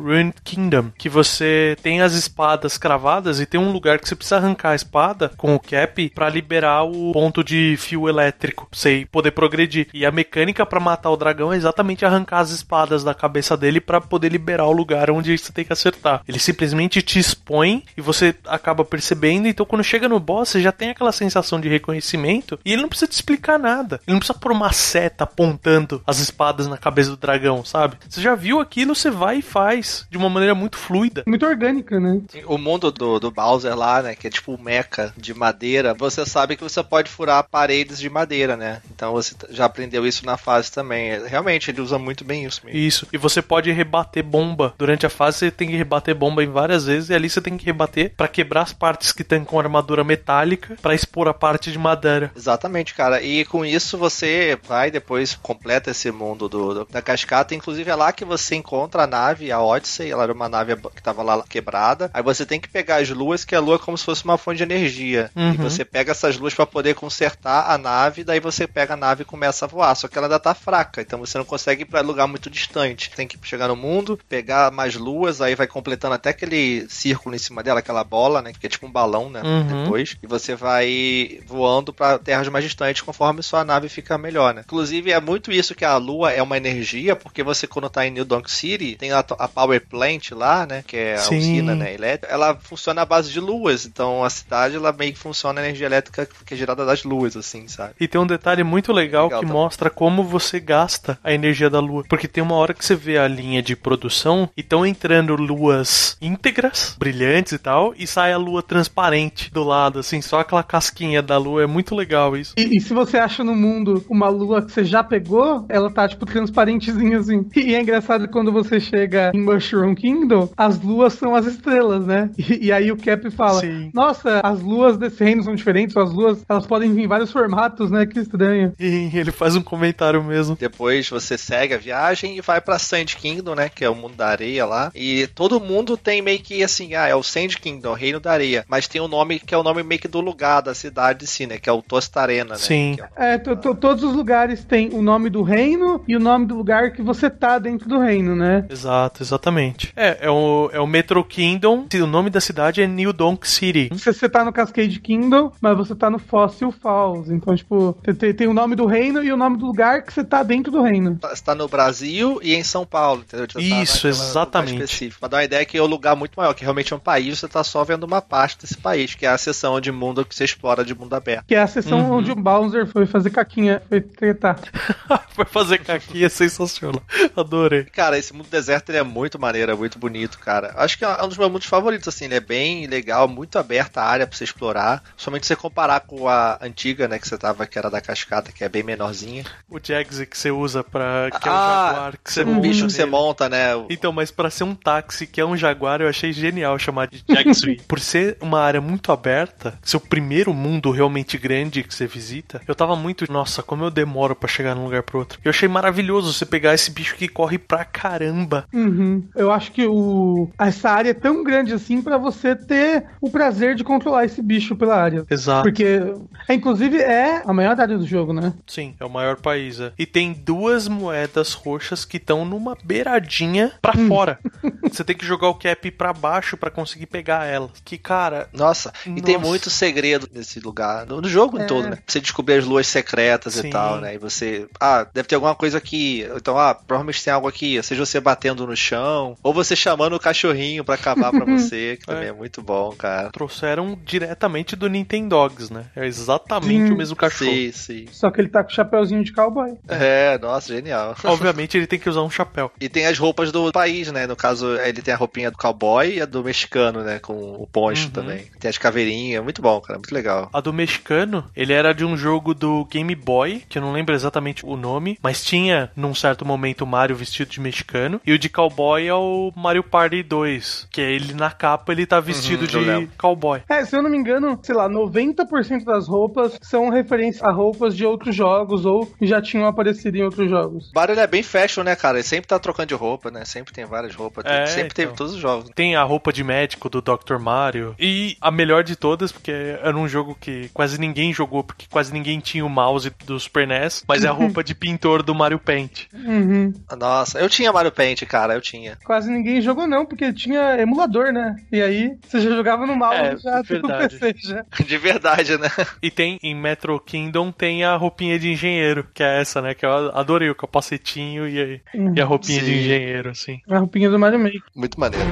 Ruined 0.03 0.34
Kingdom, 0.44 0.90
que 0.96 1.09
você 1.09 1.76
tem 1.82 2.01
as 2.01 2.12
espadas 2.12 2.78
cravadas 2.78 3.40
e 3.40 3.46
tem 3.46 3.61
um 3.61 3.72
lugar 3.72 3.99
que 3.99 4.09
você 4.09 4.14
precisa 4.14 4.36
arrancar 4.36 4.70
a 4.70 4.74
espada 4.74 5.32
com 5.36 5.55
o 5.55 5.61
cap 5.61 6.09
para 6.11 6.28
liberar 6.28 6.84
o 6.84 7.12
ponto 7.12 7.42
de 7.42 7.76
fio 7.78 8.09
elétrico, 8.09 8.66
pra 8.70 8.78
você 8.78 9.07
poder 9.11 9.32
progredir. 9.32 9.88
E 9.92 10.07
a 10.07 10.11
mecânica 10.11 10.64
para 10.64 10.80
matar 10.80 11.11
o 11.11 11.16
dragão 11.16 11.53
é 11.53 11.57
exatamente 11.57 12.05
arrancar 12.05 12.40
as 12.40 12.51
espadas 12.51 13.03
da 13.03 13.14
cabeça 13.14 13.57
dele 13.57 13.80
para 13.80 14.01
poder 14.01 14.30
liberar 14.30 14.66
o 14.66 14.72
lugar 14.72 15.11
onde 15.11 15.36
você 15.36 15.53
tem 15.53 15.64
que 15.64 15.72
acertar. 15.72 16.22
Ele 16.28 16.38
simplesmente 16.38 17.03
te 17.03 17.18
expõe 17.18 17.82
e 17.96 18.01
você 18.01 18.34
acaba 18.46 18.84
percebendo, 18.84 19.49
então 19.49 19.66
quando 19.66 19.82
chega 19.82 20.09
no 20.09 20.20
boss, 20.20 20.51
você 20.51 20.61
já 20.61 20.72
tem 20.72 20.90
aquela 20.90 21.12
sensação 21.12 21.61
de 21.61 21.68
reconhecimento 21.68 22.59
e 22.64 22.72
ele 22.72 22.82
não 22.82 22.88
precisa 22.88 23.11
te 23.11 23.14
explicar 23.14 23.59
nada. 23.59 24.01
Ele 24.07 24.14
não 24.14 24.20
precisa 24.20 24.38
pôr 24.38 24.53
uma 24.53 24.72
seta 24.72 25.24
apontando 25.24 25.88
as 26.07 26.18
espadas 26.18 26.66
na 26.66 26.76
cabeça 26.76 27.11
do 27.11 27.16
dragão, 27.16 27.64
sabe? 27.64 27.97
Você 28.09 28.20
já 28.20 28.34
viu 28.34 28.61
aquilo, 28.61 28.95
você 28.95 29.11
vai 29.11 29.39
e 29.39 29.43
faz 29.43 30.07
de 30.11 30.16
uma 30.16 30.28
maneira 30.28 30.55
muito 30.55 30.76
fluida. 30.76 31.22
Muito 31.26 31.47
orgânica, 31.47 31.99
né? 31.99 32.20
O 32.47 32.59
mundo 32.59 32.91
do, 32.91 33.18
do 33.18 33.30
Bowser 33.30 33.76
lá, 33.76 34.03
né? 34.03 34.14
Que 34.14 34.26
é 34.26 34.30
tipo 34.30 34.53
um 34.53 34.62
mecha 34.62 35.12
de 35.16 35.34
madeira, 35.34 35.95
você 35.95 36.24
sabe 36.26 36.57
que 36.57 36.62
você 36.62 36.82
pode 36.82 37.11
furar 37.11 37.45
paredes 37.45 37.99
de 37.99 38.09
madeira, 38.09 38.57
né? 38.57 38.80
Então 38.91 39.12
você 39.12 39.34
já 39.51 39.64
aprendeu 39.64 40.07
isso 40.07 40.24
na 40.24 40.36
fase 40.36 40.70
também. 40.70 41.11
É, 41.11 41.26
realmente, 41.26 41.70
ele 41.70 41.80
usa 41.80 41.99
muito 41.99 42.24
bem 42.24 42.45
isso 42.45 42.62
mesmo. 42.64 42.78
Isso. 42.78 43.07
E 43.12 43.18
você 43.18 43.41
pode 43.41 43.70
rebater 43.70 44.22
bomba. 44.22 44.74
Durante 44.78 45.07
a 45.07 45.11
fase 45.11 45.39
você 45.39 45.51
tem 45.51 45.68
que 45.68 45.76
rebater 45.76 46.14
bomba 46.14 46.43
em 46.43 46.51
várias 46.51 46.86
vezes 46.86 47.11
e 47.11 47.14
ali 47.14 47.28
você 47.28 47.41
tem 47.41 47.57
que 47.57 47.64
rebater 47.64 48.12
para 48.16 48.28
quebrar 48.28 48.62
as 48.62 48.72
partes 48.72 49.12
que 49.12 49.22
estão 49.22 49.45
com 49.45 49.59
armadura 49.59 50.05
metálica 50.05 50.76
para 50.80 50.95
expor 50.95 51.28
a 51.28 51.34
parte 51.34 51.70
de 51.70 51.78
madeira. 51.78 52.30
Exatamente, 52.36 52.95
cara. 52.95 53.22
E 53.22 53.45
com 53.45 53.64
isso 53.64 53.97
você 53.97 54.59
vai 54.66 54.91
depois 54.91 55.34
completa 55.34 55.78
completa 55.79 55.91
esse 55.91 56.11
mundo 56.11 56.49
do, 56.49 56.74
do, 56.74 56.85
da 56.85 57.01
cascata. 57.01 57.55
Inclusive 57.55 57.91
é 57.91 57.95
lá 57.95 58.12
que 58.12 58.24
você 58.24 58.57
encontra 58.57 59.05
a 59.05 59.07
nave, 59.07 59.51
a 59.53 59.61
Odyssey. 59.61 60.11
Ela 60.11 60.24
era 60.24 60.33
uma 60.33 60.49
nave 60.49 60.76
que 60.76 60.99
estava 60.99 61.22
lá 61.22 61.43
quebrada. 61.49 62.11
Aí 62.12 62.22
você 62.22 62.45
tem 62.45 62.61
que 62.61 62.68
pegar 62.68 62.97
as 62.97 63.09
luas, 63.09 63.45
que 63.45 63.55
a 63.55 63.61
lua 63.61 63.76
é 63.76 63.79
como 63.79 63.97
se 63.97 64.05
fosse 64.05 64.24
uma 64.24 64.37
fonte 64.37 64.59
de 64.59 64.62
energia. 64.64 65.31
Uhum. 65.35 65.55
E 65.55 65.57
você 65.57 65.85
pega 65.85 66.12
essas 66.12 66.37
luas 66.37 66.55
para 66.55 66.66
poder 66.66 66.95
consertar 66.95 67.70
a 67.70 67.79
nave. 67.79 68.24
Daí 68.24 68.41
você 68.41 68.66
pega 68.66 68.95
a 68.95 68.97
nave 68.97 69.22
e 69.22 69.26
começa 69.26 69.64
a 69.64 69.68
voar. 69.68 69.95
Só 69.95 70.09
que 70.09 70.18
ela 70.18 70.26
ainda 70.26 70.39
tá 70.39 70.55
fraca, 70.55 71.01
então 71.01 71.20
você 71.20 71.39
não 71.39 71.45
consegue 71.45 71.83
ir 71.83 71.87
para 71.87 72.01
lugar 72.01 72.26
muito 72.26 72.51
distante. 72.51 73.11
Tem 73.14 73.26
que 73.26 73.39
chegar 73.43 73.68
no 73.68 73.76
mundo, 73.76 74.18
pegar 74.29 74.70
mais 74.70 74.97
luas, 74.97 75.41
aí 75.41 75.55
vai 75.55 75.66
completando 75.66 76.14
até 76.14 76.31
aquele 76.31 76.87
círculo 76.89 77.35
em 77.35 77.39
cima 77.39 77.62
dela, 77.62 77.81
aquela 77.81 78.05
bola, 78.05 78.43
né? 78.43 78.53
Que 78.59 78.66
é 78.66 78.70
tipo 78.70 78.87
um 78.87 78.91
balão, 78.91 79.31
né? 79.31 79.43
Uhum. 79.43 79.85
Depois. 79.85 80.16
E 80.22 80.26
você 80.26 80.55
vai 80.55 81.41
voando 81.47 81.93
para 81.93 82.18
terras 82.18 82.49
mais 82.49 82.64
distantes 82.64 83.03
conforme 83.03 83.43
sua 83.43 83.64
nave 83.64 83.89
fica 83.89 84.18
melhor, 84.18 84.55
né? 84.55 84.62
Inclusive 84.64 85.12
é 85.12 85.20
muito 85.20 85.53
isso 85.53 85.68
isso 85.69 85.75
que 85.75 85.85
a 85.85 85.97
Lua 85.97 86.33
é 86.33 86.43
uma 86.43 86.57
energia, 86.57 87.14
porque 87.14 87.43
você 87.43 87.66
quando 87.66 87.91
tá 87.91 88.07
em 88.07 88.11
New 88.11 88.25
Donk 88.25 88.51
City, 88.51 88.97
tem 88.97 89.12
a, 89.12 89.19
a 89.19 89.49
Power 89.49 89.87
Plant 89.87 90.31
lá, 90.33 90.66
né, 90.66 90.83
que 90.87 90.97
é 90.97 91.14
a 91.14 91.19
Sim. 91.19 91.39
usina, 91.39 91.75
né, 91.75 91.95
elétrica, 91.95 92.33
ela 92.33 92.57
funciona 92.57 93.03
à 93.03 93.05
base 93.05 93.31
de 93.31 93.41
luas, 93.41 93.85
então 93.85 94.25
a 94.25 94.31
cidade, 94.31 94.77
ela 94.77 94.93
meio 94.93 95.12
que 95.12 95.19
funciona 95.19 95.61
a 95.61 95.64
energia 95.64 95.87
elétrica 95.87 96.27
que 96.47 96.55
é 96.55 96.57
gerada 96.57 96.87
das 96.87 97.05
luas, 97.05 97.37
assim, 97.37 97.69
sabe? 97.69 97.93
E 98.01 98.09
tem 98.09 98.21
um 98.21 98.27
detalhe 98.27 98.64
muito 98.64 98.93
legal, 98.93 99.25
legal 99.25 99.41
que 99.41 99.47
tá. 99.47 99.53
mostra 99.53 99.91
como 99.91 100.25
você 100.25 100.59
gasta 100.59 101.19
a 101.23 101.33
energia 101.33 101.69
da 101.69 101.81
lua, 101.81 102.05
porque 102.09 102.27
tem 102.29 102.43
uma 102.43 102.55
hora 102.55 102.73
que 102.73 102.85
você 102.85 102.95
vê 102.95 103.19
a 103.19 103.29
linha 103.29 103.62
de 103.62 103.77
produção 103.77 104.49
e 104.57 104.61
estão 104.61 104.87
entrando 104.87 105.37
luas 105.37 106.16
íntegras, 106.21 106.97
brilhantes 106.99 107.53
e 107.53 107.59
tal, 107.59 107.93
e 107.97 108.07
sai 108.07 108.33
a 108.33 108.39
lua 108.39 108.62
transparente 108.62 109.53
do 109.53 109.62
lado, 109.62 109.99
assim, 109.99 110.23
só 110.23 110.41
aquela 110.41 110.62
casquinha 110.62 111.23
da 111.23 111.37
lua, 111.37 111.62
é 111.62 111.66
muito 111.66 111.95
legal 111.95 112.37
isso. 112.37 112.55
E, 112.57 112.79
e 112.79 112.81
se 112.81 112.95
você 112.95 113.19
acha 113.19 113.45
no 113.45 113.55
mundo 113.55 114.05
uma 114.09 114.29
lua 114.29 114.62
que 114.64 114.73
você 114.73 114.85
já 114.85 115.03
pegou, 115.05 115.58
ela 115.69 115.91
tá, 115.91 116.09
tipo, 116.09 116.27
transparentezinha 116.27 117.19
assim. 117.19 117.47
E 117.57 117.75
é 117.75 117.81
engraçado 117.81 118.29
quando 118.29 118.53
você 118.53 118.81
chega 118.81 119.31
em 119.35 119.41
Mushroom 119.41 119.95
Kingdom, 119.95 120.49
as 120.57 120.81
luas 120.81 121.13
são 121.15 121.35
as 121.35 121.47
estrelas, 121.47 122.07
né? 122.07 122.31
E, 122.39 122.67
e 122.67 122.73
aí 122.73 122.91
o 122.91 122.97
Cap 122.97 123.31
fala: 123.31 123.61
Sim. 123.61 123.91
Nossa, 123.93 124.41
as 124.43 124.61
luas 124.61 124.97
desse 124.97 125.23
reino 125.23 125.43
são 125.43 125.55
diferentes, 125.55 125.97
as 125.97 126.13
luas 126.13 126.45
elas 126.49 126.67
podem 126.67 126.93
vir 126.95 127.05
em 127.05 127.09
vários 127.09 127.33
formatos, 127.33 127.91
né? 127.91 128.07
Que 128.07 128.21
estranho. 128.21 128.73
E 128.79 129.11
ele 129.13 129.31
faz 129.31 129.57
um 129.57 129.63
comentário 129.63 130.23
mesmo. 130.23 130.57
Depois 130.59 131.09
você 131.09 131.37
segue 131.37 131.75
a 131.75 131.79
viagem 131.79 132.37
e 132.37 132.41
vai 132.41 132.61
pra 132.61 132.79
Sand 132.79 133.07
Kingdom, 133.07 133.55
né? 133.55 133.69
Que 133.69 133.85
é 133.85 133.91
o 133.91 133.95
mundo 133.95 134.15
da 134.15 134.29
areia 134.29 134.65
lá. 134.65 134.91
E 134.95 135.27
todo 135.29 135.61
mundo 135.61 135.97
tem 135.97 136.23
meio 136.23 136.39
que 136.39 136.63
assim, 136.63 136.95
ah, 136.95 137.07
é 137.07 137.15
o 137.15 137.23
Sand 137.23 137.49
Kingdom, 137.61 137.91
o 137.91 137.95
reino 137.95 138.21
da 138.21 138.33
areia. 138.33 138.65
Mas 138.69 138.89
tem 138.89 139.01
um 139.01 139.09
nome 139.09 139.39
que 139.39 139.55
é 139.55 139.59
o 139.59 139.63
nome 139.63 139.83
meio 139.83 140.01
que 140.01 140.09
do 140.09 140.21
lugar, 140.21 140.63
da 140.63 140.75
cidade, 140.75 141.27
sim, 141.27 141.47
né? 141.47 141.59
Que 141.59 141.69
é 141.69 141.73
o 141.73 141.83
Tostarena, 141.83 142.55
né? 142.55 142.57
Sim. 142.57 142.97
É, 143.17 143.35
é 143.35 143.39
todos 143.39 144.03
os 144.03 144.15
lugares 144.15 144.65
têm 144.65 144.91
o 144.93 145.03
nome 145.03 145.31
do 145.31 145.43
reino 145.49 146.03
e 146.07 146.14
o 146.16 146.20
nome 146.20 146.46
do 146.46 146.57
lugar 146.57 146.92
que 146.92 147.03
você 147.03 147.28
tá 147.30 147.59
dentro 147.59 147.88
do 147.88 147.99
reino, 147.99 148.36
né? 148.36 148.64
Exato, 148.70 149.22
exatamente. 149.22 149.92
É, 149.96 150.18
é 150.26 150.30
o, 150.30 150.70
é 150.72 150.80
o 150.80 150.86
Metro 150.86 151.24
Kingdom 151.24 151.86
O 151.94 152.07
nome 152.07 152.30
da 152.30 152.40
cidade 152.40 152.82
é 152.82 152.86
New 152.86 153.12
Donk 153.12 153.49
City. 153.49 153.88
Você, 153.92 154.12
você 154.12 154.28
tá 154.28 154.44
no 154.44 154.53
Cascade 154.53 155.01
Kingdom, 155.01 155.53
mas 155.61 155.76
você 155.76 155.94
tá 155.94 156.09
no 156.11 156.18
Fossil 156.18 156.70
Falls. 156.70 157.32
Então, 157.32 157.55
tipo, 157.57 157.96
tem, 158.18 158.32
tem 158.34 158.46
o 158.46 158.55
nome 158.55 158.74
do 158.76 158.86
reino 158.86 159.22
e 159.24 159.32
o 159.32 159.36
nome 159.36 159.57
do 159.57 159.66
lugar 159.66 160.03
que 160.03 160.12
você 160.12 160.22
tá 160.24 160.42
dentro 160.42 160.70
do 160.70 160.82
reino. 160.82 161.18
Você 161.22 161.42
tá 161.42 161.55
no 161.55 161.66
Brasil 161.68 162.38
e 162.42 162.55
em 162.55 162.62
São 162.62 162.84
Paulo, 162.86 163.22
entendeu? 163.22 163.46
Você 163.51 163.55
tá 163.68 163.82
Isso, 163.82 164.07
naquela- 164.07 164.11
exatamente. 164.28 165.14
Pra 165.18 165.28
dar 165.28 165.36
uma 165.38 165.44
ideia 165.44 165.64
que 165.64 165.78
é 165.78 165.82
um 165.82 165.86
lugar 165.86 166.14
muito 166.16 166.34
maior, 166.36 166.53
que 166.55 166.62
realmente 166.62 166.92
é 166.92 166.96
um 166.96 167.01
país, 167.01 167.38
você 167.38 167.49
tá 167.49 167.64
só 167.64 167.82
vendo 167.84 168.05
uma 168.05 168.20
parte 168.20 168.59
desse 168.61 168.76
país, 168.76 169.14
que 169.14 169.24
é 169.26 169.28
a 169.28 169.38
seção 169.38 169.80
de 169.80 169.90
mundo 169.90 170.24
que 170.24 170.34
você 170.34 170.44
explora 170.44 170.84
de 170.84 170.94
mundo 170.94 171.14
aberto. 171.14 171.44
Que 171.46 171.55
é 171.55 171.61
a 171.62 171.66
sessão 171.66 171.99
Uhum. 172.01 172.18
onde 172.18 172.30
o 172.30 172.34
Bowser 172.36 172.86
foi 172.86 173.07
fazer 173.07 173.30
caquinha, 173.30 173.82
foi 173.88 174.01
tretar. 174.01 174.59
Foi 175.39 175.45
fazer 175.45 175.78
caqui, 175.78 176.24
é 176.24 176.28
sensacional. 176.28 177.01
Adorei. 177.36 177.84
Cara, 177.84 178.18
esse 178.18 178.32
mundo 178.34 178.49
deserto 178.51 178.91
ele 178.91 178.99
é 178.99 179.03
muito 179.05 179.39
maneiro, 179.39 179.70
é 179.70 179.74
muito 179.74 179.97
bonito, 179.97 180.36
cara. 180.41 180.74
Acho 180.76 180.99
que 180.99 181.05
é 181.05 181.22
um 181.22 181.28
dos 181.28 181.39
meus 181.39 181.51
mundos 181.51 181.66
favoritos, 181.68 182.09
assim. 182.09 182.24
Ele 182.24 182.34
é 182.34 182.41
bem 182.41 182.86
legal, 182.89 183.28
muito 183.28 183.57
aberta 183.57 184.01
a 184.01 184.05
área 184.05 184.26
pra 184.26 184.36
você 184.36 184.43
explorar. 184.43 185.01
Somente 185.16 185.47
se 185.47 185.49
você 185.49 185.57
comparar 185.57 186.01
com 186.01 186.28
a 186.28 186.59
antiga, 186.61 187.07
né, 187.07 187.20
que 187.20 187.28
você 187.28 187.39
tava, 187.39 187.66
que 187.66 187.78
era 187.78 187.89
da 187.89 188.01
cascata, 188.01 188.51
que 188.51 188.64
é 188.64 188.68
bem 188.68 188.82
menorzinha. 188.82 189.45
O 189.70 189.78
Jagsy 189.80 190.26
que 190.26 190.36
você 190.36 190.51
usa 190.51 190.82
pra. 190.82 191.30
que 191.30 191.49
é 191.49 191.51
o 191.51 191.55
Ah, 191.55 191.91
jaguar 191.93 192.18
que 192.24 192.32
você 192.32 192.45
monta 192.45 192.61
bicho 192.61 192.86
que 192.86 192.93
você 192.93 193.05
monta, 193.05 193.49
né? 193.49 193.68
Então, 193.89 194.11
mas 194.12 194.32
pra 194.32 194.51
ser 194.51 194.64
um 194.64 194.74
táxi 194.74 195.24
que 195.24 195.41
é 195.41 195.45
um 195.47 195.57
jaguar, 195.57 196.01
eu 196.01 196.09
achei 196.09 196.32
genial 196.32 196.76
chamar 196.80 197.07
de 197.07 197.22
Jagsy. 197.32 197.80
Por 197.86 198.01
ser 198.01 198.36
uma 198.41 198.61
área 198.61 198.80
muito 198.80 199.12
aberta, 199.12 199.78
seu 199.84 200.01
primeiro 200.01 200.53
mundo 200.53 200.91
realmente 200.91 201.39
grande 201.39 201.84
que 201.84 201.95
você 201.95 202.09
visita, 202.09 202.61
eu 202.66 202.74
tava 202.74 202.97
muito, 202.97 203.30
nossa, 203.30 203.62
como 203.62 203.84
eu 203.84 203.91
demoro 203.91 204.34
pra 204.34 204.49
chegar 204.49 204.74
de 204.74 204.80
um 204.80 204.84
lugar 204.84 205.03
pro 205.03 205.18
outro. 205.20 205.28
Eu 205.45 205.51
achei 205.51 205.68
maravilhoso 205.68 206.33
você 206.33 206.45
pegar 206.47 206.74
esse 206.74 206.91
bicho 206.91 207.16
que 207.16 207.29
corre 207.29 207.59
pra 207.59 207.85
caramba. 207.85 208.66
Uhum. 208.72 209.24
Eu 209.35 209.51
acho 209.51 209.72
que 209.72 209.87
o 209.87 210.49
essa 210.59 210.91
área 210.91 211.11
é 211.11 211.14
tão 211.14 211.43
grande 211.45 211.72
assim 211.72 212.01
pra 212.03 212.16
você 212.18 212.55
ter 212.57 213.07
o 213.20 213.31
prazer 213.31 213.74
de 213.74 213.85
controlar 213.85 214.24
esse 214.24 214.41
bicho 214.43 214.76
pela 214.76 214.97
área. 214.97 215.24
Exato. 215.31 215.62
Porque, 215.62 216.01
é, 216.49 216.55
inclusive, 216.55 216.99
é 216.99 217.43
a 217.45 217.53
maior 217.53 217.79
área 217.81 217.97
do 217.99 218.07
jogo, 218.07 218.33
né? 218.33 218.53
Sim, 218.66 218.95
é 218.99 219.05
o 219.05 219.11
maior 219.11 219.37
país. 219.37 219.81
é. 219.81 219.93
E 219.99 220.07
tem 220.07 220.33
duas 220.33 220.89
moedas 220.89 221.53
roxas 221.53 222.05
que 222.05 222.16
estão 222.16 222.45
numa 222.45 222.76
beiradinha 222.85 223.72
pra 223.81 223.93
fora. 223.95 224.39
Você 224.83 225.05
tem 225.05 225.16
que 225.16 225.24
jogar 225.26 225.49
o 225.49 225.55
cap 225.55 225.91
pra 225.93 226.12
baixo 226.12 226.57
pra 226.57 226.70
conseguir 226.70 227.07
pegar 227.07 227.45
elas. 227.47 227.70
Que, 227.85 227.97
cara, 227.99 228.49
Nossa, 228.53 228.93
e 229.07 229.20
tem 229.20 229.37
Nossa. 229.37 229.47
muito 229.49 229.70
segredo 229.70 230.29
nesse 230.33 230.61
lugar, 230.61 231.07
no, 231.07 231.29
jogo 231.29 231.59
em 231.59 231.62
É. 231.62 231.66
todo, 231.66 231.89
né? 231.89 231.99
Você 232.07 232.20
descobrir 232.20 232.55
as 232.55 232.64
luas 232.64 232.87
secretas 232.87 233.55
Sim. 233.55 233.68
e 233.68 233.70
tal, 233.70 234.01
né? 234.01 234.14
E 234.14 234.18
você, 234.18 234.66
ah, 234.81 235.07
deve 235.15 235.29
ter 235.29 235.35
alguma 235.35 235.55
coisa 235.55 235.79
aqui. 235.79 236.27
Então, 236.37 236.59
ah, 236.59 236.75
provavelmente 236.75 237.23
tem 237.23 237.33
algo 237.33 237.49
aqui. 237.49 237.83
Seja 237.83 238.05
você 238.05 238.21
batendo 238.21 238.67
no 238.67 238.77
chão, 238.77 239.37
ou 239.43 239.53
você 239.53 239.75
chamando 239.77 240.15
o 240.17 240.21
cachorrinho 240.21 240.85
pra 240.85 240.95
acabar 240.95 241.31
pra 241.31 241.45
você, 241.47 241.97
que 242.01 242.07
também 242.07 242.29
é 242.29 242.33
muito 242.33 242.63
bom, 242.63 242.93
cara. 242.93 243.31
trouxeram 243.31 243.99
diretamente 244.05 244.75
do 244.77 244.89
Nintendogs, 244.89 245.71
né? 245.71 245.87
É 245.97 246.07
exatamente 246.07 246.89
Sim. 246.89 246.93
o 246.93 246.97
mesmo 246.97 247.17
cachorro. 247.17 247.51
Sim, 247.51 247.73
sim. 247.73 248.07
Só 248.11 248.31
que 248.31 248.41
ele 248.41 248.49
tá 248.49 248.63
com 248.63 248.71
o 248.71 248.75
chapéuzinho 248.75 249.23
de 249.25 249.33
cowboy. 249.33 249.75
É, 249.89 250.39
nossa, 250.39 250.73
genial. 250.75 251.15
Obviamente 251.25 251.77
ele 251.77 251.87
tem 251.87 251.99
que 251.99 252.09
usar 252.09 252.23
um 252.23 252.31
chapéu. 252.31 252.71
E 252.81 252.89
tem 252.89 253.07
as 253.07 253.19
roupas 253.19 253.51
do 253.53 253.71
país, 253.73 254.11
né? 254.13 254.27
No 254.27 254.37
caso, 254.37 254.77
ele 254.79 255.03
tem 255.03 255.15
a 255.15 255.17
roupinha 255.17 255.51
do 255.51 255.57
cowboy 255.59 256.15
e 256.17 256.21
a 256.21 256.27
do 256.27 256.43
mexicano, 256.45 257.03
né? 257.03 257.19
Com 257.19 257.33
o 257.55 257.67
poncho 257.67 258.07
Uhum. 258.07 258.11
também. 258.11 258.45
Tem 258.61 258.69
as 258.69 258.79
caveirinhas, 258.79 259.43
muito 259.43 259.61
bom, 259.63 259.81
cara, 259.81 259.99
muito 259.99 260.15
legal. 260.15 260.49
A 260.53 260.61
do 260.61 260.73
mexicano, 260.73 261.45
ele 261.57 261.73
era 261.73 261.93
de 261.93 262.05
um 262.05 262.17
jogo 262.17 262.55
do 262.55 262.85
Game 262.87 263.15
Boy, 263.15 263.63
que 263.69 263.79
eu 263.79 263.83
não 263.83 263.93
lembro 263.93 264.15
exatamente 264.15 264.65
o 264.65 264.77
nome, 264.77 264.89
mas 265.22 265.44
tinha, 265.44 265.90
num 265.96 266.14
certo 266.14 266.44
momento, 266.44 266.82
o 266.82 266.86
Mario 266.86 267.16
vestido 267.16 267.51
de 267.51 267.61
mexicano. 267.61 268.20
E 268.26 268.32
o 268.32 268.38
de 268.38 268.49
cowboy 268.49 269.07
é 269.07 269.14
o 269.14 269.53
Mario 269.57 269.82
Party 269.82 270.22
2, 270.22 270.88
que 270.90 271.01
é 271.01 271.11
ele 271.12 271.34
na 271.34 271.51
capa, 271.51 271.92
ele 271.92 272.07
tá 272.07 272.20
vestido 272.20 272.62
Uhum, 272.62 272.66
de 272.66 272.78
lembro. 272.78 273.11
cowboy. 273.18 273.61
É, 273.68 273.84
se 273.84 273.96
eu 273.96 274.03
não 274.03 274.11
me 274.11 274.16
engano, 274.16 274.59
sei 274.62 274.74
lá, 274.74 274.88
90% 274.88 275.84
das 275.84 276.09
roupas 276.09 276.59
são 276.62 276.88
referência 276.90 277.46
a 277.46 277.53
roupas 277.53 277.96
de 277.96 278.05
outros 278.05 278.34
jogos 278.34 278.84
ou 278.84 279.11
já 279.20 279.40
tinham 279.40 279.66
aparecido 279.66 280.16
em 280.16 280.22
outros 280.22 280.49
jogos. 280.49 280.88
O 280.90 280.92
Mario 280.94 281.12
ele 281.14 281.20
é 281.20 281.26
bem 281.26 281.42
fashion, 281.42 281.82
né, 281.82 281.94
cara? 281.96 282.18
Ele 282.18 282.24
sempre 282.24 282.49
tá 282.49 282.59
trocando 282.59 282.88
de 282.88 282.94
roupa, 282.94 283.30
né? 283.30 283.44
Sempre 283.44 283.72
tem 283.72 283.84
várias 283.84 284.14
roupas. 284.14 284.44
É, 284.46 284.66
sempre 284.66 284.94
teve 284.94 285.12
então. 285.12 285.16
todos 285.16 285.34
os 285.34 285.40
jogos. 285.40 285.70
Tem 285.74 285.96
a 285.96 286.03
roupa 286.03 286.32
de 286.32 286.42
médico 286.44 286.88
do 286.88 287.01
Dr. 287.03 287.38
Mario. 287.38 287.94
E 287.99 288.36
a 288.40 288.51
melhor 288.51 288.82
de 288.84 288.96
todas, 288.96 289.30
porque 289.32 289.51
era 289.51 289.96
um 289.96 290.09
jogo 290.09 290.36
que 290.40 290.68
quase 290.72 290.99
ninguém 290.99 291.32
jogou, 291.32 291.62
porque 291.62 291.86
quase 291.90 292.12
ninguém 292.12 292.40
tinha 292.40 292.64
o 292.64 292.68
mouse 292.68 293.11
do 293.24 293.38
Super 293.38 293.66
NES, 293.66 294.05
mas 294.07 294.24
é 294.24 294.28
a 294.28 294.32
roupa 294.32 294.62
de 294.64 294.74
pintor 294.89 295.22
do 295.22 295.34
Mario 295.34 295.59
Paint. 295.59 296.07
Uhum. 296.14 296.72
Nossa, 296.99 297.39
eu 297.39 297.49
tinha 297.49 297.72
Mario 297.72 297.93
Paint, 297.93 298.22
cara, 298.24 298.55
eu 298.55 298.61
tinha. 298.61 298.97
Quase 299.05 299.30
ninguém 299.30 299.61
jogou 299.61 299.86
não, 299.86 300.07
porque 300.07 300.32
tinha 300.32 300.78
emulador, 300.80 301.32
né? 301.32 301.57
E 301.70 301.80
aí 301.82 302.16
você 302.26 302.41
já 302.41 302.51
jogava 302.51 302.86
no 302.86 302.97
mouse 302.97 303.16
É, 303.18 303.36
já 303.36 303.61
verdade. 303.62 304.18
PC 304.18 304.34
já. 304.43 304.64
De 304.84 304.97
verdade, 304.99 305.59
né? 305.59 305.68
E 306.03 306.11
tem 306.11 306.39
em 306.43 306.55
Metro 306.55 306.99
Kingdom 307.01 307.53
tem 307.53 307.84
a 307.84 307.97
roupinha 307.97 308.39
de 308.39 308.51
engenheiro, 308.51 309.07
que 309.12 309.22
é 309.22 309.41
essa, 309.41 309.61
né? 309.61 309.74
Que 309.74 309.84
eu 309.84 309.91
adorei, 310.16 310.49
o 310.51 310.55
capacetinho 310.55 311.47
e, 311.49 311.61
a- 311.61 311.80
e 312.16 312.20
a 312.20 312.24
roupinha 312.24 312.61
de 312.61 312.66
Sim. 312.66 312.78
engenheiro, 312.78 313.30
assim. 313.30 313.61
A 313.68 313.78
roupinha 313.78 314.09
do 314.11 314.18
Mario 314.18 314.39
Maker. 314.39 314.62
Muito 314.74 314.99
maneiro. 314.99 315.26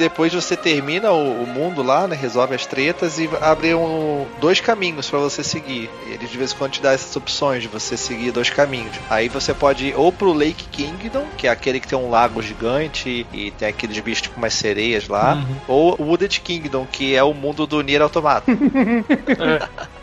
Depois 0.00 0.32
você 0.32 0.56
termina 0.56 1.12
o, 1.12 1.42
o 1.42 1.46
mundo 1.46 1.82
lá, 1.82 2.08
né? 2.08 2.16
Resolve 2.16 2.54
as 2.54 2.64
tretas 2.64 3.18
e 3.18 3.28
abre 3.38 3.74
um, 3.74 4.24
dois 4.40 4.58
caminhos 4.58 5.10
pra 5.10 5.18
você 5.18 5.44
seguir. 5.44 5.90
E 6.06 6.12
ele 6.14 6.26
de 6.26 6.38
vez 6.38 6.52
em 6.52 6.56
quando 6.56 6.72
te 6.72 6.80
dá 6.80 6.92
essas 6.92 7.14
opções 7.16 7.60
de 7.60 7.68
você 7.68 7.98
seguir 7.98 8.32
dois 8.32 8.48
caminhos. 8.48 8.96
Aí 9.10 9.28
você 9.28 9.52
pode 9.52 9.88
ir 9.88 9.94
ou 9.94 10.10
pro 10.10 10.32
Lake 10.32 10.64
Kingdom, 10.72 11.26
que 11.36 11.46
é 11.46 11.50
aquele 11.50 11.78
que 11.78 11.86
tem 11.86 11.98
um 11.98 12.08
lago 12.08 12.40
gigante 12.40 13.26
e 13.30 13.50
tem 13.50 13.68
aqueles 13.68 13.98
bichos 13.98 14.22
tipo 14.22 14.38
umas 14.38 14.54
sereias 14.54 15.06
lá. 15.06 15.34
Uhum. 15.34 15.56
Ou 15.68 15.96
o 16.00 16.04
Wooded 16.04 16.40
Kingdom, 16.40 16.86
que 16.90 17.14
é 17.14 17.22
o 17.22 17.34
mundo 17.34 17.66
do 17.66 17.82
Nier 17.82 18.00
Automata. 18.00 18.50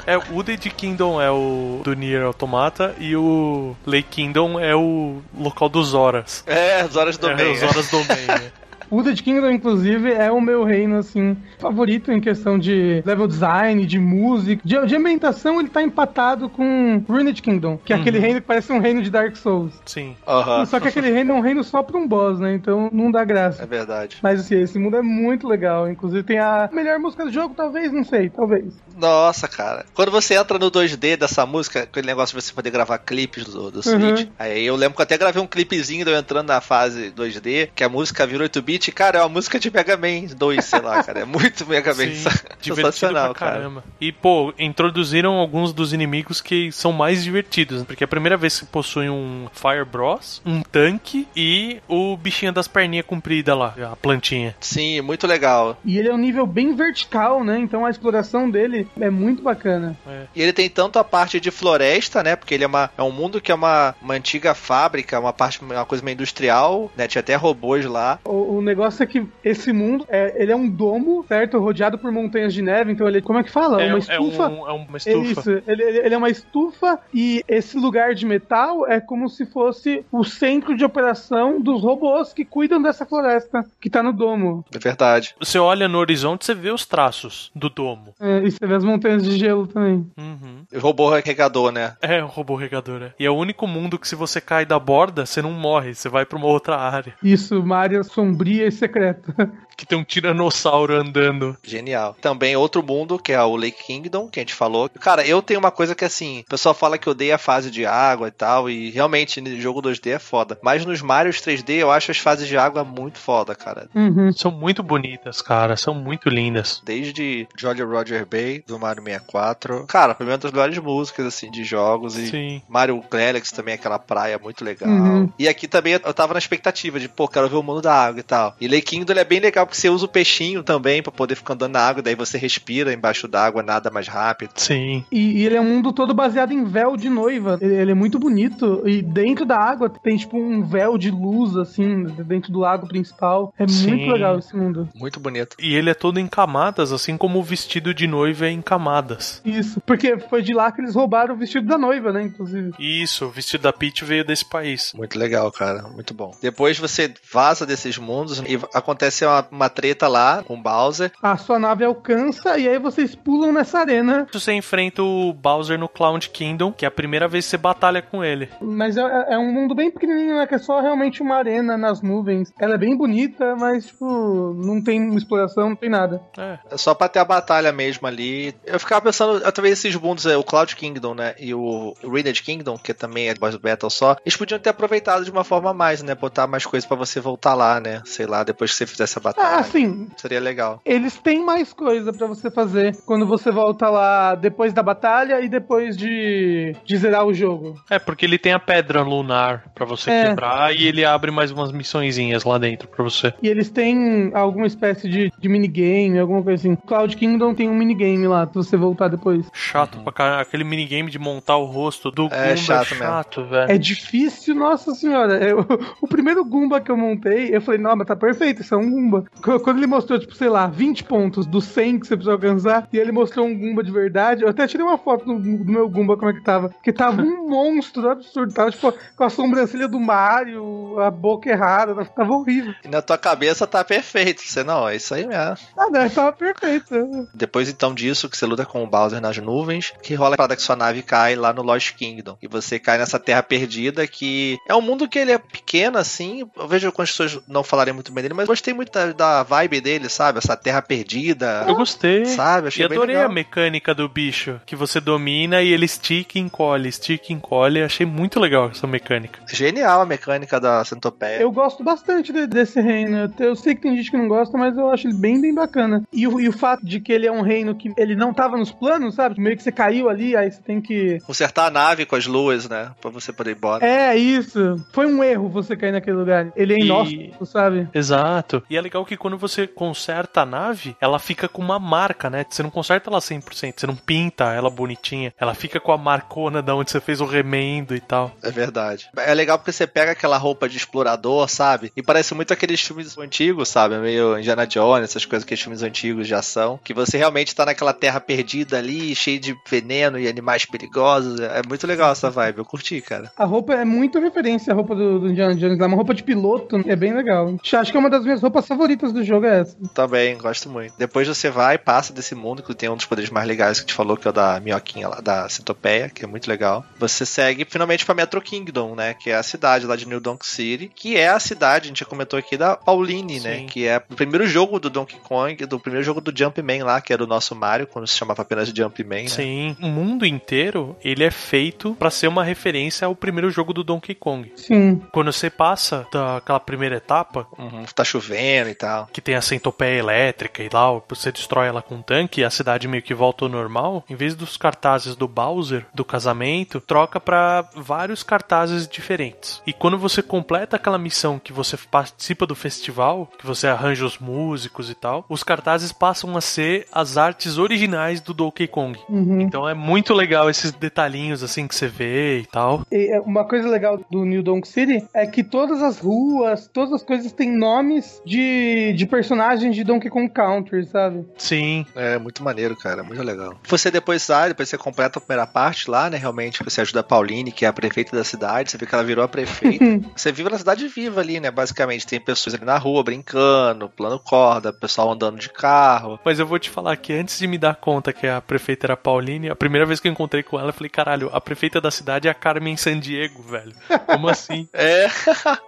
É, 0.08 0.18
o 0.18 0.36
Wooded 0.36 0.70
Kingdom 0.70 1.22
é 1.22 1.30
o 1.30 1.82
do 1.84 1.94
Nier 1.94 2.24
Automata 2.24 2.96
e 2.98 3.14
o 3.14 3.76
Lake 3.86 4.08
Kingdom 4.10 4.58
é 4.58 4.74
o 4.74 5.18
local 5.38 5.68
dos 5.68 5.94
Horas. 5.94 6.46
é, 6.48 6.80
as 6.80 6.96
horas 6.96 7.18
do 7.18 7.30
é, 7.30 7.36
bem. 7.36 7.52
os 7.52 7.62
Horas 7.62 7.90
do 7.90 8.02
Bem. 8.06 8.52
Wooded 8.92 9.22
Kingdom, 9.22 9.50
inclusive, 9.52 10.12
é 10.12 10.32
o 10.32 10.40
meu 10.40 10.64
reino, 10.64 10.98
assim, 10.98 11.36
favorito 11.60 12.12
em 12.12 12.20
questão 12.20 12.58
de 12.58 13.02
level 13.06 13.28
design, 13.28 13.86
de 13.86 14.00
música. 14.00 14.62
De, 14.64 14.86
de 14.86 14.96
ambientação, 14.96 15.60
ele 15.60 15.70
tá 15.70 15.82
empatado 15.82 16.50
com 16.50 17.04
Ruined 17.08 17.42
Kingdom, 17.42 17.78
que 17.84 17.94
é 17.94 17.96
aquele 17.96 18.20
reino 18.20 18.42
que 18.42 18.48
parece 18.48 18.72
um 18.72 18.80
reino 18.80 19.02
de 19.02 19.10
Dark 19.10 19.36
Souls. 19.36 19.74
Sim. 19.86 20.16
Aham, 20.28 20.66
Só 20.66 20.80
que 20.80 20.88
aquele 20.88 21.12
reino 21.12 21.32
é 21.32 21.36
um 21.36 21.42
reino 21.42 21.64
só 21.64 21.84
pra 21.84 21.98
um 21.98 22.08
boss, 22.08 22.40
né? 22.40 22.54
Então 22.54 22.90
não 22.92 23.12
dá 23.12 23.22
é 23.22 23.26
graça. 23.26 23.66
verdade. 23.66 24.18
Mas 24.22 24.40
assim, 24.40 24.62
esse 24.62 24.78
mundo 24.80 24.98
é 24.98 25.02
muito 25.02 25.48
legal. 25.48 25.90
Inclusive 25.90 26.24
tem 26.24 26.40
a 26.40 26.70
melhor 26.72 27.00
música 27.00 27.26
do 27.26 27.32
jogo, 27.32 27.54
talvez, 27.56 27.92
não 27.92 28.04
sei, 28.04 28.30
talvez. 28.30 28.74
Nossa, 28.98 29.48
cara. 29.48 29.86
Quando 29.94 30.12
você 30.12 30.36
entra 30.36 30.58
no 30.58 30.72
2D 30.72 31.18
dessa 31.18 31.46
música, 31.46 31.84
aquele 31.84 32.08
negócio 32.08 32.38
de 32.38 32.44
você 32.44 32.54
poder 32.54 32.72
gravar 32.72 32.98
clipes 33.00 33.46
do, 33.46 33.70
do 33.70 33.84
Switch. 33.84 34.28
Aí 34.40 34.66
eu 34.66 34.76
lembro 34.76 34.96
que 34.96 35.02
eu 35.02 35.04
até 35.04 35.18
gravei 35.18 35.42
um 35.42 35.48
clipezinho 35.48 36.04
de 36.04 36.12
eu 36.12 36.18
entrando 36.18 36.48
na 36.48 36.62
fase 36.62 37.12
2D, 37.16 37.70
que 37.76 37.84
a 37.84 37.90
música 37.90 38.26
virou 38.26 38.46
8-bit. 38.78 38.92
Cara, 38.92 39.20
é 39.20 39.22
uma 39.22 39.30
música 39.30 39.60
de 39.60 39.72
Mega 39.72 39.98
Man 39.98 40.28
2, 40.36 40.64
sei 40.64 40.80
lá, 40.80 41.04
cara. 41.04 41.20
É 41.22 41.26
muito 41.26 41.66
Mega 41.66 41.94
Man. 41.94 42.14
Sim, 42.14 42.76
Sensacional, 42.76 43.34
pra 43.34 43.40
cara. 43.40 43.52
caramba. 43.58 43.84
E, 44.00 44.12
pô, 44.12 44.54
introduziram 44.58 45.34
alguns 45.34 45.74
dos 45.74 45.94
inimigos 45.94 46.40
que 46.40 46.72
são 46.72 46.92
mais 46.92 47.24
divertidos, 47.24 47.80
né? 47.80 47.86
porque 47.88 48.04
é 48.04 48.06
a 48.06 48.08
primeira 48.08 48.38
vez 48.38 48.60
que 48.60 48.66
possui 48.66 49.10
um 49.10 49.48
Fire 49.54 49.86
Bros, 49.86 50.42
um 50.46 50.62
tanque 50.62 51.28
e 51.36 51.80
o 51.88 52.16
bichinho 52.16 52.52
das 52.52 52.68
perninhas 52.68 53.06
compridas 53.06 53.58
lá, 53.58 53.74
a 53.92 53.96
plantinha. 53.96 54.56
Sim, 54.60 55.02
muito 55.02 55.26
legal. 55.26 55.78
E 55.84 55.98
ele 55.98 56.10
é 56.10 56.14
um 56.14 56.18
nível 56.18 56.46
bem 56.46 56.76
vertical, 56.76 57.44
né? 57.44 57.60
Então 57.60 57.86
a 57.86 57.90
exploração 57.90 58.50
dele 58.50 58.88
é 59.00 59.10
muito 59.10 59.42
bacana. 59.42 59.98
E 60.36 60.42
ele 60.42 60.54
tem 60.54 60.70
tanto 60.70 61.00
a 61.00 61.04
parte 61.04 61.40
de 61.40 61.52
floresta, 61.52 62.22
né? 62.24 62.36
Porque 62.36 62.54
ele 62.54 62.64
é, 62.64 62.68
uma, 62.68 62.90
é 62.98 63.04
um 63.04 63.12
mundo 63.12 63.42
que 63.42 63.52
é 63.52 63.56
uma, 63.56 63.96
uma 64.02 64.14
antiga 64.14 64.54
fábrica, 64.54 65.20
uma 65.20 65.34
parte, 65.34 65.62
uma 65.62 65.86
coisa 65.86 66.04
meio 66.04 66.16
industrial, 66.16 66.92
né? 66.96 67.08
Tinha 67.08 67.22
até 67.22 67.36
robôs 67.36 67.86
lá. 67.86 68.20
O, 68.24 68.58
o 68.58 68.62
negócio 68.68 69.02
é 69.04 69.06
que 69.06 69.26
esse 69.44 69.72
mundo, 69.74 70.06
é, 70.10 70.34
ele 70.42 70.52
é 70.52 70.56
um 70.56 70.70
domo, 70.70 71.26
certo? 71.28 71.58
Rodeado 71.60 71.98
por 71.98 72.12
montanhas 72.12 72.54
de 72.54 72.62
neve, 72.62 72.92
então 72.92 73.08
ele, 73.08 73.22
como 73.22 73.40
é 73.40 73.44
que 73.44 73.52
fala? 73.52 73.82
É, 73.82 73.88
uma 73.88 73.96
é 73.96 74.00
estufa. 74.00 74.48
um- 74.48 74.68
é 74.68 74.72
uma 74.72 74.94
É 74.94 74.98
estufa. 74.98 75.32
Isso, 75.42 75.64
ele, 75.68 75.84
ele- 75.84 76.14
é 76.14 76.18
uma 76.18 76.30
estufa 76.30 77.00
e 77.14 77.44
esse 77.48 77.78
lugar 77.78 78.14
de 78.14 78.26
metal 78.26 78.88
é 78.88 79.00
como 79.00 79.30
se 79.30 79.46
fosse 79.46 80.04
o 80.12 80.24
centro 80.24 80.76
de 80.76 80.84
operação 80.86 81.60
dos 81.62 81.82
robôs 81.82 82.34
que 82.34 82.44
cuidam 82.46 82.82
dessa 82.82 83.06
floresta 83.06 83.66
que 83.80 83.90
tá 83.90 84.04
no 84.04 84.12
domo. 84.14 84.66
É 84.74 84.80
verdade. 84.80 85.36
Você 85.40 85.58
olha 85.60 85.88
no 85.88 85.98
horizonte, 85.98 86.46
você 86.46 86.54
vê 86.54 86.70
os 86.72 86.86
traços 86.86 87.52
do 87.56 87.70
domo. 87.70 88.14
É, 88.20 88.40
e 88.44 88.52
você 88.52 88.66
vê 88.66 88.76
as 88.76 88.84
montanhas 88.84 89.24
de 89.24 89.38
gelo 89.38 89.68
também. 89.68 90.06
Uhum. 90.18 90.64
O 90.74 90.80
robô 90.80 91.10
recarregador, 91.10 91.72
né? 91.72 91.96
É, 92.02 92.24
o 92.24 92.28
robô 92.28 92.56
regador. 92.56 93.02
é. 93.04 93.14
E 93.20 93.26
é 93.26 93.30
o 93.30 93.36
único 93.36 93.66
mundo 93.68 93.98
que 94.00 94.08
se 94.08 94.16
você 94.16 94.42
cai 94.42 94.66
da 94.66 94.80
borda, 94.80 95.26
você 95.26 95.42
não 95.42 95.52
morre, 95.52 95.94
você 95.94 96.10
vai 96.10 96.26
pra 96.26 96.38
uma 96.38 96.48
outra 96.48 96.76
área. 96.78 97.14
Isso, 97.24 97.60
uma 97.60 97.78
área 97.78 98.04
sombria 98.04 98.57
e 98.62 98.72
secreta. 98.72 99.34
Que 99.78 99.86
tem 99.86 99.96
um 99.96 100.04
tiranossauro 100.04 100.96
andando. 100.96 101.56
Genial. 101.64 102.18
Também 102.20 102.56
outro 102.56 102.82
mundo, 102.82 103.20
que 103.20 103.32
é 103.32 103.44
o 103.44 103.56
Lake 103.56 103.84
Kingdom, 103.84 104.28
que 104.28 104.40
a 104.40 104.42
gente 104.42 104.56
falou. 104.56 104.90
Cara, 104.90 105.24
eu 105.26 105.40
tenho 105.40 105.60
uma 105.60 105.70
coisa 105.70 105.94
que 105.94 106.04
assim, 106.04 106.40
o 106.40 106.50
pessoal 106.50 106.74
fala 106.74 106.98
que 106.98 107.08
odeia 107.08 107.36
a 107.36 107.38
fase 107.38 107.70
de 107.70 107.86
água 107.86 108.28
e 108.28 108.32
tal, 108.32 108.68
e 108.68 108.90
realmente 108.90 109.40
no 109.40 109.62
jogo 109.62 109.80
2D 109.80 110.16
é 110.16 110.20
foda. 110.20 110.58
Mas 110.64 110.84
nos 110.84 111.04
Marios 111.04 111.38
3D 111.38 111.76
eu 111.76 111.92
acho 111.92 112.10
as 112.10 112.18
fases 112.18 112.48
de 112.48 112.58
água 112.58 112.84
muito 112.84 113.20
foda, 113.20 113.54
cara. 113.54 113.88
Uhum. 113.94 114.32
São 114.34 114.50
muito 114.50 114.82
bonitas, 114.82 115.44
cara. 115.44 115.78
São 115.78 115.94
muito 115.94 116.28
lindas. 116.28 116.82
Desde 116.84 117.48
Jolly 117.56 117.84
Roger 117.84 118.26
Bay, 118.26 118.64
do 118.66 118.80
Mario 118.80 119.04
64. 119.04 119.86
Cara, 119.86 120.16
pra 120.16 120.26
mim 120.26 120.32
é 120.32 120.34
uma 120.34 120.40
das 120.40 120.52
melhores 120.52 120.80
músicas, 120.80 121.28
assim, 121.28 121.52
de 121.52 121.64
jogos. 121.64 122.18
E 122.18 122.28
Sim. 122.28 122.62
Mario 122.68 123.04
Galaxy 123.12 123.54
também, 123.54 123.76
aquela 123.76 124.00
praia 124.00 124.40
muito 124.40 124.66
legal. 124.66 124.90
Uhum. 124.90 125.30
E 125.38 125.48
aqui 125.48 125.68
também 125.68 125.94
eu 125.94 126.14
tava 126.16 126.34
na 126.34 126.40
expectativa 126.40 127.00
de, 127.00 127.08
pô, 127.08 127.28
quero 127.28 127.48
ver 127.48 127.58
o 127.58 127.64
mundo 127.64 127.82
da 127.82 127.94
água 127.94 128.20
e 128.20 128.24
tal. 128.24 128.47
E 128.60 128.68
Lake 128.68 128.88
Kingdom 128.88 129.14
ele 129.14 129.20
é 129.20 129.26
bem 129.26 129.40
legal 129.40 129.66
porque 129.66 129.80
você 129.80 129.90
usa 129.90 130.06
o 130.06 130.10
peixinho 130.10 130.64
também 130.64 131.02
pra 131.04 131.12
poder 131.12 131.36
ficar 131.36 131.54
andando 131.54 131.74
na 131.74 131.82
água, 131.82 132.02
daí 132.02 132.16
você 132.16 132.38
respira 132.38 132.94
embaixo 132.94 133.28
d'água, 133.28 133.62
nada 133.62 133.90
mais 133.92 134.08
rápido. 134.08 134.52
Sim. 134.56 135.04
E, 135.12 135.40
e 135.40 135.46
ele 135.46 135.56
é 135.56 135.62
um 135.62 135.66
mundo 135.66 135.94
todo 135.94 136.14
baseado 136.14 136.52
em 136.52 136.64
véu 136.64 136.96
de 136.96 137.10
noiva. 137.10 137.58
Ele, 137.62 137.76
ele 137.76 137.92
é 137.92 137.96
muito 137.96 138.18
bonito. 138.20 138.82
E 138.86 139.02
dentro 139.02 139.46
da 139.46 139.58
água 139.58 139.90
tem 139.90 140.18
tipo 140.18 140.38
um 140.38 140.64
véu 140.64 140.98
de 140.98 141.12
luz, 141.12 141.56
assim, 141.56 142.04
dentro 142.04 142.52
do 142.52 142.60
lago 142.60 142.88
principal. 142.88 143.54
É 143.58 143.68
Sim. 143.68 143.90
muito 143.90 144.12
legal 144.12 144.40
esse 144.40 144.56
mundo. 144.56 144.90
Muito 144.96 145.20
bonito. 145.20 145.56
E 145.60 145.76
ele 145.76 145.90
é 145.90 145.94
todo 145.94 146.20
em 146.20 146.28
camadas, 146.28 146.92
assim 146.92 147.18
como 147.18 147.40
o 147.40 147.44
vestido 147.44 147.94
de 147.94 148.08
noiva 148.08 148.48
é 148.48 148.52
em 148.52 148.62
camadas. 148.62 149.42
Isso. 149.46 149.82
Porque 149.82 150.18
foi 150.20 150.42
de 150.42 150.54
lá 150.54 150.72
que 150.72 150.82
eles 150.82 150.96
roubaram 150.96 151.36
o 151.36 151.38
vestido 151.38 151.68
da 151.68 151.78
noiva, 151.78 152.12
né? 152.12 152.24
Inclusive. 152.24 152.72
Isso, 152.80 153.26
o 153.26 153.30
vestido 153.30 153.62
da 153.62 153.74
Peach 153.74 154.04
veio 154.04 154.26
desse 154.26 154.46
país. 154.46 154.94
Muito 154.96 155.18
legal, 155.18 155.52
cara. 155.52 155.84
Muito 155.90 156.14
bom. 156.14 156.36
Depois 156.42 156.78
você 156.78 157.14
vaza 157.32 157.66
desses 157.66 157.98
mundos 157.98 158.37
e 158.46 158.60
acontece 158.74 159.26
uma, 159.26 159.48
uma 159.52 159.70
treta 159.70 160.08
lá 160.08 160.44
com 160.44 160.56
o 160.56 160.62
Bowser. 160.62 161.12
A 161.22 161.38
sua 161.38 161.60
nave 161.60 161.84
alcança 161.84 162.58
e 162.58 162.68
aí 162.68 162.80
vocês 162.80 163.16
pulam 163.16 163.52
nessa 163.52 163.80
arena. 163.80 164.28
Você 164.32 164.54
enfrenta 164.54 165.02
o 165.02 165.34
Bowser 165.34 165.80
no 165.80 165.90
Cloud 165.90 166.30
Kingdom, 166.30 166.72
que 166.72 166.86
é 166.86 166.88
a 166.88 166.92
primeira 166.92 167.28
vez 167.28 167.46
que 167.46 167.52
você 167.52 167.58
batalha 167.58 168.02
com 168.02 168.24
ele. 168.24 168.50
Mas 168.62 168.98
é, 168.98 169.02
é 169.30 169.38
um 169.38 169.52
mundo 169.52 169.74
bem 169.74 169.92
pequenininho, 169.92 170.38
né? 170.38 170.48
Que 170.48 170.56
é 170.56 170.60
só 170.60 170.80
realmente 170.80 171.22
uma 171.22 171.36
arena 171.36 171.78
nas 171.78 172.02
nuvens. 172.02 172.52
Ela 172.60 172.76
é 172.76 172.78
bem 172.78 172.96
bonita, 172.96 173.56
mas, 173.56 173.88
tipo, 173.88 174.54
não 174.58 174.82
tem 174.82 175.16
exploração, 175.16 175.70
não 175.70 175.76
tem 175.76 175.90
nada. 175.90 176.22
É. 176.38 176.60
É 176.72 176.78
só 176.78 176.94
pra 176.94 177.10
ter 177.10 177.20
a 177.20 177.26
batalha 177.26 177.72
mesmo 177.72 178.08
ali. 178.08 178.56
Eu 178.66 178.80
ficava 178.80 179.02
pensando, 179.02 179.40
talvez 179.52 179.74
esses 179.74 179.96
mundos, 179.96 180.26
é, 180.26 180.38
o 180.38 180.44
Cloud 180.44 180.76
Kingdom, 180.76 181.14
né? 181.14 181.36
E 181.40 181.54
o 181.54 181.96
Renegade 182.04 182.44
Kingdom, 182.44 182.78
que 182.78 182.94
também 182.94 183.30
é 183.30 183.34
boss 183.36 183.56
battle 183.56 183.90
só, 183.90 184.16
eles 184.26 184.38
podiam 184.38 184.60
ter 184.60 184.70
aproveitado 184.70 185.24
de 185.24 185.32
uma 185.32 185.44
forma 185.44 185.74
mais, 185.74 186.04
né? 186.04 186.14
Botar 186.14 186.48
mais 186.48 186.66
coisas 186.66 186.88
pra 186.88 186.98
você 186.98 187.20
voltar 187.20 187.54
lá, 187.54 187.80
né? 187.80 188.02
Sei 188.06 188.26
lá, 188.28 188.44
depois 188.44 188.72
que 188.72 188.78
você 188.78 188.86
fizer 188.88 189.04
essa 189.06 189.20
Ah, 189.20 189.24
batalha. 189.24 189.58
assim, 189.58 190.08
Seria 190.18 190.40
legal. 190.40 190.82
eles 190.86 191.18
têm 191.18 191.44
mais 191.44 191.74
coisa 191.74 192.12
pra 192.14 192.28
você 192.28 192.52
fazer 192.52 192.96
quando 193.06 193.26
você 193.26 193.52
volta 193.52 193.90
lá 193.90 194.36
depois 194.36 194.74
da 194.74 194.84
batalha 194.84 195.42
e 195.42 195.48
depois 195.50 195.96
de, 195.98 196.76
de 196.86 196.98
zerar 196.98 197.26
o 197.26 197.34
jogo. 197.34 197.76
É, 197.90 197.98
porque 198.00 198.26
ele 198.26 198.38
tem 198.38 198.54
a 198.54 198.60
pedra 198.60 199.02
lunar 199.02 199.66
pra 199.74 199.86
você 199.86 200.10
É. 200.12 200.28
quebrar 200.30 200.76
e 200.76 200.86
ele 200.88 201.04
abre 201.06 201.32
mais 201.32 201.52
umas 201.52 201.72
missõezinhas 201.72 202.44
lá 202.44 202.58
dentro 202.58 202.88
pra 202.88 203.04
você. 203.04 203.34
E 203.42 203.48
eles 203.48 203.70
têm 203.70 204.32
alguma 204.34 204.68
espécie 204.68 205.08
de, 205.10 205.32
de 205.40 205.50
minigame, 205.50 206.20
alguma 206.20 206.44
coisa 206.44 206.62
assim. 206.62 206.76
Cloud 206.76 207.16
Kingdom 207.16 207.54
tem 207.54 207.70
um 207.70 207.76
minigame 207.76 208.28
lá, 208.28 208.46
pra 208.46 208.62
você 208.62 208.76
voltar 208.78 209.08
depois. 209.08 209.46
Chato 209.54 210.00
pra 210.00 210.12
caralho. 210.12 210.42
Aquele 210.42 210.64
minigame 210.64 211.10
de 211.10 211.20
montar 211.20 211.58
o 211.58 211.66
rosto 211.66 212.12
do 212.12 212.26
É 212.26 212.30
Goomba 212.30 212.58
chato 212.58 212.88
é 212.88 212.90
mesmo. 212.96 213.06
chato, 213.06 213.46
velho. 213.46 213.72
É 213.72 213.78
difícil, 213.78 214.56
nossa 214.56 214.94
senhora. 214.94 215.36
Eu- 215.44 215.66
o 216.02 216.08
primeiro 216.08 216.44
Goomba 216.44 216.82
que 216.82 216.92
eu 216.92 216.98
montei, 216.98 217.56
eu 217.56 217.62
falei, 217.62 217.80
não, 217.80 217.96
mas 217.96 218.08
tá 218.08 218.16
perfeito, 218.18 218.62
isso 218.62 218.74
é 218.74 218.78
um 218.78 218.90
Goomba. 218.90 219.26
Qu- 219.42 219.60
Quando 219.60 219.78
ele 219.78 219.88
mostrou, 219.88 220.20
tipo, 220.20 220.36
sei 220.36 220.50
lá, 220.50 220.68
20 220.68 221.04
pontos 221.04 221.46
dos 221.46 221.66
100 221.66 222.00
que 222.00 222.08
você 222.08 222.16
precisa 222.16 222.34
alcançar, 222.34 222.88
e 222.92 222.98
ele 222.98 223.12
mostrou 223.12 223.46
um 223.46 223.58
Goomba 223.58 223.84
de 223.84 223.92
verdade, 223.92 224.44
eu 224.44 224.50
até 224.50 224.66
tirei 224.68 224.86
uma 224.86 224.98
foto 224.98 225.26
do, 225.26 225.40
do 225.40 225.72
meu 225.72 225.88
Goomba, 225.90 226.18
como 226.18 226.30
é 226.30 226.34
que 226.34 226.42
tava. 226.44 226.70
Porque 226.70 226.92
tava 226.94 227.22
um 227.22 227.48
monstro 227.50 228.10
absurdo, 228.10 228.54
tava, 228.54 228.72
tipo, 228.72 228.94
com 229.16 229.24
a 229.24 229.30
sobrancelha 229.30 229.88
do 229.88 230.00
Mario, 230.00 231.00
a 231.00 231.10
boca 231.12 231.50
errada, 231.50 232.06
tava 232.06 232.34
horrível. 232.34 232.74
E 232.84 232.88
na 232.88 233.02
tua 233.02 233.18
cabeça 233.18 233.66
tá 233.68 233.84
perfeito. 233.84 234.42
Você 234.42 234.64
não, 234.64 234.88
é 234.88 234.96
isso 234.96 235.14
aí 235.14 235.26
mesmo. 235.26 235.58
Ah, 235.78 235.90
não, 235.90 236.10
tava 236.10 236.32
perfeito. 236.34 237.28
Depois 237.34 237.70
então 237.70 237.94
disso, 237.94 238.30
que 238.30 238.38
você 238.38 238.46
luta 238.46 238.66
com 238.66 238.84
o 238.84 238.88
Bowser 238.88 239.22
nas 239.22 239.38
nuvens, 239.38 239.94
que 240.02 240.14
rola 240.16 240.36
a 240.36 240.38
parada 240.38 240.56
que 240.56 240.62
sua 240.62 240.76
nave 240.76 241.02
cai 241.02 241.36
lá 241.36 241.54
no 241.54 241.62
Lost 241.62 241.94
Kingdom. 241.96 242.38
E 242.42 242.48
você 242.48 242.80
cai 242.80 242.98
nessa 242.98 243.20
terra 243.20 243.44
perdida 243.44 244.06
que 244.08 244.58
é 244.68 244.76
um 244.76 244.82
mundo 244.82 245.08
que 245.08 245.20
ele 245.20 245.32
é 245.32 245.38
pequeno 245.38 245.98
assim. 245.98 246.48
Eu 246.56 246.68
vejo 246.68 246.92
pessoas 246.92 247.40
não 247.48 247.64
falarem 247.64 247.94
muito 247.98 248.12
bem 248.12 248.22
dele, 248.22 248.34
mas 248.34 248.48
gostei 248.48 248.74
muito 248.74 248.92
da, 248.92 249.12
da 249.12 249.44
vibe 249.44 249.82
dele, 249.82 250.08
sabe? 250.10 250.38
Essa 250.38 250.56
terra 250.56 250.82
perdida. 250.82 251.66
Eu 251.68 251.76
gostei. 251.76 252.26
Sabe? 252.26 252.68
Achei 252.68 252.86
E 252.86 252.88
bem 252.90 252.98
adorei 252.98 253.16
legal. 253.16 253.32
a 253.32 253.34
mecânica 253.34 253.94
do 253.94 254.08
bicho, 254.08 254.60
que 254.66 254.76
você 254.76 255.00
domina 255.00 255.62
e 255.62 255.72
ele 255.74 255.86
estica 255.86 256.38
e 256.38 256.42
encolhe, 256.42 256.90
estica 256.90 257.26
e 257.30 257.34
encolhe. 257.34 257.82
Achei 257.82 258.06
muito 258.06 258.40
legal 258.40 258.70
essa 258.70 258.86
mecânica. 258.88 259.40
Genial 259.52 260.02
a 260.02 260.06
mecânica 260.06 260.60
da 260.60 260.84
centopeia. 260.86 261.42
Eu 261.42 261.52
gosto 261.52 261.84
bastante 261.84 262.32
de- 262.32 262.48
desse 262.48 262.80
reino. 262.82 263.34
Eu, 263.40 263.56
sei 263.56 263.74
que 263.76 263.82
tem 263.82 263.96
gente 263.98 264.12
que 264.12 264.18
não 264.18 264.28
gosta, 264.28 264.58
mas 264.58 264.78
eu 264.78 264.90
acho 264.90 265.08
ele 265.08 265.16
bem, 265.18 265.40
bem 265.42 265.54
bacana. 265.54 266.04
E 266.14 266.28
o, 266.28 266.40
e 266.40 266.48
o 266.48 266.54
fato 266.54 266.86
de 266.86 267.00
que 267.00 267.12
ele 267.12 267.26
é 267.28 267.32
um 267.32 267.42
reino 267.42 267.76
que 267.76 267.92
ele 267.98 268.16
não 268.16 268.34
tava 268.34 268.58
nos 268.58 268.72
planos, 268.72 269.16
sabe? 269.16 269.40
Meio 269.40 269.58
que 269.58 269.64
você 269.64 269.72
caiu 269.72 270.10
ali, 270.10 270.36
aí 270.36 270.52
você 270.52 270.62
tem 270.62 270.80
que. 270.82 271.20
Consertar 271.26 271.68
a 271.68 271.72
nave 271.72 272.06
com 272.06 272.16
as 272.16 272.26
luas, 272.28 272.68
né? 272.70 272.92
Pra 273.02 273.10
você 273.10 273.32
poder 273.34 273.52
ir 273.52 273.56
embora. 273.58 273.86
É, 273.86 274.16
isso. 274.16 274.76
Foi 274.94 275.06
um 275.08 275.24
erro 275.24 275.50
você 275.50 275.76
cair 275.76 275.92
naquele 275.92 276.18
lugar. 276.18 276.52
Ele 276.56 276.74
é 276.74 276.78
E- 276.78 276.82
inóspito, 276.86 277.46
Exato. 277.94 278.64
E 278.70 278.78
é 278.78 278.82
legal 278.82 279.06
que 279.06 279.18
quando 279.18 279.38
você 279.38 279.68
conserta 279.68 280.42
a 280.42 280.46
nave, 280.46 280.96
ela 281.00 281.20
fica 281.20 281.48
com 281.48 281.62
uma 281.62 281.80
marca, 281.80 282.30
né? 282.30 282.46
Você 282.50 282.64
não 282.64 282.70
conserta 282.70 283.10
ela 283.10 283.20
100%, 283.20 283.74
você 283.78 283.88
não 283.88 283.96
pinta 283.96 284.46
ela 284.54 284.70
bonitinha. 284.70 285.34
Ela 285.40 285.54
fica 285.54 285.80
com 285.80 285.92
a 285.92 285.98
marcona 285.98 286.62
da 286.62 286.76
onde 286.76 286.92
você 286.92 287.00
fez 287.00 287.22
o 287.22 287.26
remendo 287.26 287.96
e 287.96 288.00
tal. 288.00 288.32
É 288.42 288.52
verdade. 288.52 289.10
É 289.18 289.34
legal 289.34 289.58
porque 289.58 289.72
você 289.72 289.88
pega 289.88 290.12
aquela 290.12 290.38
roupa 290.38 290.68
de 290.70 290.78
explorador, 290.78 291.48
sabe? 291.50 291.92
E 291.96 292.04
parece 292.04 292.34
muito 292.34 292.54
aqueles 292.54 292.82
filmes 292.82 293.18
antigos, 293.18 293.70
sabe? 293.70 293.98
Meio 293.98 294.38
Indiana 294.38 294.66
Jones, 294.66 295.04
essas 295.04 295.26
coisas, 295.26 295.44
aqueles 295.44 295.62
filmes 295.62 295.84
antigos 295.84 296.28
de 296.28 296.34
ação. 296.34 296.80
Que 296.84 296.94
você 296.94 297.18
realmente 297.18 297.56
tá 297.56 297.66
naquela 297.66 297.94
terra 297.94 298.20
perdida 298.20 298.78
ali, 298.78 299.16
cheio 299.16 299.40
de 299.40 299.56
veneno 299.70 300.20
e 300.20 300.28
animais 300.28 300.66
perigosos. 300.66 301.40
É 301.40 301.62
muito 301.68 301.86
legal 301.88 302.12
essa 302.12 302.30
vibe. 302.30 302.60
Eu 302.60 302.66
curti, 302.66 303.02
cara. 303.02 303.32
A 303.38 303.46
roupa 303.46 303.74
é 303.74 303.86
muito 303.86 304.20
referência 304.20 304.72
à 304.74 304.76
roupa 304.76 304.96
do, 304.96 305.20
do 305.20 305.30
Indiana 305.30 305.56
Jones. 305.56 305.80
É 305.80 305.86
uma 305.86 305.96
roupa 305.96 306.14
de 306.14 306.24
piloto. 306.24 306.82
É 306.88 306.96
bem 306.96 307.14
legal. 307.14 307.56
Acho 307.80 307.92
que 307.92 307.98
é 307.98 308.00
uma 308.00 308.10
das 308.10 308.24
minhas 308.24 308.42
roupas 308.42 308.68
favoritas 308.68 309.12
do 309.12 309.24
jogo 309.24 309.46
é 309.46 309.62
essa. 309.62 309.78
Também, 309.94 310.38
gosto 310.38 310.70
muito. 310.70 310.94
Depois 310.98 311.28
você 311.28 311.50
vai, 311.50 311.78
passa 311.78 312.14
desse 312.14 312.36
mundo, 312.36 312.64
que 312.64 312.74
tem 312.74 312.90
um 312.90 312.96
dos 312.96 313.06
poderes 313.06 313.30
mais 313.30 313.48
legais 313.48 313.80
que 313.80 313.88
te 313.88 313.94
falou, 313.94 314.18
que 314.18 314.28
é 314.28 314.32
o 314.32 314.34
da 314.34 314.60
minhoquinha 314.60 315.08
lá, 315.08 315.22
da 315.22 315.48
centopeia, 315.50 316.10
que 316.10 316.24
é 316.24 316.28
muito 316.28 316.48
legal. 316.48 316.86
Você 317.00 317.26
segue 317.26 317.66
finalmente 317.66 318.06
pra 318.06 318.16
Metro 318.16 318.42
Kingdom, 318.42 318.96
né? 318.96 319.14
Que 319.14 319.30
é 319.30 319.36
a 319.36 319.44
cidade 319.44 319.86
lá 319.86 319.96
de 319.96 320.08
New 320.08 320.20
Donk 320.20 320.46
City, 320.46 320.92
que 320.94 321.16
é 321.18 321.30
a 321.30 321.40
cidade, 321.40 321.86
a 321.86 321.88
gente 321.90 322.00
já 322.00 322.06
comentou 322.06 322.38
aqui, 322.38 322.58
da 322.58 322.76
Pauline, 322.76 323.40
né? 323.40 323.58
Sim. 323.60 323.66
Que 323.68 323.88
é 323.88 323.98
o 323.98 324.16
primeiro 324.16 324.48
jogo 324.48 324.80
do 324.80 324.90
Donkey 324.90 325.20
Kong, 325.20 325.66
do 325.66 325.80
primeiro 325.80 326.06
jogo 326.06 326.22
do 326.22 326.36
Jumpman 326.36 326.84
lá, 326.84 327.02
que 327.02 327.14
era 327.14 327.24
o 327.24 327.28
nosso 327.28 327.56
Mario, 327.56 327.88
quando 327.88 328.08
se 328.08 328.16
chamava 328.16 328.42
apenas 328.42 328.70
Jumpman, 328.70 329.24
né? 329.24 329.30
Sim. 329.30 329.76
O 329.82 329.88
mundo 329.88 330.26
inteiro, 330.26 330.96
ele 331.04 331.24
é 331.24 331.32
feito 331.32 331.96
pra 331.96 332.10
ser 332.10 332.28
uma 332.28 332.44
referência 332.44 333.06
ao 333.06 333.16
primeiro 333.16 333.50
jogo 333.50 333.74
do 333.74 333.84
Donkey 333.84 334.16
Kong. 334.16 334.52
Sim. 334.56 335.02
Quando 335.12 335.32
você 335.32 335.50
passa 335.50 336.08
daquela 336.12 336.60
primeira 336.60 336.98
etapa, 336.98 337.48
Uhum, 337.74 337.86
tá 337.94 338.04
chovendo 338.04 338.70
e 338.70 338.76
tal. 338.76 339.08
que 339.12 339.22
tem 339.22 339.36
a 339.36 339.42
centopeia 339.42 340.00
elétrica 340.00 340.64
e 340.64 340.70
lá, 340.72 340.88
você 341.08 341.32
destrói 341.32 341.68
ela 341.68 341.82
com 341.82 341.96
um 341.96 342.02
tanque 342.02 342.42
e 342.42 342.44
a 342.44 342.50
cidade 342.50 342.88
meio 342.88 343.04
que 343.04 343.14
volta 343.14 343.46
ao 343.46 343.50
normal, 343.50 344.04
em 344.10 344.16
vez 344.16 344.36
dos 344.36 344.58
cartazes 344.58 345.16
do 345.16 345.28
Bowser, 345.28 345.86
do 345.94 346.06
casamento, 346.06 346.80
troca 346.80 347.20
pra 347.20 347.68
vários 347.76 348.24
cartazes 348.24 348.88
diferentes. 348.88 349.62
E 349.66 349.74
quando 349.74 349.98
você 349.98 350.22
completa 350.22 350.76
aquela 350.76 350.98
missão 350.98 351.40
que 351.40 351.54
você 351.54 351.78
participa 351.78 352.46
do 352.46 352.56
festival, 352.56 353.30
que 353.38 353.46
você 353.46 353.68
arranja 353.68 354.06
os 354.06 354.18
músicos 354.18 354.90
e 354.90 354.96
tal, 354.96 355.26
os 355.30 355.44
cartazes 355.44 355.92
passam 355.92 356.36
a 356.38 356.42
ser 356.42 356.88
as 356.92 357.18
artes 357.18 357.58
originais 357.58 358.22
do 358.22 358.34
Donkey 358.34 358.68
Kong. 358.68 359.00
Uhum. 359.10 359.42
Então 359.42 359.68
é 359.68 359.74
muito 359.74 360.14
legal 360.14 360.50
esses 360.50 360.72
detalhinhos 360.72 361.44
assim 361.44 361.68
que 361.68 361.76
você 361.76 361.88
vê 361.88 362.40
e 362.40 362.46
tal. 362.46 362.82
E 362.92 363.12
é, 363.12 363.20
uma 363.22 363.46
coisa 363.46 363.68
legal 363.68 364.00
do 364.10 364.26
New 364.26 364.44
Donk 364.44 364.68
City 364.68 365.06
é 365.14 365.26
que 365.26 365.44
todas 365.44 365.82
as 365.82 366.00
ruas, 366.00 366.68
todas 366.68 366.94
as 366.94 367.04
coisas 367.04 367.32
têm 367.32 367.57
nomes 367.58 368.22
de, 368.26 368.94
de 368.94 369.06
personagens 369.06 369.76
de 369.76 369.84
Donkey 369.84 370.10
Kong 370.10 370.30
Country, 370.30 370.86
sabe? 370.86 371.26
Sim. 371.38 371.86
É 371.96 372.18
muito 372.18 372.44
maneiro, 372.44 372.76
cara, 372.76 373.04
muito 373.04 373.22
legal. 373.24 373.56
Você 373.68 373.90
depois 373.92 374.22
sai, 374.22 374.50
depois 374.50 374.70
você 374.70 374.78
completa 374.78 375.20
a 375.20 375.22
primeira 375.22 375.48
parte 375.48 375.90
lá, 375.90 376.10
né? 376.10 376.18
Realmente, 376.18 376.64
você 376.64 376.82
ajuda 376.82 377.02
a 377.02 377.04
Pauline, 377.04 377.52
que 377.52 377.66
é 377.66 377.68
a 377.68 377.74
prefeita 377.74 378.16
da 378.16 378.24
cidade, 378.24 378.72
você 378.72 378.78
vê 378.78 378.86
que 378.86 378.94
ela 378.94 379.04
virou 379.04 379.24
a 379.24 379.28
prefeita. 379.28 379.84
você 380.16 380.32
vive 380.32 380.50
na 380.50 380.58
cidade 380.58 380.88
viva 380.88 381.22
ali, 381.22 381.40
né? 381.40 381.52
Basicamente, 381.52 382.06
tem 382.06 382.20
pessoas 382.20 382.56
ali 382.56 382.66
na 382.66 382.78
rua 382.78 383.04
brincando, 383.04 383.90
pulando 383.90 384.20
corda, 384.20 384.72
pessoal 384.72 385.12
andando 385.12 385.40
de 385.40 385.50
carro. 385.50 386.20
Mas 386.24 386.40
eu 386.40 386.46
vou 386.46 386.60
te 386.60 386.70
falar 386.70 386.96
que 386.98 387.14
antes 387.14 387.40
de 387.40 387.48
me 387.48 387.58
dar 387.58 387.76
conta 387.76 388.14
que 388.14 388.28
a 388.28 388.42
prefeita 388.42 388.86
era 388.86 388.94
a 388.94 388.98
Pauline, 388.98 389.50
a 389.50 389.56
primeira 389.56 389.86
vez 389.86 390.00
que 390.00 390.08
eu 390.08 390.12
encontrei 390.12 390.44
com 390.44 390.60
ela, 390.60 390.70
eu 390.70 390.74
falei, 390.74 390.90
caralho, 390.90 391.30
a 391.34 391.42
prefeita 391.42 391.82
da 391.82 391.92
cidade 391.92 392.28
é 392.28 392.32
a 392.32 392.34
Carmen 392.34 392.78
Sandiego, 392.78 393.42
velho. 393.42 393.74
Como 394.06 394.28
assim? 394.28 394.68
É, 394.80 395.08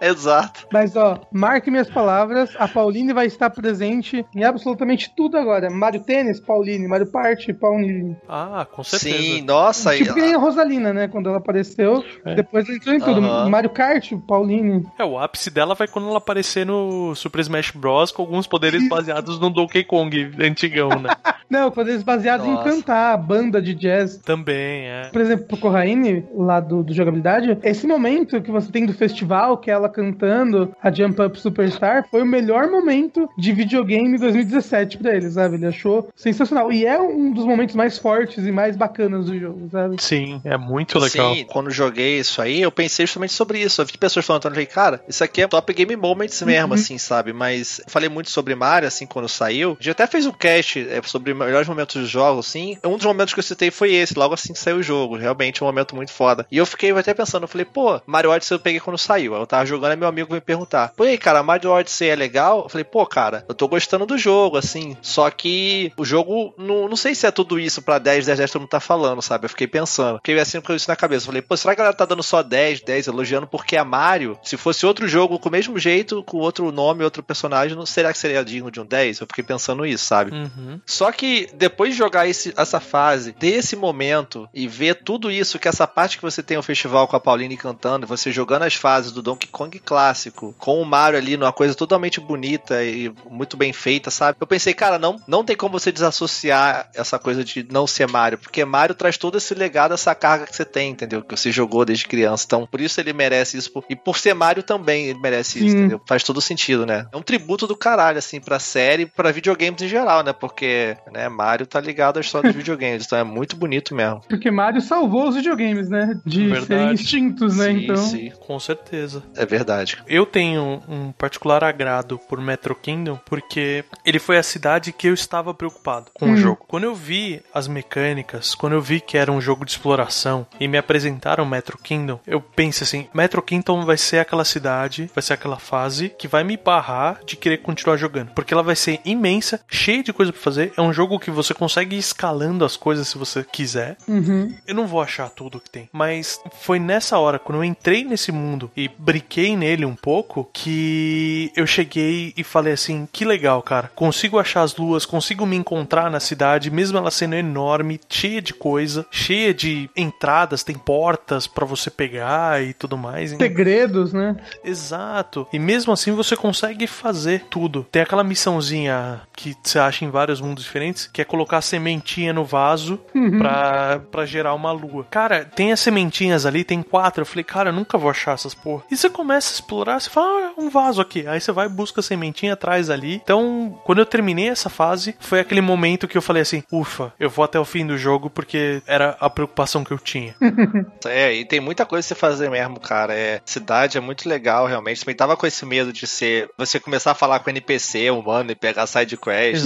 exato. 0.00 0.68
Mas 0.72 0.94
ó, 0.94 1.20
marque 1.32 1.70
minhas 1.80 1.90
palavras, 1.94 2.50
a 2.58 2.68
Pauline 2.68 3.12
vai 3.12 3.26
estar 3.26 3.48
presente 3.50 4.24
em 4.34 4.44
absolutamente 4.44 5.10
tudo 5.16 5.36
agora. 5.38 5.70
Mario 5.70 6.02
Tênis, 6.02 6.38
Pauline, 6.40 6.86
Mario 6.86 7.10
Party, 7.10 7.52
Pauline. 7.54 8.16
Ah, 8.28 8.66
com 8.70 8.82
certeza. 8.84 9.16
Sim, 9.16 9.42
nossa. 9.42 9.96
Tipo 9.96 10.10
aí, 10.10 10.14
que 10.14 10.20
nem 10.20 10.34
a 10.34 10.38
Rosalina, 10.38 10.92
né? 10.92 11.08
Quando 11.08 11.28
ela 11.28 11.38
apareceu, 11.38 12.04
É. 12.24 12.34
depois 12.34 12.68
ela 12.68 12.76
entrou 12.76 12.94
em 12.94 13.00
tudo. 13.00 13.20
Aham. 13.24 13.48
Mario 13.48 13.70
Kart, 13.70 14.12
Pauline. 14.26 14.86
É, 14.98 15.04
o 15.04 15.18
ápice 15.18 15.50
dela 15.50 15.74
vai 15.74 15.88
quando 15.88 16.08
ela 16.08 16.18
aparecer 16.18 16.66
no 16.66 17.14
Super 17.14 17.40
Smash 17.40 17.70
Bros. 17.72 18.12
com 18.12 18.22
alguns 18.22 18.46
poderes 18.46 18.86
baseados 18.88 19.38
no 19.40 19.48
Donkey 19.50 19.84
Kong 19.84 20.32
antigão, 20.40 20.88
né? 20.90 21.10
Não, 21.50 21.70
poderes 21.70 22.02
baseados 22.02 22.46
em 22.46 22.52
Nossa. 22.52 22.70
cantar, 22.70 23.16
banda 23.16 23.60
de 23.60 23.74
jazz. 23.74 24.18
Também, 24.18 24.86
é. 24.86 25.08
Por 25.12 25.20
exemplo, 25.20 25.46
pro 25.46 25.56
Corraine, 25.56 26.24
lá 26.32 26.60
do, 26.60 26.82
do 26.84 26.94
jogabilidade, 26.94 27.58
esse 27.62 27.86
momento 27.86 28.40
que 28.40 28.52
você 28.52 28.70
tem 28.70 28.86
do 28.86 28.94
festival, 28.94 29.58
que 29.58 29.70
é 29.70 29.74
ela 29.74 29.88
cantando 29.88 30.72
a 30.80 30.92
Jump 30.92 31.20
Up 31.20 31.40
Superstar, 31.40 32.06
foi 32.08 32.22
o 32.22 32.26
melhor 32.26 32.70
momento 32.70 33.28
de 33.36 33.52
videogame 33.52 34.16
2017 34.16 34.98
pra 34.98 35.16
ele, 35.16 35.30
sabe? 35.30 35.56
Ele 35.56 35.66
achou 35.66 36.08
sensacional. 36.14 36.72
E 36.72 36.86
é 36.86 37.00
um 37.00 37.32
dos 37.32 37.44
momentos 37.44 37.74
mais 37.74 37.98
fortes 37.98 38.46
e 38.46 38.52
mais 38.52 38.76
bacanas 38.76 39.26
do 39.26 39.38
jogo, 39.38 39.68
sabe? 39.70 40.00
Sim, 40.00 40.40
é 40.44 40.56
muito 40.56 40.98
legal. 40.98 41.34
Sim, 41.34 41.44
quando 41.44 41.70
joguei 41.70 42.20
isso 42.20 42.40
aí, 42.40 42.62
eu 42.62 42.70
pensei 42.70 43.06
justamente 43.06 43.32
sobre 43.32 43.58
isso. 43.58 43.80
Eu 43.80 43.86
vi 43.86 43.98
pessoas 43.98 44.24
falando, 44.24 44.44
eu 44.44 44.50
falei, 44.50 44.66
cara, 44.66 45.02
isso 45.08 45.24
aqui 45.24 45.42
é 45.42 45.48
top 45.48 45.72
game 45.72 45.96
moments 45.96 46.40
mesmo, 46.42 46.74
assim, 46.74 46.96
sabe? 46.98 47.32
Mas 47.32 47.80
eu 47.80 47.86
falei 47.88 48.08
muito 48.08 48.30
sobre 48.30 48.54
Mario, 48.54 48.86
assim, 48.86 49.06
quando 49.06 49.28
saiu. 49.28 49.76
A 49.80 49.82
gente 49.82 49.90
até 49.90 50.06
fez 50.06 50.26
um 50.26 50.32
cast 50.32 50.78
é, 50.78 51.00
sobre 51.02 51.32
melhores 51.46 51.68
momentos 51.68 52.00
dos 52.00 52.10
jogos, 52.10 52.48
assim. 52.48 52.76
Um 52.84 52.96
dos 52.96 53.06
momentos 53.06 53.34
que 53.34 53.40
eu 53.40 53.44
citei 53.44 53.70
foi 53.70 53.94
esse, 53.94 54.18
logo 54.18 54.34
assim 54.34 54.52
que 54.52 54.58
saiu 54.58 54.76
o 54.76 54.82
jogo. 54.82 55.16
Realmente 55.16 55.62
um 55.62 55.66
momento 55.66 55.94
muito 55.94 56.12
foda. 56.12 56.46
E 56.50 56.56
eu 56.56 56.66
fiquei 56.66 56.90
até 56.90 57.14
pensando, 57.14 57.44
eu 57.44 57.48
falei, 57.48 57.64
pô, 57.64 58.00
Mario 58.06 58.30
Odyssey 58.30 58.54
eu 58.54 58.60
peguei 58.60 58.80
quando 58.80 58.98
saiu. 58.98 59.34
Eu 59.34 59.46
tava 59.46 59.66
jogando 59.66 59.92
e 59.92 59.96
meu 59.96 60.08
amigo 60.08 60.32
me 60.32 60.40
perguntar, 60.40 60.92
pô, 60.96 61.04
e 61.04 61.10
aí, 61.10 61.18
cara, 61.18 61.42
Mario 61.42 61.70
Odyssey 61.70 62.08
é 62.08 62.16
legal? 62.16 62.62
Eu 62.64 62.68
falei, 62.68 62.84
pô, 62.84 63.06
cara, 63.06 63.44
eu 63.48 63.54
tô 63.54 63.68
gostando 63.68 64.06
do 64.06 64.18
jogo, 64.18 64.56
assim. 64.56 64.96
Só 65.02 65.30
que 65.30 65.92
o 65.96 66.04
jogo, 66.04 66.54
não, 66.56 66.88
não 66.88 66.96
sei 66.96 67.14
se 67.14 67.26
é 67.26 67.30
tudo 67.30 67.58
isso 67.58 67.82
pra 67.82 67.98
10, 67.98 68.26
10, 68.26 68.38
10 68.38 68.50
todo 68.50 68.62
mundo 68.62 68.70
tá 68.70 68.80
falando, 68.80 69.22
sabe? 69.22 69.44
Eu 69.44 69.50
fiquei 69.50 69.66
pensando. 69.66 70.16
Fiquei 70.16 70.38
assim 70.38 70.60
com 70.60 70.72
isso 70.72 70.88
na 70.88 70.96
cabeça. 70.96 71.24
Eu 71.24 71.26
falei, 71.26 71.42
pô, 71.42 71.56
será 71.56 71.74
que 71.74 71.80
a 71.80 71.84
galera 71.84 71.96
tá 71.96 72.04
dando 72.04 72.22
só 72.22 72.42
10, 72.42 72.82
10 72.82 73.06
elogiando 73.06 73.46
porque 73.46 73.76
é 73.76 73.84
Mario? 73.84 74.38
Se 74.42 74.56
fosse 74.56 74.86
outro 74.86 75.08
jogo 75.08 75.38
com 75.38 75.48
o 75.48 75.52
mesmo 75.52 75.78
jeito, 75.78 76.22
com 76.24 76.38
outro 76.38 76.70
nome, 76.72 77.04
outro 77.04 77.22
personagem, 77.22 77.76
não 77.76 77.86
será 77.86 78.12
que 78.12 78.18
seria 78.18 78.44
digno 78.44 78.70
de 78.70 78.80
um 78.80 78.86
10? 78.86 79.20
Eu 79.20 79.26
fiquei 79.26 79.44
pensando 79.44 79.84
isso, 79.84 80.04
sabe? 80.04 80.32
Uhum. 80.32 80.80
Só 80.86 81.10
que 81.12 81.26
depois 81.54 81.92
de 81.92 81.98
jogar 81.98 82.26
esse- 82.28 82.52
essa 82.56 82.80
fase, 82.80 83.32
desse 83.38 83.76
momento 83.76 84.48
e 84.54 84.66
ver 84.68 84.96
tudo 85.02 85.30
isso, 85.30 85.58
que 85.58 85.68
essa 85.68 85.86
parte 85.86 86.16
que 86.16 86.22
você 86.22 86.42
tem 86.42 86.56
o 86.58 86.62
festival 86.62 87.06
com 87.08 87.16
a 87.16 87.20
Pauline 87.20 87.56
cantando, 87.56 88.06
você 88.06 88.30
jogando 88.32 88.62
as 88.62 88.74
fases 88.74 89.12
do 89.12 89.22
Donkey 89.22 89.48
Kong 89.48 89.78
clássico, 89.78 90.54
com 90.58 90.80
o 90.80 90.84
Mario 90.84 91.18
ali 91.18 91.36
numa 91.36 91.52
coisa 91.52 91.74
totalmente 91.74 92.20
bonita 92.20 92.82
e 92.84 93.12
muito 93.28 93.56
bem 93.56 93.72
feita, 93.72 94.10
sabe? 94.10 94.38
Eu 94.40 94.46
pensei, 94.46 94.74
cara, 94.74 94.98
não, 94.98 95.16
não 95.26 95.44
tem 95.44 95.56
como 95.56 95.78
você 95.78 95.90
desassociar 95.92 96.88
essa 96.94 97.18
coisa 97.18 97.44
de 97.44 97.66
não 97.70 97.86
ser 97.86 98.08
Mario, 98.08 98.38
porque 98.38 98.64
Mario 98.64 98.94
traz 98.94 99.16
todo 99.16 99.38
esse 99.38 99.54
legado, 99.54 99.94
essa 99.94 100.14
carga 100.14 100.46
que 100.46 100.54
você 100.56 100.64
tem, 100.64 100.90
entendeu? 100.90 101.22
Que 101.22 101.36
você 101.36 101.50
jogou 101.52 101.84
desde 101.84 102.06
criança. 102.06 102.44
Então, 102.46 102.66
por 102.66 102.80
isso 102.80 103.00
ele 103.00 103.12
merece 103.12 103.56
isso. 103.56 103.70
E 103.88 103.96
por 103.96 104.18
ser 104.18 104.34
Mario 104.34 104.62
também, 104.62 105.06
ele 105.06 105.18
merece 105.18 105.58
isso, 105.58 105.68
Sim. 105.70 105.78
entendeu? 105.78 106.00
Faz 106.06 106.22
todo 106.22 106.40
sentido, 106.40 106.84
né? 106.86 107.06
É 107.12 107.16
um 107.16 107.22
tributo 107.22 107.66
do 107.66 107.76
caralho, 107.76 108.18
assim, 108.18 108.40
pra 108.40 108.58
série 108.58 109.02
e 109.04 109.06
pra 109.06 109.32
videogames 109.32 109.80
em 109.82 109.88
geral, 109.88 110.22
né? 110.22 110.32
Porque, 110.32 110.96
né, 111.12 111.19
Mario 111.28 111.66
tá 111.66 111.80
ligado 111.80 112.18
à 112.18 112.20
história 112.20 112.48
dos 112.50 112.56
videogames. 112.60 113.04
Então 113.06 113.18
é 113.18 113.24
muito 113.24 113.56
bonito 113.56 113.94
mesmo. 113.94 114.20
Porque 114.28 114.50
Mario 114.50 114.80
salvou 114.80 115.28
os 115.28 115.34
videogames, 115.36 115.88
né? 115.88 116.18
De 116.24 116.46
Verdade. 116.48 116.66
serem 116.66 116.92
extintos, 116.94 117.56
né? 117.56 117.66
sim, 117.66 117.84
então. 117.84 117.96
sim. 117.96 118.32
Com 118.40 118.58
certeza. 118.60 119.22
É 119.36 119.44
verdade. 119.46 119.98
Eu 120.06 120.24
tenho 120.26 120.82
um 120.88 121.12
particular 121.12 121.62
agrado 121.64 122.18
por 122.28 122.40
Metro 122.40 122.74
Kingdom 122.74 123.18
porque 123.26 123.84
ele 124.04 124.18
foi 124.18 124.38
a 124.38 124.42
cidade 124.42 124.92
que 124.92 125.06
eu 125.08 125.14
estava 125.14 125.52
preocupado 125.54 126.10
com 126.14 126.26
Hum. 126.26 126.32
o 126.32 126.36
jogo. 126.36 126.64
Quando 126.68 126.84
eu 126.84 126.94
vi 126.94 127.42
as 127.52 127.66
mecânicas, 127.68 128.54
quando 128.54 128.74
eu 128.74 128.80
vi 128.80 129.00
que 129.00 129.16
era 129.18 129.32
um 129.32 129.40
jogo 129.40 129.64
de 129.64 129.72
exploração 129.72 130.46
e 130.58 130.68
me 130.68 130.78
apresentaram 130.78 131.44
Metro 131.44 131.76
Kingdom, 131.78 132.20
eu 132.26 132.40
pensei 132.40 132.84
assim: 132.84 133.08
Metro 133.12 133.42
Kingdom 133.42 133.84
vai 133.84 133.96
ser 133.96 134.18
aquela 134.18 134.44
cidade, 134.44 135.10
vai 135.14 135.22
ser 135.22 135.32
aquela 135.34 135.58
fase 135.58 136.08
que 136.10 136.28
vai 136.28 136.44
me 136.44 136.56
barrar 136.56 137.20
de 137.26 137.36
querer 137.36 137.58
continuar 137.58 137.96
jogando, 137.96 138.30
porque 138.32 138.54
ela 138.54 138.62
vai 138.62 138.76
ser 138.76 139.00
imensa, 139.04 139.60
cheia 139.68 140.02
de 140.02 140.12
coisa 140.12 140.32
pra 140.32 140.40
fazer. 140.40 140.72
É 140.76 140.80
um 140.82 140.92
jogo 140.92 141.09
que 141.18 141.30
você 141.30 141.54
consegue 141.54 141.96
ir 141.96 141.98
escalando 141.98 142.64
as 142.64 142.76
coisas 142.76 143.08
se 143.08 143.18
você 143.18 143.44
quiser. 143.44 143.96
Uhum. 144.06 144.54
Eu 144.66 144.74
não 144.74 144.86
vou 144.86 145.00
achar 145.00 145.30
tudo 145.30 145.60
que 145.60 145.70
tem. 145.70 145.88
Mas 145.92 146.40
foi 146.60 146.78
nessa 146.78 147.18
hora, 147.18 147.38
quando 147.38 147.58
eu 147.58 147.64
entrei 147.64 148.04
nesse 148.04 148.30
mundo 148.32 148.70
e 148.76 148.88
brinquei 148.98 149.56
nele 149.56 149.84
um 149.84 149.94
pouco, 149.94 150.48
que 150.52 151.50
eu 151.56 151.66
cheguei 151.66 152.32
e 152.36 152.44
falei 152.44 152.72
assim: 152.72 153.08
que 153.12 153.24
legal, 153.24 153.62
cara. 153.62 153.90
Consigo 153.94 154.38
achar 154.38 154.62
as 154.62 154.76
luas, 154.76 155.06
consigo 155.06 155.46
me 155.46 155.56
encontrar 155.56 156.10
na 156.10 156.20
cidade, 156.20 156.70
mesmo 156.70 156.98
ela 156.98 157.10
sendo 157.10 157.34
enorme, 157.34 158.00
cheia 158.08 158.42
de 158.42 158.54
coisa, 158.54 159.06
cheia 159.10 159.52
de 159.54 159.88
entradas, 159.96 160.62
tem 160.62 160.76
portas 160.76 161.46
pra 161.46 161.64
você 161.64 161.90
pegar 161.90 162.62
e 162.62 162.72
tudo 162.74 162.96
mais. 162.96 163.30
Segredos, 163.30 164.12
né? 164.12 164.36
Exato. 164.64 165.46
E 165.52 165.58
mesmo 165.58 165.92
assim 165.92 166.12
você 166.12 166.36
consegue 166.36 166.86
fazer 166.86 167.44
tudo. 167.50 167.86
Tem 167.90 168.02
aquela 168.02 168.24
missãozinha 168.24 169.20
que 169.34 169.56
você 169.62 169.78
acha 169.78 170.04
em 170.04 170.10
vários 170.10 170.40
mundos 170.40 170.64
diferentes, 170.64 170.89
que 171.12 171.22
é 171.22 171.24
colocar 171.24 171.58
a 171.58 171.62
sementinha 171.62 172.32
no 172.32 172.44
vaso 172.44 173.00
pra, 173.38 174.00
pra 174.10 174.26
gerar 174.26 174.54
uma 174.54 174.72
lua. 174.72 175.06
Cara, 175.10 175.44
tem 175.44 175.72
as 175.72 175.80
sementinhas 175.80 176.46
ali, 176.46 176.64
tem 176.64 176.82
quatro. 176.82 177.22
Eu 177.22 177.26
falei, 177.26 177.44
cara, 177.44 177.70
eu 177.70 177.74
nunca 177.74 177.98
vou 177.98 178.10
achar 178.10 178.34
essas 178.34 178.54
porra. 178.54 178.82
E 178.90 178.96
você 178.96 179.08
começa 179.08 179.52
a 179.52 179.54
explorar, 179.54 180.00
você 180.00 180.10
fala, 180.10 180.26
ah, 180.48 180.60
um 180.60 180.68
vaso 180.68 181.00
aqui. 181.00 181.26
Aí 181.26 181.40
você 181.40 181.52
vai 181.52 181.66
e 181.66 181.68
busca 181.68 182.00
a 182.00 182.02
sementinha 182.02 182.54
atrás 182.54 182.90
ali. 182.90 183.20
Então, 183.22 183.78
quando 183.84 183.98
eu 183.98 184.06
terminei 184.06 184.48
essa 184.48 184.68
fase, 184.68 185.14
foi 185.20 185.40
aquele 185.40 185.60
momento 185.60 186.08
que 186.08 186.16
eu 186.16 186.22
falei 186.22 186.42
assim, 186.42 186.62
ufa, 186.70 187.12
eu 187.18 187.30
vou 187.30 187.44
até 187.44 187.58
o 187.58 187.64
fim 187.64 187.86
do 187.86 187.96
jogo 187.96 188.30
porque 188.30 188.82
era 188.86 189.16
a 189.20 189.30
preocupação 189.30 189.84
que 189.84 189.92
eu 189.92 189.98
tinha. 189.98 190.34
É, 191.06 191.32
e 191.34 191.44
tem 191.44 191.60
muita 191.60 191.86
coisa 191.86 192.06
pra 192.06 192.14
você 192.14 192.20
fazer 192.20 192.50
mesmo, 192.50 192.78
cara. 192.78 193.14
É, 193.14 193.40
cidade 193.44 193.96
é 193.96 194.00
muito 194.00 194.28
legal, 194.28 194.66
realmente. 194.66 195.00
Também 195.00 195.14
tava 195.14 195.36
com 195.36 195.46
esse 195.46 195.64
medo 195.64 195.92
de 195.92 196.06
ser. 196.06 196.50
Você 196.56 196.78
começar 196.78 197.12
a 197.12 197.14
falar 197.14 197.40
com 197.40 197.50
NPC 197.50 198.10
humano 198.10 198.50
e 198.50 198.54
pegar 198.54 198.86
side 198.86 199.16
quest, 199.16 199.64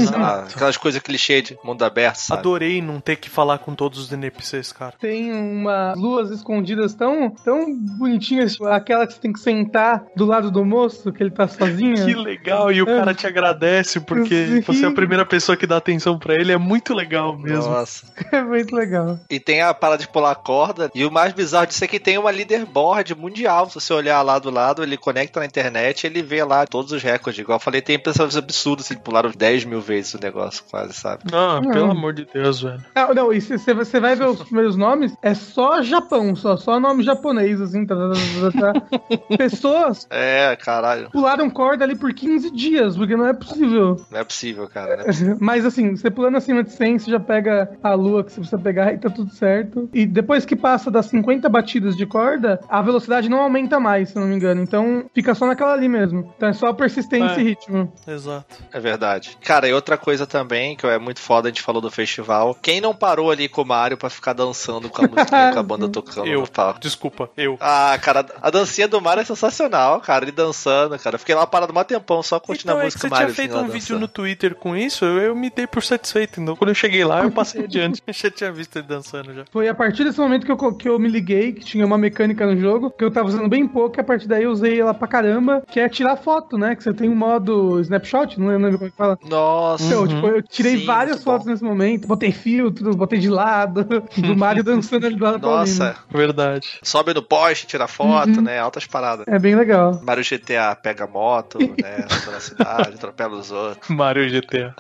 aquelas 0.54 0.76
coisas 0.76 1.02
clichê 1.14 1.40
de 1.42 1.56
mundo 1.62 1.82
aberto, 1.84 2.16
sabe? 2.16 2.40
Adorei 2.40 2.82
não 2.82 3.00
ter 3.00 3.16
que 3.16 3.30
falar 3.30 3.58
com 3.58 3.74
todos 3.74 3.98
os 3.98 4.12
NPCs, 4.12 4.72
cara. 4.72 4.94
Tem 5.00 5.32
umas 5.32 5.96
luas 5.98 6.30
escondidas 6.30 6.94
tão, 6.94 7.30
tão 7.30 7.64
bonitinhas, 7.98 8.52
tipo, 8.52 8.66
aquela 8.66 9.06
que 9.06 9.14
você 9.14 9.20
tem 9.20 9.32
que 9.32 9.38
sentar 9.40 10.04
do 10.16 10.24
lado 10.26 10.50
do 10.50 10.64
moço, 10.64 11.12
que 11.12 11.22
ele 11.22 11.30
tá 11.30 11.46
sozinho. 11.48 11.94
Que 12.04 12.14
legal, 12.14 12.70
e 12.72 12.82
o 12.82 12.88
É. 12.88 12.98
cara 12.98 13.14
te 13.14 13.26
agradece 13.26 14.00
porque 14.00 14.62
você 14.66 14.84
é 14.84 14.88
a 14.88 14.92
primeira 14.92 15.24
pessoa 15.24 15.56
que 15.56 15.66
dá 15.66 15.76
atenção 15.76 16.18
pra 16.18 16.34
ele, 16.34 16.52
é 16.52 16.56
muito 16.58 16.92
legal 16.92 17.36
mesmo. 17.38 17.70
Nossa. 17.70 18.04
É 18.34 18.42
muito 18.42 18.74
legal. 18.74 19.18
E 19.30 19.38
tem 19.38 19.62
a 19.62 19.72
parada 19.72 20.02
de 20.02 20.08
pular 20.08 20.34
corda. 20.34 20.90
E 20.94 21.04
o 21.04 21.10
mais 21.10 21.32
bizarro 21.32 21.66
disso 21.66 21.84
é 21.84 21.86
que 21.86 22.00
tem 22.00 22.18
uma 22.18 22.30
leaderboard 22.30 23.14
mundial. 23.14 23.68
Se 23.68 23.74
você 23.76 23.92
olhar 23.92 24.20
lá 24.22 24.38
do 24.40 24.50
lado, 24.50 24.82
ele 24.82 24.96
conecta 24.96 25.38
na 25.38 25.46
internet 25.46 26.04
ele 26.06 26.20
vê 26.22 26.42
lá 26.42 26.66
todos 26.66 26.90
os 26.92 27.02
recordes. 27.02 27.40
Igual 27.40 27.56
eu 27.56 27.60
falei, 27.60 27.80
tem 27.80 27.98
pessoas 27.98 28.36
absurdas 28.36 28.86
assim, 28.86 28.96
pularam 28.98 29.30
10 29.30 29.64
mil 29.66 29.80
vezes 29.80 30.14
o 30.14 30.20
negócio, 30.20 30.64
quase, 30.68 30.94
sabe? 31.04 31.24
Não, 31.30 31.60
Não. 31.60 31.70
pelo 31.70 31.90
amor 31.90 32.14
de 32.14 32.26
Deus, 32.32 32.62
velho. 32.62 32.82
Ah, 32.94 33.12
não, 33.14 33.30
e 33.32 33.40
se 33.40 33.58
você 33.58 33.74
você 33.74 34.00
vai 34.00 34.16
ver 34.16 34.26
os 34.26 34.42
primeiros 34.42 34.74
nomes, 34.76 35.14
é 35.22 35.34
só 35.34 35.82
Japão, 35.82 36.34
só, 36.34 36.56
só 36.56 36.80
nome 36.80 37.02
japonês, 37.02 37.60
assim, 37.60 37.84
tá, 37.84 37.94
tá, 37.94 38.10
tá, 38.50 38.72
tá. 38.72 38.96
Pessoas 39.36 40.06
É, 40.10 40.56
caralho. 40.56 41.10
pularam 41.10 41.50
corda 41.50 41.84
ali 41.84 41.94
por 41.94 42.12
15 42.14 42.50
dias, 42.50 42.96
porque 42.96 43.16
não 43.16 43.26
é 43.26 43.34
possível. 43.34 43.96
Não 44.10 44.18
é 44.20 44.24
possível, 44.24 44.66
cara. 44.68 44.96
Né? 44.96 45.04
Mas 45.40 45.66
assim, 45.66 45.94
você 45.96 46.10
pulando 46.10 46.36
acima 46.38 46.62
de 46.62 46.70
100, 46.72 46.98
você 47.00 47.10
já 47.10 47.20
pega 47.20 47.70
a 47.82 47.92
lua 47.94 48.24
que 48.24 48.32
você 48.32 48.40
precisa 48.40 48.58
pegar 48.62 48.92
e 48.94 48.98
tá 48.98 49.10
tudo 49.10 49.30
certo. 49.30 49.88
E 49.92 50.06
depois 50.06 50.46
que 50.46 50.56
passa 50.56 50.90
das 50.90 51.06
50 51.06 51.48
batidas 51.48 51.96
de 51.96 52.06
corda, 52.06 52.58
a 52.68 52.80
velocidade 52.80 53.28
não 53.28 53.40
aumenta 53.40 53.78
mais, 53.78 54.08
se 54.10 54.16
eu 54.16 54.20
não 54.22 54.28
me 54.28 54.36
engano. 54.36 54.62
Então 54.62 55.04
fica 55.14 55.34
só 55.34 55.46
naquela 55.46 55.74
ali 55.74 55.88
mesmo. 55.88 56.32
Então 56.36 56.48
é 56.48 56.52
só 56.54 56.72
persistência 56.72 57.38
É. 57.38 57.40
e 57.40 57.44
ritmo. 57.44 57.92
Exato. 58.06 58.56
É 58.72 58.80
verdade. 58.80 59.36
Cara, 59.44 59.68
e 59.68 59.72
outra 59.72 59.96
coisa 59.98 60.26
também, 60.26 60.76
que 60.76 60.86
é 60.94 60.98
muito 60.98 61.20
foda, 61.20 61.48
a 61.48 61.50
gente 61.50 61.62
falou 61.62 61.80
do 61.80 61.90
festival. 61.90 62.56
Quem 62.60 62.80
não 62.80 62.94
parou 62.94 63.30
ali 63.30 63.48
com 63.48 63.62
o 63.62 63.66
Mario 63.66 63.96
pra 63.96 64.10
ficar 64.10 64.32
dançando 64.32 64.88
com 64.88 65.04
a 65.04 65.08
musiquinha, 65.08 65.52
com 65.52 65.58
a 65.58 65.62
banda 65.62 65.88
tocando 65.90 66.26
Eu. 66.26 66.40
no 66.40 66.50
palco? 66.50 66.80
Desculpa, 66.80 67.30
eu. 67.36 67.56
Ah, 67.60 67.98
cara, 68.00 68.24
a 68.40 68.50
dancinha 68.50 68.88
do 68.88 69.00
Mario 69.00 69.22
é 69.22 69.24
sensacional, 69.24 70.00
cara. 70.00 70.24
Ele 70.24 70.32
dançando, 70.32 70.98
cara. 70.98 71.18
Fiquei 71.18 71.34
lá 71.34 71.46
parado 71.46 71.72
um 71.78 71.84
tempão 71.84 72.22
só 72.22 72.38
curtindo 72.40 72.72
Então 72.72 72.76
a 72.80 72.86
é 72.86 72.88
que 72.88 72.94
música 72.94 73.00
você 73.08 73.08
Mario. 73.10 73.26
tinha 73.26 73.34
feito 73.36 73.56
um 73.56 73.64
vídeo 73.64 73.78
dançando. 73.80 74.00
no 74.00 74.08
Twitter 74.08 74.54
com 74.54 74.76
isso, 74.76 75.04
eu, 75.04 75.18
eu 75.18 75.36
me 75.36 75.50
dei 75.50 75.66
por 75.66 75.82
satisfeito. 75.82 76.40
Então, 76.40 76.56
quando 76.56 76.70
eu 76.70 76.74
cheguei 76.74 77.04
lá, 77.04 77.22
eu 77.22 77.30
passei 77.30 77.64
adiante. 77.64 78.02
Eu 78.06 78.12
já 78.14 78.30
tinha 78.30 78.52
visto 78.52 78.76
ele 78.76 78.86
dançando 78.86 79.34
já. 79.34 79.44
Foi 79.52 79.68
a 79.68 79.74
partir 79.74 80.04
desse 80.04 80.18
momento 80.18 80.46
que 80.46 80.52
eu, 80.52 80.74
que 80.74 80.88
eu 80.88 80.98
me 80.98 81.08
liguei, 81.08 81.52
que 81.52 81.64
tinha 81.64 81.84
uma 81.84 81.98
mecânica 81.98 82.46
no 82.46 82.58
jogo, 82.58 82.90
que 82.90 83.04
eu 83.04 83.10
tava 83.10 83.28
usando 83.28 83.48
bem 83.48 83.66
pouco, 83.66 83.98
e 83.98 84.00
a 84.00 84.04
partir 84.04 84.26
daí 84.28 84.44
eu 84.44 84.50
usei 84.50 84.80
ela 84.80 84.94
pra 84.94 85.06
caramba, 85.08 85.62
que 85.70 85.80
é 85.80 85.88
tirar 85.88 86.16
foto, 86.16 86.56
né? 86.56 86.74
Que 86.74 86.82
você 86.82 86.92
tem 86.94 87.08
um 87.08 87.14
modo 87.14 87.80
snapshot, 87.80 88.38
não 88.38 88.46
lembro 88.48 88.72
como 88.78 88.86
é 88.86 88.90
que 88.90 88.96
fala. 88.96 89.18
Nossa. 89.28 89.84
Então, 89.84 90.06
tipo, 90.06 90.26
eu 90.26 90.42
tirei 90.42 90.78
Sim, 90.78 90.83
várias 90.84 91.16
muito 91.16 91.24
bom. 91.24 91.32
fotos 91.32 91.46
nesse 91.46 91.64
momento, 91.64 92.06
botei 92.08 92.32
filtro, 92.32 92.94
botei 92.96 93.18
de 93.18 93.28
lado, 93.28 93.84
do 94.16 94.36
Mario 94.36 94.62
dançando 94.64 95.06
ali 95.06 95.16
do 95.16 95.24
lado. 95.24 95.38
Nossa. 95.40 95.96
Verdade. 96.10 96.78
Sobe 96.82 97.12
no 97.14 97.22
poste, 97.22 97.66
tira 97.66 97.86
foto, 97.88 98.36
Uhum. 98.36 98.42
né? 98.42 98.58
Altas 98.58 98.86
paradas. 98.86 99.26
É 99.28 99.38
bem 99.38 99.54
legal. 99.54 100.00
Mario 100.04 100.24
GTA 100.24 100.74
pega 100.80 101.06
moto, 101.06 101.58
né? 101.58 102.04
Anda 102.10 102.30
na 102.32 102.40
cidade, 102.40 102.94
atropela 102.94 103.36
os 103.36 103.50
outros. 103.50 103.88
Mario 103.88 104.28
GTA. 104.30 104.74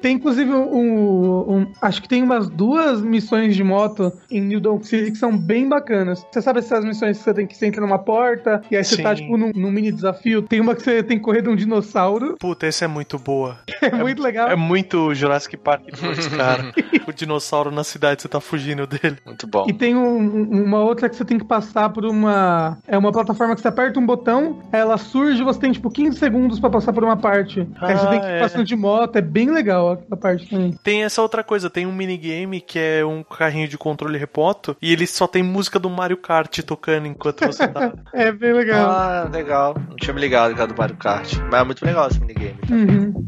Tem 0.00 0.16
inclusive 0.16 0.50
um, 0.52 1.58
um- 1.58 1.72
Acho 1.80 2.02
que 2.02 2.08
tem 2.08 2.22
umas 2.22 2.48
duas 2.48 3.00
missões 3.00 3.54
de 3.54 3.62
moto 3.64 4.12
em 4.30 4.40
New 4.40 4.60
Donk 4.60 4.86
City 4.86 5.10
que 5.12 5.18
são 5.18 5.36
bem 5.36 5.68
bacanas. 5.68 6.24
Você 6.30 6.40
sabe 6.42 6.60
essas 6.60 6.84
missões 6.84 7.18
que 7.18 7.24
você 7.24 7.34
tem 7.34 7.46
que 7.46 7.56
você 7.56 7.66
entra 7.66 7.80
numa 7.80 7.98
porta 7.98 8.60
e 8.70 8.76
aí 8.76 8.84
você 8.84 8.96
Sim. 8.96 9.02
tá, 9.02 9.14
tipo, 9.14 9.36
num, 9.36 9.50
num 9.54 9.70
mini 9.70 9.92
desafio? 9.92 10.42
Tem 10.42 10.60
uma 10.60 10.74
que 10.74 10.82
você 10.82 11.02
tem 11.02 11.18
que 11.18 11.24
correr 11.24 11.42
de 11.42 11.48
um 11.48 11.56
dinossauro. 11.56 12.36
Puta, 12.38 12.66
essa 12.66 12.84
é 12.84 12.88
muito 12.88 13.18
boa. 13.18 13.58
É, 13.86 13.90
muito 13.94 14.20
legal. 14.20 14.48
É 14.48 14.56
muito 14.56 15.14
Jurassic 15.14 15.45
Park 15.54 15.82
2, 16.00 16.28
cara. 16.28 16.72
o 17.06 17.12
dinossauro 17.12 17.70
na 17.70 17.84
cidade, 17.84 18.22
você 18.22 18.28
tá 18.28 18.40
fugindo 18.40 18.86
dele. 18.86 19.18
Muito 19.26 19.46
bom. 19.46 19.66
E 19.68 19.72
tem 19.74 19.94
um- 19.94 20.16
um- 20.18 20.64
uma 20.64 20.80
outra 20.80 21.08
que 21.10 21.16
você 21.16 21.24
tem 21.26 21.38
que 21.38 21.44
passar 21.44 21.90
por 21.90 22.06
uma. 22.06 22.78
É 22.88 22.96
uma 22.96 23.12
plataforma 23.12 23.54
que 23.54 23.60
você 23.60 23.68
aperta 23.68 24.00
um 24.00 24.06
botão, 24.06 24.62
ela 24.72 24.96
surge 24.96 25.42
e 25.42 25.44
você 25.44 25.60
tem 25.60 25.72
tipo 25.72 25.90
15 25.90 26.16
segundos 26.18 26.58
pra 26.58 26.70
passar 26.70 26.92
por 26.94 27.04
uma 27.04 27.16
parte. 27.18 27.60
aí 27.80 27.96
você 27.98 28.06
Ah, 28.06 28.10
tem 28.10 28.20
que 28.20 28.26
ir 28.26 28.30
é. 28.30 28.40
passando 28.40 28.64
de 28.64 28.74
moto, 28.76 29.16
é 29.16 29.20
bem 29.20 29.50
legal 29.50 29.92
aquela 29.92 30.16
parte 30.16 30.48
também. 30.48 30.72
Tem 30.82 31.04
essa 31.04 31.20
outra 31.20 31.44
coisa, 31.44 31.68
tem 31.68 31.84
um 31.86 31.92
minigame 31.92 32.60
que 32.62 32.78
é 32.78 33.04
um 33.04 33.22
carrinho 33.22 33.68
de 33.68 33.76
controle 33.76 34.16
remoto 34.16 34.74
e 34.80 34.90
ele 34.92 35.06
só 35.06 35.26
tem 35.26 35.42
música 35.42 35.78
do 35.78 35.90
Mario 35.90 36.16
Kart 36.16 36.60
tocando 36.60 37.06
enquanto 37.06 37.44
você 37.44 37.68
tá. 37.68 37.92
É 38.14 38.32
bem 38.32 38.52
legal. 38.52 38.88
Ah, 38.90 39.28
legal. 39.30 39.74
Não 39.88 39.96
tinha 39.96 40.14
me 40.14 40.20
ligado 40.20 40.46
ligado 40.50 40.72
do 40.72 40.78
Mario 40.78 40.96
Kart. 40.96 41.34
Mas 41.50 41.60
é 41.60 41.64
muito 41.64 41.84
legal 41.84 42.08
esse 42.08 42.20
minigame. 42.20 42.56
Uhum. 42.70 43.26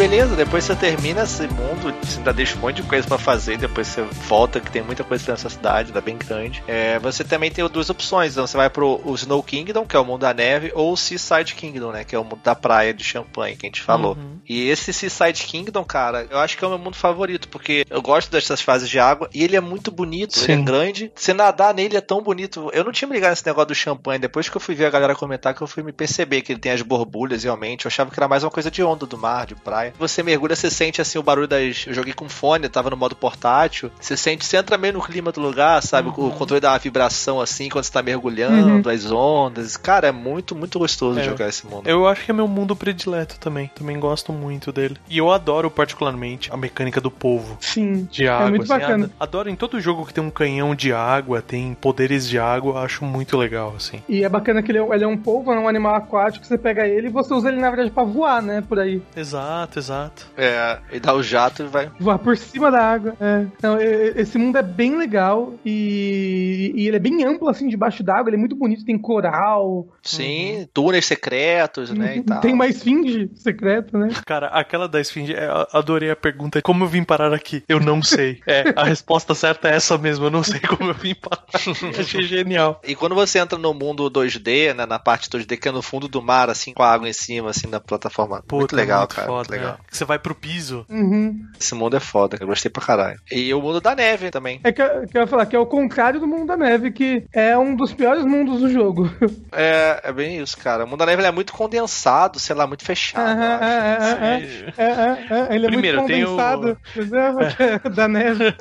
Beleza, 0.00 0.34
depois 0.34 0.64
você 0.64 0.74
termina 0.74 1.24
esse 1.24 1.46
mundo, 1.48 1.94
você 2.02 2.16
ainda 2.16 2.32
deixa 2.32 2.56
um 2.56 2.60
monte 2.62 2.76
de 2.76 2.84
coisa 2.84 3.06
pra 3.06 3.18
fazer, 3.18 3.58
depois 3.58 3.86
você 3.86 4.00
volta, 4.00 4.58
que 4.58 4.70
tem 4.70 4.80
muita 4.80 5.04
coisa 5.04 5.30
nessa 5.30 5.50
cidade, 5.50 5.88
ainda 5.88 6.00
bem 6.00 6.16
grande. 6.16 6.62
É, 6.66 6.98
você 6.98 7.22
também 7.22 7.50
tem 7.50 7.68
duas 7.68 7.90
opções, 7.90 8.32
então 8.32 8.46
você 8.46 8.56
vai 8.56 8.70
pro 8.70 8.98
o 9.04 9.14
Snow 9.14 9.42
Kingdom, 9.42 9.84
que 9.84 9.94
é 9.94 9.98
o 9.98 10.04
mundo 10.04 10.22
da 10.22 10.32
neve, 10.32 10.72
ou 10.74 10.94
o 10.94 10.96
Seaside 10.96 11.54
Kingdom, 11.54 11.92
né, 11.92 12.02
que 12.02 12.16
é 12.16 12.18
o 12.18 12.24
mundo 12.24 12.40
da 12.42 12.54
praia 12.54 12.94
de 12.94 13.04
champanhe, 13.04 13.56
que 13.56 13.66
a 13.66 13.68
gente 13.68 13.82
falou. 13.82 14.14
Uhum. 14.14 14.38
E 14.48 14.70
esse 14.70 14.90
Seaside 14.90 15.44
Kingdom, 15.44 15.84
cara, 15.84 16.26
eu 16.30 16.38
acho 16.38 16.56
que 16.56 16.64
é 16.64 16.66
o 16.66 16.70
meu 16.70 16.78
mundo 16.78 16.96
favorito, 16.96 17.48
porque 17.48 17.84
eu 17.90 18.00
gosto 18.00 18.30
dessas 18.30 18.62
fases 18.62 18.88
de 18.88 18.98
água, 18.98 19.28
e 19.34 19.44
ele 19.44 19.54
é 19.54 19.60
muito 19.60 19.90
bonito, 19.90 20.34
ele 20.38 20.46
Sim. 20.46 20.62
é 20.62 20.64
grande, 20.64 21.12
você 21.14 21.34
nadar 21.34 21.74
nele 21.74 21.98
é 21.98 22.00
tão 22.00 22.22
bonito. 22.22 22.70
Eu 22.72 22.84
não 22.84 22.92
tinha 22.92 23.06
me 23.06 23.14
ligado 23.14 23.32
nesse 23.32 23.44
negócio 23.44 23.68
do 23.68 23.74
champanhe, 23.74 24.18
depois 24.18 24.48
que 24.48 24.56
eu 24.56 24.60
fui 24.62 24.74
ver 24.74 24.86
a 24.86 24.90
galera 24.90 25.14
comentar, 25.14 25.52
que 25.52 25.60
eu 25.60 25.66
fui 25.66 25.82
me 25.82 25.92
perceber 25.92 26.40
que 26.40 26.52
ele 26.52 26.60
tem 26.60 26.72
as 26.72 26.80
borbulhas, 26.80 27.44
realmente, 27.44 27.84
eu 27.84 27.90
achava 27.90 28.10
que 28.10 28.18
era 28.18 28.26
mais 28.26 28.42
uma 28.42 28.50
coisa 28.50 28.70
de 28.70 28.82
onda 28.82 29.04
do 29.04 29.18
mar, 29.18 29.44
de 29.44 29.54
praia. 29.54 29.89
Você 29.98 30.22
mergulha, 30.22 30.54
você 30.56 30.70
sente 30.70 31.00
assim 31.00 31.18
o 31.18 31.22
barulho 31.22 31.48
das. 31.48 31.84
Eu 31.86 31.94
joguei 31.94 32.12
com 32.12 32.28
fone, 32.28 32.68
tava 32.68 32.90
no 32.90 32.96
modo 32.96 33.14
portátil. 33.16 33.90
Você 34.00 34.16
sente, 34.16 34.44
você 34.44 34.56
entra 34.56 34.76
meio 34.78 34.94
no 34.94 35.02
clima 35.02 35.32
do 35.32 35.40
lugar, 35.40 35.82
sabe? 35.82 36.08
O 36.08 36.30
controle 36.30 36.64
uma 36.66 36.78
vibração 36.78 37.40
assim 37.40 37.68
quando 37.68 37.84
você 37.84 37.92
tá 37.92 38.02
mergulhando, 38.02 38.88
as 38.90 39.10
ondas. 39.10 39.76
Cara, 39.76 40.08
é 40.08 40.12
muito, 40.12 40.54
muito 40.54 40.78
gostoso 40.78 41.18
É. 41.20 41.24
jogar 41.24 41.48
esse 41.48 41.66
mundo. 41.66 41.88
Eu 41.88 42.06
acho 42.06 42.24
que 42.24 42.30
é 42.30 42.34
meu 42.34 42.46
mundo 42.48 42.74
predileto 42.76 43.38
também. 43.38 43.70
Também 43.74 43.98
gosto 43.98 44.32
muito 44.32 44.72
dele. 44.72 44.96
E 45.08 45.18
eu 45.18 45.30
adoro 45.30 45.70
particularmente 45.70 46.52
a 46.52 46.56
mecânica 46.56 47.00
do 47.00 47.10
povo. 47.10 47.56
Sim. 47.60 48.08
De 48.10 48.28
água. 48.28 48.46
é 48.46 48.50
muito 48.50 48.62
assim, 48.72 48.80
bacana. 48.80 49.04
ad- 49.06 49.12
Adoro 49.20 49.48
em 49.50 49.56
todo 49.56 49.80
jogo 49.80 50.06
que 50.06 50.14
tem 50.14 50.22
um 50.22 50.30
canhão 50.30 50.74
de 50.74 50.92
água, 50.92 51.42
tem 51.42 51.74
poderes 51.74 52.28
de 52.28 52.38
água, 52.38 52.80
acho 52.82 53.04
muito 53.04 53.36
legal, 53.36 53.74
assim. 53.76 54.02
E 54.08 54.24
é 54.24 54.28
bacana 54.28 54.62
que 54.62 54.70
ele 54.70 54.78
é, 54.78 54.94
ele 54.94 55.04
é 55.04 55.06
um 55.08 55.16
polvo, 55.16 55.52
é 55.52 55.58
um 55.58 55.68
animal 55.68 55.94
aquático, 55.94 56.44
você 56.44 56.56
pega 56.58 56.86
ele 56.86 57.08
e 57.08 57.10
você 57.10 57.32
usa 57.34 57.48
ele, 57.48 57.60
na 57.60 57.68
verdade, 57.70 57.90
pra 57.90 58.02
voar, 58.04 58.40
né? 58.42 58.62
Por 58.66 58.78
aí. 58.78 59.02
Exato, 59.16 59.78
exato. 59.80 60.26
É, 60.36 60.78
e 60.92 61.00
dá 61.00 61.14
o 61.14 61.22
jato 61.22 61.62
e 61.62 61.66
vai. 61.66 61.90
Voar 61.98 62.18
por 62.18 62.36
cima 62.36 62.70
da 62.70 62.80
água. 62.82 63.16
É. 63.20 63.46
Não, 63.62 63.80
e- 63.80 63.84
e- 63.84 64.12
esse 64.20 64.38
mundo 64.38 64.56
é 64.58 64.62
bem 64.62 64.96
legal 64.96 65.54
e, 65.64 66.72
e 66.76 66.86
ele 66.86 66.96
é 66.96 67.00
bem 67.00 67.24
amplo, 67.24 67.48
assim, 67.48 67.68
debaixo 67.68 68.02
d'água. 68.02 68.28
Ele 68.30 68.36
é 68.36 68.38
muito 68.38 68.56
bonito, 68.56 68.84
tem 68.84 68.98
coral. 68.98 69.88
Sim, 70.02 70.68
túneis 70.72 71.06
secretos, 71.06 71.90
né? 71.90 72.18
E 72.18 72.22
tal. 72.24 72.40
Tem 72.40 72.52
uma 72.52 72.66
esfinge 72.66 73.30
secreta, 73.34 73.96
né? 73.98 74.08
Cara, 74.26 74.46
aquela 74.48 74.88
da 74.88 75.00
esfinge, 75.00 75.34
é, 75.34 75.46
eu 75.46 75.66
adorei 75.78 76.10
a 76.10 76.16
pergunta. 76.16 76.60
Como 76.62 76.84
eu 76.84 76.88
vim 76.88 77.02
parar 77.04 77.32
aqui? 77.32 77.62
Eu 77.68 77.80
não 77.80 78.02
sei. 78.02 78.40
É, 78.50 78.64
a 78.74 78.84
resposta 78.84 79.32
certa 79.34 79.68
é 79.68 79.76
essa 79.76 79.96
mesmo. 79.96 80.26
Eu 80.26 80.30
não 80.30 80.42
sei 80.42 80.58
como 80.60 80.90
eu 80.90 80.94
vim 80.94 81.14
parar. 81.14 81.44
Achei 81.98 82.22
genial. 82.22 82.80
E 82.84 82.94
quando 82.96 83.14
você 83.14 83.38
entra 83.38 83.56
no 83.58 83.72
mundo 83.72 84.10
2D, 84.10 84.74
né, 84.74 84.84
na 84.86 84.98
parte 84.98 85.30
2D 85.30 85.56
que 85.56 85.68
é 85.68 85.72
no 85.72 85.80
fundo 85.82 86.08
do 86.08 86.20
mar, 86.20 86.50
assim, 86.50 86.72
com 86.74 86.82
a 86.82 86.90
água 86.90 87.08
em 87.08 87.12
cima, 87.12 87.50
assim, 87.50 87.68
na 87.68 87.78
plataforma. 87.78 88.36
muito 88.36 88.46
Puta, 88.48 88.76
legal, 88.76 89.00
muito 89.00 89.14
cara. 89.14 89.26
Foda, 89.28 89.36
muito 89.38 89.50
legal. 89.52 89.69
Né? 89.72 89.78
Você 89.90 90.04
vai 90.04 90.18
pro 90.18 90.34
piso. 90.34 90.84
Uhum. 90.88 91.44
Esse 91.60 91.74
mundo 91.74 91.96
é 91.96 92.00
foda, 92.00 92.36
eu 92.40 92.46
gostei 92.46 92.70
pra 92.70 92.82
caralho. 92.84 93.18
E 93.30 93.52
o 93.54 93.60
mundo 93.60 93.80
da 93.80 93.94
neve 93.94 94.30
também. 94.30 94.60
É 94.64 94.72
que, 94.72 94.82
eu- 94.82 95.06
que 95.08 95.16
eu 95.16 95.22
ia 95.22 95.26
falar 95.26 95.46
que 95.46 95.56
é 95.56 95.58
o 95.58 95.66
contrário 95.66 96.20
do 96.20 96.26
mundo 96.26 96.46
da 96.46 96.56
neve, 96.56 96.90
que 96.90 97.24
é 97.32 97.56
um 97.58 97.74
dos 97.74 97.92
piores 97.92 98.24
mundos 98.24 98.60
do 98.60 98.70
jogo. 98.70 99.10
É, 99.52 100.00
é 100.04 100.12
bem 100.12 100.40
isso, 100.40 100.56
cara. 100.56 100.84
O 100.84 100.86
mundo 100.86 101.00
da 101.00 101.06
neve 101.06 101.20
ele 101.20 101.28
é 101.28 101.32
muito 101.32 101.52
condensado, 101.52 102.38
sei 102.38 102.54
lá, 102.54 102.66
muito 102.66 102.84
fechado. 102.84 103.28
Aham, 103.28 103.58
acho. 103.60 103.64
é, 103.64 104.72
é, 104.78 104.84
é, 104.84 104.84
é, 104.84 104.84
é, 104.84 105.50
é, 105.50 105.54
ele 105.54 105.66
é 105.66 105.68
Primeiro, 105.68 105.98
muito 105.98 106.08
tem 106.12 106.24
o- 106.24 106.28
condensado, 106.28 106.78
entendeu? 106.96 107.90
da 107.94 108.08
neve. 108.08 108.54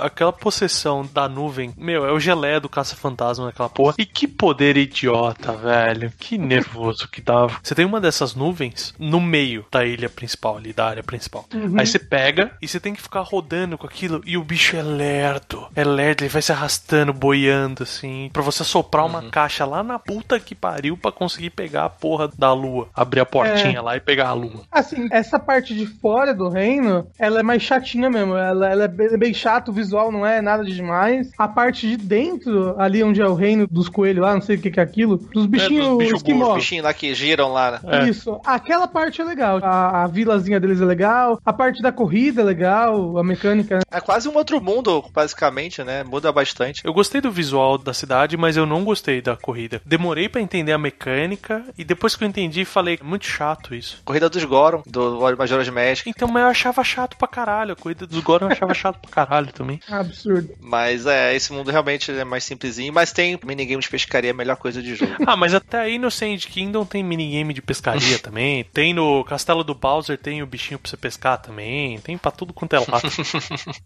Aquela 0.00 0.32
possessão 0.32 1.08
da 1.12 1.28
nuvem, 1.28 1.72
meu, 1.76 2.06
é 2.06 2.12
o 2.12 2.20
gelé 2.20 2.60
do 2.60 2.68
caça-fantasma 2.68 3.46
naquela 3.46 3.68
porra. 3.68 3.94
E 3.98 4.06
que 4.06 4.26
poder 4.26 4.76
idiota, 4.76 5.52
velho. 5.52 6.12
Que 6.18 6.38
nervoso 6.38 7.08
que 7.08 7.20
dava. 7.20 7.58
Você 7.62 7.74
tem 7.74 7.84
uma 7.84 8.00
dessas 8.00 8.34
nuvens 8.34 8.94
no 8.98 9.20
meio 9.20 9.64
da 9.70 9.84
ilha 9.84 10.08
principal, 10.08 10.56
ali, 10.56 10.72
da 10.72 10.86
área 10.86 11.02
principal. 11.02 11.46
Aí 11.76 11.86
você 11.86 11.98
pega 11.98 12.52
e 12.60 12.68
você 12.68 12.80
tem 12.80 12.94
que 12.94 13.02
ficar 13.02 13.20
rodando 13.20 13.76
com 13.76 13.86
aquilo 13.86 14.22
e 14.24 14.36
o 14.36 14.44
bicho 14.44 14.76
é 14.76 14.82
lerdo. 14.82 15.66
É 15.74 15.84
lerdo, 15.84 16.22
ele 16.22 16.28
vai 16.28 16.42
se 16.42 16.52
arrastando, 16.52 17.12
boiando, 17.12 17.82
assim. 17.82 18.30
Pra 18.32 18.42
você 18.42 18.64
soprar 18.64 19.04
uma 19.04 19.22
caixa 19.30 19.64
lá 19.64 19.82
na 19.82 19.98
puta 19.98 20.38
que 20.40 20.54
pariu 20.54 20.96
pra 20.96 21.12
conseguir 21.12 21.50
pegar 21.50 21.84
a 21.84 21.90
porra 21.90 22.28
da 22.36 22.52
lua. 22.52 22.88
Abrir 22.94 23.20
a 23.20 23.26
portinha 23.26 23.82
lá 23.82 23.96
e 23.96 24.00
pegar 24.00 24.28
a 24.28 24.32
lua. 24.32 24.62
Assim, 24.70 25.08
essa 25.10 25.38
parte 25.38 25.74
de 25.74 25.86
fora 25.86 26.34
do 26.34 26.48
reino, 26.48 27.06
ela 27.18 27.40
é 27.40 27.42
mais 27.42 27.62
chatinha 27.62 28.10
mesmo. 28.10 28.36
Ela, 28.36 28.70
ela 28.70 28.84
é 28.84 28.88
bem, 28.88 29.18
bem 29.18 29.34
chata, 29.34 29.70
o 29.70 29.74
visual 29.88 30.12
não 30.12 30.24
é 30.26 30.40
nada 30.40 30.64
de 30.64 30.74
demais. 30.74 31.30
A 31.38 31.48
parte 31.48 31.88
de 31.88 31.96
dentro, 31.96 32.74
ali 32.78 33.02
onde 33.02 33.20
é 33.20 33.26
o 33.26 33.34
reino 33.34 33.66
dos 33.66 33.88
coelhos 33.88 34.22
lá, 34.22 34.34
não 34.34 34.40
sei 34.42 34.56
o 34.56 34.60
que, 34.60 34.70
que 34.70 34.80
é 34.80 34.82
aquilo, 34.82 35.16
dos 35.16 35.46
bichinhos 35.46 35.96
bicho 35.98 36.16
esquimó. 36.16 36.50
Os 36.50 36.54
bichinhos 36.56 36.84
lá 36.84 36.92
que 36.94 37.14
giram 37.14 37.52
lá, 37.52 37.72
né? 37.72 37.80
É. 37.84 38.08
Isso, 38.08 38.40
aquela 38.44 38.86
parte 38.86 39.20
é 39.20 39.24
legal. 39.24 39.58
A, 39.62 40.04
a 40.04 40.06
vilazinha 40.06 40.60
deles 40.60 40.80
é 40.80 40.84
legal, 40.84 41.40
a 41.44 41.52
parte 41.52 41.82
da 41.82 41.90
corrida 41.90 42.42
é 42.42 42.44
legal, 42.44 43.18
a 43.18 43.24
mecânica. 43.24 43.76
né? 43.76 43.82
É 43.90 44.00
quase 44.00 44.28
um 44.28 44.34
outro 44.36 44.60
mundo, 44.60 45.04
basicamente, 45.12 45.82
né? 45.82 46.04
Muda 46.04 46.30
bastante. 46.30 46.82
Eu 46.84 46.92
gostei 46.92 47.20
do 47.20 47.30
visual 47.30 47.78
da 47.78 47.92
cidade, 47.94 48.36
mas 48.36 48.56
eu 48.56 48.66
não 48.66 48.84
gostei 48.84 49.20
da 49.22 49.36
corrida. 49.36 49.80
Demorei 49.84 50.28
pra 50.28 50.40
entender 50.40 50.72
a 50.72 50.78
mecânica 50.78 51.64
e 51.76 51.84
depois 51.84 52.14
que 52.14 52.24
eu 52.24 52.28
entendi, 52.28 52.64
falei, 52.64 52.98
muito 53.02 53.24
chato 53.26 53.74
isso. 53.74 54.02
Corrida 54.04 54.28
dos 54.28 54.44
Goron, 54.44 54.82
do 54.86 55.20
Majora's 55.36 55.68
Mask. 55.68 56.06
Então, 56.06 56.28
mas 56.28 56.42
eu 56.42 56.48
achava 56.48 56.84
chato 56.84 57.16
pra 57.16 57.28
caralho. 57.28 57.72
A 57.72 57.76
corrida 57.76 58.06
dos 58.06 58.20
Goron 58.20 58.46
eu 58.46 58.52
achava 58.52 58.74
chato 58.74 58.98
pra 59.00 59.10
caralho 59.10 59.52
também. 59.52 59.77
Absurdo. 59.88 60.50
Mas 60.60 61.06
é, 61.06 61.34
esse 61.34 61.52
mundo 61.52 61.70
realmente 61.70 62.10
é 62.10 62.24
mais 62.24 62.44
simplesinho, 62.44 62.92
mas 62.92 63.12
tem 63.12 63.38
minigames 63.44 63.84
de 63.84 63.90
pescaria, 63.90 64.30
a 64.30 64.34
melhor 64.34 64.56
coisa 64.56 64.82
de 64.82 64.94
jogo. 64.94 65.12
Ah, 65.26 65.36
mas 65.36 65.54
até 65.54 65.78
aí 65.80 65.98
no 65.98 66.10
Sand 66.10 66.38
Kingdom 66.38 66.84
tem 66.84 67.02
minigame 67.02 67.52
de 67.54 67.62
pescaria 67.62 68.18
também. 68.20 68.64
Tem 68.72 68.92
no 68.94 69.24
Castelo 69.24 69.62
do 69.64 69.74
Bowser, 69.74 70.18
tem 70.18 70.42
o 70.42 70.46
bichinho 70.46 70.78
pra 70.78 70.90
você 70.90 70.96
pescar 70.96 71.38
também. 71.40 71.98
Tem 72.00 72.16
pra 72.18 72.30
tudo 72.30 72.52
quanto 72.52 72.74
é 72.74 72.78
lado. 72.78 73.08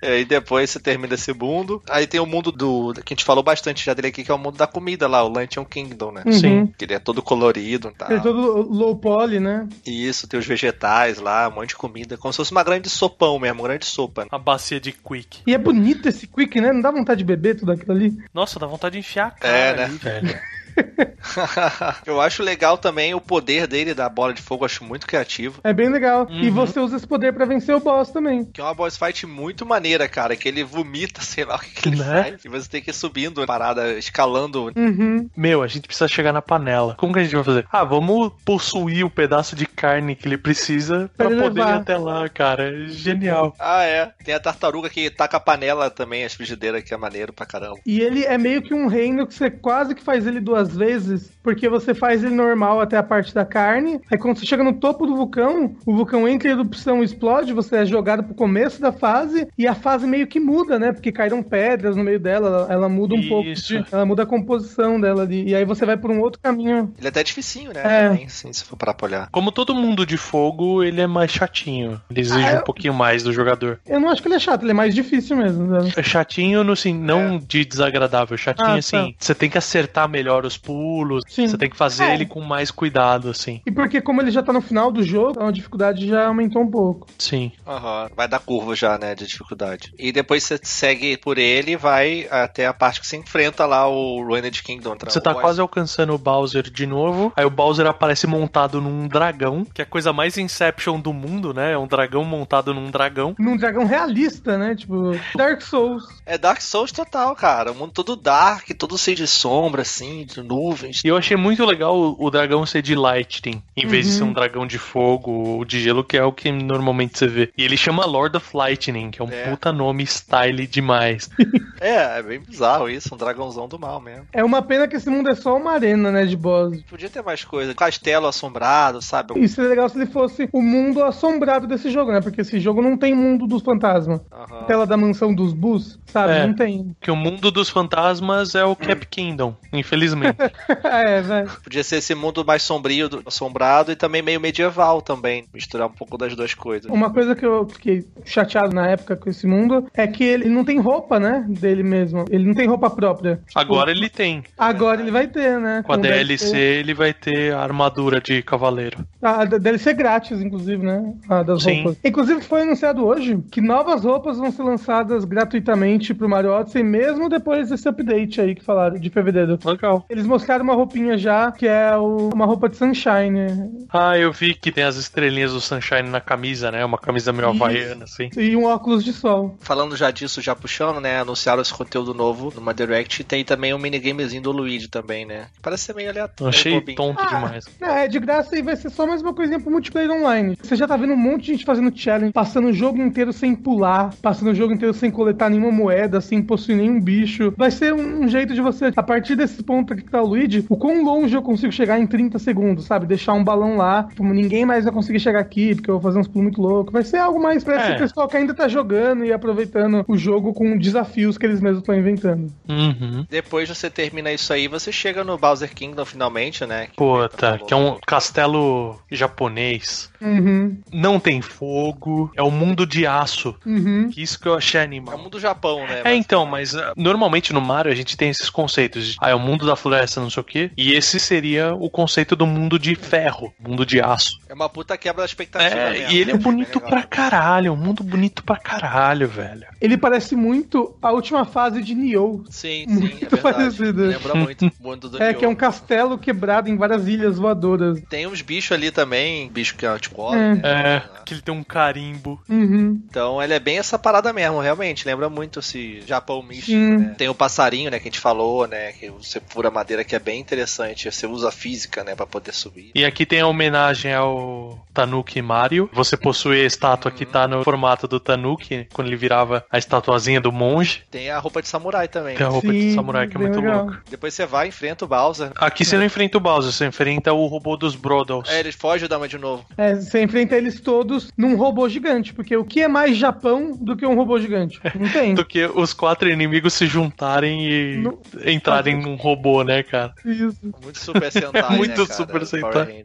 É, 0.03 0.21
E 0.21 0.25
depois 0.25 0.71
você 0.71 0.81
termina 0.81 1.15
esse 1.15 1.33
mundo. 1.33 1.83
Aí 1.89 2.07
tem 2.07 2.21
o 2.21 2.27
mundo 2.27 2.51
do. 2.53 2.93
que 3.05 3.13
a 3.13 3.15
gente 3.15 3.25
falou 3.25 3.43
bastante 3.43 3.85
já 3.85 3.95
dele 3.95 4.09
aqui, 4.09 4.25
que 4.25 4.31
é 4.31 4.35
o 4.35 4.39
mundo 4.39 4.57
da 4.57 4.67
comida 4.67 5.07
lá, 5.09 5.23
o 5.23 5.29
Luncheon 5.29 5.65
Kingdom, 5.65 6.13
né? 6.13 6.23
Uhum. 6.27 6.33
Sim. 6.33 6.67
Que 6.79 6.85
ele 6.85 6.95
é 6.95 6.99
todo 6.99 7.23
colorido 7.23 7.89
e 7.89 7.93
tal. 7.93 8.09
Ele 8.11 8.19
é 8.19 8.23
todo 8.23 8.41
low 8.73 8.97
poly, 8.97 9.41
né? 9.41 9.69
E 9.87 10.07
isso, 10.07 10.27
tem 10.27 10.39
os 10.39 10.47
vegetais 10.47 11.19
lá, 11.19 11.49
um 11.49 11.53
monte 11.53 11.71
de 11.71 11.77
comida. 11.77 12.17
Como 12.17 12.33
se 12.33 12.37
fosse 12.37 12.53
uma 12.53 12.63
grande 12.65 12.89
sopão 12.89 13.39
mesmo, 13.39 13.61
uma 13.63 13.69
grande 13.69 13.85
sopa. 13.87 14.23
né? 14.23 14.29
A 14.31 14.39
bacia 14.39 14.81
de 14.81 14.93
Quick. 14.93 15.41
E 15.47 15.55
é 15.55 15.59
bonito 15.59 15.82
esse 16.09 16.27
quick, 16.27 16.61
né? 16.61 16.73
Não 16.73 16.81
dá 16.81 16.91
vontade 16.91 17.19
de 17.19 17.25
beber 17.25 17.57
tudo 17.57 17.73
aquilo 17.73 17.93
ali. 17.93 18.17
Nossa, 18.33 18.59
dá 18.59 18.67
vontade 18.67 18.95
de 18.95 18.99
enfiar 19.01 19.27
a 19.29 19.31
cara 19.33 19.57
É, 19.57 19.77
né? 19.77 19.85
ali. 19.85 20.35
eu 22.07 22.21
acho 22.21 22.43
legal 22.43 22.77
também 22.79 23.15
o 23.15 23.21
poder 23.21 23.67
dele 23.67 23.95
da 23.95 24.09
bola 24.09 24.33
de 24.33 24.43
fogo, 24.43 24.63
eu 24.63 24.67
acho 24.67 24.85
muito 24.85 25.07
criativo. 25.07 25.61
É 25.65 25.73
bem 25.73 25.89
legal. 25.89 26.27
E 26.31 26.49
Uhum. 26.49 26.55
você 26.55 26.81
usa 26.81 26.97
esse 26.97 27.07
poder 27.07 27.33
pra 27.33 27.45
vencer 27.45 27.75
o 27.75 27.81
boss 27.81 28.11
também. 28.11 28.45
Que 28.45 28.61
é 28.61 28.65
uma 28.65 28.75
boss 28.75 28.97
fight 28.97 29.27
muito 29.27 29.65
maneira, 29.67 30.09
cara. 30.09 30.37
Que 30.37 30.49
ele 30.49 30.65
vomita, 30.65 31.21
sei 31.23 31.45
lá 31.45 31.57
o 31.57 31.59
que, 31.61 31.71
que 31.71 31.89
ele 31.89 31.97
Né? 31.97 32.23
faz. 32.25 32.45
E 32.45 32.49
você 32.49 32.69
tem 32.69 32.83
que 32.83 32.91
ir 32.91 32.95
subindo 32.95 33.43
a 33.43 33.47
parada, 33.47 33.93
escalando. 33.99 34.73
Uhum. 34.77 35.29
Meu, 35.37 35.63
a 35.63 35.67
gente 35.67 35.87
precisa 35.87 36.09
chegar 36.09 36.33
na 36.33 36.43
panela. 36.43 36.95
Como 36.99 37.13
que 37.13 37.21
a 37.21 37.23
gente 37.23 37.35
vai 37.35 37.45
fazer? 37.45 37.67
Ah, 37.73 37.85
vamos 37.85 38.33
possuir 38.45 39.05
o 39.05 39.11
pedaço 39.11 39.55
de 39.57 39.67
carne 39.67 40.15
que 40.17 40.27
ele 40.29 40.39
precisa 40.39 41.11
ele 41.19 41.37
poder 41.41 41.61
ir 41.61 41.65
levar. 41.65 41.77
até 41.77 41.97
lá, 41.97 42.29
cara. 42.29 42.71
É 42.71 42.89
Genial. 42.89 43.55
Ah, 43.59 43.83
é. 43.85 44.13
Tem 44.25 44.35
a 44.35 44.41
tartaruga 44.41 44.89
que 44.89 45.11
taca 45.11 45.37
a 45.37 45.41
panela 45.41 45.91
também, 45.91 46.25
as 46.25 46.35
frigideiras, 46.35 46.83
que 46.83 46.93
é 46.93 46.97
maneiro 46.97 47.33
pra 47.33 47.47
caramba. 47.47 47.77
E 47.87 48.01
ele 48.01 48.25
é 48.25 48.37
meio 48.39 48.63
que 48.63 48.75
um 48.75 48.87
reino 48.87 49.27
que 49.27 49.35
você 49.35 49.51
quase 49.51 49.95
que 49.95 50.03
faz 50.03 50.27
ele 50.27 50.41
duas 50.41 50.62
vezes, 50.69 51.31
porque 51.43 51.69
você 51.69 51.95
faz 51.95 52.23
ele 52.23 52.35
normal 52.35 52.81
até 52.81 52.97
a 52.97 53.03
parte 53.03 53.35
da 53.35 53.45
carne, 53.45 54.01
aí 54.11 54.19
quando 54.19 54.39
você 54.39 54.47
chega 54.47 54.63
no 54.63 54.75
topo 54.75 55.07
do 55.07 55.17
vulcão, 55.17 55.75
o 55.87 55.95
vulcão 55.95 56.29
entra 56.29 56.49
em 56.49 56.53
erupção 56.53 57.03
e 57.03 57.05
explode, 57.05 57.53
você 57.53 57.77
é 57.77 57.87
jogado 57.87 58.23
pro 58.25 58.35
começo 58.35 58.81
da 58.81 58.93
fase, 58.93 59.47
e 59.57 59.67
a 59.67 59.75
fase 59.75 60.07
meio 60.07 60.27
que 60.27 60.39
muda, 60.41 60.79
né? 60.79 60.93
Porque 60.93 61.11
caíram 61.13 61.43
pedras 61.43 61.97
no 61.97 62.05
meio 62.05 62.21
dela, 62.21 62.49
ela, 62.49 62.67
ela 62.73 62.89
muda 62.89 63.15
um 63.15 63.29
pouco, 63.29 63.49
Isso. 63.49 63.69
de- 63.79 63.85
ela 63.91 64.05
muda 64.05 64.23
a 64.23 64.27
composição 64.27 65.01
dela 65.01 65.23
ali, 65.23 65.49
e 65.49 65.55
aí 65.55 65.65
você 65.65 65.85
vai 65.87 65.97
por 65.97 66.11
um 66.11 66.21
outro 66.21 66.41
caminho. 66.41 66.93
Ele 66.99 67.07
é 67.07 67.09
até 67.11 67.23
dificinho, 67.23 67.73
né? 67.73 67.81
É. 67.85 68.09
Também, 68.09 68.27
assim, 68.27 68.53
se 68.53 68.65
for 68.65 68.77
parar 68.77 68.95
pra 68.95 69.07
olhar. 69.07 69.29
Como 69.31 69.51
todo 69.53 69.75
mundo 69.75 70.05
de 70.07 70.17
fogo, 70.17 70.83
ele 70.83 71.01
é 71.01 71.07
mais 71.07 71.31
chatinho. 71.31 72.01
Ele 72.11 72.21
exige 72.21 72.47
Ah, 72.47 72.53
eu- 72.55 72.61
um 72.61 72.65
pouquinho 72.65 72.95
mais 72.95 73.23
do 73.23 73.33
jogador. 73.33 73.81
Eu 73.87 74.01
não 74.01 74.09
acho 74.11 74.21
que 74.23 74.29
ele 74.29 74.35
é 74.35 74.39
chato, 74.39 74.63
ele 74.63 74.71
é 74.71 74.75
mais 74.75 74.95
difícil 74.95 75.37
mesmo. 75.37 75.67
né? 75.67 75.91
É 75.97 76.03
chatinho, 76.03 76.65
no, 76.65 76.73
assim, 76.73 76.93
não 76.95 77.39
de 77.39 77.65
desagradável. 77.65 78.37
Chatinho, 78.37 78.67
Ah, 78.69 78.73
tá. 78.73 78.79
assim, 78.79 79.15
você 79.19 79.35
tem 79.35 79.49
que 79.51 79.59
acertar 79.59 80.09
melhor 80.09 80.45
os 80.45 80.52
pulos. 80.57 81.23
Sim. 81.29 81.49
Você 81.49 81.59
tem 81.59 81.71
que 81.71 81.77
fazer 81.77 82.05
É. 82.05 82.15
ele 82.15 82.27
com 82.27 82.41
mais 82.41 82.71
cuidado, 82.71 83.31
assim. 83.31 83.61
E 83.67 83.71
porque 83.71 84.01
como 84.01 84.21
ele 84.21 84.31
já 84.31 84.43
tá 84.43 84.53
no 84.53 84.61
final 84.61 84.91
do 84.91 85.03
jogo, 85.03 85.33
então 85.33 85.47
a 85.47 85.53
dificuldade 85.53 86.07
já 86.07 86.27
aumentou 86.27 86.63
um 86.63 86.71
pouco. 86.71 87.07
Sim. 87.19 87.53
Aham. 87.67 88.09
Vai 88.17 88.29
dar 88.29 88.39
curva 88.41 88.75
já, 88.75 88.99
né? 88.99 89.15
De 89.15 89.27
dificuldade. 89.27 89.93
E 89.99 90.13
depois 90.13 90.43
você 90.43 90.59
segue 90.63 91.17
por 91.17 91.39
ele 91.39 91.73
e 91.73 91.77
vai 91.77 92.27
até 92.31 92.67
a 92.67 92.73
parte 92.75 93.01
que 93.01 93.07
você 93.07 93.17
enfrenta 93.17 93.67
lá 93.67 93.89
o 93.89 94.23
Ruined 94.23 94.63
Kingdom. 94.63 94.97
Você 95.05 95.21
tá 95.21 95.35
quase 95.35 95.61
alcançando 95.61 96.13
o 96.15 96.19
Bowser 96.19 96.71
de 96.71 96.87
novo. 96.87 97.33
Aí 97.37 97.45
o 97.45 97.51
Bowser 97.51 97.87
aparece 97.87 98.27
montado 98.27 98.81
num 98.81 99.09
dragão, 99.09 99.65
que 99.65 99.81
é 99.81 99.85
a 99.85 99.87
coisa 99.87 100.13
mais 100.13 100.37
Inception 100.39 101.01
do 101.01 101.13
mundo, 101.13 101.53
né? 101.55 101.73
É 101.73 101.79
um 101.79 101.87
dragão 101.87 102.25
montado 102.25 102.75
num 102.75 102.91
dragão. 102.91 103.35
Num 103.39 103.57
dragão 103.57 103.85
realista, 103.85 104.59
né? 104.59 104.75
Tipo, 104.75 105.13
Dark 105.37 105.61
Souls. 105.63 106.05
É 106.27 106.37
Dark 106.37 106.61
Souls 106.61 106.93
total, 106.93 107.35
cara. 107.35 107.73
O 107.73 107.75
mundo 107.75 107.93
todo 107.93 108.17
dark, 108.17 108.69
todo 108.79 108.99
cheio 108.99 109.17
de 109.17 109.27
sombra, 109.27 109.83
assim, 109.83 110.25
de 110.25 110.42
nuvens. 110.43 111.03
E 111.05 111.09
eu 111.09 111.17
achei 111.17 111.37
muito 111.37 111.65
legal 111.65 111.97
o, 111.99 112.17
o 112.27 112.31
dragão 112.31 112.65
ser 112.67 112.83
de 112.83 112.95
Lightning, 112.95 113.63
em 113.77 113.87
vez 113.87 114.07
de 114.07 114.13
Uhum. 114.13 114.19
ser 114.19 114.25
um 114.25 114.33
dragão 114.33 114.67
de 114.67 114.79
fogo 114.79 115.31
ou 115.31 115.65
de 115.65 115.81
gelo, 115.81 116.03
que 116.05 116.17
é 116.17 116.25
o 116.25 116.33
que 116.33 116.51
normalmente 116.53 117.19
você 117.19 117.27
vê. 117.27 117.51
E 117.57 117.65
ele 117.65 117.77
chama 117.77 118.05
Lord 118.05 118.37
of 118.37 118.57
Lightning, 118.57 119.11
que 119.11 119.21
é 119.21 119.25
um 119.25 119.31
É. 119.31 119.49
puta 119.51 119.73
nome 119.73 120.05
style 120.07 120.67
demais. 120.67 121.31
É, 121.81 122.19
é 122.19 122.23
bem 122.23 122.39
bizarro 122.41 122.89
isso, 122.89 123.13
um 123.13 123.19
dragãozão 123.19 123.67
do 123.67 123.77
mal 123.77 124.01
mesmo. 124.01 124.25
É 124.33 124.45
uma 124.45 124.63
pena 124.63 124.87
que 124.87 124.95
esse 124.95 125.11
mundo 125.11 125.29
é 125.29 125.35
só 125.35 125.57
uma 125.57 125.73
arena, 125.73 126.13
né? 126.13 126.25
De 126.25 126.37
boss. 126.37 126.81
Podia 126.89 127.11
ter 127.11 127.23
mais 127.25 127.43
coisa. 127.45 127.75
Castelo 127.75 128.29
assombrado, 128.29 129.03
sabe? 129.03 129.37
Isso 129.41 129.57
seria 129.57 129.71
legal 129.71 129.89
se 129.89 129.97
ele 129.99 130.07
fosse 130.07 130.49
o 130.53 130.63
mundo 130.63 131.03
assombrado 131.03 131.67
desse 131.67 131.91
jogo, 131.91 132.13
né? 132.13 132.21
Porque 132.21 132.43
esse 132.43 132.61
jogo 132.61 132.81
não 132.81 132.97
tem 132.97 133.15
mundo 133.17 133.49
dos 133.49 133.63
fantasmas. 133.63 134.21
Aham. 134.31 134.65
Tela 134.67 134.87
da 134.87 134.97
mansão 134.97 135.35
dos 135.35 135.53
Bus, 135.53 135.99
sabe? 136.07 136.35
É. 136.35 136.47
Não 136.47 136.55
tem. 136.55 136.95
Que 137.01 137.11
o 137.11 137.17
mundo 137.17 137.51
dos 137.51 137.69
fantasmas 137.69 138.55
é 138.55 138.65
o 138.65 138.77
Cap 138.77 139.05
Kingdom, 139.09 139.57
infelizmente. 139.73 140.32
é, 140.85 141.21
velho. 141.21 141.51
Podia 141.63 141.83
ser 141.85 141.97
esse 141.97 142.15
mundo 142.15 142.45
mais 142.45 142.63
sombrio, 142.63 143.09
do- 143.09 143.23
assombrado 143.27 143.93
e 143.93 143.97
também 143.97 144.23
meio 144.23 144.41
medieval 144.41 145.01
também. 145.03 145.45
Misturar 145.53 145.89
um 145.89 145.93
pouco 145.93 146.17
das 146.19 146.35
duas 146.35 146.55
coisas. 146.55 146.91
Uma 146.91 147.11
coisa 147.13 147.35
que 147.35 147.45
eu 147.47 147.67
fiquei 147.69 148.05
chateado 148.25 148.75
na 148.75 148.89
época 148.89 149.17
com 149.17 149.29
esse 149.31 149.47
mundo 149.47 149.87
é 149.95 150.07
que 150.07 150.25
ele 150.25 150.49
não 150.49 150.65
tem 150.65 150.79
roupa, 150.81 151.19
né? 151.19 151.45
Dele 151.49 151.83
mesmo. 151.83 152.25
Ele 152.31 152.45
não 152.47 152.55
tem 152.55 152.67
roupa 152.67 152.91
própria. 152.91 153.37
Tipo, 153.47 153.59
Agora 153.59 153.91
ele 153.91 154.09
tem. 154.09 154.43
Agora 154.57 155.01
ele 155.01 155.11
vai 155.11 155.27
ter, 155.27 155.59
né? 155.59 155.83
Com 155.85 155.93
a 155.93 155.97
Com 155.97 156.03
DLC 156.03 156.57
ele 156.57 156.95
vai 156.95 157.13
ter 157.13 157.53
a 157.55 157.61
armadura 157.61 158.21
de 158.21 158.43
cavaleiro. 158.43 159.05
A 159.21 159.45
da- 159.45 159.59
DLC 159.59 159.93
grátis, 159.95 160.41
inclusive, 160.41 160.85
né? 160.85 161.15
A 161.29 161.43
das 161.43 161.63
Sim. 161.63 161.83
roupas. 161.83 161.99
Inclusive, 162.05 162.41
foi 162.43 162.63
anunciado 162.63 163.05
hoje 163.05 163.39
que 163.51 163.61
novas 163.61 164.05
roupas 164.05 164.37
vão 164.39 164.51
ser 164.51 164.63
lançadas 164.63 165.25
gratuitamente 165.25 166.15
pro 166.15 166.29
Mario 166.29 166.51
Odyssey, 166.53 166.83
mesmo 166.83 167.29
depois 167.29 167.69
desse 167.71 167.89
update 167.89 168.41
aí 168.41 168.55
que 168.55 168.65
falaram, 168.65 168.99
de 168.99 169.11
fevereiro. 169.11 169.59
Legal. 169.65 170.05
Eles 170.09 170.22
mostraram 170.27 170.65
uma 170.65 170.75
roupinha 170.75 171.17
já, 171.19 171.51
que 171.53 171.67
é 171.67 171.97
o- 171.97 172.31
uma 172.33 172.47
roupa 172.47 172.69
de 172.69 172.77
Sunshine. 172.77 173.47
Ah, 173.93 174.17
eu 174.19 174.33
vi 174.33 174.55
que 174.55 174.71
tem 174.73 174.85
as 174.85 174.97
estrelinhas 174.97 175.53
do 175.53 175.61
Sunshine 175.61 176.09
na 176.09 176.21
camisa, 176.21 176.71
né? 176.71 176.85
Uma 176.85 176.99
camisa 176.99 177.33
meio 177.33 177.53
Isso. 177.53 177.63
havaiana, 177.65 178.05
assim. 178.05 178.31
E 178.37 178.57
um 178.57 178.65
óculos 178.65 179.05
de 179.05 179.13
sol. 179.13 179.57
Falando 179.61 179.97
já 179.97 180.11
disso, 180.11 180.41
já 180.41 180.55
puxando, 180.55 181.01
né? 181.01 181.21
Anunciaram 181.21 181.63
esse 181.63 181.73
conteúdo 181.75 182.15
novo 182.15 182.53
numa 182.55 182.73
Direct. 182.73 183.21
E 183.21 183.25
tem 183.25 183.45
também 183.45 183.75
um 183.75 183.79
minigamezinho 183.79 184.43
do 184.43 184.53
Luigi 184.53 184.89
também, 184.89 185.25
né? 185.27 185.47
Parece 185.61 185.85
ser 185.85 185.95
meio 185.95 186.07
Eu 186.07 186.11
aleatório. 186.13 186.49
achei 186.55 186.75
bobinho. 186.75 186.97
tonto 186.97 187.27
demais. 187.27 187.65
É, 187.81 188.05
é 188.05 188.09
de 188.09 188.19
graça 188.19 188.57
e 188.57 188.63
vai 188.63 188.77
ser 188.77 188.91
só 188.91 189.07
mais 189.07 189.21
uma 189.23 189.35
coisinha 189.35 189.61
pro 189.61 189.71
multiplayer 189.71 190.11
online. 190.11 190.57
Você 190.63 190.77
já 190.77 190.87
tá 190.87 190.97
vendo 190.97 191.13
um 191.13 191.17
monte 191.17 191.43
de 191.47 191.53
gente 191.53 191.65
fazendo 191.65 191.93
challenge, 191.97 192.33
passando 192.33 192.69
o 192.69 192.73
jogo 192.73 193.01
inteiro 193.03 193.33
sem 193.33 193.55
pular, 193.55 194.15
passando 194.23 194.51
o 194.51 194.55
jogo 194.55 194.73
inteiro 194.73 194.95
sem 194.95 195.11
coletar 195.11 195.49
nenhuma 195.51 195.71
moeda, 195.73 196.21
sem 196.21 196.43
possuir 196.43 196.77
nenhum 196.77 197.01
bicho. 197.01 197.53
Vai 197.57 197.71
ser 197.71 197.93
um, 197.93 198.23
um 198.25 198.29
jeito 198.29 198.55
de 198.55 198.61
você, 198.61 198.93
a 198.97 199.03
partir 199.03 199.37
desse 199.37 199.63
ponto 199.63 199.95
o 200.21 200.27
Luigi, 200.27 200.65
o 200.69 200.77
quão 200.77 201.05
longe 201.05 201.35
eu 201.35 201.43
consigo 201.43 201.73
chegar 201.73 201.99
em 202.01 202.07
30 202.07 202.39
segundos, 202.39 202.85
sabe? 202.85 203.07
Deixar 203.07 203.33
um 203.33 203.45
balão 203.45 203.77
lá, 203.77 204.09
como 204.17 204.33
ninguém 204.35 204.65
mais 204.67 204.85
vai 204.85 204.93
conseguir 204.93 205.21
chegar 205.21 205.41
aqui, 205.41 205.75
porque 205.75 205.91
eu 205.91 205.95
vou 205.95 206.03
fazer 206.03 206.19
uns 206.19 206.29
pulos 206.29 206.43
muito 206.43 206.61
loucos. 206.61 206.93
Vai 206.93 207.03
ser 207.05 207.19
algo 207.19 207.41
mais 207.43 207.63
pra 207.65 207.77
esse 207.77 207.93
É. 207.93 207.99
pessoal 207.99 208.29
que 208.29 208.37
ainda 208.37 208.53
tá 208.55 208.69
jogando 208.69 209.25
e 209.25 209.33
aproveitando 209.33 210.05
o 210.09 210.17
jogo 210.17 210.53
com 210.53 210.77
desafios 210.77 211.39
que 211.39 211.47
eles 211.47 211.61
mesmos 211.61 211.81
estão 211.81 211.95
inventando. 211.95 212.53
Uhum. 212.69 213.25
Depois 213.31 213.69
você 213.69 213.89
termina 213.89 214.33
isso 214.33 214.53
aí, 214.53 214.69
você 214.69 214.91
chega 214.93 215.23
no 215.25 215.39
Bowser 215.39 215.73
Kingdom 215.75 216.05
finalmente, 216.05 216.65
né? 216.67 216.87
Que 216.87 216.97
Puta, 216.97 217.53
falou. 217.53 217.67
que 217.67 217.75
é 217.75 217.77
um 217.77 217.97
castelo 218.07 218.99
japonês. 219.11 220.11
Uhum, 220.21 220.79
Não 220.93 221.19
tem 221.19 221.41
fogo. 221.41 222.31
É 222.37 222.43
um 222.43 222.51
mundo 222.51 222.87
de 222.87 223.07
aço. 223.07 223.55
uhum. 223.67 224.09
Que 224.11 224.23
Isso 224.23 224.39
que 224.41 224.47
eu 224.49 224.55
achei 224.55 224.81
É 224.81 224.83
o 224.83 224.87
animal. 224.87 225.19
mundo 225.19 225.31
do 225.31 225.41
Japão, 225.41 225.81
né? 225.87 226.03
É, 226.05 226.15
então, 226.15 226.47
mas 226.47 226.75
ah, 226.77 226.93
normalmente 226.97 227.53
no 227.53 227.61
Mario 227.61 227.91
a 227.91 227.95
gente 227.95 228.17
tem 228.17 228.31
esses 228.31 228.49
conceitos 228.49 229.07
de, 229.07 229.17
ah, 229.21 229.31
é 229.31 229.35
o 229.35 229.39
mundo 229.39 229.67
da 229.67 229.75
floresta, 229.77 229.92
não 230.21 230.31
sei 230.31 230.41
o 230.41 230.45
quê. 230.45 230.71
E 230.77 230.93
esse 230.93 231.19
seria 231.21 231.75
o 231.75 231.89
conceito 231.91 232.35
do 232.37 232.47
mundo 232.47 232.79
de 232.79 232.95
ferro, 232.95 233.53
mundo 233.61 233.85
de 233.87 234.01
aço. 234.01 234.39
É 234.49 234.55
uma 234.55 234.69
puta 234.69 234.97
quebra 234.97 235.23
da 235.23 235.27
expectativa 235.27 235.75
É, 235.75 235.91
mesmo. 235.93 236.13
e 236.13 236.19
ele 236.19 236.31
é 236.33 236.37
bonito 236.37 236.77
legal. 236.77 236.91
pra 236.91 237.03
caralho, 237.03 237.69
é 237.69 237.71
um 237.71 237.77
mundo 237.77 238.03
bonito 238.03 238.43
pra 238.45 238.57
caralho, 238.57 239.29
velho. 239.29 239.67
Ele 239.81 239.97
parece 239.97 240.35
muito 240.37 240.97
a 241.03 241.11
última 241.13 241.45
fase 241.45 241.83
de 241.83 241.95
Nioh. 241.95 242.45
Sim, 242.51 242.85
sim, 242.89 242.95
Muito 242.95 243.17
é 243.17 243.29
verdade. 243.29 243.43
parecido. 243.43 244.03
Lembra 244.07 244.35
muito 244.35 244.67
o 244.67 244.73
mundo 244.83 245.09
do 245.09 245.17
É, 245.23 245.29
Nioh. 245.29 245.39
que 245.39 245.45
é 245.45 245.49
um 245.49 245.55
castelo 245.55 246.19
quebrado 246.19 246.69
em 246.69 246.77
várias 246.77 247.07
ilhas 247.09 247.39
voadoras. 247.39 248.01
Tem 248.09 248.27
uns 248.27 248.43
bichos 248.43 248.73
ali 248.73 248.91
também, 248.91 249.49
bicho 249.51 249.75
que 249.77 249.87
é 249.87 249.99
tipo 249.99 250.33
É. 250.35 250.55
né? 250.55 250.61
É, 250.65 251.03
que 251.25 251.35
ele 251.35 251.43
tem 251.43 251.55
um 251.55 251.65
carimbo. 251.65 252.41
Uhum. 252.49 253.01
Então 253.09 253.43
ele 253.43 253.55
é 253.55 253.59
bem 253.59 253.79
essa 253.79 253.99
parada 253.99 254.33
mesmo, 254.33 254.61
realmente. 254.61 255.07
Lembra 255.07 255.29
muito 255.29 255.59
esse 255.61 256.01
Japão 256.07 256.43
místico, 256.43 256.67
Sim. 256.73 256.97
né? 256.99 257.15
Tem 257.17 257.29
o 257.29 257.35
passarinho, 257.35 257.91
né, 257.91 257.99
que 257.99 258.09
a 258.09 258.11
gente 258.11 258.21
falou, 258.21 258.67
né? 258.67 258.93
Que 258.93 259.11
você 259.11 259.41
fura 259.49 259.71
madeira 259.83 260.05
que 260.05 260.15
é 260.15 260.19
bem 260.19 260.41
interessante. 260.41 261.11
Você 261.11 261.27
usa 261.27 261.49
a 261.49 261.53
física, 261.53 262.05
né, 262.05 262.15
pra 262.15 262.25
poder 262.27 262.53
subir. 262.55 262.93
E 262.95 263.05
aqui 263.05 263.27
tem 263.27 263.41
a 263.41 263.47
homenagem 263.49 264.15
ao 264.15 264.79
Tanuki 264.95 265.43
Mario. 265.43 265.91
Você 265.93 266.17
possui 266.17 266.61
a 266.61 266.65
estátua 266.65 267.11
que 267.11 267.27
tá 267.27 267.49
no 267.49 267.65
formato 267.65 268.07
do 268.07 268.21
Tanuki, 268.21 268.87
quando 268.93 269.09
ele 269.09 269.17
virava 269.17 269.65
a 269.71 269.79
estatuazinha 269.79 270.41
do 270.41 270.53
monge. 270.53 271.03
Tem 271.11 271.31
a 271.31 271.39
roupa 271.39 271.61
de 271.61 271.69
samurai 271.69 272.07
também. 272.07 272.37
Tem 272.37 272.47
a 272.47 272.49
roupa 272.51 272.73
de 272.73 272.81
Sim, 272.81 272.95
samurai 272.95 273.27
que 273.27 273.37
é 273.37 273.41
muito 273.41 273.61
legal. 273.61 273.85
louca. 273.87 274.03
Depois 274.09 274.33
você 274.35 274.47
vai, 274.47 274.69
enfrenta 274.69 275.05
o 275.05 275.09
Bowser. 275.09 275.51
Aqui 275.57 275.85
você 275.85 275.97
não 275.97 276.05
enfrenta 276.05 276.39
o 276.39 276.41
Bowser, 276.41 276.71
você 276.73 276.87
enfrenta 276.87 277.33
o 277.33 277.47
robô 277.47 277.77
dos 277.77 277.97
Brodals. 277.97 278.49
É, 278.49 278.61
ele 278.61 278.71
foge 278.73 279.09
da 279.09 279.13
Dama 279.17 279.27
de 279.29 279.37
novo. 279.37 279.65
É, 279.77 279.95
você 279.97 280.23
enfrenta 280.23 280.57
eles 280.57 280.81
todos 280.81 281.31
num 281.37 281.55
robô 281.57 281.87
gigante, 281.89 282.33
porque 282.33 282.57
o 282.57 282.65
que 282.65 282.81
é 282.83 282.89
mais 282.89 283.17
Japão 283.17 283.77
do 283.79 283.95
que 283.97 284.07
um 284.07 284.15
robô 284.15 284.39
gigante? 284.39 284.81
Não 284.95 285.09
tem. 285.11 285.35
Do 285.43 285.45
que 285.45 285.65
os 285.67 285.93
quatro 285.93 286.29
inimigos 286.31 286.73
se 286.75 286.87
juntarem 286.87 287.67
e 287.67 287.97
Não- 287.97 288.19
entrarem 288.47 289.01
num 289.01 289.17
robô, 289.17 289.63
né, 289.65 289.72
cara? 289.85 290.13
Isso. 290.25 290.59
Muito 290.83 290.99
Super 290.99 291.31
Sentai, 291.31 291.77
Muito 291.79 292.01
né, 292.01 292.07
cara? 292.07 292.15
Super 292.15 292.47
Sentai. 292.47 293.05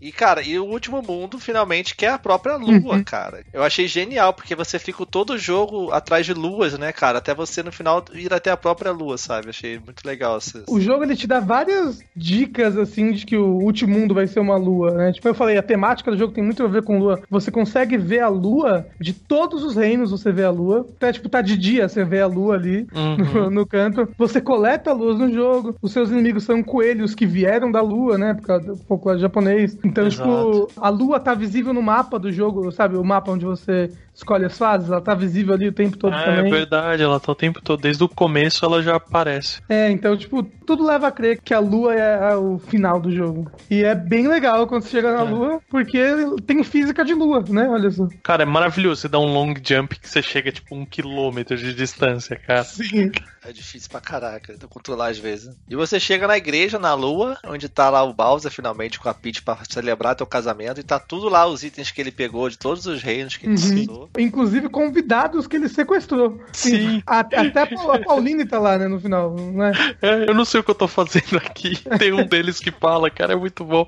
E, 0.00 0.12
cara, 0.12 0.42
e 0.42 0.58
o 0.58 0.64
último 0.66 1.00
mundo, 1.00 1.38
finalmente, 1.38 1.94
que 1.96 2.04
é 2.04 2.10
a 2.10 2.18
própria 2.18 2.56
lua, 2.56 3.02
cara. 3.02 3.42
Eu 3.52 3.62
achei 3.62 3.88
genial, 3.88 4.34
porque 4.34 4.54
você 4.54 4.78
fica 4.78 5.06
todo 5.06 5.30
o 5.30 5.38
jogo 5.38 5.90
atrás 5.92 6.26
de 6.26 6.34
luas, 6.34 6.78
né, 6.78 6.92
cara? 6.92 7.18
Até 7.18 7.34
você, 7.34 7.62
no 7.62 7.72
final, 7.72 8.04
ir 8.12 8.32
até 8.32 8.50
a 8.50 8.56
própria 8.56 8.92
lua, 8.92 9.16
sabe? 9.16 9.48
Achei 9.48 9.78
muito 9.78 10.04
legal. 10.04 10.38
O 10.68 10.80
jogo 10.80 11.04
ele 11.04 11.16
te 11.16 11.26
dá 11.26 11.40
várias 11.40 12.02
dicas 12.14 12.76
assim 12.76 13.12
de 13.12 13.24
que 13.24 13.36
o 13.36 13.58
último 13.58 13.98
mundo 13.98 14.14
vai 14.14 14.26
ser 14.26 14.40
uma 14.40 14.56
lua, 14.56 14.90
né? 14.92 15.12
Tipo, 15.12 15.28
eu 15.28 15.34
falei, 15.34 15.56
a 15.56 15.62
temática 15.62 16.10
do 16.10 16.16
jogo 16.16 16.32
tem 16.32 16.44
muito 16.44 16.62
a 16.62 16.68
ver 16.68 16.82
com 16.82 16.98
lua. 16.98 17.22
Você 17.30 17.50
consegue 17.50 17.96
ver 17.96 18.20
a 18.20 18.28
lua 18.28 18.86
de 19.00 19.12
todos 19.12 19.62
os 19.62 19.76
reinos, 19.76 20.10
você 20.10 20.32
vê 20.32 20.44
a 20.44 20.50
lua. 20.50 20.86
Até 20.96 21.12
tipo, 21.12 21.28
tá 21.28 21.40
de 21.40 21.56
dia, 21.56 21.88
você 21.88 22.04
vê 22.04 22.20
a 22.20 22.26
lua 22.26 22.54
ali 22.54 22.86
no, 22.92 23.50
no 23.50 23.66
canto. 23.66 24.08
Você 24.18 24.40
coleta 24.40 24.92
luas 24.92 25.18
no 25.18 25.32
jogo. 25.32 25.76
Os 25.80 25.92
seus 25.96 26.10
inimigos 26.10 26.44
são 26.44 26.62
coelhos 26.62 27.14
que 27.14 27.24
vieram 27.24 27.72
da 27.72 27.80
lua, 27.80 28.18
né? 28.18 28.34
Por 28.34 28.42
causa 28.42 28.66
do 28.66 28.76
folclore 28.76 29.18
japonês. 29.18 29.78
Então, 29.82 30.06
Exato. 30.06 30.68
tipo, 30.68 30.80
a 30.80 30.90
lua 30.90 31.18
tá 31.18 31.32
visível 31.32 31.72
no 31.72 31.80
mapa 31.80 32.18
do 32.18 32.30
jogo, 32.30 32.70
sabe? 32.70 32.96
O 32.98 33.04
mapa 33.04 33.30
onde 33.30 33.46
você 33.46 33.90
escolhe 34.14 34.44
as 34.44 34.58
fases, 34.58 34.90
ela 34.90 35.00
tá 35.00 35.14
visível 35.14 35.54
ali 35.54 35.68
o 35.68 35.72
tempo 35.72 35.96
todo 35.96 36.12
Ah, 36.14 36.20
é 36.20 36.24
também. 36.36 36.50
verdade, 36.52 37.02
ela 37.02 37.18
tá 37.18 37.32
o 37.32 37.34
tempo 37.34 37.60
todo, 37.62 37.80
desde 37.80 38.04
o 38.04 38.08
começo 38.08 38.62
ela 38.64 38.82
já 38.82 38.96
aparece. 38.96 39.60
É, 39.68 39.90
então, 39.90 40.16
tipo, 40.16 40.46
tudo 40.66 40.84
leva 40.84 41.06
a 41.08 41.12
crer 41.12 41.40
que 41.42 41.54
a 41.54 41.58
lua 41.58 41.94
é 41.94 42.34
o 42.36 42.58
final 42.58 43.00
do 43.00 43.10
jogo. 43.10 43.50
E 43.70 43.82
é 43.84 43.94
bem 43.94 44.26
legal 44.28 44.66
quando 44.66 44.82
você 44.82 44.90
chega 44.90 45.12
na 45.12 45.22
lua, 45.22 45.60
porque 45.70 45.98
tem 46.46 46.62
física 46.64 47.04
de 47.04 47.14
lua, 47.14 47.44
né? 47.48 47.68
Olha 47.68 47.90
só. 47.90 48.08
Cara, 48.22 48.42
é 48.42 48.46
maravilhoso. 48.46 49.02
Você 49.02 49.08
dá 49.08 49.18
um 49.18 49.32
long 49.32 49.54
jump 49.62 49.98
que 49.98 50.08
você 50.08 50.20
chega 50.22 50.50
tipo 50.50 50.74
um 50.74 50.84
quilômetro 50.84 51.56
de 51.56 51.72
distância, 51.74 52.36
cara. 52.36 52.64
Sim. 52.64 53.10
É 53.44 53.52
difícil 53.52 53.88
pra 53.88 54.00
caraca 54.00 54.56
de 54.58 54.66
controlar 54.66 55.08
às 55.10 55.18
vezes. 55.18 55.54
E 55.70 55.76
você 55.76 56.00
chega 56.00 56.26
na 56.26 56.36
igreja, 56.36 56.80
na 56.80 56.94
lua, 56.94 57.38
onde 57.46 57.68
tá 57.68 57.88
lá 57.88 58.02
o 58.02 58.12
Bowser 58.12 58.50
finalmente 58.50 58.98
com 58.98 59.08
a 59.08 59.14
Peach 59.14 59.40
pra 59.42 59.56
celebrar 59.70 60.16
teu 60.16 60.26
casamento, 60.26 60.80
e 60.80 60.82
tá 60.82 60.98
tudo 60.98 61.28
lá 61.28 61.46
os 61.46 61.62
itens 61.62 61.92
que 61.92 62.00
ele 62.00 62.10
pegou 62.10 62.48
de 62.50 62.58
todos 62.58 62.86
os 62.86 63.00
reinos 63.02 63.36
que 63.36 63.46
ele 63.46 63.56
Uhum. 63.56 64.08
Inclusive 64.18 64.68
convidados 64.68 65.46
que 65.46 65.54
ele 65.56 65.68
sequestrou. 65.68 66.40
Sim. 66.52 67.00
A- 67.06 67.20
até 67.20 67.60
a 67.62 67.66
Paul- 67.66 67.92
a 67.92 67.98
Pauline 68.00 68.44
tá 68.44 68.58
lá, 68.58 68.76
né, 68.78 68.88
no 68.88 69.00
final, 69.00 69.34
não 69.34 69.64
é? 69.64 69.72
É, 70.02 70.28
eu 70.28 70.34
não 70.34 70.44
sei 70.44 70.55
o 70.60 70.64
que 70.64 70.70
eu 70.70 70.74
tô 70.74 70.88
fazendo 70.88 71.36
aqui. 71.36 71.76
Tem 71.98 72.12
um 72.12 72.26
deles 72.26 72.58
que 72.60 72.70
fala, 72.70 73.10
cara, 73.10 73.32
é 73.32 73.36
muito 73.36 73.64
bom. 73.64 73.86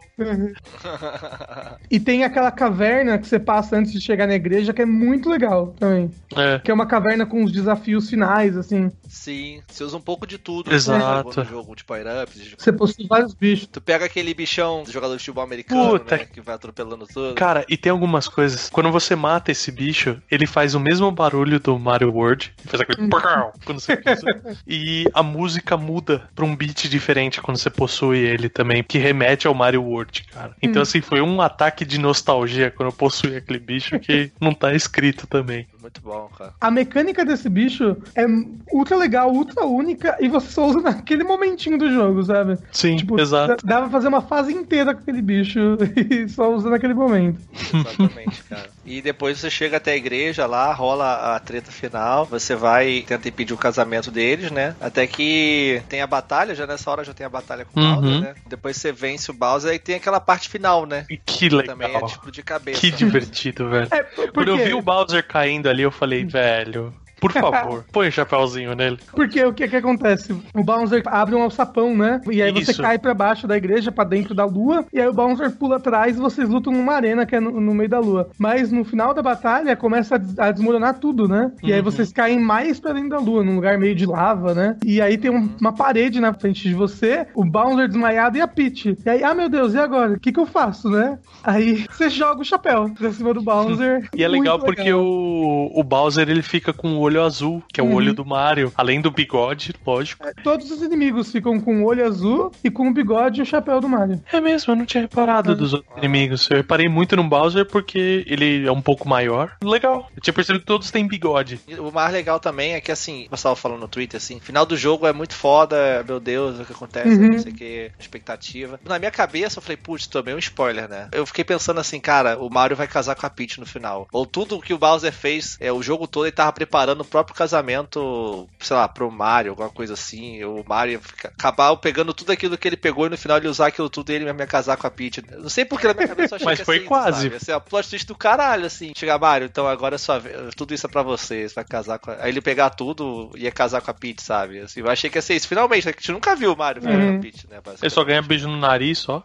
E 1.91 1.99
tem 1.99 2.25
aquela 2.25 2.51
caverna 2.51 3.19
que 3.19 3.27
você 3.27 3.39
passa 3.39 3.77
antes 3.77 3.93
de 3.93 4.01
chegar 4.01 4.27
na 4.27 4.35
igreja, 4.35 4.73
que 4.73 4.83
é 4.83 4.87
muito 4.87 5.29
legal 5.29 5.69
também. 5.79 6.11
É. 6.37 6.59
Que 6.59 6.71
é 6.71 6.75
uma 6.75 6.87
caverna 6.87 7.25
com 7.27 7.43
os 7.45 7.53
desafios 7.53 8.09
finais, 8.11 8.57
assim. 8.57 8.91
Sim, 9.09 9.63
você 9.67 9.85
usa 9.85 9.97
um 9.97 10.01
pouco 10.01 10.27
de 10.27 10.39
tudo 10.39 10.73
Exato. 10.73 11.41
no 11.41 11.45
jogo, 11.47 11.75
de 11.75 11.85
power-ups. 11.85 12.35
de- 12.43 12.55
Você 12.59 12.73
possui 12.73 13.07
vários 13.07 13.35
bichos. 13.35 13.67
Tu 13.71 13.81
pega 13.81 14.05
aquele 14.05 14.35
bichão 14.35 14.83
do 14.83 14.93
jogador 14.93 15.15
de 15.15 15.21
futebol 15.21 15.45
americano, 15.45 15.91
Puta. 15.99 16.17
né, 16.19 16.25
que 16.27 16.41
vai 16.41 16.55
atropelando 16.55 17.07
tudo. 17.07 17.35
Cara, 17.35 17.65
e 17.69 17.77
tem 17.77 17.91
algumas 17.91 18.29
coisas. 18.29 18.69
Quando 18.71 18.91
você 18.93 19.17
mata 19.17 19.51
esse 19.51 19.71
bicho, 19.73 20.21
ele 20.31 20.47
faz 20.47 20.75
o 20.75 20.81
mesmo 20.81 21.11
barulho 21.11 21.59
do 21.59 21.79
Mario 21.79 22.13
World. 22.13 22.53
Ele 22.59 22.69
faz 22.69 22.81
aquele. 22.83 23.09
pau 23.09 23.53
quando 23.65 23.81
você 23.81 23.97
pisa. 23.97 24.27
E 24.67 25.07
a 25.15 25.23
música 25.23 25.77
muda 25.77 26.29
pra 26.35 26.45
um 26.45 26.55
beat 26.59 26.89
diferente 26.89 27.41
quando 27.41 27.57
você 27.57 27.71
possui 27.71 28.19
ele 28.19 28.49
também, 28.49 28.83
que 28.83 28.99
remete 28.99 29.47
ao 29.47 29.55
Mario 29.55 29.83
World, 29.83 30.25
cara. 30.25 30.57
Então, 30.61 30.83
assim, 30.83 31.01
foi 31.01 31.21
um 31.21 31.41
ataque 31.41 31.85
de 31.85 31.99
nostalgia 31.99 32.71
quando 32.71 32.89
eu 32.89 32.93
possuí 32.93 33.37
aquele 33.37 33.61
bicho 33.61 33.99
que 34.01 34.33
não 34.41 34.53
tá 34.53 34.75
escrito 34.75 35.27
também. 35.27 35.67
Muito 35.89 36.03
bom, 36.03 36.29
cara. 36.37 36.53
A 36.61 36.71
mecânica 36.71 37.25
desse 37.25 37.49
bicho 37.49 37.97
é 38.15 38.27
ultra 38.71 38.95
legal, 38.95 39.33
ultra 39.33 39.65
única, 39.65 40.19
e 40.21 40.29
você 40.29 40.51
só 40.51 40.67
usa 40.67 40.83
naquele 40.83 41.25
momentinho 41.25 41.79
do 41.79 41.91
jogo, 41.91 42.23
sabe? 42.23 42.59
Sim, 42.71 42.97
Tipo, 42.97 43.19
exato. 43.19 43.57
dá 43.67 43.77
dá 43.77 43.81
pra 43.83 43.91
fazer 43.91 44.09
uma 44.09 44.21
fase 44.21 44.53
inteira 44.53 44.95
com 44.95 45.01
aquele 45.01 45.23
bicho 45.23 45.59
e 46.11 46.29
só 46.29 46.53
usa 46.55 46.69
naquele 46.69 46.93
momento. 46.93 47.41
Exatamente, 47.75 48.43
cara. 48.45 48.69
E 48.85 49.01
depois 49.01 49.39
você 49.39 49.49
chega 49.51 49.79
até 49.79 49.93
a 49.93 49.97
igreja 49.97 50.45
lá, 50.47 50.73
rola 50.75 51.35
a 51.35 51.41
treta 51.41 51.71
final, 51.73 52.27
você 52.27 52.55
vai 52.55 53.05
tenta 53.07 53.29
impedir 53.29 53.55
o 53.55 53.59
casamento 53.59 54.11
deles, 54.11 54.51
né? 54.51 54.75
Até 54.81 55.07
que 55.07 55.83
tem 55.89 56.03
a 56.03 56.07
batalha, 56.07 56.55
já 56.55 56.67
nessa 56.67 56.91
hora 56.91 57.03
já 57.05 57.15
tem 57.15 57.25
a 57.27 57.31
batalha 57.31 57.65
com 57.65 57.81
o 57.81 57.83
Uhum. 57.83 57.95
Bowser, 57.95 58.21
né? 58.21 58.35
Depois 58.47 58.77
você 58.77 58.93
vence 58.93 59.31
o 59.31 59.35
Bowser 59.35 59.73
e 59.73 59.79
tem 59.79 59.95
aquela 59.97 60.21
parte 60.21 60.49
final, 60.51 60.85
né? 60.85 61.07
E 61.09 61.17
Que 61.17 61.49
legal. 61.49 61.77
Também 61.77 61.95
é 61.97 62.07
tipo 62.07 62.31
de 62.31 62.43
cabeça. 62.43 62.81
Que 62.81 62.91
divertido, 62.91 63.69
velho. 63.71 63.89
É, 63.91 64.03
Quando 64.03 64.49
eu 64.49 64.59
vi 64.59 64.75
o 64.75 64.83
Bowser 64.83 65.27
caindo 65.27 65.69
ali, 65.69 65.78
eu 65.83 65.91
falei, 65.91 66.25
velho, 66.25 66.95
por 67.21 67.33
favor, 67.33 67.85
põe 67.93 68.09
o 68.09 68.13
chapéuzinho 68.13 68.75
nele. 68.75 68.99
Porque 69.13 69.43
o 69.45 69.53
que 69.53 69.67
que 69.69 69.77
acontece? 69.77 70.33
O 70.55 70.63
Bowser 70.65 71.03
abre 71.07 71.35
um 71.35 71.43
alçapão, 71.43 71.97
né? 71.97 72.21
E 72.31 72.43
aí 72.43 72.53
você 72.53 72.71
Isso. 72.73 72.83
cai 72.83 72.99
pra 72.99 73.15
baixo 73.15 73.47
da 73.47 73.57
igreja, 73.57 73.91
pra 73.93 74.05
dentro 74.05 74.35
da 74.35 74.45
lua, 74.45 74.85
e 74.93 75.01
aí 75.01 75.09
o 75.09 75.13
Bowser 75.13 75.51
pula 75.53 75.77
atrás 75.77 76.17
e 76.17 76.21
vocês 76.21 76.49
lutam 76.49 76.73
numa 76.73 76.95
arena 76.95 77.27
que 77.27 77.35
é 77.37 77.41
no, 77.41 77.61
no 77.61 77.75
meio 77.75 77.89
da 77.89 77.99
lua. 77.99 78.31
Mas 78.39 78.71
no 78.73 78.85
final 78.85 79.13
da 79.15 79.23
batalha 79.23 79.77
começa 79.77 80.15
a, 80.15 80.19
des- 80.19 80.39
a 80.39 80.51
desmoronar 80.53 80.99
tudo, 80.99 81.27
né? 81.29 81.51
E 81.63 81.69
Uhum. 81.71 81.75
aí 81.77 81.83
vocês 81.83 82.13
caem 82.13 82.39
mais 82.41 82.79
pra 82.81 82.93
dentro 82.93 83.11
da 83.11 83.19
lua, 83.19 83.43
num 83.45 83.55
lugar 83.57 83.79
meio 83.79 83.95
de 83.95 84.07
lava, 84.07 84.55
né? 84.55 84.77
E 84.85 85.01
aí 85.01 85.17
tem 85.19 85.31
um- 85.31 85.49
uma 85.61 85.73
parede 85.73 86.21
na 86.21 86.33
frente 86.33 86.69
de 86.69 86.75
você, 86.75 87.27
o 87.35 87.45
Bowser 87.45 87.89
desmaiado 87.89 88.37
e 88.39 88.41
a 88.41 88.49
Peach. 88.49 88.97
E 89.05 89.09
aí, 89.11 89.23
ah 89.25 89.35
meu 89.35 89.49
Deus, 89.49 89.75
e 89.75 89.79
agora? 89.79 90.15
O 90.15 90.21
que 90.21 90.33
que 90.33 90.41
eu 90.41 90.47
faço, 90.47 90.89
né? 90.91 91.19
Aí 91.43 91.85
você 91.91 92.09
joga 92.11 92.41
o 92.43 92.45
chapéu 92.45 92.91
pra 92.97 93.11
cima 93.13 93.33
do 93.35 93.43
Bowser. 93.43 94.09
E 94.15 94.23
é 94.25 94.29
Muito 94.29 94.41
legal 94.43 94.59
porque 94.59 94.93
o, 94.93 95.71
o 95.75 95.83
Bowser 95.83 96.29
ele 96.29 96.43
fica 96.43 96.73
com 96.73 96.97
o 96.99 97.08
olho 97.09 97.23
azul, 97.25 97.63
que 97.73 97.81
é 97.81 97.85
o 97.85 97.87
Uhum. 97.89 97.95
olho 97.95 98.15
do 98.15 98.25
Mario, 98.25 98.73
além 98.77 99.01
do 99.01 99.11
bigode, 99.11 99.75
lógico. 99.87 100.27
Todos 100.43 100.71
os 100.71 100.83
inimigos 100.83 101.31
ficam 101.33 101.61
com 101.61 101.83
o 101.83 101.87
olho 101.87 102.07
azul 102.07 102.53
e 102.63 102.71
com 102.71 102.89
o 102.89 102.93
bigode 102.93 103.41
e 103.41 103.43
o 103.43 103.47
chapéu 103.47 103.81
do 103.81 103.89
Mario. 103.89 104.23
É 104.33 104.41
mesmo, 104.41 104.73
eu 104.73 104.77
não 104.77 104.87
tinha 104.87 105.03
reparado 105.03 105.55
dos 105.57 105.73
outros 105.75 105.97
inimigos. 105.99 106.49
Eu 106.51 106.59
reparei 106.59 106.89
muito 106.89 107.17
no 107.17 107.25
Bowser 107.25 107.65
porque 107.67 108.25
ele 108.27 108.67
é 108.67 108.73
um 108.73 108.81
pouco 108.83 109.09
maior. 109.09 109.53
Legal. 109.63 110.09
Eu 110.15 110.23
tinha 110.23 110.35
percebido 110.35 110.61
que 110.63 110.67
todos 110.67 110.91
têm 110.91 111.07
bigode. 111.07 111.61
O 111.79 111.91
mais 111.91 112.13
legal 112.13 112.39
também 112.41 112.75
é 112.75 112.81
que, 112.81 112.93
assim, 112.93 113.27
o 113.27 113.31
pessoal 113.31 113.57
falando 113.57 113.81
no 113.81 113.89
Twitter, 113.89 114.19
assim, 114.19 114.39
final 114.41 114.65
do 114.67 114.77
jogo 114.77 115.07
é 115.07 115.13
muito 115.13 115.35
foda, 115.35 116.05
meu 116.07 116.21
Deus, 116.21 116.61
o 116.61 116.65
que 116.65 116.73
acontece, 116.73 117.09
Uhum. 117.09 117.29
não 117.33 117.39
sei 117.39 117.53
o 117.53 117.55
que, 117.55 117.91
expectativa. 117.99 118.79
Na 118.85 118.99
minha 118.99 119.11
cabeça, 119.11 119.59
eu 119.59 119.63
falei, 119.63 119.77
putz, 119.77 120.07
tomei 120.07 120.35
um 120.35 120.39
spoiler, 120.39 120.89
né? 120.89 121.09
Eu 121.13 121.25
fiquei 121.27 121.45
pensando 121.45 121.81
assim, 121.81 122.01
cara, 122.01 122.39
o 122.39 122.51
Mario 122.51 122.77
vai 122.77 122.87
casar 122.87 123.15
com 123.15 123.27
a 123.27 123.31
Peach 123.31 123.59
no 123.61 123.67
final. 123.67 124.09
Ou 124.13 124.27
tudo 124.27 124.61
que 124.61 124.75
o 124.75 124.79
Bowser 124.79 125.13
fez, 125.13 125.57
é, 125.61 125.73
o 125.73 125.83
jogo 125.83 126.07
todo 126.07 126.25
ele 126.27 126.33
tava 126.33 126.53
preparando 126.53 126.98
o 127.03 127.05
próprio 127.05 127.35
casamento, 127.37 128.49
sei 128.61 128.77
lá, 128.77 128.89
pro 128.89 129.11
Mario, 129.11 129.51
alguma 129.53 129.71
coisa 129.71 129.95
assim. 129.95 130.43
O 130.45 130.65
Mario 130.67 131.01
acabar 131.25 131.75
pegando 131.77 132.13
tudo 132.15 132.33
aquilo 132.33 132.57
que 132.59 132.67
ele 132.69 132.77
pegou 132.77 133.07
e 133.07 133.09
no 133.11 133.17
final 133.19 133.37
ele 133.39 133.49
usar 133.49 133.69
aquilo 133.69 133.89
tudo 133.91 134.11
e 134.11 134.15
ele 134.15 134.25
mesmo 134.25 134.41
ia 134.41 134.47
casar 134.47 134.77
com 134.77 134.87
a 134.87 134.91
Peach. 134.91 135.23
Eu 135.31 135.43
Não 135.43 135.49
sei 135.49 135.65
porque 135.65 135.87
na 135.87 135.95
minha 135.95 136.09
cabeça 136.09 136.35
eu 136.35 136.37
achei 136.37 136.47
Mas 136.49 136.57
que 136.59 136.63
ia 136.63 136.67
foi 136.67 136.75
ser 136.77 136.81
isso, 136.83 136.89
quase. 136.89 137.23
sabe? 137.31 137.45
Ser 137.45 137.53
a 137.53 137.61
plot 137.61 137.89
twist 137.91 138.07
do 138.07 138.15
caralho, 138.15 138.67
assim. 138.67 138.93
Chegar, 138.97 139.19
Mario, 139.19 139.47
então 139.47 139.67
agora 139.67 139.95
é 139.95 139.99
sua 139.99 140.19
vez. 140.19 140.55
Tudo 140.57 140.75
isso 140.75 140.87
é 140.87 140.91
pra 140.91 141.03
você. 141.03 141.49
Você 141.49 141.55
vai 141.55 141.65
casar 141.65 141.99
com 141.99 142.11
a... 142.11 142.17
Aí 142.21 142.31
ele 142.31 142.41
pegar 142.41 142.71
tudo 142.71 143.31
e 143.37 143.43
ia 143.45 143.53
casar 143.53 143.81
com 143.81 143.91
a 143.91 143.95
Peach, 143.95 144.23
sabe? 144.23 144.61
Assim, 144.61 144.81
eu 144.81 144.89
achei 144.91 145.09
que 145.11 145.19
ia 145.19 145.23
ser 145.23 145.35
isso. 145.35 145.49
Finalmente, 145.49 145.87
né? 145.87 145.93
Que 145.93 145.99
a 145.99 146.03
gente 146.03 146.13
nunca 146.13 146.35
viu 146.37 146.53
o 146.53 146.57
Mario 146.57 146.83
Uhum. 146.83 147.11
com 147.13 147.17
a 147.17 147.21
Peach, 147.21 147.47
né? 147.49 147.59
Ele 147.81 147.91
só 147.91 148.05
ganha 148.05 148.23
beijo 148.23 148.49
no 148.49 148.57
nariz 148.59 148.99
só. 148.99 149.23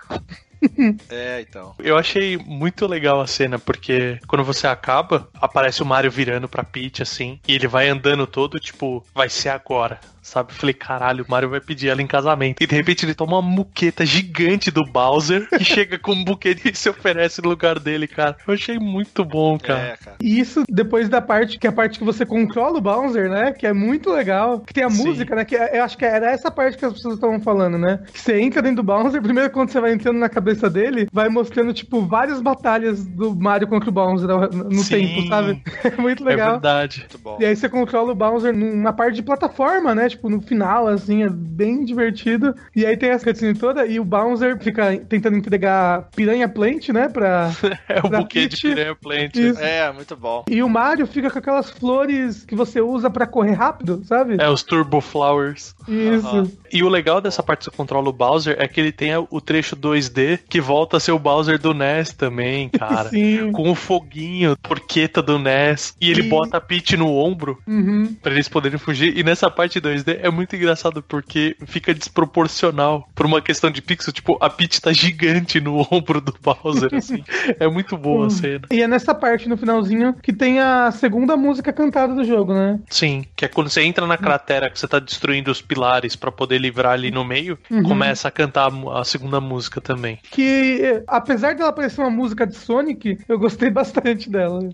É, 1.10 1.42
então. 1.42 1.76
Eu 1.80 1.98
achei 1.98 2.38
muito 2.38 2.88
legal 2.88 3.22
a 3.22 3.28
cena, 3.28 3.60
porque 3.60 4.20
quando 4.28 4.44
você 4.44 4.68
acaba, 4.68 5.30
aparece 5.36 5.82
o 5.84 5.86
Mario 5.86 6.12
virando 6.12 6.48
pra 6.48 6.64
Peach, 6.64 7.02
assim, 7.02 7.40
e 7.48 7.54
ele 7.54 7.68
vai 7.68 7.90
andando 7.90 8.26
todo, 8.26 8.60
tipo, 8.60 9.06
vai 9.14 9.30
ser 9.30 9.50
agora, 9.50 10.00
sabe? 10.24 10.54
Falei, 10.54 10.74
caralho, 10.74 11.24
o 11.28 11.32
Mario 11.32 11.50
vai 11.50 11.60
pedir 11.62 11.90
ela 11.90 12.02
em 12.02 12.08
casamento. 12.08 12.64
E 12.64 12.68
de 12.68 12.76
repente 12.76 13.06
ele 13.06 13.14
toma 13.14 13.34
uma 13.38 13.42
muqueta 13.42 14.06
gigante 14.06 14.72
do 14.72 14.84
Bowser, 14.86 15.48
que 15.50 15.64
chega 15.64 16.00
com 16.00 16.14
um 16.14 16.24
buquê 16.24 16.56
e 16.66 16.76
se 16.76 16.90
oferece 16.90 17.42
no 17.42 17.50
lugar 17.50 17.80
dele, 17.80 18.08
cara. 18.08 18.36
Eu 18.48 18.54
achei 18.54 18.80
muito 18.80 19.24
bom, 19.26 19.58
cara. 19.60 19.80
É, 19.80 19.98
cara. 19.98 20.18
E 20.22 20.40
isso 20.40 20.64
depois 20.70 21.10
da 21.10 21.22
parte 21.22 21.60
que 21.60 21.68
é 21.68 21.70
a 21.70 21.74
parte 21.74 22.00
que 22.00 22.06
você 22.06 22.26
controla 22.26 22.78
o 22.78 22.82
Bowser, 22.82 23.30
né? 23.30 23.52
Que 23.52 23.68
é 23.68 23.74
muito 23.74 24.10
legal. 24.12 24.60
Que 24.62 24.74
tem 24.74 24.84
a 24.84 24.90
Sim. 24.90 25.06
música, 25.06 25.36
né? 25.36 25.46
Que 25.46 25.56
é- 25.56 25.78
eu 25.80 25.84
acho 25.84 25.98
que 25.98 26.06
era 26.06 26.32
essa 26.32 26.50
parte 26.50 26.78
que 26.78 26.86
as 26.86 26.94
pessoas 26.94 27.16
estavam 27.16 27.40
falando, 27.40 27.78
né? 27.78 28.00
Que 28.12 28.20
você 28.20 28.40
entra 28.40 28.62
dentro 28.62 28.78
do 28.78 28.84
Bowser, 28.84 29.22
primeiro 29.22 29.50
quando 29.52 29.70
você 29.70 29.80
vai 29.82 29.92
entrando 29.94 30.18
na 30.20 30.30
cabeça 30.30 30.70
dele, 30.70 31.08
vai 31.12 31.30
mostrando, 31.30 31.74
tipo, 31.74 32.02
várias 32.06 32.42
batalhas 32.42 33.06
do 33.06 33.36
Mario 33.36 33.68
contra 33.68 33.90
o 33.90 33.94
Bowser 33.94 34.28
no 34.28 34.80
Sim. 34.84 34.96
tempo, 35.08 35.28
sabe? 35.28 35.62
É 35.84 36.02
muito 36.02 36.24
É 36.24 36.32
legal. 36.32 36.52
verdade. 36.54 37.00
Muito 37.00 37.18
bom. 37.18 37.38
E 37.40 37.46
aí 37.46 37.56
você 37.56 37.68
controla 37.68 38.12
o 38.12 38.16
Bowser 38.16 38.56
numa 38.56 38.94
parte 38.94 39.16
de 39.16 39.22
plataforma, 39.24 39.94
né? 39.94 40.08
Tipo, 40.14 40.30
no 40.30 40.42
final, 40.42 40.88
assim, 40.88 41.24
é 41.24 41.30
bem 41.30 41.84
divertido. 41.86 42.56
E 42.76 42.86
aí 42.86 42.96
tem 42.98 43.10
essa 43.10 43.26
cutscene 43.26 43.54
toda 43.58 43.86
e 43.86 44.00
o 44.00 44.06
Bowser 44.06 44.58
fica 44.60 44.96
tentando 45.10 45.38
entregar 45.38 46.10
Piranha 46.16 46.48
Plant, 46.48 46.90
né? 46.90 47.10
Pra... 47.10 47.52
É 47.90 48.00
o 48.00 48.10
Pra 48.10 48.20
buquê 48.22 48.48
de 48.48 48.50
Peach. 48.56 48.62
Piranha 48.62 48.96
Plant. 48.96 49.36
Isso. 49.36 49.60
É, 49.60 49.92
muito 49.92 50.16
bom. 50.16 50.44
E 50.50 50.62
o 50.64 50.70
Mario 50.70 51.06
fica 51.06 51.30
com 51.30 51.40
aquelas 51.40 51.70
flores 51.70 52.44
que 52.46 52.56
você 52.56 52.80
usa 52.82 53.10
pra 53.10 53.26
correr 53.28 53.54
rápido, 53.54 54.02
sabe? 54.06 54.38
É 54.40 54.50
os 54.50 54.64
Turbo 54.64 55.02
Flowers. 55.02 55.76
Isso. 55.88 56.28
Aham. 56.28 56.52
E 56.72 56.84
o 56.84 56.90
legal 56.90 57.20
dessa 57.22 57.44
parte 57.44 57.60
que 57.60 57.66
você 57.66 57.72
controla 57.78 58.10
o 58.10 58.14
Bowser 58.14 58.56
é 58.60 58.68
que 58.68 58.80
ele 58.80 58.92
tem 58.92 59.12
o 59.16 59.42
trecho 59.42 59.76
2D 59.76 60.40
que 60.50 60.60
volta 60.62 60.98
a 60.98 61.00
ser 61.00 61.12
o 61.12 61.20
Bowser 61.20 61.60
do 61.60 61.74
NES 61.74 62.14
também, 62.14 62.70
cara. 62.78 63.10
Sim. 63.10 63.52
Com 63.52 63.70
o 63.70 63.76
foguinho, 63.76 64.56
porqueta 64.62 65.22
do 65.22 65.38
NES. 65.40 65.96
E 66.02 66.10
ele 66.10 66.22
E- 66.24 66.30
bota 66.30 66.58
a 66.58 66.62
Peach 66.62 66.96
no 66.98 67.12
ombro 67.14 67.58
Uhum. 67.68 68.16
pra 68.22 68.32
eles 68.34 68.48
poderem 68.50 68.78
fugir. 68.80 69.18
E 69.18 69.24
nessa 69.24 69.50
parte 69.52 69.80
2D 69.80 70.03
é 70.08 70.30
muito 70.30 70.56
engraçado 70.56 71.02
porque 71.04 71.56
fica 71.66 71.94
desproporcional 71.94 73.08
por 73.16 73.26
uma 73.26 73.42
questão 73.42 73.70
de 73.70 73.82
pixel. 73.82 74.14
Tipo, 74.14 74.38
a 74.42 74.50
Peach 74.50 74.82
tá 74.82 74.92
gigante 74.92 75.60
no 75.60 75.86
ombro 75.92 76.22
do 76.22 76.34
Bowser, 76.42 76.94
assim. 76.94 77.24
É 77.60 77.68
muito 77.68 77.98
boa 77.98 78.28
a 78.28 78.30
cena. 78.30 78.68
E 78.72 78.82
é 78.82 78.88
nessa 78.88 79.14
parte, 79.14 79.48
no 79.48 79.58
finalzinho, 79.58 80.14
que 80.22 80.34
tem 80.34 80.60
a 80.60 80.92
segunda 80.92 81.36
música 81.36 81.72
cantada 81.74 82.14
do 82.14 82.24
jogo, 82.24 82.54
né? 82.54 82.80
Sim, 82.90 83.26
que 83.36 83.46
é 83.46 83.48
quando 83.48 83.70
você 83.70 83.82
entra 83.82 84.06
na 84.06 84.18
cratera 84.18 84.70
que 84.70 84.80
você 84.80 84.88
tá 84.88 85.00
destruindo 85.00 85.52
os 85.52 85.62
pilares 85.62 86.16
pra 86.16 86.32
poder 86.32 86.58
livrar 86.58 86.94
ali 86.94 87.12
no 87.12 87.24
meio, 87.24 87.58
começa 87.86 88.28
a 88.28 88.32
cantar 88.32 88.72
a 88.94 89.04
segunda 89.04 89.40
música 89.40 89.82
também. 89.82 90.20
Que, 90.32 90.82
eh, 90.82 91.04
apesar 91.08 91.56
dela 91.56 91.72
parecer 91.72 92.02
uma 92.02 92.10
música 92.10 92.46
de 92.46 92.56
Sonic, 92.56 93.18
eu 93.28 93.38
gostei 93.40 93.70
bastante 93.72 94.30
dela. 94.30 94.60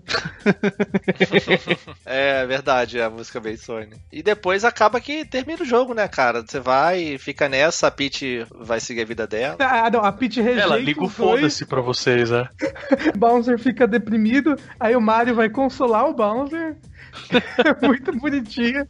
É 2.04 2.46
verdade, 2.46 2.98
é 2.98 3.04
a 3.04 3.10
música 3.10 3.40
bem 3.40 3.56
Sony. 3.56 3.96
E 4.12 4.22
depois 4.22 4.64
acaba 4.64 5.00
que 5.00 5.19
termina 5.24 5.62
o 5.62 5.66
jogo, 5.66 5.94
né, 5.94 6.06
cara? 6.08 6.42
Você 6.42 6.60
vai, 6.60 7.18
fica 7.18 7.48
nessa, 7.48 7.86
a 7.86 7.90
Peach 7.90 8.46
vai 8.50 8.80
seguir 8.80 9.02
a 9.02 9.04
vida 9.04 9.26
dela. 9.26 9.56
Ah, 9.60 9.90
não, 9.90 10.00
a 10.00 10.12
Peach 10.12 10.40
rejeita 10.40 10.62
Ela 10.62 10.76
liga 10.76 11.02
o 11.02 11.08
foda-se 11.08 11.64
pra 11.66 11.80
vocês, 11.80 12.30
né? 12.30 12.48
Bowser 13.16 13.58
fica 13.58 13.86
deprimido, 13.86 14.56
aí 14.78 14.96
o 14.96 15.00
Mario 15.00 15.34
vai 15.34 15.48
consolar 15.48 16.08
o 16.08 16.14
Bowser. 16.14 16.76
É 17.58 17.86
muito 17.86 18.12
bonitinho. 18.18 18.86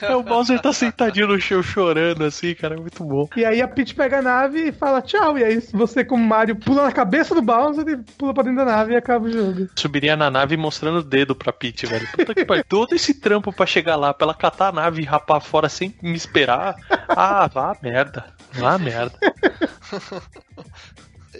É, 0.00 0.14
o 0.14 0.22
Bowser 0.22 0.60
tá 0.60 0.72
sentadinho 0.72 1.28
no 1.28 1.40
chão 1.40 1.62
chorando, 1.62 2.24
assim, 2.24 2.54
cara, 2.54 2.74
é 2.74 2.78
muito 2.78 3.02
bom. 3.04 3.28
E 3.36 3.44
aí 3.44 3.60
a 3.60 3.68
Peach 3.68 3.94
pega 3.94 4.18
a 4.18 4.22
nave 4.22 4.68
e 4.68 4.72
fala 4.72 5.02
tchau. 5.02 5.38
E 5.38 5.44
aí 5.44 5.60
você, 5.72 6.04
como 6.04 6.24
Mario, 6.24 6.56
pula 6.56 6.84
na 6.84 6.92
cabeça 6.92 7.34
do 7.34 7.42
Bowser 7.42 7.86
e 7.88 7.96
pula 7.96 8.34
pra 8.34 8.42
dentro 8.42 8.58
da 8.58 8.64
nave 8.64 8.92
e 8.92 8.96
acaba 8.96 9.26
o 9.26 9.32
jogo. 9.32 9.68
Subiria 9.76 10.16
na 10.16 10.30
nave 10.30 10.56
mostrando 10.56 10.98
o 10.98 11.04
dedo 11.04 11.34
pra 11.34 11.52
Peach, 11.52 11.86
velho. 11.86 12.06
Puta 12.12 12.34
que 12.34 12.44
pariu. 12.44 12.64
Todo 12.68 12.94
esse 12.94 13.14
trampo 13.14 13.52
pra 13.52 13.66
chegar 13.66 13.96
lá, 13.96 14.12
pra 14.14 14.26
ela 14.26 14.34
catar 14.34 14.68
a 14.68 14.72
nave 14.72 15.02
e 15.02 15.04
rapar 15.04 15.40
fora 15.40 15.68
sem 15.68 15.94
me 16.02 16.14
esperar. 16.14 16.76
Ah, 17.08 17.48
vá 17.48 17.72
a 17.72 17.76
merda. 17.82 18.24
Vá 18.52 18.74
a 18.74 18.78
merda. 18.78 19.14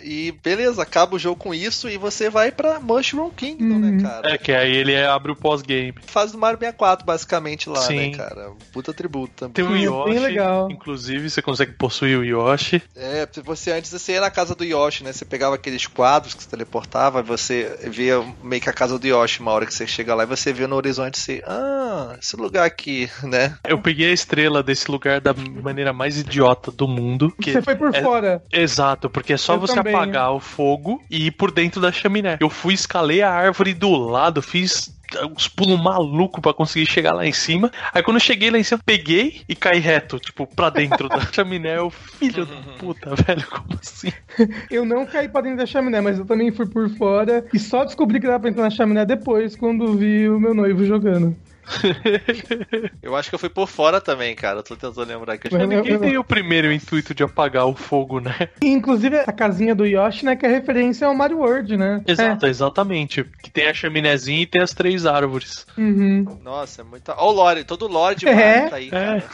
E 0.02 0.32
beleza, 0.42 0.82
acaba 0.82 1.16
o 1.16 1.18
jogo 1.18 1.36
com 1.36 1.54
isso 1.54 1.88
e 1.88 1.96
você 1.96 2.28
vai 2.30 2.50
pra 2.52 2.80
Mushroom 2.80 3.30
Kingdom, 3.30 3.64
Uhum. 3.74 3.78
né, 3.78 4.02
cara? 4.02 4.34
É 4.34 4.38
que 4.38 4.52
aí 4.52 4.74
ele 4.74 4.96
abre 4.96 5.32
o 5.32 5.36
pós-game. 5.36 5.94
Fase 6.06 6.32
do 6.32 6.38
Mario 6.38 6.58
64, 6.58 7.04
basicamente, 7.06 7.68
lá, 7.68 7.80
Sim. 7.82 8.10
né, 8.10 8.16
cara? 8.16 8.50
Puta 8.72 8.92
tributo 8.92 9.32
também. 9.36 9.52
Tem 9.54 9.64
o 9.64 9.76
é 9.76 9.80
Yoshi, 9.80 10.10
bem 10.10 10.18
legal. 10.20 10.70
inclusive 10.70 11.28
você 11.30 11.42
consegue 11.42 11.72
possuir 11.72 12.18
o 12.18 12.24
Yoshi. 12.24 12.82
É, 12.96 13.26
você 13.44 13.72
antes 13.72 13.90
você 13.92 14.12
ia 14.12 14.20
na 14.20 14.30
casa 14.30 14.54
do 14.54 14.64
Yoshi, 14.64 15.04
né? 15.04 15.12
Você 15.12 15.24
pegava 15.24 15.54
aqueles 15.54 15.86
quadros 15.86 16.34
que 16.34 16.42
você 16.42 16.48
teleportava, 16.48 17.22
você 17.22 17.78
via 17.90 18.22
meio 18.42 18.62
que 18.62 18.68
a 18.70 18.72
casa 18.72 18.98
do 18.98 19.06
Yoshi, 19.06 19.40
uma 19.40 19.52
hora 19.52 19.66
que 19.66 19.74
você 19.74 19.86
chega 19.86 20.14
lá 20.14 20.22
e 20.24 20.26
você 20.26 20.52
vê 20.52 20.66
no 20.66 20.76
horizonte 20.76 21.18
assim, 21.18 21.40
ah, 21.46 22.16
esse 22.20 22.36
lugar 22.36 22.64
aqui, 22.66 23.08
né? 23.22 23.56
Eu 23.66 23.78
peguei 23.80 24.10
a 24.10 24.12
estrela 24.12 24.62
desse 24.62 24.90
lugar 24.90 25.20
da 25.20 25.32
maneira 25.34 25.92
mais 25.92 26.18
idiota 26.18 26.70
do 26.70 26.86
mundo. 26.88 27.32
que 27.40 27.52
Você 27.52 27.62
foi 27.62 27.74
por 27.76 27.94
é- 27.94 28.02
fora. 28.02 28.42
Exato, 28.52 29.08
porque 29.10 29.32
é 29.32 29.36
só 29.36 29.54
Eu 29.54 29.60
você 29.60 29.74
também. 29.74 29.89
Apagar 29.90 30.32
o 30.32 30.40
fogo 30.40 31.02
e 31.10 31.26
ir 31.26 31.30
por 31.32 31.50
dentro 31.50 31.80
da 31.80 31.92
chaminé. 31.92 32.36
Eu 32.40 32.50
fui, 32.50 32.74
escalei 32.74 33.22
a 33.22 33.30
árvore 33.30 33.74
do 33.74 33.90
lado, 33.90 34.42
fiz 34.42 34.98
uns 35.24 35.48
pulos 35.48 35.80
malucos 35.82 36.40
pra 36.40 36.52
conseguir 36.52 36.86
chegar 36.86 37.12
lá 37.12 37.26
em 37.26 37.32
cima. 37.32 37.70
Aí 37.92 38.02
quando 38.02 38.16
eu 38.16 38.20
cheguei 38.20 38.50
lá 38.50 38.58
em 38.58 38.62
cima, 38.62 38.80
peguei 38.84 39.42
e 39.48 39.54
caí 39.54 39.80
reto, 39.80 40.18
tipo, 40.18 40.46
pra 40.46 40.70
dentro 40.70 41.08
da 41.08 41.20
chaminé. 41.32 41.78
Eu, 41.78 41.90
filho 41.90 42.46
da 42.46 42.56
puta, 42.78 43.14
velho, 43.26 43.46
como 43.48 43.78
assim? 43.80 44.12
Eu 44.70 44.84
não 44.84 45.04
caí 45.04 45.28
pra 45.28 45.40
dentro 45.40 45.58
da 45.58 45.66
chaminé, 45.66 46.00
mas 46.00 46.18
eu 46.18 46.24
também 46.24 46.50
fui 46.52 46.66
por 46.66 46.88
fora. 46.90 47.44
E 47.52 47.58
só 47.58 47.84
descobri 47.84 48.20
que 48.20 48.26
dava 48.26 48.40
pra 48.40 48.50
entrar 48.50 48.62
na 48.62 48.70
chaminé 48.70 49.04
depois, 49.04 49.56
quando 49.56 49.94
vi 49.96 50.28
o 50.28 50.38
meu 50.38 50.54
noivo 50.54 50.84
jogando. 50.84 51.36
Eu 53.02 53.16
acho 53.16 53.28
que 53.28 53.34
eu 53.34 53.38
fui 53.38 53.48
por 53.48 53.68
fora 53.68 54.00
também, 54.00 54.34
cara. 54.34 54.58
Eu 54.58 54.62
tô 54.62 54.74
tentando 54.76 55.04
lembrar 55.06 55.34
aqui. 55.34 55.48
Mas- 55.52 55.68
Ninguém 55.68 55.98
tem 55.98 56.18
o 56.18 56.24
primeiro 56.24 56.72
intuito 56.72 57.14
de 57.14 57.22
apagar 57.22 57.66
o 57.66 57.74
fogo, 57.74 58.20
né? 58.20 58.48
Inclusive, 58.62 59.18
a 59.18 59.32
casinha 59.32 59.74
do 59.74 59.86
Yoshi, 59.86 60.24
né, 60.24 60.36
que 60.36 60.44
é 60.46 60.48
referência 60.48 61.06
ao 61.06 61.14
Mario 61.14 61.38
World, 61.38 61.76
né? 61.76 62.02
Exato, 62.06 62.46
exatamente. 62.46 63.24
Que 63.42 63.50
tem 63.50 63.68
a 63.68 63.74
chaminézinha 63.74 64.42
e 64.42 64.46
tem 64.46 64.60
as 64.62 64.72
três 64.74 65.06
árvores. 65.06 65.66
É. 65.76 65.80
Uhum. 65.80 66.38
Nossa, 66.42 66.82
é 66.82 66.84
muita. 66.84 67.14
Ó, 67.16 67.30
o 67.30 67.32
Lore, 67.32 67.64
todo 67.64 67.86
o 67.86 67.88
Lore 67.88 68.16
de 68.16 68.28
É, 68.28 68.34
Mario 68.34 68.70
tá 68.70 68.76
aí, 68.76 68.86
É. 68.86 68.90
cara. 68.90 69.24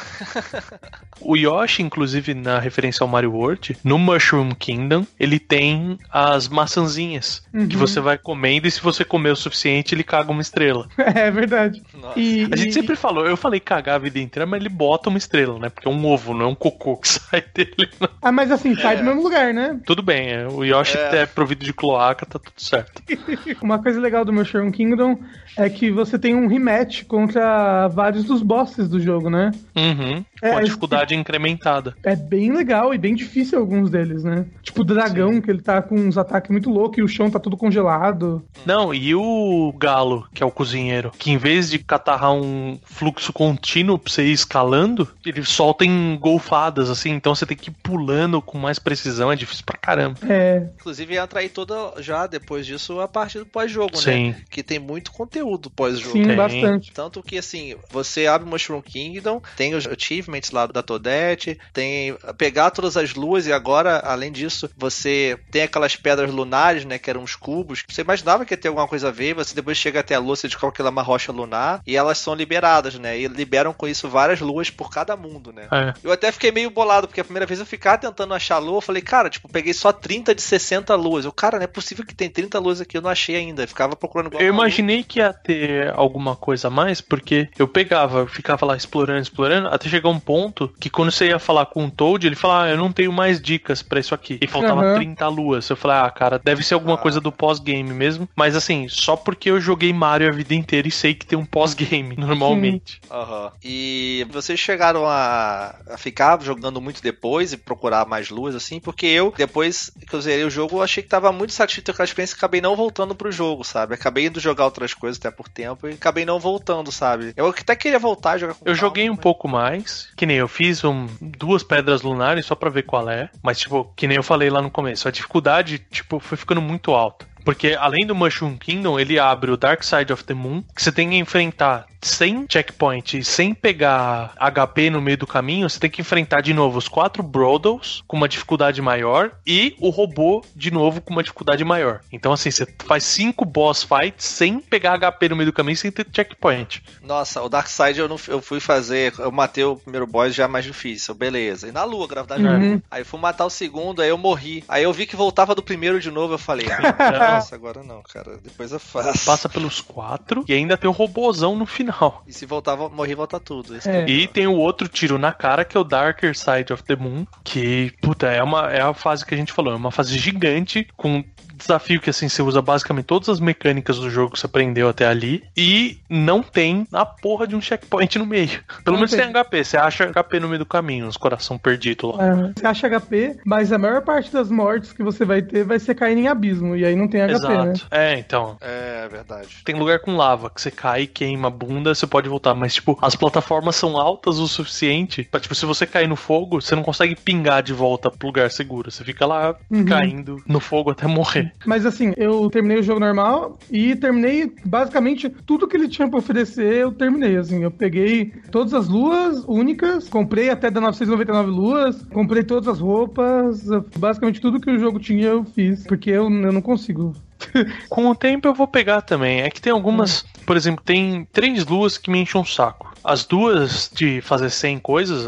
O 1.21 1.37
Yoshi, 1.37 1.83
inclusive, 1.83 2.35
na 2.35 2.59
referência 2.59 3.03
ao 3.03 3.09
Mario 3.09 3.33
World, 3.33 3.77
no 3.83 3.99
Mushroom 3.99 4.51
Kingdom, 4.51 5.07
ele 5.19 5.39
tem 5.39 5.99
as 6.11 6.49
maçãzinhas 6.49 7.43
Uhum. 7.53 7.67
que 7.69 7.77
você 7.77 8.01
vai 8.01 8.19
comendo 8.19 8.67
e 8.67 8.71
se 8.71 8.81
você 8.83 9.05
comer 9.05 9.31
o 9.31 9.37
suficiente, 9.37 9.95
ele 9.95 10.05
caga 10.05 10.31
uma 10.31 10.43
estrela. 10.43 10.87
É 11.17 11.31
verdade. 11.31 11.83
Nossa. 11.95 12.16
E, 12.17 12.49
A 12.51 12.57
gente 12.57 12.71
e- 12.71 12.73
sempre 12.73 12.97
falou, 12.97 13.27
eu 13.27 13.37
falei 13.37 13.61
cagar 13.61 13.97
a 13.97 13.99
vida 13.99 14.19
inteira, 14.19 14.47
mas 14.47 14.61
ele 14.61 14.69
bota 14.69 15.09
uma 15.09 15.19
estrela, 15.19 15.59
né? 15.59 15.69
Porque 15.69 15.87
é 15.87 15.91
um 15.91 16.07
ovo, 16.07 16.33
não 16.35 16.47
é 16.47 16.49
um 16.49 16.55
cocô 16.55 16.97
que 16.97 17.09
sai 17.09 17.45
dele. 17.55 17.89
não. 18.01 18.09
Ah, 18.23 18.33
mas 18.33 18.51
assim, 18.51 18.75
sai 18.77 18.97
do 18.97 19.05
mesmo 19.05 19.23
lugar, 19.23 19.53
né? 19.53 19.79
Tudo 19.87 20.03
bem, 20.03 20.31
é, 20.33 20.47
o 20.49 20.65
Yoshi 20.65 20.97
É. 20.97 21.19
é 21.23 21.27
provido 21.27 21.65
de 21.65 21.73
cloaca, 21.73 22.25
tá 22.27 22.39
tudo 22.39 22.59
certo. 22.61 23.03
Uma 23.63 23.83
coisa 23.83 24.01
legal 24.01 24.25
do 24.25 24.33
Mushroom 24.33 24.71
Kingdom 24.71 25.19
é 25.57 25.69
que 25.69 25.91
você 25.91 26.19
tem 26.19 26.35
um 26.35 26.47
rematch 26.47 27.05
contra 27.05 27.89
vários 27.89 28.25
dos 28.25 28.43
bosses 28.43 28.89
do 28.89 29.01
jogo, 29.01 29.29
né? 29.31 29.51
Uhum. 29.77 30.25
É, 30.43 30.51
Com 30.51 30.57
a 30.57 30.59
esse- 30.61 30.67
dificuldade 30.67 31.15
incrementada. 31.15 31.95
É 32.05 32.15
bem 32.15 32.53
legal 32.53 32.93
e 32.95 32.99
bem 32.99 33.15
difícil 33.15 33.59
alguns 33.59 33.91
deles, 33.91 34.23
né? 34.25 34.47
Tipo 34.63 34.83
o 34.83 34.85
dragão, 34.85 35.41
que 35.41 35.51
ele 35.51 35.63
tá 35.63 35.81
com 35.83 35.95
uns 35.97 36.19
ataques 36.19 36.51
muito 36.51 36.71
loucos 36.71 36.99
e 36.99 37.03
o 37.03 37.09
chão 37.09 37.31
tá 37.31 37.39
tudo 37.39 37.57
congelado. 37.57 38.45
Não, 38.65 38.93
e 38.93 39.15
o 39.15 39.73
galo, 39.79 40.27
que 40.35 40.43
é 40.43 40.47
o 40.47 40.51
cozinheiro, 40.51 41.11
que 41.19 41.31
em 41.31 41.39
vez 41.39 41.71
de 41.71 41.79
catarrar 41.79 42.33
um 42.35 42.79
fluxo 42.85 43.33
contínuo 43.33 43.99
pra 43.99 44.13
você 44.13 44.25
ir 44.27 44.33
escalando, 44.33 45.09
ele 45.25 45.45
solta 45.45 45.85
em 45.85 46.19
golfadas, 46.21 46.91
assim, 46.91 47.11
então 47.11 47.35
você 47.35 47.47
tem 47.47 47.57
que 47.57 47.71
ir 47.71 47.75
pulando 47.83 48.41
com 48.43 48.59
mais 48.59 48.79
precisão, 48.79 49.31
é 49.33 49.37
difícil 49.37 49.65
pra 49.65 49.79
caramba. 49.79 50.19
É, 50.29 50.69
Inclusive 50.79 51.17
entra 51.17 51.41
aí 51.41 51.49
toda 51.49 51.75
já 52.03 52.27
depois 52.27 52.67
disso 52.67 53.01
a 53.01 53.09
parte 53.09 53.39
do 53.39 53.47
pós-jogo, 53.47 53.97
Sim. 53.97 54.29
né? 54.31 54.37
Que 54.51 54.63
tem 54.63 54.79
muito 54.79 55.13
conteúdo 55.13 55.71
pós-jogo. 55.71 56.13
sim, 56.17 56.25
Tem. 56.25 56.37
bastante. 56.37 56.93
Tanto 56.93 57.23
que, 57.23 57.39
assim, 57.39 57.75
você 57.91 58.27
abre 58.27 58.49
Mushroom 58.49 58.81
Kingdom, 58.83 59.41
tem 59.57 59.75
os 59.75 59.87
achievements 60.27 60.51
lá 60.51 60.67
da 60.67 60.83
Toadette, 60.83 61.59
tem 61.73 62.17
pegar 62.37 62.71
todas 62.71 62.97
as 62.97 63.15
luas 63.15 63.47
e 63.47 63.53
agora, 63.53 64.01
além 64.01 64.31
disso, 64.31 64.69
você 64.77 65.39
tem 65.51 65.63
aquelas 65.63 65.97
pedras 65.97 66.31
lunares, 66.31 66.85
né, 66.85 66.99
que 66.99 67.09
eram 67.09 67.23
os 67.23 67.37
cubos. 67.37 67.85
Você 67.89 68.03
imaginava 68.03 68.45
que 68.45 68.53
ia 68.53 68.59
ter 68.59 68.69
alguma 68.69 68.87
coisa 68.89 69.09
a 69.09 69.13
ver, 69.13 69.35
você 69.35 69.55
depois 69.55 69.79
chega 69.79 70.01
até 70.01 70.15
a 70.15 70.19
lua, 70.19 70.37
você 70.37 70.49
descobre 70.49 70.75
que 70.75 70.83
ela 70.83 70.91
é 70.91 70.93
uma 70.93 71.03
rocha 71.03 71.33
lunar 71.33 71.81
e 71.87 71.97
elas 71.97 72.19
são 72.19 72.35
liberadas, 72.35 72.99
né, 72.99 73.19
e 73.19 73.27
liberam 73.29 73.73
com 73.73 73.87
isso 73.87 74.09
várias 74.09 74.41
luas 74.41 74.71
por 74.71 74.91
cada 74.91 75.17
mundo, 75.17 75.53
né. 75.53 75.69
É. 75.73 75.95
Eu 76.03 76.13
até 76.13 76.31
fiquei 76.33 76.51
meio 76.51 76.71
bolado, 76.71 77.07
porque 77.07 77.21
a 77.21 77.25
primeira 77.25 77.47
vez 77.47 77.61
eu 77.61 77.67
ficava 77.67 77.99
tentando 77.99 78.35
achar 78.35 78.59
lua, 78.59 78.79
eu 78.79 78.83
falei, 78.83 79.03
cara, 79.03 79.31
tipo, 79.31 79.49
peguei 79.49 79.73
só 79.73 79.93
30 79.93 80.35
de 80.35 80.43
60 80.43 80.95
luas. 80.95 81.25
Eu, 81.25 81.33
cara, 81.33 81.59
não 81.59 81.65
é 81.65 81.69
possível 81.69 82.05
que 82.05 82.15
tem 82.15 82.29
30 82.29 82.59
luas 82.59 82.81
aqui, 82.81 82.97
eu 82.97 83.03
não 83.03 83.11
achei 83.11 83.37
ainda. 83.37 83.63
Eu 83.63 83.69
ficava 83.69 83.95
procurando 83.95 84.35
Eu 84.39 84.49
imaginei 84.49 85.03
que 85.03 85.21
ia 85.21 85.33
ter 85.33 85.93
alguma 85.95 86.35
coisa 86.35 86.69
a 86.69 86.71
mais, 86.71 87.01
porque 87.01 87.49
eu 87.59 87.69
pegava, 87.69 88.21
eu 88.21 88.27
ficava 88.27 88.67
lá 88.67 88.77
explorando, 88.77 89.21
explorando, 89.21 89.69
até 89.69 89.89
chegar 89.89 90.09
um 90.09 90.16
ponto 90.21 90.73
que 90.81 90.89
quando 90.91 91.11
você 91.11 91.29
ia 91.29 91.39
falar 91.39 91.67
com 91.67 91.87
o 91.87 91.91
Toad, 91.91 92.27
ele 92.27 92.37
falava, 92.37 92.65
ah, 92.65 92.71
eu 92.71 92.77
não 92.77 92.93
tenho 92.93 93.13
mais 93.13 93.41
dicas 93.41 93.83
pra 93.83 94.01
isso 94.01 94.15
aqui. 94.15 94.39
E 94.41 94.47
faltava 94.47 94.83
Uhum. 94.83 94.95
30 94.97 95.29
luas. 95.29 95.69
Eu 95.69 95.77
falei, 95.77 95.97
ah, 95.99 96.11
cara, 96.11 96.39
deve 96.43 96.63
ser 96.63 96.75
alguma 96.75 96.95
Ah. 96.95 96.99
coisa 96.99 97.21
do 97.21 97.31
pós-game 97.33 97.93
mesmo. 97.93 98.29
Mas 98.37 98.55
assim, 98.57 98.89
só 98.89 99.17
porque 99.17 99.51
eu 99.51 99.61
joguei 99.61 99.93
Mario 99.93 100.29
a 100.29 100.33
vida 100.33 100.55
inteira 100.55 100.89
e 100.89 100.91
sei 100.91 101.15
que 101.15 101.27
tem 101.27 101.39
um 101.39 101.45
pós-game, 101.47 102.17
normalmente. 102.19 103.01
Aham. 103.11 103.53
E 103.65 104.27
vocês 104.31 104.59
chegaram 104.59 105.07
a, 105.07 105.75
a 105.91 105.97
ficar 105.99 106.41
jogando 106.43 106.81
muito 106.81 107.03
depois 107.03 107.53
e 107.53 107.57
procurar 107.57 108.07
mais 108.07 108.31
luas, 108.31 108.55
assim, 108.55 108.81
porque 108.81 109.07
eu, 109.07 109.33
depois 109.37 109.91
que 110.09 110.15
eu 110.15 110.21
zerei 110.21 110.45
o 110.45 110.51
jogo, 110.51 110.77
eu 110.79 110.83
achei 110.83 111.03
que 111.03 111.09
tava 111.09 111.33
muito 111.33 111.53
satisfeito 111.53 111.93
com 111.95 112.03
a 112.03 112.05
experiência 112.05 112.35
e 112.35 112.39
acabei 112.39 112.61
não 112.61 112.77
voltando 112.77 113.15
pro 113.15 113.31
jogo, 113.33 113.65
sabe? 113.65 113.95
Acabei 113.95 114.27
indo 114.27 114.41
jogar 114.41 114.65
outras 114.65 114.95
coisas 114.95 115.19
até 115.19 115.31
por 115.31 115.49
tempo 115.49 115.89
e 115.89 115.93
acabei 115.95 116.25
não 116.25 116.39
voltando, 116.39 116.91
sabe? 116.93 117.33
Eu 117.37 117.47
até 117.49 117.75
queria 117.77 117.99
voltar 117.99 118.33
a 118.33 118.39
jogar 118.39 118.55
com 118.55 118.61
Eu 118.61 118.67
calma, 118.67 118.81
joguei 118.81 119.09
um 119.09 119.15
mas- 119.15 119.21
pouco 119.23 119.49
mais, 119.49 120.06
que 120.17 120.27
nem 120.27 120.37
eu 120.37 120.49
fiz 120.49 120.85
um, 120.85 121.07
duas 121.21 121.63
pedras 121.63 122.03
lunares 122.03 122.47
só 122.47 122.55
pra 122.55 122.71
ver 122.71 122.83
qual 122.83 123.09
é, 123.09 123.31
mas 123.43 123.59
tipo, 123.59 123.93
que 123.97 124.07
nem 124.07 124.17
eu 124.17 124.23
falei 124.23 124.51
lá 124.51 124.61
no 124.61 124.71
começo, 124.71 125.09
a 125.09 125.11
dificuldade, 125.11 125.79
tipo, 125.91 126.19
foi 126.19 126.37
ficando 126.37 126.61
muito 126.61 126.93
alta. 126.93 127.27
Porque 127.47 127.77
além 127.79 128.05
do 128.05 128.13
Mushroom 128.13 128.57
Kingdom, 128.57 128.99
ele 128.99 129.21
abre 129.21 129.53
o 129.53 129.57
Dark 129.57 129.85
Side 129.85 130.13
of 130.13 130.25
the 130.25 130.35
Moon, 130.35 130.65
que 130.75 130.83
você 130.83 130.91
tem 130.91 131.11
que 131.11 131.17
enfrentar 131.17 131.87
sem 132.03 132.47
checkpoint, 132.49 133.25
sem 133.25 133.55
pegar 133.55 134.35
HP 134.37 134.91
no 134.91 135.01
meio 135.01 135.17
do 135.17 135.27
caminho, 135.27 135.69
você 135.69 135.79
tem 135.79 135.91
que 135.91 136.01
enfrentar 136.01 136.41
de 136.41 136.53
novo 136.53 136.79
os 136.79 136.89
quatro 136.89 137.23
Brodos 137.23 138.03
com 138.07 138.17
uma 138.17 138.29
dificuldade 138.29 138.81
maior 138.81 139.33
e 139.47 139.77
o 139.81 139.91
robô 139.91 140.45
de 140.55 140.71
novo 140.71 141.01
com 141.01 141.13
uma 141.13 141.23
dificuldade 141.23 141.65
maior. 141.65 142.01
Então, 142.13 142.33
assim, 142.33 142.51
você 142.51 142.67
faz 142.87 143.05
cinco 143.05 143.45
boss 143.45 143.83
fights 143.83 144.25
sem 144.25 144.61
pegar 144.61 144.99
HP 144.99 145.29
no 145.29 145.37
meio 145.37 145.47
do 145.47 145.53
caminho, 145.53 145.77
sem 145.77 145.91
ter 145.91 146.07
checkpoint. 146.13 146.83
Nossa, 147.03 147.43
o 147.43 147.49
Dark 147.49 147.69
Side 147.69 147.99
eu, 147.99 148.09
não, 148.09 148.17
eu 148.29 148.41
fui 148.41 148.61
fazer, 148.61 149.13
eu 149.19 149.31
matei 149.31 149.65
o 149.65 149.77
primeiro 149.77 150.07
boss 150.07 150.35
já 150.35 150.49
mais 150.49 150.65
difícil, 150.65 151.15
beleza. 151.15 151.69
E 151.69 151.73
na 151.73 151.85
lua, 151.85 152.07
gravidade 152.07 152.47
Uhum. 152.47 152.81
Aí 152.91 153.03
fui 153.03 153.19
matar 153.19 153.45
o 153.45 153.51
segundo, 153.51 154.01
aí 154.01 154.09
eu 154.09 154.19
morri. 154.19 154.63
Aí 154.69 154.83
eu 154.83 154.93
vi 154.93 155.07
que 155.07 155.17
voltava 155.17 155.55
do 155.55 155.63
primeiro 155.63 155.99
de 155.99 156.11
novo, 156.11 156.35
eu 156.35 156.39
falei, 156.39 156.67
ah, 156.71 157.36
nossa, 157.37 157.55
agora 157.55 157.83
não, 157.83 158.03
cara, 158.03 158.39
depois 158.43 158.73
eu 158.73 158.81
faço. 158.81 159.25
Passa 159.25 159.49
pelos 159.49 159.81
quatro 159.81 160.45
e 160.49 160.53
ainda 160.53 160.77
tem 160.77 160.89
o 160.89 160.93
robôzão 160.93 161.57
no 161.57 161.67
final. 161.67 162.23
E 162.27 162.33
se 162.33 162.47
voltar, 162.47 162.77
morrer, 162.77 163.15
volta 163.15 163.39
tudo. 163.41 163.77
Esse 163.77 163.89
É. 163.89 164.03
é 164.03 164.09
E 164.09 164.27
tem 164.27 164.47
o 164.47 164.57
outro 164.57 164.89
tiro 164.89 165.19
na 165.19 165.33
cara, 165.33 165.65
que 165.65 165.77
é 165.77 165.81
o 165.81 165.85
Darker 165.85 166.37
Side 166.37 166.73
of 166.73 166.83
the 166.85 166.97
Moon, 166.97 167.27
que, 167.45 167.93
puta, 168.01 168.27
é, 168.27 168.43
uma, 168.43 168.71
é 168.71 168.81
a 168.81 168.95
fase 168.95 169.25
que 169.25 169.35
a 169.35 169.37
gente 169.37 169.53
falou, 169.53 169.73
é 169.73 169.77
uma 169.77 169.91
fase 169.91 170.17
gigante, 170.19 170.87
com 170.97 171.25
desafio 171.57 172.01
que, 172.01 172.11
assim, 172.11 172.29
você 172.29 172.43
usa 172.43 172.61
basicamente 172.63 173.07
todas 173.07 173.29
as 173.29 173.41
mecânicas 173.41 173.99
do 173.99 174.11
jogo 174.11 174.33
que 174.33 174.41
você 174.41 174.47
aprendeu 174.47 174.89
até 174.89 175.07
ali, 175.07 175.43
e 175.57 175.99
não 176.09 176.43
tem 176.43 176.87
a 176.93 177.05
porra 177.05 177.47
de 177.47 177.57
um 177.57 177.61
checkpoint 177.61 178.19
no 178.19 178.27
meio. 178.27 178.49
Pelo 178.85 178.97
Não 178.97 179.01
menos 179.07 179.11
tem. 179.11 179.21
tem 179.21 179.33
HP, 179.33 179.65
você 179.65 179.77
acha 179.77 180.07
HP 180.13 180.41
no 180.41 180.49
meio 180.49 180.59
do 180.61 180.67
caminho, 180.67 181.07
uns 181.07 181.17
coração 181.17 181.59
perdido 181.59 182.09
lá. 182.15 182.25
É, 182.27 182.53
você 182.57 182.67
acha 182.67 182.89
HP, 182.89 183.37
mas 183.45 183.73
a 183.73 183.79
maior 183.79 184.03
parte 184.03 184.33
das 184.33 184.51
mortes 184.51 184.93
que 184.93 185.03
você 185.03 185.25
vai 185.25 185.43
ter 185.43 185.65
vai 185.65 185.79
ser 185.79 185.95
caindo 185.95 186.19
em 186.19 186.29
abismo. 186.29 186.77
E 186.77 186.85
aí 186.85 186.95
não 186.95 187.09
tem 187.09 187.21
HP, 187.23 187.29
né? 187.33 187.35
Exato. 187.73 187.87
É, 187.91 188.19
então. 188.19 188.57
É, 188.61 189.09
verdade. 189.09 189.49
Tem 189.65 189.75
lugar 189.75 190.01
com 190.01 190.17
lava, 190.17 190.51
que 190.51 190.61
você 190.61 190.71
cai, 190.71 191.07
queima 191.07 191.49
a 191.49 191.51
bunda, 191.51 191.95
você 191.95 192.07
pode 192.07 192.29
voltar. 192.29 192.55
Mas, 192.55 192.75
tipo, 192.75 192.99
as 193.01 193.17
plataformas 193.17 193.77
são 193.77 193.97
altas 193.97 194.39
o 194.39 194.47
suficiente 194.49 195.25
pra, 195.31 195.41
tipo, 195.41 195.55
se 195.55 195.65
você 195.67 195.87
cair 195.87 196.07
no 196.09 196.17
fogo, 196.17 196.61
você 196.61 196.75
não 196.75 196.83
consegue 196.83 197.17
pingar 197.17 197.63
de 197.63 197.73
volta 197.73 198.11
pro 198.11 198.29
lugar 198.29 198.51
seguro. 198.51 198.91
Você 198.91 199.05
fica 199.05 199.25
lá 199.27 199.55
Uhum. 199.71 199.85
caindo 199.85 200.43
no 200.47 200.61
fogo 200.61 200.91
até 200.91 201.07
morrer. 201.07 201.46
Mas 201.65 201.87
assim, 201.87 202.13
eu 202.17 202.49
terminei 202.51 202.79
o 202.79 202.83
jogo 202.83 203.01
normal 203.01 203.59
e 203.71 203.95
terminei 203.97 204.53
basicamente 204.65 205.29
tudo 205.29 205.67
que 205.67 205.77
ele 205.77 205.89
tinha 205.89 206.09
pra 206.09 206.19
oferecer, 206.19 206.75
eu 206.75 206.93
terminei. 206.93 207.37
Assim, 207.37 207.63
eu 207.63 207.71
peguei 207.71 208.33
todas 208.51 208.75
as 208.75 208.89
luas 208.89 209.45
únicas, 209.47 210.09
comprei 210.09 210.51
até 210.51 210.71
da 210.71 210.81
999 210.81 211.51
luas, 211.51 212.03
comprei 212.13 212.43
todas 212.43 212.69
as 212.69 212.81
roupas, 212.81 213.65
basicamente 213.97 214.41
tudo 214.41 214.61
que 214.61 214.71
o 214.71 214.79
jogo 214.79 214.99
tinha 214.99 215.29
eu 215.29 215.45
fiz, 215.45 215.85
porque 215.85 216.11
eu, 216.11 216.25
eu 216.25 216.53
não 216.53 216.63
consigo. 216.63 217.15
Com 217.89 218.09
o 218.09 218.15
tempo 218.15 218.49
eu 218.49 218.55
vou 218.55 218.67
pegar 218.67 219.03
também. 219.03 219.41
É 219.41 219.51
que 219.51 219.61
tem 219.61 219.73
algumas, 219.73 220.25
por 220.45 220.57
exemplo, 220.57 220.83
tem 220.85 221.27
três 221.33 221.67
luas 221.67 221.99
que 221.99 222.11
me 222.11 222.21
enchem 222.21 222.41
um 222.41 222.45
saco. 222.45 222.93
As 223.05 223.25
duas 223.25 223.91
de 223.95 224.21
fazer 224.21 224.51
100 224.51 224.79
coisas, 224.81 225.27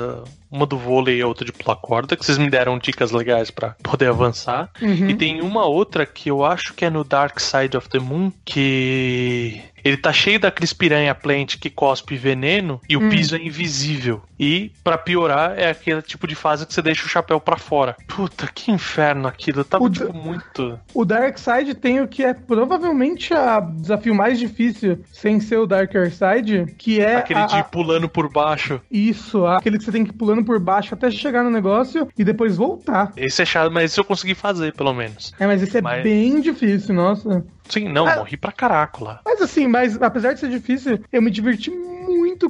uma 0.51 0.67
do 0.67 0.79
vôlei 0.79 1.19
e 1.19 1.23
a 1.23 1.27
outra 1.27 1.45
de 1.45 1.53
pular 1.53 1.77
corda, 1.77 2.17
que 2.17 2.25
vocês 2.25 2.39
me 2.39 2.51
deram 2.51 2.79
dicas 2.79 3.11
legais 3.11 3.51
pra 3.51 3.77
poder 3.83 4.09
avançar. 4.09 4.71
Uhum. 4.81 5.11
E 5.11 5.15
tem 5.15 5.41
uma 5.41 5.67
outra 5.67 6.07
que 6.07 6.31
eu 6.31 6.45
acho 6.45 6.75
que 6.75 6.85
é 6.85 6.91
no 6.91 7.05
Dark 7.05 7.39
Side 7.39 7.77
of 7.77 7.89
the 7.89 7.99
Moon, 7.99 8.33
que 8.45 9.61
ele 9.85 9.97
tá 9.97 10.13
cheio 10.13 10.39
daqueles 10.41 10.73
piranha 10.73 11.15
plant 11.15 11.57
que 11.59 11.71
cospe 11.71 12.17
veneno 12.17 12.81
e 12.89 12.97
o 12.97 13.01
Hum. 13.01 13.09
piso 13.09 13.37
é 13.37 13.39
invisível. 13.39 14.23
E 14.39 14.71
pra 14.85 14.97
piorar 14.97 15.59
é 15.59 15.71
aquele 15.71 16.01
tipo 16.03 16.27
de 16.27 16.35
fase 16.35 16.65
que 16.67 16.73
você 16.73 16.81
deixa 16.81 17.05
o 17.05 17.09
chapéu 17.09 17.41
pra 17.41 17.57
fora. 17.57 17.97
Puta, 18.07 18.49
que 18.55 18.71
inferno 18.71 19.27
aquilo. 19.27 19.67
O 19.81 19.91
tipo 19.91 20.13
muito. 20.13 20.79
O 20.95 21.05
Dark 21.05 21.37
Side 21.39 21.75
tem 21.75 22.01
o 22.01 22.07
que 22.09 22.23
é 22.25 22.33
provavelmente 22.35 23.33
o 23.35 23.61
desafio 23.81 24.15
mais 24.15 24.39
difícil, 24.39 25.01
sem 25.13 25.41
ser 25.41 25.57
o 25.59 25.67
Darker 25.67 26.11
Side, 26.13 26.75
que 26.79 27.01
é 27.01 27.17
aquele 27.17 27.41
a- 27.41 27.47
de 27.47 27.57
ir 27.59 27.65
pulando 27.65 28.09
por 28.09 28.31
baixo. 28.31 28.81
isso, 28.91 29.45
aquele 29.47 29.79
que 29.79 29.85
você 29.85 29.93
tem 29.93 30.05
que 30.05 30.11
ir 30.11 30.15
pulando 30.15 30.45
por 30.45 30.59
baixo 30.61 30.95
até 30.95 31.11
chegar 31.11 31.43
no 31.43 31.51
negócio 31.51 32.09
e 32.17 32.23
depois 32.25 32.57
voltar. 32.57 33.13
Esse 33.17 33.43
é 33.43 33.45
chato, 33.45 33.73
mas 33.73 33.85
esse 33.91 33.99
eu 34.01 34.05
consegui 34.05 34.35
fazer, 34.35 34.73
pelo 34.75 34.93
menos. 34.93 35.33
É, 35.39 35.47
mas 35.47 35.63
esse 35.63 35.79
é 35.79 35.83
Mas- 35.83 36.03
bem 36.03 36.41
difícil, 36.41 36.95
nossa. 36.95 37.45
Sim, 37.69 37.89
não, 37.89 38.07
Ah. 38.07 38.17
morri 38.17 38.37
pra 38.37 38.53
caraco 38.53 39.05
lá. 39.05 39.21
Mas 39.25 39.41
assim, 39.43 39.67
mas 39.67 40.01
apesar 40.01 40.33
de 40.35 40.41
ser 40.41 40.51
difícil, 40.51 41.01
eu 41.13 41.21
me 41.23 41.31
diverti 41.31 41.71
muito 41.71 41.98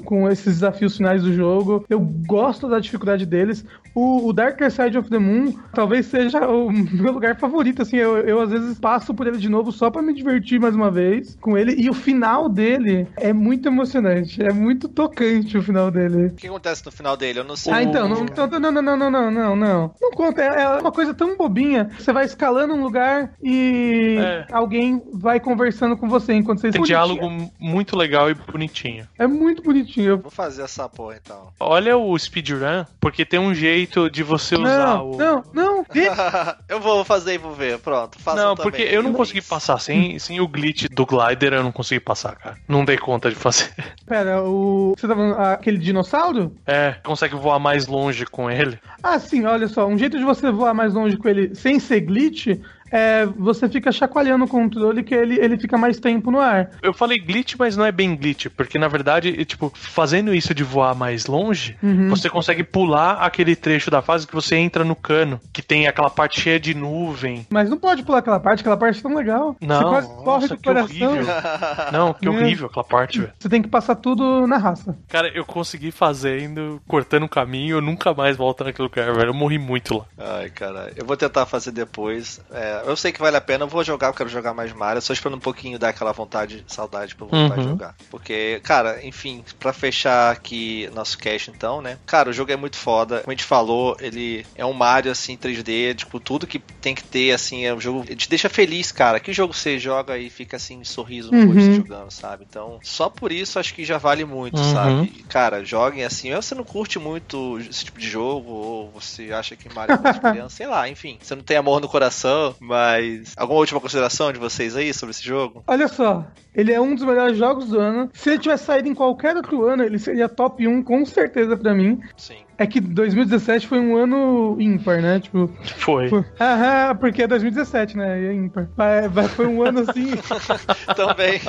com 0.04 0.28
esses 0.28 0.54
desafios 0.54 0.96
finais 0.96 1.22
do 1.22 1.32
jogo. 1.32 1.84
Eu 1.88 2.00
gosto 2.00 2.68
da 2.68 2.78
dificuldade 2.78 3.24
deles. 3.26 3.64
O, 3.94 4.28
o 4.28 4.32
Darker 4.32 4.70
Side 4.70 4.96
of 4.96 5.08
the 5.10 5.18
Moon 5.18 5.52
talvez 5.72 6.06
seja 6.06 6.46
o 6.48 6.70
meu 6.72 7.12
lugar 7.12 7.36
favorito. 7.38 7.82
Assim, 7.82 7.96
eu, 7.96 8.16
eu 8.18 8.40
às 8.40 8.50
vezes 8.50 8.78
passo 8.78 9.14
por 9.14 9.26
ele 9.26 9.38
de 9.38 9.48
novo 9.48 9.70
só 9.72 9.90
pra 9.90 10.02
me 10.02 10.14
divertir 10.14 10.60
mais 10.60 10.74
uma 10.74 10.90
vez 10.90 11.36
com 11.40 11.56
ele. 11.56 11.74
E 11.78 11.88
o 11.90 11.94
final 11.94 12.48
dele 12.48 13.06
é 13.16 13.32
muito 13.32 13.68
emocionante. 13.68 14.42
É 14.42 14.52
muito 14.52 14.88
tocante 14.88 15.56
o 15.56 15.62
final 15.62 15.90
dele. 15.90 16.26
O 16.28 16.34
que 16.34 16.46
acontece 16.46 16.84
no 16.86 16.92
final 16.92 17.16
dele? 17.16 17.40
Eu 17.40 17.44
não 17.44 17.56
sei. 17.56 17.72
Ah, 17.72 17.82
então, 17.82 18.08
não, 18.08 18.24
então, 18.24 18.46
não, 18.46 18.60
não, 18.72 18.82
não, 18.82 18.96
não, 18.96 19.10
não, 19.10 19.30
não, 19.30 19.56
não. 19.56 19.94
Não 20.00 20.10
conta, 20.12 20.42
é, 20.42 20.62
é 20.62 20.68
uma 20.80 20.92
coisa 20.92 21.14
tão 21.14 21.36
bobinha. 21.36 21.90
Você 21.98 22.12
vai 22.12 22.24
escalando 22.24 22.74
um 22.74 22.82
lugar 22.82 23.32
e 23.42 24.16
É. 24.18 24.46
alguém 24.52 25.02
vai 25.12 25.40
conversando 25.40 25.96
com 25.96 26.08
você 26.08 26.32
enquanto 26.34 26.58
você 26.60 26.68
Bonitinho. 26.68 26.86
diálogo 26.86 27.50
muito 27.58 27.96
legal 27.96 28.30
e 28.30 28.34
bonitinho. 28.34 29.06
É 29.18 29.26
muito 29.26 29.57
bonitinho. 29.62 30.18
Vou 30.18 30.30
fazer 30.30 30.62
essa 30.62 30.88
porra 30.88 31.18
então. 31.22 31.48
Olha 31.58 31.96
o 31.96 32.18
speedrun, 32.18 32.84
porque 33.00 33.24
tem 33.24 33.38
um 33.38 33.54
jeito 33.54 34.10
de 34.10 34.22
você 34.22 34.56
usar 34.56 34.96
Não, 34.96 35.10
o. 35.10 35.16
não, 35.16 35.44
não. 35.52 35.86
eu 36.68 36.80
vou 36.80 37.04
fazer 37.04 37.34
e 37.34 37.38
vou 37.38 37.52
ver. 37.52 37.78
Pronto, 37.78 38.18
faça 38.18 38.42
Não, 38.42 38.54
também. 38.54 38.70
porque 38.70 38.82
eu 38.82 39.02
não 39.02 39.12
consegui 39.12 39.42
passar 39.42 39.78
sem, 39.78 40.18
sem 40.18 40.40
o 40.40 40.48
glitch 40.48 40.86
do 40.90 41.06
glider, 41.06 41.52
eu 41.52 41.62
não 41.62 41.72
consegui 41.72 42.00
passar, 42.00 42.36
cara. 42.36 42.56
Não 42.66 42.84
dei 42.84 42.98
conta 42.98 43.28
de 43.30 43.36
fazer. 43.36 43.70
Pera, 44.06 44.42
o. 44.42 44.94
Você 44.96 45.06
tá 45.06 45.14
falando 45.14 45.38
aquele 45.38 45.78
dinossauro? 45.78 46.54
É, 46.66 46.96
consegue 47.04 47.34
voar 47.34 47.58
mais 47.58 47.86
longe 47.86 48.24
com 48.26 48.50
ele. 48.50 48.78
Ah, 49.02 49.18
sim, 49.18 49.44
olha 49.44 49.68
só. 49.68 49.86
Um 49.86 49.98
jeito 49.98 50.18
de 50.18 50.24
você 50.24 50.50
voar 50.50 50.74
mais 50.74 50.94
longe 50.94 51.16
com 51.16 51.28
ele 51.28 51.54
sem 51.54 51.78
ser 51.78 52.00
glitch 52.00 52.48
é 52.90 53.26
você 53.26 53.68
fica 53.68 53.90
chacoalhando 53.92 54.44
o 54.44 54.48
controle 54.48 55.02
que 55.02 55.14
ele, 55.14 55.38
ele 55.38 55.58
fica 55.58 55.76
mais 55.78 55.98
tempo 55.98 56.30
no 56.30 56.40
ar. 56.40 56.70
Eu 56.82 56.92
falei 56.94 57.18
glitch, 57.18 57.54
mas 57.58 57.76
não 57.76 57.84
é 57.84 57.92
bem 57.92 58.14
glitch, 58.16 58.46
porque 58.56 58.78
na 58.78 58.88
verdade, 58.88 59.44
tipo, 59.44 59.72
fazendo 59.74 60.34
isso 60.34 60.54
de 60.54 60.62
voar 60.64 60.94
mais 60.94 61.26
longe, 61.26 61.76
Uhum. 61.82 62.08
você 62.08 62.28
consegue 62.28 62.62
pular 62.64 63.14
aquele 63.14 63.54
trecho 63.56 63.90
da 63.90 64.02
fase 64.02 64.26
que 64.26 64.34
você 64.34 64.56
entra 64.56 64.84
no 64.84 64.94
cano, 64.96 65.40
que 65.52 65.62
tem 65.62 65.86
aquela 65.86 66.10
parte 66.10 66.40
cheia 66.40 66.58
de 66.58 66.74
nuvem. 66.74 67.46
Mas 67.50 67.68
não 67.70 67.76
pode 67.78 68.02
pular 68.02 68.18
aquela 68.18 68.40
parte, 68.40 68.60
aquela 68.60 68.76
parte 68.76 68.98
é 68.98 69.02
tão 69.02 69.14
legal. 69.14 69.56
Não, 69.60 69.78
você 69.78 69.84
quase 69.88 70.08
corre 70.08 70.24
nossa, 70.24 70.48
do 70.48 70.56
que 70.56 70.62
coração. 70.64 71.08
horrível. 71.12 71.26
Não, 71.92 72.12
que 72.12 72.28
horrível 72.28 72.66
aquela 72.66 72.84
parte, 72.84 73.20
velho. 73.20 73.32
Você 73.38 73.48
tem 73.48 73.62
que 73.62 73.68
passar 73.68 73.94
tudo 73.96 74.46
na 74.46 74.56
raça. 74.58 74.96
Cara, 75.08 75.28
eu 75.34 75.44
consegui 75.44 75.90
fazendo, 75.90 76.80
cortando 76.86 77.24
o 77.24 77.28
caminho, 77.28 77.76
eu 77.76 77.80
nunca 77.80 78.12
mais 78.14 78.36
volto 78.36 78.64
naquele 78.64 78.88
lugar, 78.88 79.12
velho. 79.14 79.30
Eu 79.30 79.34
morri 79.34 79.58
muito 79.58 79.98
lá. 79.98 80.04
Ai, 80.18 80.50
caralho. 80.50 80.92
Eu 80.96 81.04
vou 81.06 81.16
tentar 81.16 81.46
fazer 81.46 81.70
depois. 81.72 82.40
É, 82.50 82.77
eu 82.86 82.96
sei 82.96 83.12
que 83.12 83.20
vale 83.20 83.36
a 83.36 83.40
pena, 83.40 83.64
eu 83.64 83.68
vou 83.68 83.82
jogar, 83.84 84.08
eu 84.08 84.14
quero 84.14 84.28
jogar 84.28 84.54
mais 84.54 84.72
Mario, 84.72 85.02
só 85.02 85.12
esperando 85.12 85.36
um 85.38 85.40
pouquinho 85.40 85.78
dar 85.78 85.90
aquela 85.90 86.12
vontade, 86.12 86.64
saudade 86.66 87.14
pra 87.14 87.26
voltar 87.26 87.54
a 87.54 87.56
Uhum. 87.58 87.62
jogar. 87.64 87.94
Porque, 88.10 88.60
cara, 88.64 89.04
enfim, 89.04 89.44
pra 89.58 89.72
fechar 89.72 90.32
aqui 90.32 90.88
nosso 90.94 91.18
cast 91.18 91.50
então, 91.50 91.80
né? 91.82 91.98
Cara, 92.06 92.30
o 92.30 92.32
jogo 92.32 92.52
é 92.52 92.56
muito 92.56 92.76
foda. 92.76 93.20
Como 93.20 93.30
a 93.30 93.34
gente 93.34 93.44
falou, 93.44 93.96
ele 94.00 94.46
é 94.54 94.64
um 94.64 94.72
Mario 94.72 95.12
assim 95.12 95.36
3D, 95.36 95.94
tipo, 95.94 96.18
tudo 96.20 96.46
que 96.46 96.58
tem 96.80 96.94
que 96.94 97.04
ter 97.04 97.32
assim, 97.32 97.64
é 97.66 97.74
um 97.74 97.80
jogo 97.80 98.04
ele 98.06 98.16
te 98.16 98.28
deixa 98.28 98.48
feliz, 98.48 98.90
cara. 98.92 99.20
Que 99.20 99.32
jogo 99.32 99.52
você 99.54 99.78
joga 99.78 100.16
e 100.18 100.30
fica 100.30 100.56
assim, 100.56 100.82
sorriso 100.84 101.32
no 101.32 101.38
Uhum. 101.38 101.54
rosto 101.54 101.72
jogando, 101.74 102.10
sabe? 102.10 102.44
Então, 102.48 102.78
só 102.82 103.08
por 103.10 103.30
isso 103.32 103.58
acho 103.58 103.74
que 103.74 103.84
já 103.84 103.98
vale 103.98 104.24
muito, 104.24 104.58
Uhum. 104.58 104.72
sabe? 104.72 105.24
Cara, 105.28 105.64
joguem 105.64 106.04
assim, 106.04 106.32
ou 106.32 106.40
você 106.42 106.54
não 106.54 106.64
curte 106.64 106.98
muito 106.98 107.58
esse 107.60 107.84
tipo 107.84 107.98
de 107.98 108.08
jogo, 108.08 108.50
ou 108.50 108.90
você 108.90 109.32
acha 109.32 109.56
que 109.56 109.68
Mario 109.68 109.94
é 109.94 109.98
criança, 110.20 110.56
sei 110.56 110.66
lá, 110.66 110.88
enfim. 110.88 111.18
Você 111.20 111.34
não 111.34 111.42
tem 111.42 111.56
amor 111.56 111.80
no 111.80 111.88
coração, 111.88 112.54
mas. 112.68 113.34
Alguma 113.36 113.60
última 113.60 113.80
consideração 113.80 114.32
de 114.32 114.38
vocês 114.38 114.76
aí 114.76 114.92
sobre 114.92 115.10
esse 115.10 115.24
jogo? 115.24 115.64
Olha 115.66 115.88
só, 115.88 116.26
ele 116.54 116.72
é 116.72 116.80
um 116.80 116.94
dos 116.94 117.04
melhores 117.04 117.36
jogos 117.36 117.68
do 117.68 117.80
ano. 117.80 118.10
Se 118.12 118.30
ele 118.30 118.38
tivesse 118.38 118.64
saído 118.64 118.88
em 118.88 118.94
qualquer 118.94 119.34
outro 119.36 119.66
ano, 119.66 119.82
ele 119.82 119.98
seria 119.98 120.28
top 120.28 120.66
1 120.66 120.82
com 120.82 121.04
certeza 121.04 121.56
pra 121.56 121.74
mim. 121.74 122.00
Sim. 122.16 122.47
É 122.58 122.66
que 122.66 122.80
2017 122.80 123.68
foi 123.68 123.78
um 123.78 123.96
ano 123.96 124.56
ímpar, 124.58 125.00
né? 125.00 125.20
Tipo, 125.20 125.48
Foi. 125.76 126.08
Pô, 126.08 126.24
Aham, 126.40 126.96
porque 126.96 127.22
é 127.22 127.26
2017, 127.28 127.96
né? 127.96 128.20
E 128.20 128.26
é 128.26 128.34
ímpar. 128.34 128.68
Mas, 128.76 129.12
mas 129.14 129.30
foi 129.30 129.46
um 129.46 129.62
ano 129.62 129.80
assim. 129.80 130.10
Também. 130.96 131.40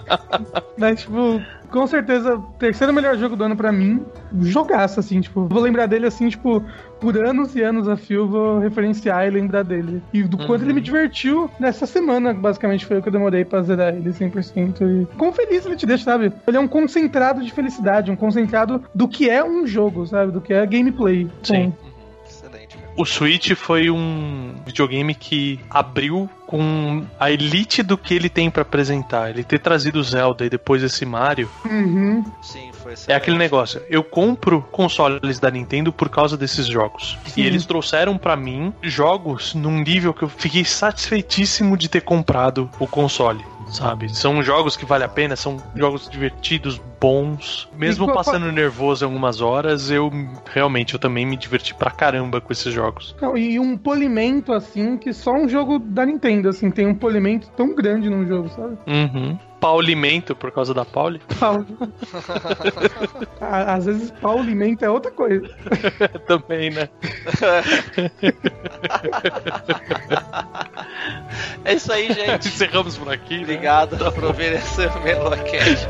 mas, 0.78 1.02
tipo, 1.02 1.42
com 1.70 1.86
certeza, 1.86 2.42
terceiro 2.58 2.92
melhor 2.92 3.18
jogo 3.18 3.36
do 3.36 3.44
ano 3.44 3.56
pra 3.56 3.70
mim. 3.70 4.02
Jogaço, 4.40 5.00
assim, 5.00 5.20
tipo. 5.20 5.46
Vou 5.46 5.60
lembrar 5.60 5.86
dele 5.86 6.06
assim, 6.06 6.28
tipo, 6.28 6.64
por 7.00 7.16
anos 7.18 7.54
e 7.54 7.62
anos 7.62 7.88
a 7.88 7.96
fio, 7.96 8.26
vou 8.26 8.58
referenciar 8.58 9.26
e 9.26 9.30
lembrar 9.30 9.62
dele. 9.62 10.02
E 10.12 10.22
do 10.22 10.38
quanto 10.38 10.62
ele 10.62 10.72
me 10.72 10.80
divertiu 10.80 11.50
nessa 11.58 11.86
semana, 11.86 12.32
basicamente, 12.32 12.86
foi 12.86 12.98
o 12.98 13.02
que 13.02 13.08
eu 13.08 13.12
demorei 13.12 13.44
pra 13.44 13.62
zerar 13.62 13.94
ele 13.94 14.10
100%. 14.10 14.80
E 14.80 15.16
quão 15.16 15.32
feliz 15.32 15.66
ele 15.66 15.76
te 15.76 15.86
deixa, 15.86 16.04
sabe? 16.04 16.32
Ele 16.46 16.56
é 16.56 16.60
um 16.60 16.68
concentrado 16.68 17.44
de 17.44 17.52
felicidade, 17.52 18.10
um 18.10 18.16
concentrado 18.16 18.82
do 18.94 19.08
que 19.08 19.28
é 19.28 19.44
um 19.44 19.66
jogo, 19.66 20.06
sabe? 20.06 20.32
Do 20.32 20.40
que 20.46 20.52
é 20.52 20.64
gameplay. 20.66 21.28
Sim. 21.42 21.64
Uhum, 21.66 21.72
Excelente, 22.26 22.76
cara. 22.76 22.90
O 22.96 23.04
Switch 23.04 23.52
foi 23.54 23.90
um 23.90 24.54
videogame 24.64 25.14
que 25.14 25.60
abriu 25.68 26.30
com 26.46 27.04
a 27.20 27.30
elite 27.30 27.82
do 27.82 27.98
que 27.98 28.14
ele 28.14 28.28
tem 28.28 28.50
pra 28.50 28.62
apresentar. 28.62 29.30
Ele 29.30 29.44
ter 29.44 29.58
trazido 29.58 29.98
o 29.98 30.02
Zelda 30.02 30.46
e 30.46 30.50
depois 30.50 30.82
esse 30.82 31.04
Mario 31.04 31.50
Uhum. 31.64 32.24
Sim, 32.40 32.70
foi 32.94 33.12
é 33.12 33.16
aquele 33.16 33.36
negócio. 33.38 33.82
Eu 33.90 34.04
compro 34.04 34.62
consoles 34.70 35.38
da 35.40 35.50
Nintendo 35.50 35.92
por 35.92 36.08
causa 36.08 36.36
desses 36.36 36.66
jogos. 36.66 37.18
Sim. 37.26 37.42
E 37.42 37.46
eles 37.46 37.64
trouxeram 37.66 38.16
pra 38.16 38.36
mim 38.36 38.72
jogos 38.82 39.54
num 39.54 39.78
nível 39.80 40.14
que 40.14 40.22
eu 40.22 40.28
fiquei 40.28 40.64
satisfeitíssimo 40.64 41.76
de 41.76 41.88
ter 41.88 42.02
comprado 42.02 42.70
o 42.78 42.86
console. 42.86 43.44
Sabe? 43.68 44.08
São 44.14 44.40
jogos 44.44 44.76
que 44.76 44.84
vale 44.84 45.02
a 45.02 45.08
pena, 45.08 45.34
são 45.34 45.56
jogos 45.74 46.08
divertidos, 46.08 46.80
bons. 47.00 47.68
Mesmo 47.76 48.04
qual- 48.06 48.16
passando 48.16 48.50
nervoso 48.52 49.04
em 49.04 49.06
algumas 49.08 49.40
horas, 49.40 49.90
eu 49.90 50.08
realmente 50.54 50.94
eu 50.94 51.00
também 51.00 51.26
me 51.26 51.36
diverti 51.36 51.74
pra 51.74 51.90
caramba 51.90 52.40
com 52.40 52.52
esses 52.52 52.72
jogos. 52.72 53.16
Não, 53.20 53.36
E 53.36 53.58
um 53.58 53.76
polimento, 53.76 54.52
assim, 54.52 54.96
que 54.96 55.12
só 55.12 55.32
um 55.32 55.48
jogo 55.48 55.80
da 55.80 56.06
Nintendo, 56.06 56.48
assim, 56.48 56.70
tem 56.70 56.86
um 56.86 56.94
polimento 56.94 57.48
tão 57.56 57.74
grande 57.74 58.08
num 58.08 58.24
jogo, 58.24 58.48
sabe? 58.50 58.76
Uhum. 58.86 59.36
Paulimento 59.60 60.34
por 60.36 60.50
causa 60.52 60.72
da 60.74 60.84
Pauli. 60.84 61.20
Pau. 61.40 61.64
Á- 63.40 63.74
Às 63.74 63.86
vezes 63.86 64.10
paulimento 64.12 64.84
é 64.84 64.90
outra 64.90 65.10
coisa. 65.10 65.48
também, 66.26 66.70
né? 66.70 66.88
É 71.64 71.74
isso 71.74 71.92
aí, 71.92 72.12
gente. 72.12 72.48
Encerramos 72.48 72.96
por 72.96 73.12
aqui. 73.12 73.36
né? 73.38 73.42
Obrigado 73.42 74.12
por 74.12 74.24
ouvir 74.24 74.52
esse 74.52 74.82
Melocast. 75.02 75.88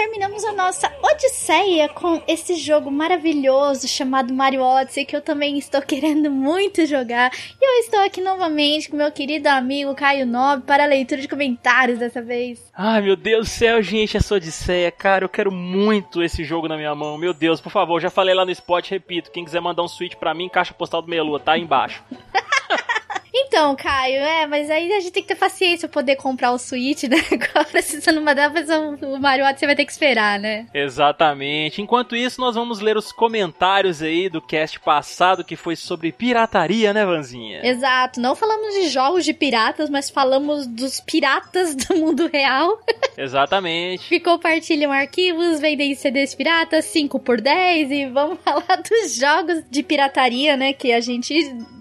Terminamos 0.00 0.42
a 0.46 0.52
nossa 0.52 0.90
odisseia 1.02 1.86
com 1.86 2.22
esse 2.26 2.54
jogo 2.54 2.90
maravilhoso 2.90 3.86
chamado 3.86 4.32
Mario 4.32 4.62
Odyssey, 4.62 5.04
que 5.04 5.14
eu 5.14 5.20
também 5.20 5.58
estou 5.58 5.82
querendo 5.82 6.30
muito 6.30 6.86
jogar. 6.86 7.30
E 7.60 7.62
eu 7.62 7.84
estou 7.84 8.00
aqui 8.00 8.22
novamente 8.22 8.88
com 8.88 8.96
meu 8.96 9.12
querido 9.12 9.50
amigo 9.50 9.94
Caio 9.94 10.24
Nobre 10.24 10.64
para 10.66 10.84
a 10.84 10.86
leitura 10.86 11.20
de 11.20 11.28
comentários 11.28 11.98
dessa 11.98 12.22
vez. 12.22 12.72
Ai, 12.74 13.02
meu 13.02 13.14
Deus 13.14 13.46
do 13.46 13.50
céu, 13.50 13.82
gente, 13.82 14.16
essa 14.16 14.34
odisseia, 14.34 14.90
cara, 14.90 15.26
eu 15.26 15.28
quero 15.28 15.52
muito 15.52 16.22
esse 16.22 16.44
jogo 16.44 16.66
na 16.66 16.78
minha 16.78 16.94
mão. 16.94 17.18
Meu 17.18 17.34
Deus, 17.34 17.60
por 17.60 17.70
favor, 17.70 18.00
já 18.00 18.08
falei 18.08 18.34
lá 18.34 18.46
no 18.46 18.50
spot, 18.52 18.88
repito, 18.88 19.30
quem 19.30 19.44
quiser 19.44 19.60
mandar 19.60 19.82
um 19.82 19.88
switch 19.88 20.14
pra 20.14 20.32
mim, 20.32 20.48
caixa 20.48 20.72
postal 20.72 21.02
do 21.02 21.08
Meia 21.08 21.22
Lua, 21.22 21.38
tá 21.38 21.52
aí 21.52 21.60
embaixo. 21.60 22.02
Então, 23.32 23.74
Caio, 23.76 24.20
é, 24.20 24.46
mas 24.46 24.70
aí 24.70 24.92
a 24.92 25.00
gente 25.00 25.12
tem 25.12 25.22
que 25.22 25.28
ter 25.28 25.36
paciência 25.36 25.88
pra 25.88 26.00
poder 26.02 26.16
comprar 26.16 26.52
o 26.52 26.58
Switch, 26.58 27.04
né? 27.04 27.16
Agora, 27.32 27.82
se 27.82 28.00
você 28.00 28.12
não 28.12 28.22
mandar, 28.22 28.50
o 28.50 29.14
o 29.14 29.20
Mario 29.20 29.44
Odyssey 29.44 29.66
vai 29.66 29.76
ter 29.76 29.84
que 29.84 29.92
esperar, 29.92 30.38
né? 30.38 30.66
Exatamente. 30.74 31.80
Enquanto 31.80 32.16
isso, 32.16 32.40
nós 32.40 32.54
vamos 32.54 32.80
ler 32.80 32.96
os 32.96 33.12
comentários 33.12 34.02
aí 34.02 34.28
do 34.28 34.40
cast 34.40 34.78
passado 34.80 35.44
que 35.44 35.56
foi 35.56 35.76
sobre 35.76 36.12
pirataria, 36.12 36.92
né, 36.92 37.04
Vanzinha? 37.04 37.60
Exato, 37.64 38.20
não 38.20 38.34
falamos 38.34 38.74
de 38.74 38.88
jogos 38.88 39.24
de 39.24 39.32
piratas, 39.32 39.88
mas 39.88 40.10
falamos 40.10 40.66
dos 40.66 41.00
piratas 41.00 41.74
do 41.74 41.96
mundo 41.96 42.28
real. 42.32 42.80
Exatamente. 43.16 44.08
que 44.08 44.20
compartilham 44.20 44.90
arquivos, 44.90 45.60
vendem 45.60 45.94
CDs 45.94 46.34
piratas, 46.34 46.86
5 46.86 47.18
por 47.20 47.40
10 47.40 47.90
e 47.90 48.06
vamos 48.06 48.38
falar 48.44 48.82
dos 48.82 49.14
jogos 49.14 49.62
de 49.70 49.82
pirataria, 49.82 50.56
né, 50.56 50.72
que 50.72 50.92
a 50.92 51.00
gente 51.00 51.34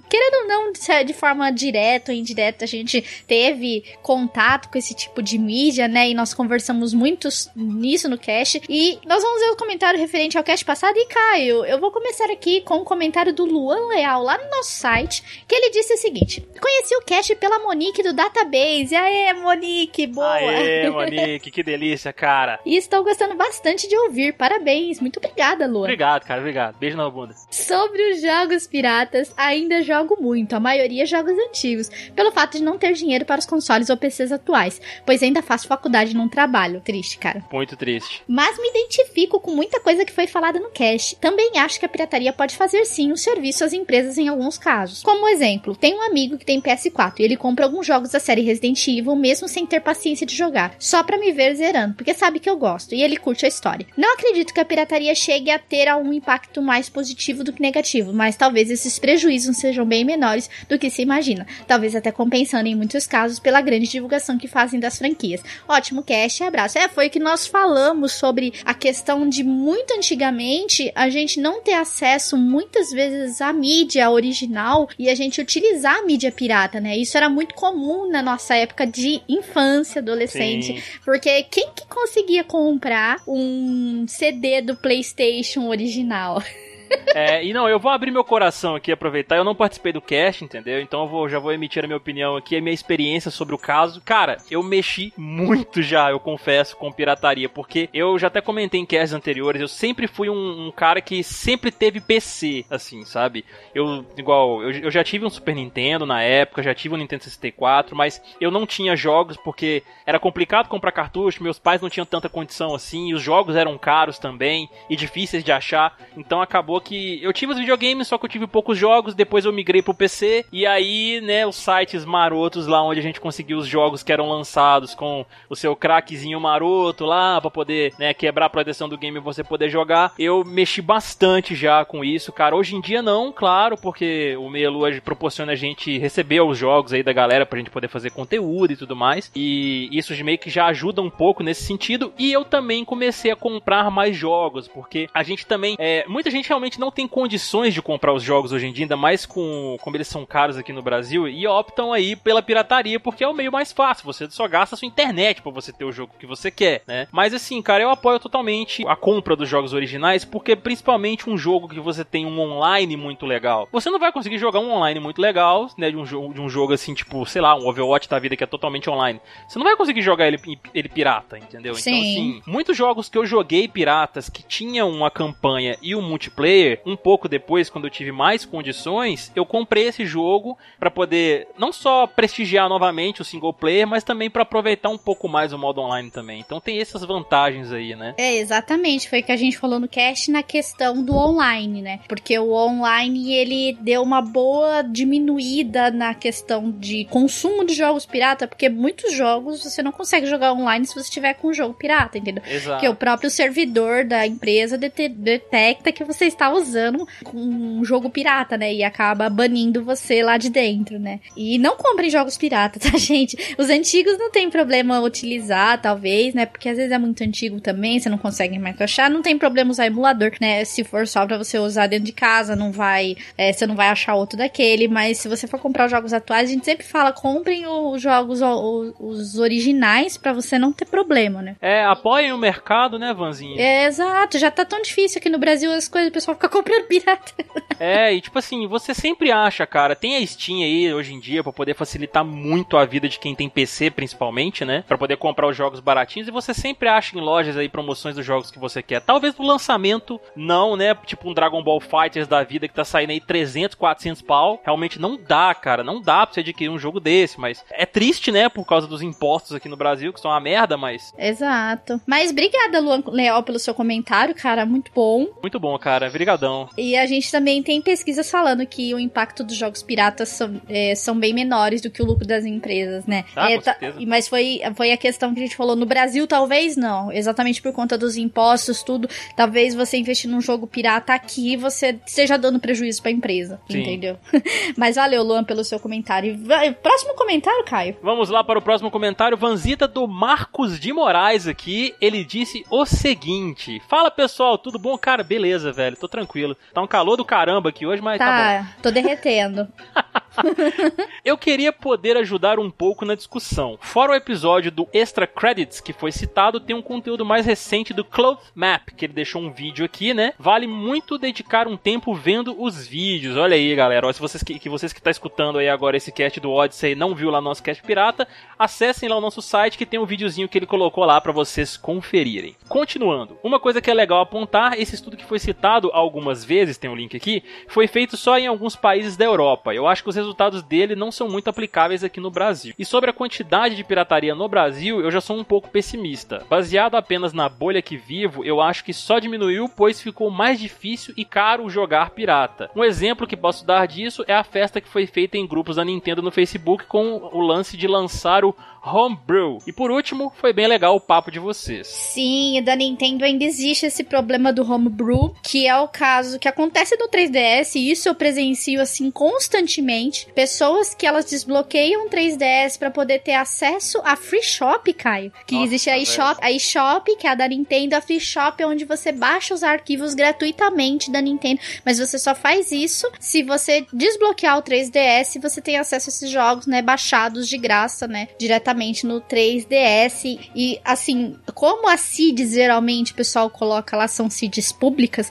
Querendo 0.09 0.41
ou 0.41 0.47
não, 0.47 0.71
de- 0.71 1.03
de 1.05 1.13
forma 1.13 1.51
direta 1.51 2.11
ou 2.11 2.17
indireta, 2.17 2.65
a 2.65 2.67
gente 2.67 3.01
teve 3.27 3.83
contato 4.01 4.69
com 4.69 4.77
esse 4.77 4.93
tipo 4.95 5.21
de 5.21 5.37
mídia, 5.37 5.87
né? 5.87 6.09
E 6.09 6.13
nós 6.13 6.33
conversamos 6.33 6.93
muito 6.93 7.29
nisso 7.55 8.09
no 8.09 8.17
cast. 8.17 8.61
E 8.67 8.97
nós 9.05 9.21
vamos 9.23 9.41
ver 9.41 9.51
o 9.51 9.55
comentário 9.57 9.99
referente 9.99 10.37
ao 10.37 10.43
cast 10.43 10.65
passado. 10.65 10.97
E 10.97 11.05
Caio, 11.05 11.65
eu 11.65 11.79
vou 11.79 11.91
começar 11.91 12.29
aqui 12.31 12.61
com 12.61 12.75
o 12.77 12.83
comentário 12.83 13.33
do 13.33 13.45
Luan 13.45 13.87
Leal 13.89 14.23
lá 14.23 14.37
no 14.37 14.49
nosso 14.49 14.71
site, 14.71 15.43
que 15.47 15.53
ele 15.55 15.69
disse 15.71 15.93
o 15.93 15.97
seguinte: 15.97 16.41
Conheci 16.59 16.95
o 16.95 17.01
cast 17.01 17.35
pela 17.35 17.59
Monique 17.59 18.01
do 18.03 18.13
Database. 18.13 18.95
Aê, 18.95 19.33
Monique, 19.33 20.07
boa! 20.07 20.33
Aê, 20.35 20.89
Monique, 20.89 21.51
que 21.51 21.61
delícia, 21.63 22.11
cara. 22.11 22.59
E 22.65 22.75
estou 22.77 23.03
gostando 23.03 23.35
bastante 23.35 23.87
de 23.87 23.95
ouvir. 23.97 24.33
Parabéns. 24.33 24.99
Muito 24.99 25.17
obrigada, 25.17 25.67
Luan. 25.67 25.83
Obrigado, 25.83 26.25
cara, 26.25 26.39
obrigado. 26.39 26.77
Beijo 26.77 26.97
na 26.97 27.09
bunda. 27.09 27.35
Sobre 27.51 28.11
os 28.13 28.21
jogos 28.21 28.65
piratas, 28.67 29.33
ainda 29.37 29.81
jogo 29.83 29.98
muito, 30.19 30.53
a 30.53 30.59
maioria 30.59 31.05
jogos 31.05 31.33
antigos, 31.49 31.89
pelo 32.15 32.31
fato 32.31 32.57
de 32.57 32.63
não 32.63 32.77
ter 32.77 32.93
dinheiro 32.93 33.25
para 33.25 33.39
os 33.39 33.45
consoles 33.45 33.89
ou 33.89 33.97
PCs 33.97 34.31
atuais, 34.31 34.81
pois 35.05 35.23
ainda 35.23 35.41
faço 35.41 35.67
faculdade 35.67 36.11
e 36.11 36.15
não 36.15 36.29
trabalho. 36.29 36.81
Triste, 36.81 37.17
cara. 37.17 37.43
Muito 37.51 37.75
triste. 37.75 38.23
Mas 38.27 38.57
me 38.57 38.69
identifico 38.69 39.39
com 39.39 39.51
muita 39.51 39.79
coisa 39.79 40.05
que 40.05 40.11
foi 40.11 40.27
falada 40.27 40.59
no 40.59 40.69
cast. 40.69 41.15
Também 41.17 41.57
acho 41.57 41.79
que 41.79 41.85
a 41.85 41.89
pirataria 41.89 42.33
pode 42.33 42.55
fazer 42.55 42.85
sim 42.85 43.11
um 43.11 43.17
serviço 43.17 43.63
às 43.63 43.73
empresas 43.73 44.17
em 44.17 44.27
alguns 44.27 44.57
casos. 44.57 45.01
Como 45.01 45.27
exemplo, 45.27 45.75
tem 45.75 45.95
um 45.95 46.01
amigo 46.01 46.37
que 46.37 46.45
tem 46.45 46.61
PS4 46.61 47.19
e 47.19 47.23
ele 47.23 47.37
compra 47.37 47.65
alguns 47.65 47.85
jogos 47.85 48.11
da 48.11 48.19
série 48.19 48.41
Resident 48.41 48.87
Evil 48.87 49.15
mesmo 49.15 49.47
sem 49.47 49.65
ter 49.65 49.81
paciência 49.81 50.25
de 50.25 50.35
jogar, 50.35 50.75
só 50.79 51.03
pra 51.03 51.17
me 51.17 51.31
ver 51.31 51.55
zerando, 51.55 51.95
porque 51.95 52.13
sabe 52.13 52.39
que 52.39 52.49
eu 52.49 52.57
gosto 52.57 52.93
e 52.93 53.01
ele 53.01 53.17
curte 53.17 53.45
a 53.45 53.49
história. 53.49 53.87
Não 53.97 54.13
acredito 54.13 54.53
que 54.53 54.59
a 54.59 54.65
pirataria 54.65 55.13
chegue 55.15 55.51
a 55.51 55.59
ter 55.59 55.87
algum 55.87 56.13
impacto 56.13 56.61
mais 56.61 56.89
positivo 56.89 57.43
do 57.43 57.53
que 57.53 57.61
negativo, 57.61 58.13
mas 58.13 58.35
talvez 58.35 58.69
esses 58.69 58.99
prejuízos 58.99 59.57
sejam 59.57 59.85
bem 59.89 60.05
menores 60.05 60.49
do 60.69 60.79
que 60.79 60.89
se 60.89 61.01
imagina, 61.01 61.45
talvez 61.67 61.95
até 61.95 62.11
compensando 62.11 62.69
em 62.69 62.75
muitos 62.75 63.05
casos 63.07 63.39
pela 63.39 63.59
grande 63.59 63.87
divulgação 63.87 64.37
que 64.37 64.47
fazem 64.47 64.79
das 64.79 64.97
franquias. 64.97 65.43
Ótimo 65.67 66.03
cast, 66.03 66.43
abraço. 66.43 66.77
É, 66.77 66.87
foi 66.87 67.09
que 67.09 67.19
nós 67.19 67.47
falamos 67.47 68.13
sobre 68.13 68.53
a 68.63 68.73
questão 68.73 69.27
de 69.27 69.43
muito 69.43 69.93
antigamente 69.93 70.91
a 70.95 71.09
gente 71.09 71.39
não 71.39 71.61
ter 71.61 71.73
acesso 71.73 72.37
muitas 72.37 72.91
vezes 72.91 73.41
à 73.41 73.51
mídia 73.51 74.09
original 74.09 74.87
e 74.97 75.09
a 75.09 75.15
gente 75.15 75.41
utilizar 75.41 75.97
a 75.97 76.05
mídia 76.05 76.31
pirata, 76.31 76.79
né? 76.79 76.95
Isso 76.95 77.17
era 77.17 77.29
muito 77.29 77.55
comum 77.55 78.09
na 78.09 78.21
nossa 78.21 78.55
época 78.55 78.85
de 78.85 79.21
infância, 79.27 79.99
adolescente. 79.99 80.67
Sim. 80.67 80.81
Porque 81.03 81.43
quem 81.43 81.69
que 81.75 81.87
conseguia 81.87 82.43
comprar 82.43 83.21
um 83.27 84.05
CD 84.07 84.61
do 84.61 84.75
PlayStation 84.75 85.67
original? 85.67 86.43
É, 87.13 87.43
e 87.43 87.53
não, 87.53 87.67
eu 87.67 87.79
vou 87.79 87.91
abrir 87.91 88.11
meu 88.11 88.23
coração 88.23 88.75
aqui, 88.75 88.91
aproveitar. 88.91 89.35
Eu 89.35 89.43
não 89.43 89.55
participei 89.55 89.91
do 89.91 90.01
cast, 90.01 90.43
entendeu? 90.43 90.79
Então 90.79 91.01
eu 91.01 91.07
vou, 91.07 91.29
já 91.29 91.39
vou 91.39 91.51
emitir 91.51 91.83
a 91.83 91.87
minha 91.87 91.97
opinião 91.97 92.35
aqui, 92.35 92.55
a 92.55 92.61
minha 92.61 92.73
experiência 92.73 93.31
sobre 93.31 93.55
o 93.55 93.57
caso. 93.57 94.01
Cara, 94.01 94.37
eu 94.49 94.61
mexi 94.61 95.13
muito 95.17 95.81
já, 95.81 96.11
eu 96.11 96.19
confesso, 96.19 96.77
com 96.77 96.91
pirataria, 96.91 97.49
porque 97.49 97.89
eu 97.93 98.17
já 98.17 98.27
até 98.27 98.41
comentei 98.41 98.79
em 98.79 98.85
casts 98.85 99.13
anteriores, 99.13 99.61
eu 99.61 99.67
sempre 99.67 100.07
fui 100.07 100.29
um, 100.29 100.67
um 100.67 100.71
cara 100.71 101.01
que 101.01 101.23
sempre 101.23 101.71
teve 101.71 101.99
PC, 101.99 102.65
assim, 102.69 103.03
sabe? 103.05 103.45
Eu, 103.73 104.05
igual, 104.17 104.61
eu, 104.63 104.71
eu 104.71 104.91
já 104.91 105.03
tive 105.03 105.25
um 105.25 105.29
Super 105.29 105.55
Nintendo 105.55 106.05
na 106.05 106.21
época, 106.21 106.63
já 106.63 106.73
tive 106.73 106.95
um 106.95 106.97
Nintendo 106.97 107.23
64, 107.23 107.95
mas 107.95 108.21
eu 108.39 108.51
não 108.51 108.65
tinha 108.65 108.95
jogos 108.95 109.37
porque 109.37 109.83
era 110.05 110.19
complicado 110.19 110.67
comprar 110.67 110.91
cartucho, 110.91 111.43
meus 111.43 111.59
pais 111.59 111.81
não 111.81 111.89
tinham 111.89 112.05
tanta 112.05 112.29
condição 112.29 112.73
assim, 112.73 113.09
e 113.09 113.13
os 113.13 113.21
jogos 113.21 113.55
eram 113.55 113.77
caros 113.77 114.19
também 114.19 114.69
e 114.89 114.95
difíceis 114.95 115.43
de 115.43 115.51
achar, 115.51 115.97
então 116.15 116.41
acabou 116.41 116.78
que 116.79 117.21
eu 117.23 117.33
tive 117.33 117.53
os 117.53 117.59
videogames, 117.59 118.07
só 118.07 118.17
que 118.17 118.25
eu 118.25 118.29
tive 118.29 118.47
poucos 118.47 118.77
jogos, 118.77 119.15
depois 119.15 119.45
eu 119.45 119.53
migrei 119.53 119.81
pro 119.81 119.93
PC, 119.93 120.45
e 120.51 120.65
aí, 120.65 121.19
né, 121.21 121.45
os 121.45 121.55
sites 121.55 122.05
marotos 122.05 122.67
lá 122.67 122.83
onde 122.83 122.99
a 122.99 123.03
gente 123.03 123.19
conseguiu 123.19 123.57
os 123.57 123.67
jogos 123.67 124.03
que 124.03 124.11
eram 124.11 124.29
lançados 124.29 124.93
com 124.93 125.25
o 125.49 125.55
seu 125.55 125.75
craquezinho 125.75 126.39
maroto 126.39 127.05
lá, 127.05 127.41
pra 127.41 127.49
poder, 127.49 127.93
né, 127.97 128.13
quebrar 128.13 128.45
a 128.45 128.49
proteção 128.49 128.87
do 128.87 128.97
game 128.97 129.17
e 129.17 129.21
você 129.21 129.43
poder 129.43 129.69
jogar, 129.69 130.13
eu 130.19 130.43
mexi 130.43 130.81
bastante 130.81 131.55
já 131.55 131.83
com 131.85 132.03
isso, 132.03 132.31
cara. 132.31 132.55
Hoje 132.55 132.75
em 132.75 132.81
dia 132.81 133.01
não, 133.01 133.31
claro, 133.31 133.77
porque 133.77 134.35
o 134.37 134.49
Meia 134.49 134.69
Lua 134.69 134.89
proporciona 135.03 135.53
a 135.53 135.55
gente 135.55 135.97
receber 135.97 136.41
os 136.41 136.57
jogos 136.57 136.93
aí 136.93 137.03
da 137.03 137.13
galera 137.13 137.45
pra 137.45 137.57
gente 137.57 137.69
poder 137.69 137.87
fazer 137.87 138.11
conteúdo 138.11 138.73
e 138.73 138.77
tudo 138.77 138.95
mais, 138.95 139.31
e 139.35 139.89
isso 139.91 140.13
meio 140.23 140.37
que 140.37 140.49
já 140.49 140.65
ajuda 140.65 141.01
um 141.01 141.09
pouco 141.09 141.43
nesse 141.43 141.63
sentido, 141.63 142.13
e 142.17 142.31
eu 142.31 142.43
também 142.43 142.83
comecei 142.83 143.31
a 143.31 143.35
comprar 143.35 143.89
mais 143.89 144.15
jogos, 144.15 144.67
porque 144.67 145.07
a 145.13 145.23
gente 145.23 145.45
também, 145.45 145.75
é, 145.79 146.03
muita 146.07 146.29
gente 146.29 146.49
realmente 146.49 146.68
realmente 146.69 146.79
não 146.79 146.91
tem 146.91 147.07
condições 147.07 147.73
de 147.73 147.81
comprar 147.81 148.13
os 148.13 148.21
jogos 148.21 148.51
hoje 148.51 148.67
em 148.67 148.71
dia, 148.71 148.85
ainda 148.85 148.95
mais 148.95 149.25
com 149.25 149.77
como 149.81 149.95
eles 149.95 150.07
são 150.07 150.25
caros 150.25 150.57
aqui 150.57 150.71
no 150.71 150.81
Brasil, 150.81 151.27
e 151.27 151.47
optam 151.47 151.91
aí 151.91 152.15
pela 152.15 152.41
pirataria, 152.41 152.99
porque 152.99 153.23
é 153.23 153.27
o 153.27 153.33
meio 153.33 153.51
mais 153.51 153.71
fácil. 153.71 154.05
Você 154.05 154.29
só 154.29 154.47
gasta 154.47 154.75
a 154.75 154.77
sua 154.77 154.87
internet 154.87 155.41
para 155.41 155.51
você 155.51 155.73
ter 155.73 155.85
o 155.85 155.91
jogo 155.91 156.13
que 156.19 156.25
você 156.25 156.51
quer, 156.51 156.83
né? 156.87 157.07
Mas 157.11 157.33
assim, 157.33 157.61
cara, 157.61 157.83
eu 157.83 157.89
apoio 157.89 158.19
totalmente 158.19 158.85
a 158.87 158.95
compra 158.95 159.35
dos 159.35 159.49
jogos 159.49 159.73
originais, 159.73 160.23
porque 160.23 160.55
principalmente 160.55 161.29
um 161.29 161.37
jogo 161.37 161.67
que 161.67 161.79
você 161.79 162.05
tem 162.05 162.25
um 162.25 162.39
online 162.39 162.95
muito 162.95 163.25
legal. 163.25 163.67
Você 163.71 163.89
não 163.89 163.99
vai 163.99 164.11
conseguir 164.11 164.37
jogar 164.37 164.59
um 164.59 164.71
online 164.71 164.99
muito 164.99 165.21
legal, 165.21 165.69
né? 165.77 165.89
De 165.89 165.97
um 165.97 166.05
jogo, 166.05 166.33
de 166.33 166.41
um 166.41 166.49
jogo 166.49 166.73
assim, 166.73 166.93
tipo, 166.93 167.25
sei 167.25 167.41
lá, 167.41 167.55
um 167.55 167.67
Overwatch 167.67 168.07
da 168.07 168.19
vida 168.19 168.35
que 168.35 168.43
é 168.43 168.47
totalmente 168.47 168.89
online. 168.89 169.19
Você 169.47 169.57
não 169.57 169.65
vai 169.65 169.75
conseguir 169.75 170.01
jogar 170.01 170.27
ele, 170.27 170.39
ele 170.73 170.89
pirata, 170.89 171.37
entendeu? 171.37 171.73
Sim. 171.75 171.89
Então, 171.89 172.01
assim, 172.01 172.41
muitos 172.45 172.77
jogos 172.77 173.09
que 173.09 173.17
eu 173.17 173.25
joguei 173.25 173.67
piratas 173.67 174.29
que 174.29 174.43
tinham 174.43 174.89
uma 174.89 175.09
campanha 175.09 175.77
e 175.81 175.95
um 175.95 176.01
multiplayer, 176.01 176.58
um 176.85 176.95
pouco 176.95 177.27
depois, 177.27 177.69
quando 177.69 177.85
eu 177.85 177.91
tive 177.91 178.11
mais 178.11 178.45
condições, 178.45 179.31
eu 179.35 179.45
comprei 179.45 179.87
esse 179.87 180.05
jogo 180.05 180.57
para 180.79 180.91
poder 180.91 181.47
não 181.57 181.71
só 181.71 182.05
prestigiar 182.07 182.69
novamente 182.69 183.21
o 183.21 183.25
single 183.25 183.53
player, 183.53 183.87
mas 183.87 184.03
também 184.03 184.29
para 184.29 184.43
aproveitar 184.43 184.89
um 184.89 184.97
pouco 184.97 185.27
mais 185.27 185.53
o 185.53 185.57
modo 185.57 185.81
online 185.81 186.09
também. 186.11 186.39
Então 186.39 186.59
tem 186.59 186.79
essas 186.79 187.03
vantagens 187.03 187.71
aí, 187.71 187.95
né? 187.95 188.13
É, 188.17 188.35
exatamente. 188.37 189.09
Foi 189.09 189.19
o 189.19 189.23
que 189.23 189.31
a 189.31 189.37
gente 189.37 189.57
falou 189.57 189.79
no 189.79 189.87
cast 189.87 190.31
na 190.31 190.43
questão 190.43 191.03
do 191.03 191.15
online, 191.15 191.81
né? 191.81 191.99
Porque 192.07 192.37
o 192.37 192.51
online 192.53 193.33
ele 193.33 193.77
deu 193.81 194.01
uma 194.01 194.21
boa 194.21 194.81
diminuída 194.81 195.91
na 195.91 196.13
questão 196.13 196.71
de 196.71 197.05
consumo 197.05 197.65
de 197.65 197.73
jogos 197.73 198.05
pirata, 198.05 198.47
porque 198.47 198.69
muitos 198.69 199.13
jogos 199.13 199.63
você 199.63 199.81
não 199.81 199.91
consegue 199.91 200.25
jogar 200.25 200.53
online 200.53 200.85
se 200.85 200.93
você 200.93 201.01
estiver 201.01 201.33
com 201.35 201.49
um 201.49 201.53
jogo 201.53 201.73
pirata, 201.73 202.17
entendeu? 202.17 202.43
Exato. 202.47 202.71
Porque 202.75 202.87
o 202.87 202.95
próprio 202.95 203.29
servidor 203.29 204.05
da 204.05 204.25
empresa 204.25 204.77
dete- 204.77 205.09
detecta 205.09 205.91
que 205.91 206.03
você 206.03 206.25
está 206.25 206.48
usando 206.53 207.07
um 207.33 207.83
jogo 207.83 208.09
pirata, 208.09 208.57
né? 208.57 208.73
E 208.73 208.83
acaba 208.83 209.29
banindo 209.29 209.83
você 209.83 210.21
lá 210.23 210.37
de 210.37 210.49
dentro, 210.49 210.99
né? 210.99 211.19
E 211.35 211.57
não 211.57 211.75
comprem 211.77 212.09
jogos 212.09 212.37
piratas, 212.37 212.83
tá, 212.91 212.97
gente? 212.97 213.37
Os 213.57 213.69
antigos 213.69 214.17
não 214.17 214.31
tem 214.31 214.49
problema 214.49 214.99
utilizar, 214.99 215.81
talvez, 215.81 216.33
né? 216.33 216.45
Porque 216.45 216.69
às 216.69 216.77
vezes 216.77 216.91
é 216.91 216.97
muito 216.97 217.23
antigo 217.23 217.59
também, 217.61 217.99
você 217.99 218.09
não 218.09 218.17
consegue 218.17 218.57
mais 218.59 218.79
achar. 218.81 219.09
Não 219.09 219.21
tem 219.21 219.37
problema 219.37 219.71
usar 219.71 219.85
emulador, 219.87 220.31
né? 220.39 220.63
Se 220.65 220.83
for 220.83 221.07
só 221.07 221.25
pra 221.25 221.37
você 221.37 221.57
usar 221.59 221.87
dentro 221.87 222.05
de 222.05 222.11
casa, 222.13 222.55
não 222.55 222.71
vai. 222.71 223.15
é, 223.37 223.51
você 223.53 223.65
não 223.67 223.75
vai 223.75 223.87
achar 223.89 224.15
outro 224.15 224.37
daquele. 224.37 224.87
Mas 224.87 225.17
se 225.17 225.27
você 225.27 225.47
for 225.47 225.59
comprar 225.59 225.85
os 225.85 225.91
jogos 225.91 226.13
atuais, 226.13 226.49
a 226.49 226.53
gente 226.53 226.65
sempre 226.65 226.85
fala: 226.85 227.11
comprem 227.11 227.65
os 227.67 228.01
jogos, 228.01 228.41
o- 228.41 228.93
os 228.99 229.37
originais, 229.37 230.17
pra 230.17 230.33
você 230.33 230.57
não 230.57 230.71
ter 230.71 230.85
problema, 230.85 231.41
né? 231.41 231.55
É, 231.61 231.83
apoiem 231.85 232.31
o 232.33 232.37
mercado, 232.37 232.97
né, 232.97 233.13
Vanzinho? 233.13 233.59
É, 233.59 233.85
exato, 233.85 234.37
já 234.39 234.49
tá 234.51 234.63
tão 234.65 234.81
difícil 234.81 235.19
aqui 235.19 235.29
no 235.29 235.37
Brasil 235.37 235.71
as 235.71 235.87
coisas, 235.87 236.09
o 236.09 236.13
pessoal 236.13 236.28
fica 236.33 236.49
comprando 236.49 236.87
pirata. 236.87 237.33
É, 237.79 238.13
e 238.13 238.19
tipo 238.19 238.37
assim, 238.37 238.67
você 238.67 238.93
sempre 238.93 239.31
acha, 239.31 239.65
cara, 239.65 239.95
tem 239.95 240.17
a 240.17 240.27
Steam 240.27 240.59
aí 240.59 240.93
hoje 240.93 241.13
em 241.13 241.19
dia 241.19 241.41
pra 241.41 241.53
poder 241.53 241.73
facilitar 241.73 242.25
muito 242.25 242.75
a 242.75 242.83
vida 242.83 243.07
de 243.07 243.17
quem 243.17 243.33
tem 243.33 243.47
PC, 243.47 243.89
principalmente, 243.89 244.65
né? 244.65 244.83
Pra 244.85 244.97
poder 244.97 245.15
comprar 245.15 245.47
os 245.47 245.55
jogos 245.55 245.79
baratinhos 245.79 246.27
e 246.27 246.31
você 246.31 246.53
sempre 246.53 246.89
acha 246.89 247.17
em 247.17 247.21
lojas 247.21 247.55
aí 247.55 247.69
promoções 247.69 248.17
dos 248.17 248.25
jogos 248.25 248.51
que 248.51 248.59
você 248.59 248.83
quer. 248.83 248.99
Talvez 248.99 249.33
no 249.37 249.45
lançamento 249.45 250.19
não, 250.35 250.75
né? 250.75 250.93
Tipo 251.05 251.29
um 251.29 251.33
Dragon 251.33 251.63
Ball 251.63 251.79
Fighters 251.79 252.27
da 252.27 252.43
vida 252.43 252.67
que 252.67 252.73
tá 252.73 252.83
saindo 252.83 253.11
aí 253.11 253.21
300, 253.21 253.75
400 253.75 254.21
pau. 254.23 254.61
Realmente 254.61 254.99
não 254.99 255.15
dá, 255.15 255.55
cara, 255.55 255.81
não 255.81 256.01
dá 256.01 256.25
pra 256.25 256.33
você 256.33 256.41
adquirir 256.41 256.69
um 256.69 256.77
jogo 256.79 256.99
desse, 256.99 257.39
mas 257.39 257.63
é 257.71 257.85
triste, 257.85 258.29
né, 258.29 258.49
por 258.49 258.65
causa 258.65 258.87
dos 258.87 259.01
impostos 259.01 259.55
aqui 259.55 259.69
no 259.69 259.77
Brasil, 259.77 260.11
que 260.11 260.19
são 260.19 260.31
uma 260.31 260.39
merda, 260.41 260.75
mas 260.75 261.13
Exato. 261.17 262.01
Mas 262.05 262.31
obrigada, 262.31 262.81
Luan 262.81 263.01
Leal, 263.07 263.41
pelo 263.41 263.57
seu 263.57 263.73
comentário, 263.73 264.35
cara, 264.35 264.65
muito 264.65 264.91
bom. 264.93 265.27
muito 265.41 265.57
bom, 265.59 265.77
cara. 265.79 266.09
Brigadão. 266.19 266.67
E 266.77 266.97
a 266.97 267.05
gente 267.05 267.31
também 267.31 267.63
tem 267.63 267.81
pesquisas 267.81 268.29
falando 268.29 268.65
que 268.65 268.93
o 268.93 268.99
impacto 268.99 269.41
dos 269.41 269.55
jogos 269.55 269.81
piratas 269.81 270.27
são, 270.27 270.61
é, 270.67 270.93
são 270.93 271.17
bem 271.17 271.33
menores 271.33 271.81
do 271.81 271.89
que 271.89 272.01
o 272.01 272.05
lucro 272.05 272.27
das 272.27 272.43
empresas, 272.43 273.05
né? 273.05 273.23
Ah, 273.33 273.49
É, 273.49 273.55
com 273.55 273.63
tá- 273.63 273.71
certeza. 273.79 274.05
Mas 274.05 274.27
foi, 274.27 274.59
foi 274.75 274.91
a 274.91 274.97
questão 274.97 275.33
que 275.33 275.39
a 275.39 275.43
gente 275.43 275.55
falou. 275.55 275.77
No 275.77 275.85
Brasil, 275.85 276.27
talvez 276.27 276.75
não. 276.75 277.09
Exatamente 277.09 277.61
por 277.61 277.71
conta 277.71 277.97
dos 277.97 278.17
impostos, 278.17 278.83
tudo. 278.83 279.07
Talvez 279.33 279.73
você 279.73 279.95
investir 279.97 280.29
num 280.29 280.41
jogo 280.41 280.67
pirata 280.67 281.13
aqui, 281.13 281.55
você 281.55 281.97
esteja 282.05 282.37
dando 282.37 282.59
prejuízo 282.59 283.01
pra 283.01 283.11
empresa. 283.11 283.61
Sim. 283.71 283.79
Entendeu? 283.79 284.17
mas 284.75 284.97
valeu, 284.97 285.23
Luan, 285.23 285.45
pelo 285.45 285.63
seu 285.63 285.79
comentário. 285.79 286.37
Próximo 286.83 287.13
comentário, 287.15 287.63
Caio. 287.63 287.95
Vamos 288.03 288.29
lá 288.29 288.43
para 288.43 288.59
o 288.59 288.61
próximo 288.61 288.91
comentário. 288.91 289.37
Vanzita 289.37 289.87
do 289.87 290.05
Marcos 290.05 290.77
de 290.77 290.91
Moraes 290.91 291.47
aqui. 291.47 291.93
Ele 292.01 292.25
disse 292.25 292.65
o 292.69 292.85
seguinte: 292.85 293.81
Fala 293.87 294.11
pessoal, 294.11 294.57
tudo 294.57 294.77
bom? 294.77 294.97
Cara, 294.97 295.23
beleza, 295.23 295.71
velho. 295.71 295.95
Tô 295.95 296.08
tranquilo. 296.09 296.57
Tá 296.73 296.81
um 296.81 296.87
calor 296.87 297.15
do 297.15 297.25
caramba 297.25 297.69
aqui 297.69 297.85
hoje, 297.85 298.01
mas 298.01 298.17
tá, 298.17 298.25
bom. 298.25 298.31
Tá, 298.31 298.75
tô 298.81 298.91
derretendo. 298.91 299.67
Eu 301.23 301.37
queria 301.37 301.71
poder 301.71 302.17
ajudar 302.17 302.59
um 302.59 302.69
pouco 302.69 303.05
na 303.05 303.15
discussão. 303.15 303.77
Fora 303.81 304.11
o 304.11 304.15
episódio 304.15 304.71
do 304.71 304.87
Extra 304.93 305.27
Credits 305.27 305.79
que 305.79 305.93
foi 305.93 306.11
citado, 306.11 306.59
tem 306.59 306.75
um 306.75 306.81
conteúdo 306.81 307.25
mais 307.25 307.45
recente 307.45 307.93
do 307.93 308.03
Cloth 308.03 308.39
Map, 308.55 308.89
que 308.95 309.05
ele 309.05 309.13
deixou 309.13 309.41
um 309.41 309.51
vídeo 309.51 309.85
aqui, 309.85 310.13
né? 310.13 310.33
Vale 310.37 310.67
muito 310.67 311.17
dedicar 311.17 311.67
um 311.67 311.77
tempo 311.77 312.13
vendo 312.13 312.61
os 312.61 312.87
vídeos. 312.87 313.37
Olha 313.37 313.55
aí, 313.55 313.75
galera. 313.75 314.07
Ó, 314.07 314.13
se 314.13 314.19
vocês 314.19 314.43
que, 314.43 314.59
que 314.59 314.69
vocês 314.69 314.93
que 314.93 315.01
tá 315.01 315.11
escutando 315.11 315.59
aí 315.59 315.69
agora 315.69 315.97
esse 315.97 316.11
cast 316.11 316.39
do 316.39 316.51
Odyssey 316.51 316.95
não 316.95 317.15
viu 317.15 317.29
lá 317.29 317.39
no 317.39 317.49
nosso 317.49 317.63
cast 317.63 317.83
pirata, 317.83 318.27
acessem 318.57 319.09
lá 319.09 319.17
o 319.17 319.21
nosso 319.21 319.41
site 319.41 319.77
que 319.77 319.85
tem 319.85 319.99
um 319.99 320.05
videozinho 320.05 320.47
que 320.47 320.57
ele 320.57 320.65
colocou 320.65 321.05
lá 321.05 321.19
para 321.19 321.31
vocês 321.31 321.77
conferirem. 321.77 322.55
Continuando, 322.67 323.37
uma 323.43 323.59
coisa 323.59 323.81
que 323.81 323.89
é 323.89 323.93
legal 323.93 324.21
apontar, 324.21 324.79
esse 324.79 324.95
estudo 324.95 325.17
que 325.17 325.25
foi 325.25 325.39
citado 325.39 325.89
algumas 325.93 326.43
vezes, 326.43 326.77
tem 326.77 326.89
um 326.89 326.95
link 326.95 327.15
aqui, 327.15 327.43
foi 327.67 327.87
feito 327.87 328.17
só 328.17 328.37
em 328.37 328.47
alguns 328.47 328.75
países 328.75 329.17
da 329.17 329.25
Europa. 329.25 329.73
Eu 329.73 329.87
acho 329.87 330.03
que 330.03 330.09
os 330.09 330.15
resultados 330.15 330.28
dele 330.63 330.95
não 330.95 331.11
são 331.11 331.29
muito 331.29 331.49
aplicáveis 331.49 332.03
aqui 332.03 332.19
no 332.19 332.31
Brasil. 332.31 332.73
E 332.77 332.85
sobre 332.85 333.09
a 333.09 333.13
quantidade 333.13 333.75
de 333.75 333.83
pirataria 333.83 334.35
no 334.35 334.47
Brasil, 334.47 335.01
eu 335.01 335.11
já 335.11 335.21
sou 335.21 335.37
um 335.37 335.43
pouco 335.43 335.69
pessimista. 335.69 336.45
Baseado 336.49 336.95
apenas 336.95 337.33
na 337.33 337.47
bolha 337.49 337.81
que 337.81 337.97
vivo, 337.97 338.43
eu 338.43 338.61
acho 338.61 338.83
que 338.83 338.93
só 338.93 339.19
diminuiu, 339.19 339.69
pois 339.69 340.01
ficou 340.01 340.29
mais 340.29 340.59
difícil 340.59 341.13
e 341.17 341.25
caro 341.25 341.69
jogar 341.69 342.11
pirata. 342.11 342.69
Um 342.75 342.83
exemplo 342.83 343.27
que 343.27 343.37
posso 343.37 343.65
dar 343.65 343.87
disso 343.87 344.23
é 344.27 344.33
a 344.33 344.43
festa 344.43 344.81
que 344.81 344.87
foi 344.87 345.05
feita 345.05 345.37
em 345.37 345.47
grupos 345.47 345.75
da 345.75 345.85
Nintendo 345.85 346.21
no 346.21 346.31
Facebook 346.31 346.85
com 346.85 347.29
o 347.31 347.41
lance 347.41 347.77
de 347.77 347.87
lançar 347.87 348.43
o 348.43 348.55
Homebrew. 348.83 349.59
E 349.67 349.73
por 349.73 349.91
último, 349.91 350.31
foi 350.37 350.53
bem 350.53 350.67
legal 350.67 350.95
o 350.95 351.01
papo 351.01 351.31
de 351.31 351.39
vocês. 351.39 351.87
Sim, 351.87 352.61
da 352.63 352.75
Nintendo 352.75 353.25
ainda 353.25 353.43
existe 353.43 353.85
esse 353.85 354.03
problema 354.03 354.53
do 354.53 354.69
homebrew, 354.69 355.35
que 355.43 355.67
é 355.67 355.77
o 355.77 355.87
caso 355.87 356.39
que 356.39 356.47
acontece 356.47 356.95
no 356.97 357.09
3DS, 357.09 357.75
e 357.75 357.91
isso 357.91 358.07
eu 358.07 358.15
presencio 358.15 358.81
assim 358.81 359.11
constantemente. 359.11 360.27
Pessoas 360.33 360.93
que 360.93 361.05
elas 361.05 361.25
desbloqueiam 361.25 362.05
o 362.05 362.09
3DS 362.09 362.77
pra 362.77 362.91
poder 362.91 363.19
ter 363.19 363.33
acesso 363.33 363.99
a 364.03 364.15
Free 364.15 364.43
Shop, 364.43 364.91
Caio. 364.93 365.31
Que 365.45 365.55
Nossa, 365.55 365.67
existe 365.67 365.89
a 365.89 365.97
eShop, 365.97 366.39
a 366.41 366.51
eShop, 366.51 367.15
que 367.17 367.27
é 367.27 367.31
a 367.31 367.35
da 367.35 367.47
Nintendo, 367.47 367.95
a 367.95 368.01
Free 368.01 368.19
Shop 368.19 368.61
é 368.61 368.65
onde 368.65 368.85
você 368.85 369.11
baixa 369.11 369.53
os 369.53 369.63
arquivos 369.63 370.13
gratuitamente 370.13 371.11
da 371.11 371.21
Nintendo, 371.21 371.59
mas 371.85 371.99
você 371.99 372.17
só 372.17 372.33
faz 372.33 372.71
isso 372.71 373.09
se 373.19 373.43
você 373.43 373.85
desbloquear 373.91 374.57
o 374.57 374.61
3DS, 374.61 375.41
você 375.41 375.61
tem 375.61 375.77
acesso 375.77 376.09
a 376.09 376.11
esses 376.11 376.29
jogos, 376.29 376.65
né, 376.65 376.81
baixados 376.81 377.47
de 377.47 377.57
graça, 377.57 378.07
né, 378.07 378.27
diretamente 378.39 378.68
no 379.05 379.21
3DS. 379.21 380.39
E 380.55 380.79
assim, 380.83 381.35
como 381.53 381.87
as 381.89 381.99
seeds 382.01 382.51
geralmente 382.53 383.11
o 383.11 383.15
pessoal 383.15 383.49
coloca 383.49 383.95
lá 383.95 384.07
são 384.07 384.29
seeds 384.29 384.71
públicas, 384.71 385.29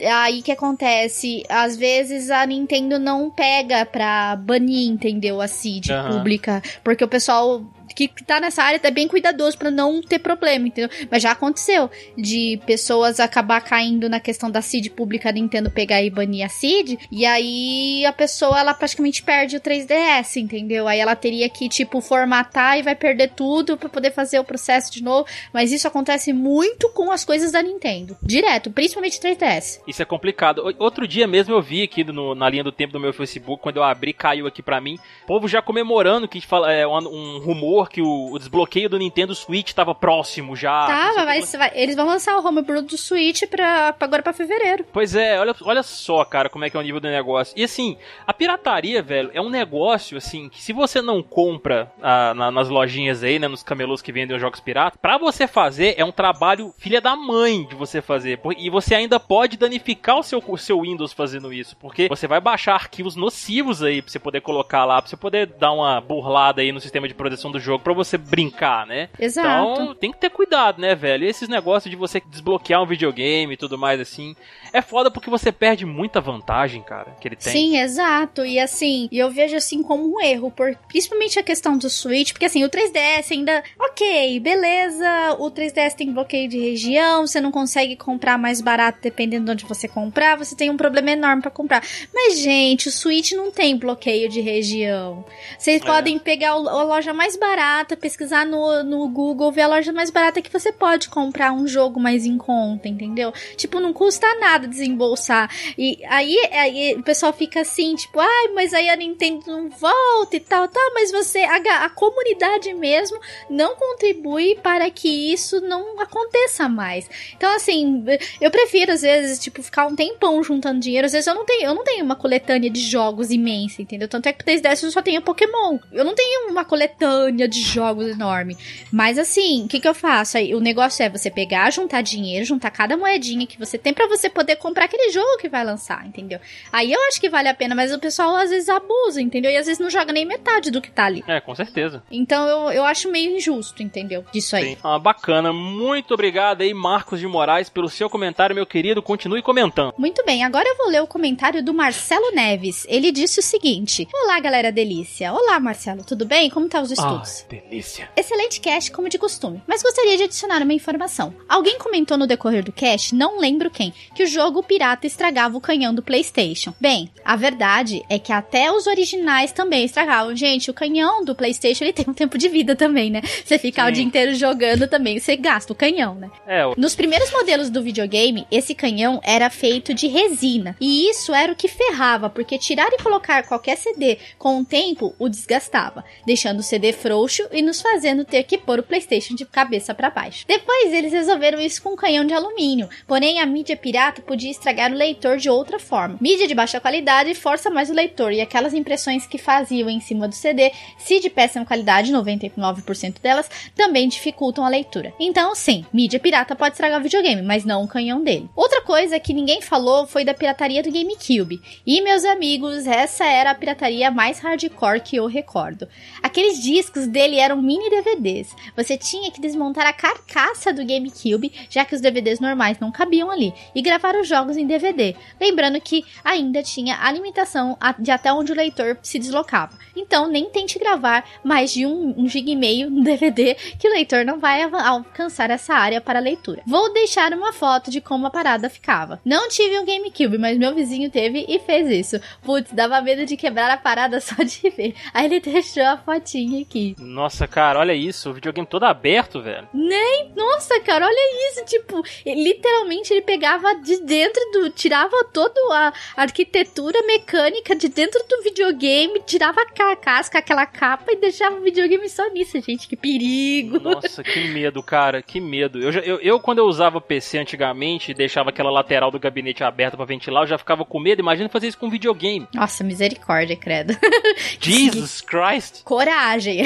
aí 0.00 0.42
que 0.42 0.52
acontece, 0.52 1.42
às 1.48 1.76
vezes 1.76 2.30
a 2.30 2.44
Nintendo 2.46 2.98
não 2.98 3.30
pega 3.30 3.84
pra 3.84 4.36
banir, 4.36 4.88
entendeu, 4.88 5.40
a 5.40 5.48
seed 5.48 5.90
Aham. 5.90 6.18
pública, 6.18 6.62
porque 6.82 7.04
o 7.04 7.08
pessoal 7.08 7.62
que 8.06 8.24
tá 8.24 8.38
nessa 8.38 8.62
área 8.62 8.78
é 8.82 8.90
bem 8.90 9.08
cuidadoso 9.08 9.58
pra 9.58 9.70
não 9.70 10.00
ter 10.00 10.18
problema, 10.20 10.68
entendeu? 10.68 10.88
Mas 11.10 11.22
já 11.22 11.32
aconteceu 11.32 11.90
de 12.16 12.60
pessoas 12.66 13.18
acabar 13.18 13.60
caindo 13.60 14.08
na 14.08 14.20
questão 14.20 14.50
da 14.50 14.62
seed 14.62 14.90
pública, 14.90 15.32
Nintendo 15.32 15.70
pegar 15.70 16.02
e 16.02 16.10
banir 16.10 16.44
a 16.44 16.48
seed, 16.48 16.96
e 17.10 17.26
aí 17.26 18.04
a 18.06 18.12
pessoa 18.12 18.58
ela 18.60 18.74
praticamente 18.74 19.22
perde 19.22 19.56
o 19.56 19.60
3DS, 19.60 20.36
entendeu? 20.36 20.86
Aí 20.86 21.00
ela 21.00 21.16
teria 21.16 21.48
que 21.48 21.68
tipo 21.68 22.00
formatar 22.00 22.78
e 22.78 22.82
vai 22.82 22.94
perder 22.94 23.30
tudo 23.34 23.76
pra 23.76 23.88
poder 23.88 24.12
fazer 24.12 24.38
o 24.38 24.44
processo 24.44 24.92
de 24.92 25.02
novo, 25.02 25.26
mas 25.52 25.72
isso 25.72 25.88
acontece 25.88 26.32
muito 26.32 26.88
com 26.90 27.10
as 27.10 27.24
coisas 27.24 27.52
da 27.52 27.62
Nintendo, 27.62 28.16
direto, 28.22 28.70
principalmente 28.70 29.20
3DS. 29.20 29.80
Isso 29.86 30.02
é 30.02 30.04
complicado. 30.04 30.62
Outro 30.78 31.06
dia 31.06 31.26
mesmo 31.26 31.54
eu 31.54 31.62
vi 31.62 31.82
aqui 31.82 32.04
no- 32.04 32.34
na 32.34 32.48
linha 32.48 32.64
do 32.64 32.72
tempo 32.72 32.92
do 32.92 33.00
meu 33.00 33.12
Facebook, 33.12 33.62
quando 33.62 33.76
eu 33.78 33.82
abri, 33.82 34.12
caiu 34.12 34.46
aqui 34.46 34.62
pra 34.62 34.80
mim. 34.80 34.98
Povo 35.26 35.48
já 35.48 35.60
comemorando 35.60 36.28
que 36.28 36.40
fala, 36.40 36.72
é 36.72 36.86
um 36.86 37.38
rumor 37.38 37.87
rumor 37.88 37.90
que 37.90 38.02
o, 38.02 38.32
o 38.32 38.38
desbloqueio 38.38 38.88
do 38.88 38.98
Nintendo 38.98 39.34
Switch 39.34 39.72
tava 39.72 39.94
próximo 39.94 40.54
já. 40.54 40.86
Tava, 40.86 41.24
mas 41.24 41.50
vai- 41.52 41.72
eles 41.74 41.96
vão 41.96 42.06
lançar 42.06 42.36
o 42.38 42.46
homebrew 42.46 42.82
do 42.82 42.96
Switch 42.96 43.42
pra, 43.48 43.92
pra 43.92 44.06
agora 44.06 44.22
pra 44.22 44.32
fevereiro. 44.32 44.84
Pois 44.92 45.14
é, 45.14 45.38
olha, 45.40 45.54
olha 45.62 45.82
só, 45.82 46.24
cara, 46.24 46.48
como 46.48 46.64
é 46.64 46.70
que 46.70 46.76
é 46.76 46.80
o 46.80 46.82
nível 46.82 47.00
do 47.00 47.08
negócio. 47.08 47.54
E 47.56 47.64
assim, 47.64 47.96
a 48.26 48.32
pirataria, 48.32 49.02
velho, 49.02 49.30
é 49.34 49.40
um 49.40 49.48
negócio, 49.50 50.16
assim, 50.18 50.48
que 50.48 50.60
se 50.62 50.72
você 50.72 51.00
não 51.02 51.22
compra 51.22 51.90
ah, 52.02 52.34
na- 52.34 52.50
nas 52.50 52.68
lojinhas 52.68 53.22
aí, 53.22 53.38
né, 53.38 53.48
nos 53.48 53.62
camelôs 53.62 54.02
que 54.02 54.12
vendem 54.12 54.34
os 54.36 54.40
jogos 54.40 54.60
piratas, 54.60 54.98
pra 55.00 55.18
você 55.18 55.46
fazer 55.46 55.94
é 55.98 56.04
um 56.04 56.12
trabalho 56.12 56.72
filha 56.78 57.00
da 57.00 57.16
mãe 57.16 57.64
de 57.64 57.74
você 57.74 58.00
fazer. 58.02 58.38
Por- 58.38 58.54
E 58.58 58.70
você 58.70 58.94
ainda 58.94 59.18
pode 59.20 59.56
danificar 59.56 60.18
o 60.18 60.22
seu, 60.22 60.42
o 60.46 60.56
seu 60.58 60.80
Windows 60.82 61.12
fazendo 61.12 61.52
isso, 61.52 61.76
porque 61.76 62.08
você 62.08 62.26
vai 62.26 62.40
baixar 62.40 62.74
arquivos 62.74 63.16
nocivos 63.16 63.82
aí 63.82 64.02
pra 64.02 64.10
você 64.10 64.18
poder 64.18 64.40
colocar 64.40 64.84
lá, 64.84 65.00
pra 65.00 65.08
você 65.08 65.16
poder 65.16 65.46
dar 65.46 65.72
uma 65.72 66.00
burlada 66.00 66.60
aí 66.60 66.72
no 66.72 66.80
sistema 66.80 67.06
de 67.08 67.14
proteção 67.14 67.50
do 67.50 67.58
jogo 67.60 67.77
pra 67.78 67.92
você 67.92 68.16
brincar, 68.18 68.86
né? 68.86 69.08
Exato. 69.18 69.72
Então 69.82 69.94
tem 69.94 70.10
que 70.12 70.18
ter 70.18 70.30
cuidado, 70.30 70.80
né, 70.80 70.94
velho? 70.94 71.24
E 71.24 71.28
esses 71.28 71.48
negócios 71.48 71.90
de 71.90 71.96
você 71.96 72.20
desbloquear 72.26 72.82
um 72.82 72.86
videogame 72.86 73.54
e 73.54 73.56
tudo 73.56 73.78
mais 73.78 74.00
assim. 74.00 74.34
É 74.72 74.82
foda 74.82 75.10
porque 75.10 75.30
você 75.30 75.50
perde 75.50 75.86
muita 75.86 76.20
vantagem, 76.20 76.82
cara, 76.82 77.16
que 77.20 77.26
ele 77.28 77.36
tem. 77.36 77.52
Sim, 77.52 77.78
exato. 77.78 78.44
E 78.44 78.58
assim, 78.58 79.08
e 79.10 79.18
eu 79.18 79.30
vejo 79.30 79.56
assim 79.56 79.82
como 79.82 80.14
um 80.14 80.20
erro, 80.20 80.50
por, 80.50 80.74
principalmente 80.88 81.38
a 81.38 81.42
questão 81.42 81.76
do 81.78 81.88
Switch, 81.88 82.32
porque 82.32 82.44
assim, 82.46 82.64
o 82.64 82.68
3DS 82.68 83.30
ainda, 83.32 83.62
ok, 83.78 84.40
beleza, 84.40 85.36
o 85.38 85.50
3DS 85.50 85.94
tem 85.94 86.12
bloqueio 86.12 86.48
de 86.48 86.58
região, 86.58 87.26
você 87.26 87.40
não 87.40 87.50
consegue 87.50 87.96
comprar 87.96 88.36
mais 88.38 88.60
barato 88.60 88.98
dependendo 89.02 89.46
de 89.46 89.52
onde 89.52 89.64
você 89.64 89.88
comprar, 89.88 90.36
você 90.36 90.54
tem 90.54 90.70
um 90.70 90.76
problema 90.76 91.10
enorme 91.12 91.42
pra 91.42 91.50
comprar. 91.50 91.82
Mas, 92.12 92.38
gente, 92.38 92.88
o 92.88 92.92
Switch 92.92 93.32
não 93.32 93.50
tem 93.50 93.76
bloqueio 93.76 94.28
de 94.28 94.40
região. 94.40 95.24
Vocês 95.58 95.80
É. 95.82 95.84
podem 95.84 96.18
pegar 96.18 96.50
a 96.50 96.56
loja 96.56 97.12
mais 97.14 97.36
barata, 97.36 97.67
pesquisar 98.00 98.46
no, 98.46 98.82
no 98.82 99.08
Google, 99.08 99.52
ver 99.52 99.62
a 99.62 99.68
loja 99.68 99.92
mais 99.92 100.10
barata 100.10 100.42
que 100.42 100.52
você 100.52 100.72
pode 100.72 101.08
comprar 101.08 101.52
um 101.52 101.66
jogo 101.66 102.00
mais 102.00 102.24
em 102.24 102.38
conta, 102.38 102.88
entendeu? 102.88 103.32
Tipo, 103.56 103.80
não 103.80 103.92
custa 103.92 104.26
nada 104.38 104.66
desembolsar. 104.66 105.50
E 105.76 105.98
aí, 106.06 106.36
aí 106.52 106.94
o 106.94 107.02
pessoal 107.02 107.32
fica 107.32 107.60
assim, 107.60 107.94
tipo, 107.94 108.20
ai, 108.20 108.48
mas 108.54 108.72
aí 108.74 108.88
a 108.88 108.96
Nintendo 108.96 109.44
não 109.46 109.68
volta 109.68 110.36
e 110.36 110.40
tal, 110.40 110.68
tal, 110.68 110.94
mas 110.94 111.10
você, 111.10 111.40
a, 111.40 111.84
a 111.84 111.90
comunidade 111.90 112.72
mesmo 112.74 113.18
não 113.48 113.76
contribui 113.76 114.56
para 114.62 114.90
que 114.90 115.32
isso 115.32 115.60
não 115.60 116.00
aconteça 116.00 116.68
mais. 116.68 117.08
Então, 117.36 117.54
assim, 117.54 118.04
eu 118.40 118.50
prefiro, 118.50 118.92
às 118.92 119.02
vezes, 119.02 119.38
tipo, 119.38 119.62
ficar 119.62 119.86
um 119.86 119.96
tempão 119.96 120.42
juntando 120.42 120.80
dinheiro. 120.80 121.06
Às 121.06 121.12
vezes 121.12 121.26
eu 121.26 121.34
não 121.34 121.44
tenho, 121.44 121.64
eu 121.64 121.74
não 121.74 121.84
tenho 121.84 122.04
uma 122.04 122.16
coletânea 122.16 122.70
de 122.70 122.80
jogos 122.80 123.30
imensa, 123.30 123.82
entendeu? 123.82 124.08
Tanto 124.08 124.28
é 124.28 124.32
que 124.32 124.44
pro 124.44 124.52
3DS 124.52 124.82
eu 124.82 124.90
só 124.90 125.02
tenho 125.02 125.22
Pokémon. 125.22 125.78
Eu 125.92 126.04
não 126.04 126.14
tenho 126.14 126.50
uma 126.50 126.64
coletânea 126.64 127.47
de 127.48 127.60
jogos 127.62 128.08
enorme. 128.08 128.56
Mas 128.92 129.18
assim, 129.18 129.64
o 129.64 129.68
que, 129.68 129.80
que 129.80 129.88
eu 129.88 129.94
faço? 129.94 130.38
Aí, 130.38 130.54
o 130.54 130.60
negócio 130.60 131.02
é 131.02 131.08
você 131.08 131.30
pegar, 131.30 131.70
juntar 131.70 132.02
dinheiro, 132.02 132.44
juntar 132.44 132.70
cada 132.70 132.96
moedinha 132.96 133.46
que 133.46 133.58
você 133.58 133.78
tem 133.78 133.92
pra 133.92 134.06
você 134.06 134.28
poder 134.28 134.56
comprar 134.56 134.84
aquele 134.84 135.10
jogo 135.10 135.38
que 135.38 135.48
vai 135.48 135.64
lançar, 135.64 136.06
entendeu? 136.06 136.38
Aí 136.72 136.92
eu 136.92 137.00
acho 137.08 137.20
que 137.20 137.28
vale 137.28 137.48
a 137.48 137.54
pena, 137.54 137.74
mas 137.74 137.92
o 137.92 137.98
pessoal 137.98 138.36
às 138.36 138.50
vezes 138.50 138.68
abusa, 138.68 139.20
entendeu? 139.20 139.50
E 139.50 139.56
às 139.56 139.66
vezes 139.66 139.80
não 139.80 139.90
joga 139.90 140.12
nem 140.12 140.24
metade 140.24 140.70
do 140.70 140.80
que 140.80 140.90
tá 140.90 141.04
ali. 141.06 141.24
É, 141.26 141.40
com 141.40 141.54
certeza. 141.54 142.02
Então 142.10 142.46
eu, 142.46 142.72
eu 142.72 142.84
acho 142.84 143.10
meio 143.10 143.36
injusto, 143.36 143.82
entendeu? 143.82 144.24
Disso 144.32 144.56
aí. 144.56 144.70
Sim. 144.70 144.76
Ah, 144.82 144.98
bacana. 144.98 145.52
Muito 145.52 146.14
obrigado 146.14 146.62
aí, 146.62 146.72
Marcos 146.74 147.20
de 147.20 147.26
Moraes, 147.26 147.68
pelo 147.68 147.88
seu 147.88 148.08
comentário, 148.10 148.54
meu 148.54 148.66
querido. 148.66 149.02
Continue 149.02 149.42
comentando. 149.42 149.94
Muito 149.98 150.24
bem, 150.24 150.44
agora 150.44 150.68
eu 150.68 150.76
vou 150.76 150.88
ler 150.88 151.02
o 151.02 151.06
comentário 151.06 151.62
do 151.62 151.72
Marcelo 151.74 152.30
Neves. 152.32 152.86
Ele 152.88 153.10
disse 153.12 153.40
o 153.40 153.42
seguinte: 153.42 154.08
Olá, 154.12 154.40
galera 154.40 154.72
delícia. 154.72 155.32
Olá, 155.32 155.58
Marcelo, 155.60 156.04
tudo 156.04 156.24
bem? 156.24 156.50
Como 156.50 156.68
tá 156.68 156.80
os 156.80 156.90
estudos? 156.90 157.37
Delícia. 157.48 158.08
Excelente 158.16 158.60
cast, 158.60 158.90
como 158.90 159.08
de 159.08 159.18
costume. 159.18 159.62
Mas 159.66 159.82
gostaria 159.82 160.16
de 160.16 160.24
adicionar 160.24 160.62
uma 160.62 160.72
informação. 160.72 161.34
Alguém 161.48 161.78
comentou 161.78 162.16
no 162.16 162.26
decorrer 162.26 162.64
do 162.64 162.72
cast, 162.72 163.14
não 163.14 163.38
lembro 163.38 163.70
quem, 163.70 163.92
que 164.14 164.22
o 164.22 164.26
jogo 164.26 164.62
pirata 164.62 165.06
estragava 165.06 165.56
o 165.56 165.60
canhão 165.60 165.94
do 165.94 166.02
PlayStation. 166.02 166.72
Bem, 166.80 167.10
a 167.24 167.36
verdade 167.36 168.02
é 168.08 168.18
que 168.18 168.32
até 168.32 168.70
os 168.72 168.86
originais 168.86 169.52
também 169.52 169.84
estragavam. 169.84 170.34
Gente, 170.34 170.70
o 170.70 170.74
canhão 170.74 171.24
do 171.24 171.34
PlayStation 171.34 171.84
ele 171.84 171.92
tem 171.92 172.04
um 172.08 172.14
tempo 172.14 172.36
de 172.38 172.48
vida 172.48 172.74
também, 172.74 173.10
né? 173.10 173.20
Você 173.44 173.58
ficar 173.58 173.84
o 173.84 173.88
Sim. 173.88 173.92
dia 173.94 174.04
inteiro 174.04 174.34
jogando 174.34 174.88
também, 174.88 175.18
você 175.18 175.36
gasta 175.36 175.72
o 175.72 175.76
canhão, 175.76 176.14
né? 176.14 176.30
É, 176.46 176.66
o- 176.66 176.74
Nos 176.76 176.94
primeiros 176.94 177.30
modelos 177.30 177.70
do 177.70 177.82
videogame, 177.82 178.46
esse 178.50 178.74
canhão 178.74 179.20
era 179.22 179.50
feito 179.50 179.92
de 179.94 180.06
resina. 180.06 180.76
E 180.80 181.08
isso 181.10 181.34
era 181.34 181.52
o 181.52 181.56
que 181.56 181.68
ferrava, 181.68 182.30
porque 182.30 182.58
tirar 182.58 182.88
e 182.92 183.02
colocar 183.02 183.42
qualquer 183.46 183.76
CD 183.76 184.18
com 184.38 184.60
o 184.60 184.64
tempo 184.64 185.14
o 185.18 185.28
desgastava, 185.28 186.04
deixando 186.26 186.60
o 186.60 186.62
CD 186.62 186.92
frouxo 186.92 187.27
e 187.52 187.62
nos 187.62 187.80
fazendo 187.80 188.24
ter 188.24 188.42
que 188.44 188.58
pôr 188.58 188.78
o 188.78 188.82
PlayStation 188.82 189.34
de 189.34 189.44
cabeça 189.44 189.94
para 189.94 190.10
baixo. 190.10 190.44
Depois 190.46 190.92
eles 190.92 191.12
resolveram 191.12 191.60
isso 191.60 191.82
com 191.82 191.90
um 191.90 191.96
canhão 191.96 192.24
de 192.24 192.34
alumínio, 192.34 192.88
porém 193.06 193.40
a 193.40 193.46
mídia 193.46 193.76
pirata 193.76 194.22
podia 194.22 194.50
estragar 194.50 194.92
o 194.92 194.96
leitor 194.96 195.36
de 195.36 195.50
outra 195.50 195.78
forma. 195.78 196.18
Mídia 196.20 196.46
de 196.46 196.54
baixa 196.54 196.80
qualidade 196.80 197.34
força 197.34 197.70
mais 197.70 197.90
o 197.90 197.94
leitor 197.94 198.32
e 198.32 198.40
aquelas 198.40 198.74
impressões 198.74 199.26
que 199.26 199.38
faziam 199.38 199.88
em 199.88 200.00
cima 200.00 200.28
do 200.28 200.34
CD, 200.34 200.72
se 200.98 201.20
de 201.20 201.30
péssima 201.30 201.64
qualidade, 201.64 202.12
99% 202.12 203.20
delas, 203.20 203.50
também 203.74 204.08
dificultam 204.08 204.64
a 204.64 204.68
leitura. 204.68 205.12
Então, 205.18 205.54
sim, 205.54 205.84
mídia 205.92 206.20
pirata 206.20 206.54
pode 206.54 206.74
estragar 206.74 207.00
o 207.00 207.02
videogame, 207.02 207.42
mas 207.42 207.64
não 207.64 207.84
o 207.84 207.88
canhão 207.88 208.22
dele. 208.22 208.48
Outra 208.54 208.82
coisa 208.82 209.20
que 209.20 209.32
ninguém 209.32 209.60
falou 209.60 210.06
foi 210.06 210.24
da 210.24 210.34
pirataria 210.34 210.82
do 210.82 210.90
GameCube. 210.90 211.60
E, 211.86 212.00
meus 212.00 212.24
amigos, 212.24 212.86
essa 212.86 213.24
era 213.24 213.50
a 213.50 213.54
pirataria 213.54 214.10
mais 214.10 214.38
hardcore 214.38 215.00
que 215.00 215.16
eu 215.16 215.26
recordo. 215.26 215.88
Aqueles 216.22 216.60
discos 216.62 217.06
dele 217.18 217.40
eram 217.40 217.60
mini 217.60 217.90
DVDs. 217.90 218.54
Você 218.76 218.96
tinha 218.96 219.28
que 219.32 219.40
desmontar 219.40 219.84
a 219.84 219.92
carcaça 219.92 220.72
do 220.72 220.86
GameCube, 220.86 221.52
já 221.68 221.84
que 221.84 221.96
os 221.96 222.00
DVDs 222.00 222.38
normais 222.38 222.78
não 222.78 222.92
cabiam 222.92 223.28
ali, 223.28 223.52
e 223.74 223.82
gravar 223.82 224.14
os 224.14 224.28
jogos 224.28 224.56
em 224.56 224.68
DVD. 224.68 225.16
Lembrando 225.40 225.80
que 225.80 226.04
ainda 226.24 226.62
tinha 226.62 226.96
a 227.00 227.10
limitação 227.10 227.76
de 227.98 228.12
até 228.12 228.32
onde 228.32 228.52
o 228.52 228.54
leitor 228.54 228.96
se 229.02 229.18
deslocava. 229.18 229.76
Então, 229.96 230.28
nem 230.28 230.48
tente 230.48 230.78
gravar 230.78 231.28
mais 231.42 231.72
de 231.72 231.84
um, 231.84 232.14
um 232.16 232.28
giga 232.28 232.52
e 232.52 232.56
meio 232.56 232.88
no 232.88 233.02
DVD, 233.02 233.56
que 233.78 233.88
o 233.88 233.90
leitor 233.90 234.24
não 234.24 234.38
vai 234.38 234.62
alcançar 234.62 235.50
essa 235.50 235.74
área 235.74 236.00
para 236.00 236.20
leitura. 236.20 236.62
Vou 236.66 236.92
deixar 236.92 237.32
uma 237.32 237.52
foto 237.52 237.90
de 237.90 238.00
como 238.00 238.28
a 238.28 238.30
parada 238.30 238.70
ficava. 238.70 239.20
Não 239.24 239.48
tive 239.48 239.76
um 239.76 239.84
GameCube, 239.84 240.38
mas 240.38 240.56
meu 240.56 240.72
vizinho 240.72 241.10
teve 241.10 241.44
e 241.48 241.58
fez 241.58 241.90
isso. 241.90 242.20
Putz, 242.42 242.70
dava 242.72 243.00
medo 243.00 243.26
de 243.26 243.36
quebrar 243.36 243.68
a 243.72 243.76
parada 243.76 244.20
só 244.22 244.40
de 244.44 244.70
ver. 244.70 244.94
Aí 245.12 245.24
ele 245.24 245.40
deixou 245.40 245.84
a 245.84 245.96
fotinha 245.96 246.62
aqui. 246.62 246.94
Nossa, 247.08 247.46
cara, 247.48 247.78
olha 247.80 247.92
isso. 247.94 248.30
O 248.30 248.32
videogame 248.34 248.66
todo 248.66 248.84
aberto, 248.84 249.40
velho. 249.42 249.68
Nem, 249.72 250.30
nossa, 250.36 250.78
cara, 250.80 251.06
olha 251.06 251.50
isso, 251.52 251.64
tipo, 251.64 252.02
literalmente 252.26 253.12
ele 253.12 253.22
pegava 253.22 253.74
de 253.76 254.00
dentro 254.04 254.40
do, 254.52 254.70
tirava 254.70 255.24
toda 255.32 255.58
a 255.72 255.92
arquitetura 256.16 257.02
mecânica 257.06 257.74
de 257.74 257.88
dentro 257.88 258.22
do 258.28 258.42
videogame, 258.42 259.20
tirava 259.26 259.62
aquela 259.62 259.96
casca, 259.96 260.38
aquela 260.38 260.66
capa 260.66 261.12
e 261.12 261.16
deixava 261.16 261.56
o 261.56 261.62
videogame 261.62 262.08
só 262.08 262.28
nisso, 262.30 262.60
gente, 262.60 262.86
que 262.86 262.96
perigo. 262.96 263.80
Nossa, 263.80 264.22
que 264.22 264.48
medo, 264.48 264.82
cara, 264.82 265.22
que 265.22 265.40
medo. 265.40 265.78
Eu, 265.80 265.90
já- 265.92 266.00
eu, 266.00 266.20
eu, 266.20 266.38
quando 266.40 266.58
eu 266.58 266.66
usava 266.66 267.00
PC 267.00 267.38
antigamente 267.38 268.10
e 268.10 268.14
deixava 268.14 268.50
aquela 268.50 268.70
lateral 268.70 269.10
do 269.10 269.18
gabinete 269.18 269.64
aberta 269.64 269.96
pra 269.96 270.06
ventilar, 270.06 270.42
eu 270.44 270.48
já 270.48 270.58
ficava 270.58 270.84
com 270.84 271.00
medo. 271.00 271.20
Imagina 271.20 271.48
fazer 271.48 271.68
isso 271.68 271.78
com 271.78 271.88
videogame. 271.90 272.46
Nossa, 272.54 272.84
misericórdia, 272.84 273.56
credo. 273.56 273.96
Jesus 274.60 275.20
Christ! 275.20 275.82
Coragem. 275.84 276.64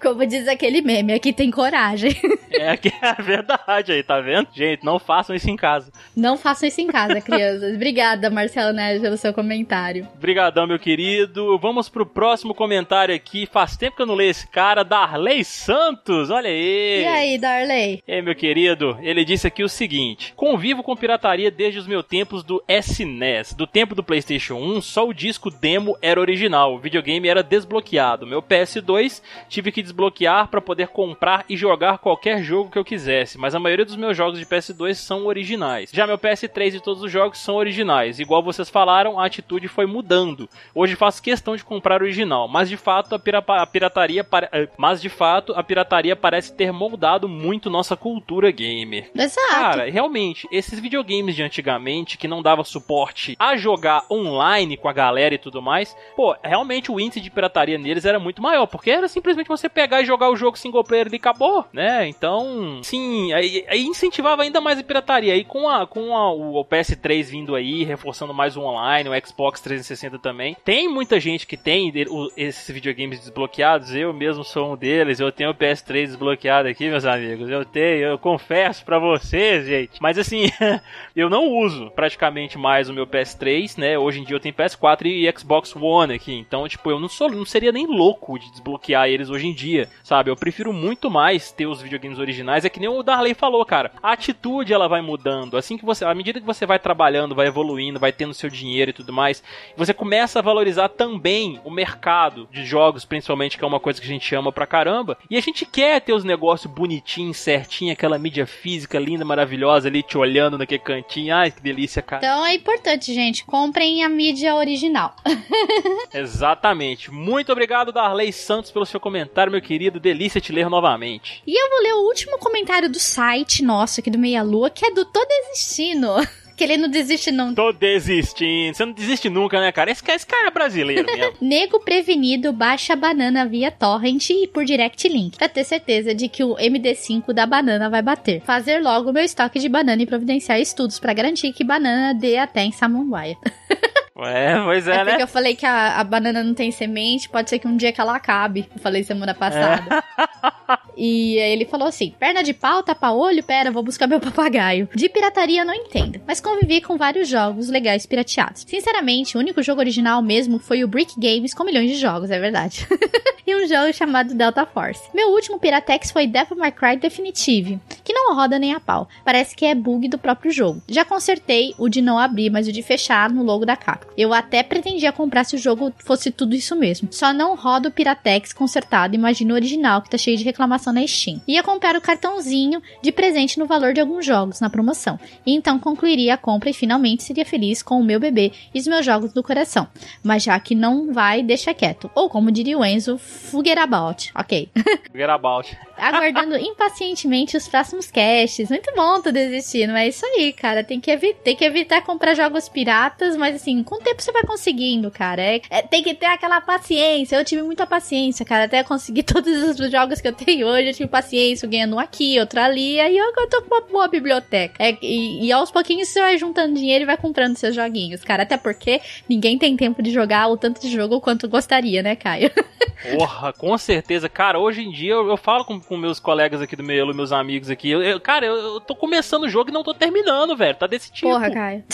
Como 0.00 0.26
diz 0.26 0.48
aquele 0.48 0.80
meme, 0.80 1.12
aqui 1.12 1.32
tem 1.32 1.50
coragem. 1.50 2.14
É 2.52 2.76
que 2.76 2.88
é 2.88 3.08
a 3.08 3.14
verdade 3.14 3.92
aí, 3.92 4.02
tá 4.02 4.20
vendo? 4.20 4.48
Gente, 4.54 4.84
não 4.84 4.98
façam 4.98 5.34
isso 5.34 5.50
em 5.50 5.56
casa. 5.56 5.90
Não 6.16 6.36
façam 6.36 6.68
isso 6.68 6.80
em 6.80 6.86
casa, 6.86 7.20
crianças. 7.20 7.74
Obrigada, 7.74 8.30
Marcelo 8.30 8.72
Neves, 8.72 9.02
pelo 9.02 9.16
seu 9.16 9.34
comentário. 9.34 10.06
Brigadão, 10.20 10.66
meu 10.66 10.78
querido. 10.78 11.58
Vamos 11.58 11.88
pro 11.88 12.06
próximo 12.06 12.54
comentário 12.54 13.14
aqui. 13.14 13.46
Faz 13.46 13.76
tempo 13.76 13.96
que 13.96 14.02
eu 14.02 14.06
não 14.06 14.14
leio 14.14 14.30
esse 14.30 14.46
cara, 14.46 14.84
Darley 14.84 15.44
Santos. 15.44 16.30
Olha 16.30 16.48
aí. 16.48 17.02
E 17.02 17.06
aí, 17.06 17.38
Darley? 17.38 18.02
E 18.06 18.12
aí, 18.12 18.22
meu 18.22 18.34
querido, 18.34 18.96
ele 19.02 19.24
disse 19.24 19.46
aqui 19.46 19.64
o 19.64 19.68
seguinte: 19.68 20.32
Convivo 20.36 20.82
com 20.82 20.96
pirataria 20.96 21.50
desde 21.50 21.80
os 21.80 21.86
meus 21.86 22.04
tempos 22.04 22.44
do 22.44 22.62
SNES. 22.68 23.54
Do 23.54 23.66
tempo 23.66 23.94
do 23.94 24.02
PlayStation 24.02 24.54
1, 24.54 24.80
só 24.80 25.06
o 25.06 25.14
disco 25.14 25.50
demo 25.50 25.96
era 26.00 26.20
original, 26.20 26.74
o 26.74 26.78
videogame 26.78 27.28
era 27.28 27.42
desbloqueado. 27.42 28.26
Meu 28.26 28.42
PS2 28.42 29.22
tive 29.48 29.72
que 29.74 29.82
desbloquear 29.82 30.48
para 30.48 30.60
poder 30.60 30.88
comprar 30.88 31.44
e 31.48 31.56
jogar 31.56 31.98
qualquer 31.98 32.42
jogo 32.42 32.70
que 32.70 32.78
eu 32.78 32.84
quisesse, 32.84 33.36
mas 33.36 33.54
a 33.54 33.58
maioria 33.58 33.84
dos 33.84 33.96
meus 33.96 34.16
jogos 34.16 34.38
de 34.38 34.46
PS2 34.46 34.94
são 34.94 35.26
originais. 35.26 35.90
Já 35.92 36.06
meu 36.06 36.16
PS3 36.18 36.74
e 36.76 36.80
todos 36.80 37.02
os 37.02 37.10
jogos 37.10 37.38
são 37.38 37.56
originais. 37.56 38.18
Igual 38.20 38.42
vocês 38.42 38.70
falaram, 38.70 39.18
a 39.18 39.26
atitude 39.26 39.66
foi 39.68 39.86
mudando. 39.86 40.48
Hoje 40.74 40.94
faço 40.96 41.22
questão 41.22 41.56
de 41.56 41.64
comprar 41.64 42.00
original, 42.02 42.46
mas 42.48 42.68
de 42.68 42.76
fato 42.76 43.14
a, 43.14 43.18
pira- 43.18 43.44
a 43.46 43.66
pirataria 43.66 44.26
eh, 44.52 44.68
mas 44.78 45.02
de 45.02 45.08
fato 45.08 45.52
a 45.56 45.62
pirataria 45.62 46.14
parece 46.14 46.54
ter 46.54 46.72
moldado 46.72 47.28
muito 47.28 47.68
nossa 47.68 47.96
cultura 47.96 48.50
gamer. 48.50 49.10
Exato. 49.14 49.48
Cara, 49.50 49.90
realmente, 49.90 50.46
esses 50.52 50.78
videogames 50.78 51.34
de 51.34 51.42
antigamente 51.42 52.16
que 52.16 52.28
não 52.28 52.42
dava 52.42 52.62
suporte 52.64 53.34
a 53.38 53.56
jogar 53.56 54.04
online 54.10 54.76
com 54.76 54.88
a 54.88 54.92
galera 54.92 55.34
e 55.34 55.38
tudo 55.38 55.60
mais, 55.60 55.96
pô, 56.14 56.36
realmente 56.42 56.92
o 56.92 57.00
índice 57.00 57.20
de 57.20 57.30
pirataria 57.30 57.78
neles 57.78 58.04
era 58.04 58.18
muito 58.18 58.40
maior, 58.42 58.66
porque 58.66 58.90
era 58.90 59.08
simplesmente 59.08 59.50
uma 59.50 59.56
você 59.64 59.68
pegar 59.68 60.02
e 60.02 60.04
jogar 60.04 60.30
o 60.30 60.36
jogo 60.36 60.58
single 60.58 60.84
player 60.84 61.08
e 61.10 61.16
acabou, 61.16 61.64
né? 61.72 62.06
Então, 62.06 62.80
sim, 62.82 63.32
aí, 63.32 63.64
aí 63.68 63.84
incentivava 63.84 64.42
ainda 64.42 64.60
mais 64.60 64.78
a 64.78 64.82
pirataria. 64.82 65.32
Aí 65.32 65.44
com, 65.44 65.68
a, 65.68 65.86
com 65.86 66.16
a, 66.16 66.32
o 66.32 66.64
PS3 66.64 67.24
vindo 67.24 67.54
aí, 67.54 67.84
reforçando 67.84 68.34
mais 68.34 68.56
o 68.56 68.60
online, 68.60 69.08
o 69.08 69.26
Xbox 69.26 69.60
360 69.60 70.18
também, 70.18 70.56
tem 70.64 70.88
muita 70.88 71.18
gente 71.18 71.46
que 71.46 71.56
tem 71.56 71.92
esses 72.36 72.68
videogames 72.70 73.20
desbloqueados. 73.20 73.94
Eu 73.94 74.12
mesmo 74.12 74.44
sou 74.44 74.72
um 74.72 74.76
deles. 74.76 75.20
Eu 75.20 75.32
tenho 75.32 75.50
o 75.50 75.54
PS3 75.54 76.06
desbloqueado 76.06 76.68
aqui, 76.68 76.88
meus 76.88 77.04
amigos. 77.04 77.48
Eu 77.48 77.64
tenho, 77.64 78.08
eu 78.08 78.18
confesso 78.18 78.84
para 78.84 78.98
vocês, 78.98 79.66
gente. 79.66 80.00
Mas 80.00 80.18
assim, 80.18 80.46
eu 81.16 81.30
não 81.30 81.46
uso 81.48 81.90
praticamente 81.92 82.58
mais 82.58 82.88
o 82.88 82.94
meu 82.94 83.06
PS3, 83.06 83.78
né? 83.78 83.98
Hoje 83.98 84.20
em 84.20 84.24
dia 84.24 84.36
eu 84.36 84.40
tenho 84.40 84.54
PS4 84.54 85.06
e 85.06 85.32
Xbox 85.38 85.74
One 85.74 86.14
aqui. 86.14 86.34
Então, 86.34 86.68
tipo, 86.68 86.90
eu 86.90 87.00
não 87.00 87.08
sou, 87.08 87.30
não 87.30 87.44
seria 87.44 87.72
nem 87.72 87.86
louco 87.86 88.38
de 88.38 88.50
desbloquear 88.50 89.08
eles 89.08 89.30
hoje 89.30 89.43
em 89.46 89.52
dia, 89.52 89.88
sabe? 90.02 90.30
Eu 90.30 90.36
prefiro 90.36 90.72
muito 90.72 91.10
mais 91.10 91.52
ter 91.52 91.66
os 91.66 91.80
videogames 91.80 92.18
originais. 92.18 92.64
É 92.64 92.68
que 92.68 92.80
nem 92.80 92.88
o 92.88 93.02
Darley 93.02 93.34
falou, 93.34 93.64
cara. 93.64 93.92
A 94.02 94.12
atitude 94.12 94.72
ela 94.72 94.88
vai 94.88 95.00
mudando. 95.00 95.56
Assim 95.56 95.76
que 95.76 95.84
você, 95.84 96.04
à 96.04 96.14
medida 96.14 96.40
que 96.40 96.46
você 96.46 96.66
vai 96.66 96.78
trabalhando, 96.78 97.34
vai 97.34 97.46
evoluindo, 97.46 97.98
vai 97.98 98.12
tendo 98.12 98.34
seu 98.34 98.50
dinheiro 98.50 98.90
e 98.90 98.94
tudo 98.94 99.12
mais, 99.12 99.42
você 99.76 99.92
começa 99.92 100.38
a 100.38 100.42
valorizar 100.42 100.88
também 100.88 101.60
o 101.64 101.70
mercado 101.70 102.48
de 102.50 102.64
jogos, 102.64 103.04
principalmente, 103.04 103.58
que 103.58 103.64
é 103.64 103.66
uma 103.66 103.80
coisa 103.80 104.00
que 104.00 104.06
a 104.06 104.10
gente 104.10 104.34
ama 104.34 104.52
pra 104.52 104.66
caramba. 104.66 105.18
E 105.28 105.36
a 105.36 105.40
gente 105.40 105.66
quer 105.66 106.00
ter 106.00 106.12
os 106.12 106.24
negócios 106.24 106.72
bonitinhos, 106.72 107.36
certinho, 107.36 107.92
aquela 107.92 108.18
mídia 108.18 108.46
física 108.46 108.98
linda, 108.98 109.24
maravilhosa 109.24 109.88
ali 109.88 110.02
te 110.02 110.16
olhando 110.16 110.58
naquele 110.58 110.80
cantinho. 110.80 111.34
Ai, 111.34 111.50
que 111.50 111.60
delícia, 111.60 112.02
cara. 112.02 112.24
Então 112.24 112.46
é 112.46 112.54
importante, 112.54 113.12
gente, 113.12 113.44
comprem 113.44 114.04
a 114.04 114.08
mídia 114.08 114.54
original. 114.54 115.14
Exatamente. 116.12 117.10
Muito 117.10 117.52
obrigado, 117.52 117.92
Darley 117.92 118.32
Santos, 118.32 118.70
pelo 118.70 118.86
seu 118.86 119.00
comentário, 119.00 119.33
meu 119.50 119.60
querido. 119.60 120.00
Delícia 120.00 120.40
te 120.40 120.52
ler 120.52 120.68
novamente. 120.68 121.42
E 121.46 121.54
eu 121.54 121.70
vou 121.70 121.82
ler 121.82 121.94
o 121.94 122.06
último 122.06 122.38
comentário 122.38 122.88
do 122.88 122.98
site 122.98 123.62
nosso 123.62 124.00
aqui 124.00 124.10
do 124.10 124.18
Meia 124.18 124.42
Lua, 124.42 124.70
que 124.70 124.86
é 124.86 124.90
do 124.90 125.04
Tô 125.04 125.24
Desistindo. 125.24 126.08
Que 126.56 126.62
ele 126.62 126.76
não 126.76 126.88
desiste, 126.88 127.32
não. 127.32 127.52
Tô 127.52 127.72
desistindo. 127.72 128.76
Você 128.76 128.84
não 128.84 128.92
desiste 128.92 129.28
nunca, 129.28 129.60
né, 129.60 129.72
cara? 129.72 129.90
Esse, 129.90 130.08
esse 130.08 130.26
cara 130.26 130.46
é 130.46 130.50
brasileiro 130.50 131.04
mesmo. 131.04 131.34
Nego 131.42 131.80
prevenido 131.80 132.52
baixa 132.52 132.94
banana 132.94 133.44
via 133.44 133.72
torrent 133.72 134.30
e 134.30 134.46
por 134.46 134.64
direct 134.64 135.08
link. 135.08 135.36
Pra 135.36 135.48
ter 135.48 135.64
certeza 135.64 136.14
de 136.14 136.28
que 136.28 136.44
o 136.44 136.54
MD5 136.54 137.32
da 137.32 137.44
banana 137.44 137.90
vai 137.90 138.02
bater. 138.02 138.40
Fazer 138.42 138.80
logo 138.80 139.12
meu 139.12 139.24
estoque 139.24 139.58
de 139.58 139.68
banana 139.68 140.02
e 140.02 140.06
providenciar 140.06 140.60
estudos 140.60 141.00
para 141.00 141.12
garantir 141.12 141.52
que 141.52 141.64
banana 141.64 142.14
dê 142.14 142.36
até 142.36 142.62
em 142.62 142.70
Samambaia. 142.70 143.36
É, 144.16 144.62
pois 144.62 144.86
é, 144.86 144.92
é 144.92 145.04
né? 145.04 145.10
Porque 145.10 145.22
eu 145.24 145.28
falei 145.28 145.56
que 145.56 145.66
a, 145.66 145.98
a, 145.98 146.04
banana 146.04 146.42
não 146.42 146.54
tem 146.54 146.70
semente, 146.70 147.28
pode 147.28 147.50
ser 147.50 147.58
que 147.58 147.66
um 147.66 147.76
dia 147.76 147.92
que 147.92 148.00
ela 148.00 148.14
acabe. 148.14 148.68
Eu 148.72 148.80
falei 148.80 149.02
semana 149.02 149.34
passada. 149.34 150.04
É. 150.28 150.78
e 150.96 151.40
aí 151.40 151.52
ele 151.52 151.64
falou 151.64 151.88
assim: 151.88 152.14
perna 152.18 152.42
de 152.42 152.54
pau, 152.54 152.82
tapa 152.82 153.10
olho, 153.10 153.42
pera, 153.42 153.72
vou 153.72 153.82
buscar 153.82 154.06
meu 154.06 154.20
papagaio. 154.20 154.88
De 154.94 155.08
pirataria 155.08 155.64
não 155.64 155.74
entendo, 155.74 156.20
mas 156.26 156.40
convivi 156.40 156.80
com 156.80 156.96
vários 156.96 157.28
jogos 157.28 157.68
legais 157.68 158.06
pirateados. 158.06 158.64
Sinceramente, 158.68 159.36
o 159.36 159.40
único 159.40 159.62
jogo 159.62 159.80
original 159.80 160.22
mesmo 160.22 160.60
foi 160.60 160.84
o 160.84 160.88
Brick 160.88 161.14
Games 161.18 161.52
com 161.52 161.64
milhões 161.64 161.90
de 161.90 161.96
jogos, 161.96 162.30
é 162.30 162.38
verdade. 162.38 162.86
e 163.44 163.54
um 163.54 163.66
jogo 163.66 163.92
chamado 163.92 164.34
Delta 164.34 164.64
Force. 164.64 165.02
Meu 165.12 165.30
último 165.30 165.58
Piratex 165.58 166.10
foi 166.10 166.26
Devil 166.26 166.56
May 166.56 166.72
Cry 166.72 166.96
Definitive, 166.96 167.80
que 168.02 168.12
não 168.12 168.34
roda 168.34 168.58
nem 168.58 168.72
a 168.72 168.80
pau. 168.80 169.08
Parece 169.24 169.56
que 169.56 169.66
é 169.66 169.74
bug 169.74 170.08
do 170.08 170.18
próprio 170.18 170.52
jogo. 170.52 170.80
Já 170.88 171.04
consertei 171.04 171.74
o 171.78 171.88
de 171.88 172.00
não 172.00 172.18
abrir, 172.18 172.50
mas 172.50 172.68
o 172.68 172.72
de 172.72 172.82
fechar 172.82 173.30
no 173.30 173.42
logo 173.42 173.66
da 173.66 173.76
capa. 173.76 174.03
Eu 174.16 174.32
até 174.32 174.62
pretendia 174.62 175.12
comprar 175.12 175.44
se 175.44 175.56
o 175.56 175.58
jogo 175.58 175.92
fosse 175.98 176.30
tudo 176.30 176.54
isso 176.54 176.76
mesmo. 176.76 177.08
Só 177.10 177.32
não 177.32 177.56
roda 177.56 177.88
o 177.88 177.92
Piratex 177.92 178.52
consertado, 178.52 179.14
imagina 179.14 179.52
o 179.52 179.56
original 179.56 180.02
que 180.02 180.10
tá 180.10 180.16
cheio 180.16 180.36
de 180.36 180.44
reclamação 180.44 180.92
na 180.92 181.06
Steam. 181.06 181.40
Ia 181.48 181.62
comprar 181.62 181.96
o 181.96 182.00
cartãozinho 182.00 182.80
de 183.02 183.10
presente 183.10 183.58
no 183.58 183.66
valor 183.66 183.92
de 183.92 184.00
alguns 184.00 184.24
jogos 184.24 184.60
na 184.60 184.70
promoção. 184.70 185.18
E 185.44 185.54
então 185.54 185.78
concluiria 185.78 186.34
a 186.34 186.38
compra 186.38 186.70
e 186.70 186.74
finalmente 186.74 187.22
seria 187.22 187.44
feliz 187.44 187.82
com 187.82 188.00
o 188.00 188.04
meu 188.04 188.20
bebê 188.20 188.52
e 188.72 188.78
os 188.78 188.86
meus 188.86 189.04
jogos 189.04 189.32
do 189.32 189.42
coração. 189.42 189.88
Mas 190.22 190.42
já 190.44 190.58
que 190.60 190.74
não 190.74 191.12
vai, 191.12 191.42
deixa 191.42 191.74
quieto. 191.74 192.10
Ou 192.14 192.28
como 192.28 192.52
diria 192.52 192.78
o 192.78 192.84
Enzo, 192.84 193.18
Fugueirabout. 193.18 194.30
Ok. 194.34 194.68
Fugueirabout. 195.10 195.76
Aguardando 195.96 196.56
impacientemente 196.58 197.56
os 197.56 197.68
próximos 197.68 198.10
casts. 198.10 198.68
Muito 198.68 198.92
bom 198.94 199.20
tu 199.20 199.32
desistir, 199.32 199.86
não 199.86 199.96
é 199.96 200.08
isso 200.08 200.24
aí, 200.24 200.52
cara. 200.52 200.84
Tem 200.84 201.00
que, 201.00 201.10
evi 201.10 201.34
tem 201.34 201.56
que 201.56 201.64
evitar 201.64 202.02
comprar 202.02 202.34
jogos 202.34 202.68
piratas, 202.68 203.36
mas 203.36 203.56
assim, 203.56 203.82
com 203.94 204.00
o 204.00 204.04
tempo 204.04 204.20
você 204.20 204.32
vai 204.32 204.42
conseguindo, 204.42 205.10
cara. 205.10 205.42
É, 205.42 205.60
é, 205.70 205.82
tem 205.82 206.02
que 206.02 206.14
ter 206.14 206.26
aquela 206.26 206.60
paciência. 206.60 207.36
Eu 207.36 207.44
tive 207.44 207.62
muita 207.62 207.86
paciência, 207.86 208.44
cara, 208.44 208.64
até 208.64 208.82
conseguir 208.82 209.22
todos 209.24 209.78
os 209.78 209.90
jogos 209.90 210.20
que 210.20 210.28
eu 210.28 210.32
tenho 210.32 210.66
hoje. 210.66 210.88
Eu 210.88 210.94
tive 210.94 211.08
paciência, 211.08 211.68
ganhando 211.68 211.96
um 211.96 211.98
aqui, 211.98 212.38
outro 212.40 212.60
ali. 212.60 212.98
Aí 213.00 213.16
eu, 213.16 213.32
eu 213.36 213.48
tô 213.48 213.62
com 213.62 213.74
uma 213.74 213.80
boa 213.82 214.08
biblioteca. 214.08 214.74
É, 214.78 214.96
e, 215.00 215.46
e 215.46 215.52
aos 215.52 215.70
pouquinhos 215.70 216.08
você 216.08 216.20
vai 216.20 216.36
juntando 216.38 216.74
dinheiro 216.74 217.04
e 217.04 217.06
vai 217.06 217.16
comprando 217.16 217.56
seus 217.56 217.74
joguinhos, 217.74 218.24
cara. 218.24 218.42
Até 218.42 218.56
porque 218.56 219.00
ninguém 219.28 219.58
tem 219.58 219.76
tempo 219.76 220.02
de 220.02 220.10
jogar 220.10 220.48
o 220.48 220.56
tanto 220.56 220.80
de 220.80 220.90
jogo 220.90 221.20
quanto 221.20 221.48
gostaria, 221.48 222.02
né, 222.02 222.16
Caio? 222.16 222.50
Porra, 223.16 223.52
com 223.52 223.76
certeza. 223.76 224.28
Cara, 224.28 224.58
hoje 224.58 224.82
em 224.82 224.90
dia 224.90 225.12
eu, 225.12 225.28
eu 225.28 225.36
falo 225.36 225.64
com, 225.64 225.78
com 225.78 225.96
meus 225.96 226.18
colegas 226.18 226.60
aqui 226.60 226.74
do 226.74 226.82
Meio, 226.82 227.14
meus 227.14 227.32
amigos 227.32 227.68
aqui. 227.68 227.90
Eu, 227.90 228.02
eu, 228.02 228.20
cara, 228.20 228.46
eu 228.46 228.80
tô 228.80 228.94
começando 228.94 229.44
o 229.44 229.48
jogo 229.48 229.70
e 229.70 229.72
não 229.72 229.82
tô 229.82 229.92
terminando, 229.92 230.56
velho. 230.56 230.74
Tá 230.74 230.86
desse 230.86 231.12
tipo. 231.12 231.28
Porra, 231.28 231.50
Caio. 231.50 231.84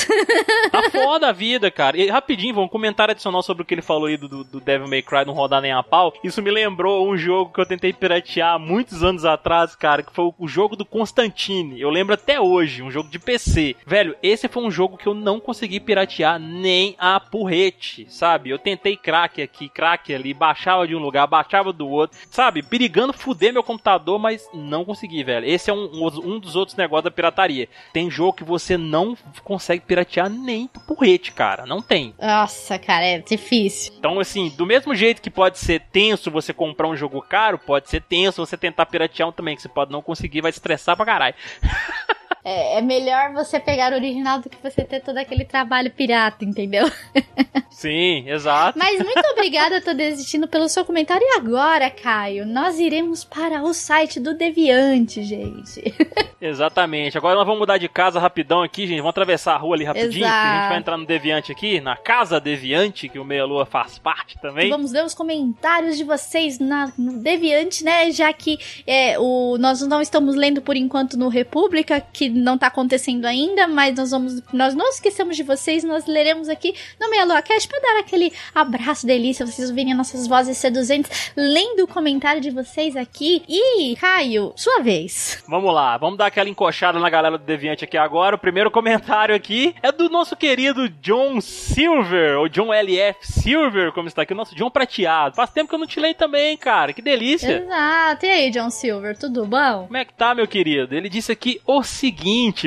Tá 0.70 0.90
foda 0.90 1.28
a 1.28 1.32
vida, 1.32 1.70
cara. 1.70 1.89
E 1.98 2.08
rapidinho, 2.08 2.54
vou 2.54 2.64
um 2.64 2.68
comentário 2.68 3.12
adicional 3.12 3.42
sobre 3.42 3.62
o 3.62 3.66
que 3.66 3.74
ele 3.74 3.82
falou 3.82 4.06
aí 4.06 4.16
do, 4.16 4.44
do 4.44 4.60
Devil 4.60 4.88
May 4.88 5.02
Cry 5.02 5.24
não 5.24 5.34
rodar 5.34 5.60
nem 5.60 5.72
a 5.72 5.82
pau. 5.82 6.12
Isso 6.22 6.42
me 6.42 6.50
lembrou 6.50 7.08
um 7.08 7.16
jogo 7.16 7.52
que 7.52 7.60
eu 7.60 7.66
tentei 7.66 7.92
piratear 7.92 8.58
muitos 8.58 9.02
anos 9.02 9.24
atrás, 9.24 9.74
cara, 9.74 10.02
que 10.02 10.12
foi 10.12 10.32
o 10.38 10.48
jogo 10.48 10.76
do 10.76 10.84
Constantine. 10.84 11.80
Eu 11.80 11.90
lembro 11.90 12.14
até 12.14 12.40
hoje, 12.40 12.82
um 12.82 12.90
jogo 12.90 13.08
de 13.08 13.18
PC. 13.18 13.76
Velho, 13.86 14.16
esse 14.22 14.48
foi 14.48 14.62
um 14.62 14.70
jogo 14.70 14.96
que 14.96 15.06
eu 15.06 15.14
não 15.14 15.40
consegui 15.40 15.80
piratear 15.80 16.38
nem 16.38 16.94
a 16.98 17.18
porrete, 17.18 18.06
sabe? 18.08 18.50
Eu 18.50 18.58
tentei 18.58 18.96
crack 18.96 19.42
aqui, 19.42 19.68
crack 19.68 20.12
ali, 20.14 20.34
baixava 20.34 20.86
de 20.86 20.94
um 20.94 20.98
lugar, 20.98 21.26
baixava 21.26 21.72
do 21.72 21.88
outro, 21.88 22.18
sabe? 22.30 22.62
Perigando 22.62 23.12
fuder 23.12 23.52
meu 23.52 23.62
computador, 23.62 24.18
mas 24.18 24.48
não 24.52 24.84
consegui, 24.84 25.22
velho. 25.22 25.46
Esse 25.46 25.70
é 25.70 25.72
um, 25.72 25.88
um 26.24 26.38
dos 26.38 26.56
outros 26.56 26.76
negócios 26.76 27.04
da 27.04 27.10
pirataria. 27.10 27.68
Tem 27.92 28.10
jogo 28.10 28.34
que 28.34 28.44
você 28.44 28.76
não 28.76 29.16
consegue 29.44 29.84
piratear 29.84 30.28
nem 30.28 30.68
porrete, 30.86 31.32
cara. 31.32 31.66
Não 31.66 31.80
tem. 31.82 32.15
Nossa, 32.20 32.78
cara, 32.78 33.05
é 33.05 33.19
difícil. 33.19 33.93
Então, 33.98 34.19
assim, 34.20 34.48
do 34.51 34.66
mesmo 34.66 34.94
jeito 34.94 35.23
que 35.23 35.31
pode 35.31 35.59
ser 35.59 35.81
tenso 35.93 36.31
você 36.31 36.52
comprar 36.52 36.89
um 36.89 36.97
jogo 36.97 37.20
caro, 37.23 37.59
pode 37.59 37.89
ser 37.89 38.02
tenso 38.02 38.44
você 38.44 38.57
tentar 38.57 38.86
piratear 38.86 39.28
um 39.28 39.32
também, 39.32 39.57
que 39.57 39.62
você 39.62 39.69
pode 39.69 39.90
não 39.90 40.02
conseguir, 40.02 40.40
vai 40.40 40.51
estressar 40.51 40.97
pra 40.97 41.07
caralho. 41.07 41.35
É, 42.42 42.78
é, 42.78 42.80
melhor 42.80 43.32
você 43.32 43.60
pegar 43.60 43.92
o 43.92 43.96
original 43.96 44.40
do 44.40 44.48
que 44.48 44.56
você 44.62 44.82
ter 44.82 45.00
todo 45.00 45.18
aquele 45.18 45.44
trabalho 45.44 45.90
pirata, 45.90 46.44
entendeu? 46.44 46.90
Sim, 47.70 48.28
exato. 48.28 48.78
Mas 48.78 48.98
muito 48.98 49.26
obrigada, 49.32 49.80
tô 49.80 49.92
desistindo 49.92 50.48
pelo 50.48 50.68
seu 50.68 50.84
comentário. 50.84 51.22
E 51.22 51.36
agora, 51.36 51.90
Caio, 51.90 52.46
nós 52.46 52.78
iremos 52.78 53.24
para 53.24 53.62
o 53.62 53.74
site 53.74 54.18
do 54.18 54.34
Deviante, 54.34 55.22
gente. 55.22 55.94
Exatamente. 56.40 57.18
Agora 57.18 57.34
nós 57.34 57.44
vamos 57.44 57.60
mudar 57.60 57.76
de 57.76 57.88
casa 57.88 58.18
rapidão 58.18 58.62
aqui, 58.62 58.86
gente. 58.86 58.98
Vamos 58.98 59.10
atravessar 59.10 59.54
a 59.54 59.58
rua 59.58 59.76
ali 59.76 59.84
rapidinho. 59.84 60.24
Exato. 60.24 60.48
a 60.48 60.60
gente 60.60 60.68
vai 60.68 60.78
entrar 60.78 60.96
no 60.96 61.06
Deviante 61.06 61.52
aqui, 61.52 61.80
na 61.80 61.96
Casa 61.96 62.40
Deviante, 62.40 63.08
que 63.08 63.18
o 63.18 63.24
Meia 63.24 63.44
Lua 63.44 63.66
faz 63.66 63.98
parte 63.98 64.38
também. 64.38 64.70
Vamos 64.70 64.92
ler 64.92 65.04
os 65.04 65.14
comentários 65.14 65.98
de 65.98 66.04
vocês 66.04 66.58
na, 66.58 66.90
no 66.96 67.18
Deviante, 67.18 67.84
né? 67.84 68.10
Já 68.10 68.32
que 68.32 68.58
é, 68.86 69.18
o, 69.18 69.58
nós 69.58 69.82
não 69.82 70.00
estamos 70.00 70.34
lendo 70.34 70.62
por 70.62 70.76
enquanto 70.76 71.18
no 71.18 71.28
República, 71.28 72.00
que 72.00 72.30
não 72.31 72.57
tá 72.57 72.69
acontecendo 72.69 73.24
ainda, 73.27 73.66
mas 73.66 73.97
nós 73.97 74.11
vamos. 74.11 74.43
Nós 74.52 74.74
não 74.74 74.89
esquecemos 74.89 75.36
de 75.36 75.43
vocês, 75.43 75.85
nós 75.85 76.07
leremos 76.07 76.48
aqui 76.48 76.74
no 77.01 77.11
Meia 77.11 77.24
Lua 77.24 77.43
Cast 77.43 77.69
pra 77.69 77.78
dar 77.81 78.01
aquele 78.01 78.32
abraço 78.55 79.07
delícia, 79.07 79.47
vocês 79.47 79.69
ouvirem 79.69 79.94
nossas 79.94 80.27
vozes 80.27 80.57
seduzentes, 80.59 81.32
lendo 81.36 81.85
o 81.85 81.86
comentário 81.86 82.40
de 82.40 82.51
vocês 82.51 82.97
aqui. 82.97 83.43
E, 83.48 83.97
Caio, 83.97 84.52
sua 84.57 84.81
vez. 84.82 85.43
Vamos 85.48 85.73
lá, 85.74 85.97
vamos 85.97 86.19
dar 86.19 86.27
aquela 86.27 86.48
encoxada 86.48 86.98
na 86.98 87.11
galera 87.11 87.39
do 87.39 87.44
Deviante 87.44 87.85
aqui 87.85 87.97
agora. 87.97 88.36
O 88.36 88.39
primeiro 88.39 88.70
comentário 88.70 89.35
aqui 89.35 89.74
é 89.82 89.90
do 89.90 90.09
nosso 90.09 90.36
querido 90.36 90.89
John 90.89 91.40
Silver, 91.40 92.39
ou 92.39 92.48
John 92.48 92.73
LF 92.73 93.19
Silver, 93.23 93.93
como 93.93 94.09
está 94.09 94.23
aqui, 94.23 94.32
o 94.32 94.36
nosso 94.36 94.55
John 94.55 94.70
Prateado. 94.70 95.36
Faz 95.36 95.51
tempo 95.51 95.69
que 95.69 95.74
eu 95.74 95.78
não 95.78 95.86
te 95.86 96.01
leio 96.01 96.15
também, 96.15 96.57
cara, 96.57 96.93
que 96.93 97.02
delícia. 97.02 97.62
Exato, 97.62 98.27
e 98.27 98.31
aí, 98.31 98.51
John 98.51 98.70
Silver, 98.70 99.16
tudo 99.19 99.47
bom? 99.47 99.85
Como 99.86 99.97
é 99.97 100.05
que 100.05 100.15
tá, 100.15 100.35
meu 100.35 100.47
querido? 100.47 100.94
Ele 100.94 101.09
disse 101.09 101.32
aqui 101.32 101.61
o 101.66 101.82
seguinte, 101.82 102.19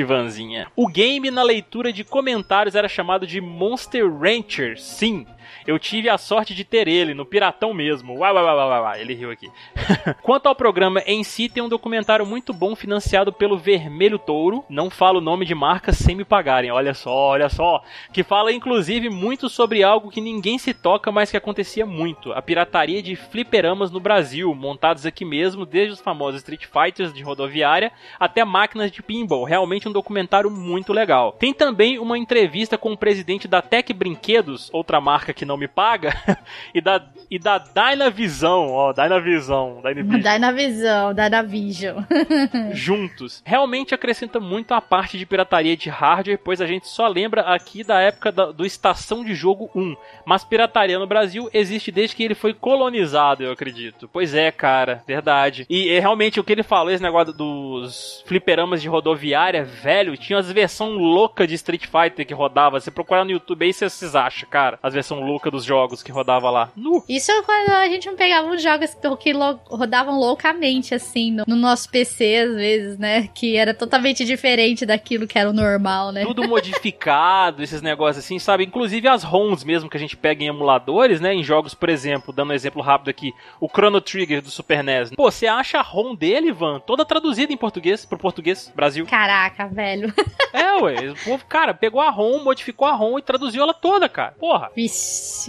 Vanzinha. 0.04 0.66
O 0.74 0.88
game 0.88 1.30
na 1.30 1.42
leitura 1.42 1.92
de 1.92 2.02
comentários 2.02 2.74
era 2.74 2.88
chamado 2.88 3.26
de 3.26 3.40
Monster 3.40 4.04
Rancher, 4.10 4.78
sim. 4.78 5.26
Eu 5.66 5.78
tive 5.78 6.10
a 6.10 6.18
sorte 6.18 6.54
de 6.54 6.62
ter 6.62 6.86
ele, 6.88 7.14
no 7.14 7.24
Piratão 7.24 7.72
mesmo. 7.72 8.18
Uai, 8.18 8.32
uai, 8.32 8.44
uai, 8.44 8.54
uai, 8.54 8.80
uai. 8.80 9.00
Ele 9.00 9.14
riu 9.14 9.30
aqui. 9.30 9.50
Quanto 10.22 10.46
ao 10.46 10.54
programa 10.54 11.02
em 11.06 11.24
si, 11.24 11.48
tem 11.48 11.62
um 11.62 11.68
documentário 11.68 12.26
muito 12.26 12.52
bom 12.52 12.76
financiado 12.76 13.32
pelo 13.32 13.56
Vermelho 13.56 14.18
Touro. 14.18 14.64
Não 14.68 14.90
falo 14.90 15.18
o 15.18 15.22
nome 15.22 15.46
de 15.46 15.54
marca 15.54 15.92
sem 15.92 16.14
me 16.14 16.24
pagarem. 16.24 16.70
Olha 16.70 16.92
só, 16.92 17.10
olha 17.10 17.48
só. 17.48 17.82
Que 18.12 18.22
fala 18.22 18.52
inclusive 18.52 19.08
muito 19.08 19.48
sobre 19.48 19.82
algo 19.82 20.10
que 20.10 20.20
ninguém 20.20 20.58
se 20.58 20.74
toca, 20.74 21.10
mas 21.10 21.30
que 21.30 21.36
acontecia 21.36 21.86
muito: 21.86 22.32
a 22.32 22.42
pirataria 22.42 23.02
de 23.02 23.16
fliperamas 23.16 23.90
no 23.90 24.00
Brasil, 24.00 24.54
montados 24.54 25.06
aqui 25.06 25.24
mesmo, 25.24 25.64
desde 25.64 25.94
os 25.94 26.00
famosos 26.00 26.40
Street 26.40 26.66
Fighters 26.66 27.12
de 27.12 27.22
rodoviária 27.22 27.90
até 28.20 28.44
máquinas 28.44 28.90
de 28.90 29.02
pinball. 29.02 29.44
Realmente 29.44 29.88
um 29.88 29.92
documentário 29.92 30.50
muito 30.50 30.92
legal. 30.92 31.32
Tem 31.32 31.54
também 31.54 31.98
uma 31.98 32.18
entrevista 32.18 32.76
com 32.76 32.92
o 32.92 32.98
presidente 32.98 33.48
da 33.48 33.62
Tech 33.62 33.92
Brinquedos, 33.92 34.68
outra 34.72 35.00
marca 35.00 35.32
que 35.32 35.44
não 35.44 35.53
me 35.56 35.68
paga, 35.68 36.14
e 36.74 36.80
da 36.80 37.02
e 37.30 37.38
da 37.38 37.58
Dynavision, 37.58 38.68
ó, 38.70 38.92
Dynavision, 38.92 39.80
Dynavision. 39.82 40.20
Dynavision, 40.20 41.14
Dynavision. 41.14 42.04
juntos. 42.72 43.42
Realmente 43.44 43.94
acrescenta 43.94 44.38
muito 44.38 44.72
a 44.72 44.80
parte 44.80 45.18
de 45.18 45.26
pirataria 45.26 45.76
de 45.76 45.88
hardware, 45.88 46.38
pois 46.38 46.60
a 46.60 46.66
gente 46.66 46.86
só 46.86 47.08
lembra 47.08 47.42
aqui 47.42 47.82
da 47.82 48.00
época 48.00 48.30
da, 48.30 48.52
do 48.52 48.64
Estação 48.64 49.24
de 49.24 49.34
Jogo 49.34 49.70
1. 49.74 49.96
Mas 50.24 50.44
pirataria 50.44 50.98
no 50.98 51.06
Brasil 51.06 51.48
existe 51.52 51.90
desde 51.90 52.14
que 52.14 52.22
ele 52.22 52.34
foi 52.34 52.54
colonizado, 52.54 53.42
eu 53.42 53.52
acredito. 53.52 54.08
Pois 54.12 54.34
é, 54.34 54.50
cara, 54.50 55.02
verdade. 55.06 55.66
E 55.68 55.98
realmente 55.98 56.38
o 56.38 56.44
que 56.44 56.52
ele 56.52 56.62
falou, 56.62 56.92
esse 56.92 57.02
negócio 57.02 57.32
dos 57.32 58.22
fliperamas 58.26 58.82
de 58.82 58.88
rodoviária, 58.88 59.64
velho, 59.64 60.16
tinha 60.16 60.38
as 60.38 60.50
versões 60.50 60.96
loucas 60.96 61.48
de 61.48 61.54
Street 61.54 61.86
Fighter 61.86 62.26
que 62.26 62.34
rodava. 62.34 62.80
Você 62.80 62.90
procurar 62.90 63.24
no 63.24 63.30
YouTube 63.30 63.64
aí, 63.64 63.72
vocês 63.72 64.14
acham, 64.14 64.48
cara, 64.48 64.78
as 64.82 64.94
versões 64.94 65.24
loucas 65.24 65.43
dos 65.50 65.64
jogos 65.64 66.02
que 66.02 66.12
rodava 66.12 66.50
lá. 66.50 66.70
Nu. 66.76 67.02
Isso 67.08 67.30
é 67.30 67.42
quando 67.42 67.70
a 67.70 67.88
gente 67.88 68.06
não 68.06 68.16
pegava 68.16 68.48
uns 68.48 68.62
jogos 68.62 68.96
que 69.20 69.32
rodavam 69.68 70.18
loucamente, 70.18 70.94
assim, 70.94 71.30
no, 71.32 71.44
no 71.46 71.56
nosso 71.56 71.88
PC, 71.90 72.36
às 72.48 72.54
vezes, 72.54 72.98
né? 72.98 73.28
Que 73.34 73.56
era 73.56 73.74
totalmente 73.74 74.24
diferente 74.24 74.86
daquilo 74.86 75.26
que 75.26 75.38
era 75.38 75.50
o 75.50 75.52
normal, 75.52 76.12
né? 76.12 76.24
Tudo 76.24 76.46
modificado, 76.48 77.62
esses 77.62 77.82
negócios 77.82 78.24
assim, 78.24 78.38
sabe? 78.38 78.64
Inclusive 78.64 79.08
as 79.08 79.22
ROMs 79.22 79.64
mesmo 79.64 79.88
que 79.88 79.96
a 79.96 80.00
gente 80.00 80.16
pega 80.16 80.42
em 80.42 80.48
emuladores, 80.48 81.20
né? 81.20 81.34
Em 81.34 81.42
jogos, 81.42 81.74
por 81.74 81.88
exemplo, 81.88 82.32
dando 82.32 82.50
um 82.50 82.54
exemplo 82.54 82.82
rápido 82.82 83.10
aqui, 83.10 83.32
o 83.60 83.68
Chrono 83.68 84.00
Trigger 84.00 84.42
do 84.42 84.50
Super 84.50 84.82
NES. 84.82 85.10
Pô, 85.10 85.30
você 85.30 85.46
acha 85.46 85.78
a 85.78 85.82
ROM 85.82 86.14
dele, 86.14 86.48
Ivan, 86.48 86.80
toda 86.80 87.04
traduzida 87.04 87.52
em 87.52 87.56
português, 87.56 88.04
pro 88.04 88.18
português, 88.18 88.72
Brasil. 88.74 89.06
Caraca, 89.06 89.66
velho. 89.68 90.12
É, 90.52 90.72
ué. 90.82 91.10
O 91.10 91.24
povo, 91.24 91.44
cara, 91.46 91.74
pegou 91.74 92.00
a 92.00 92.10
ROM, 92.10 92.42
modificou 92.42 92.86
a 92.86 92.92
ROM 92.92 93.18
e 93.18 93.22
traduziu 93.22 93.62
ela 93.62 93.74
toda, 93.74 94.08
cara. 94.08 94.34
Porra. 94.38 94.70
Vixe, 94.74 94.94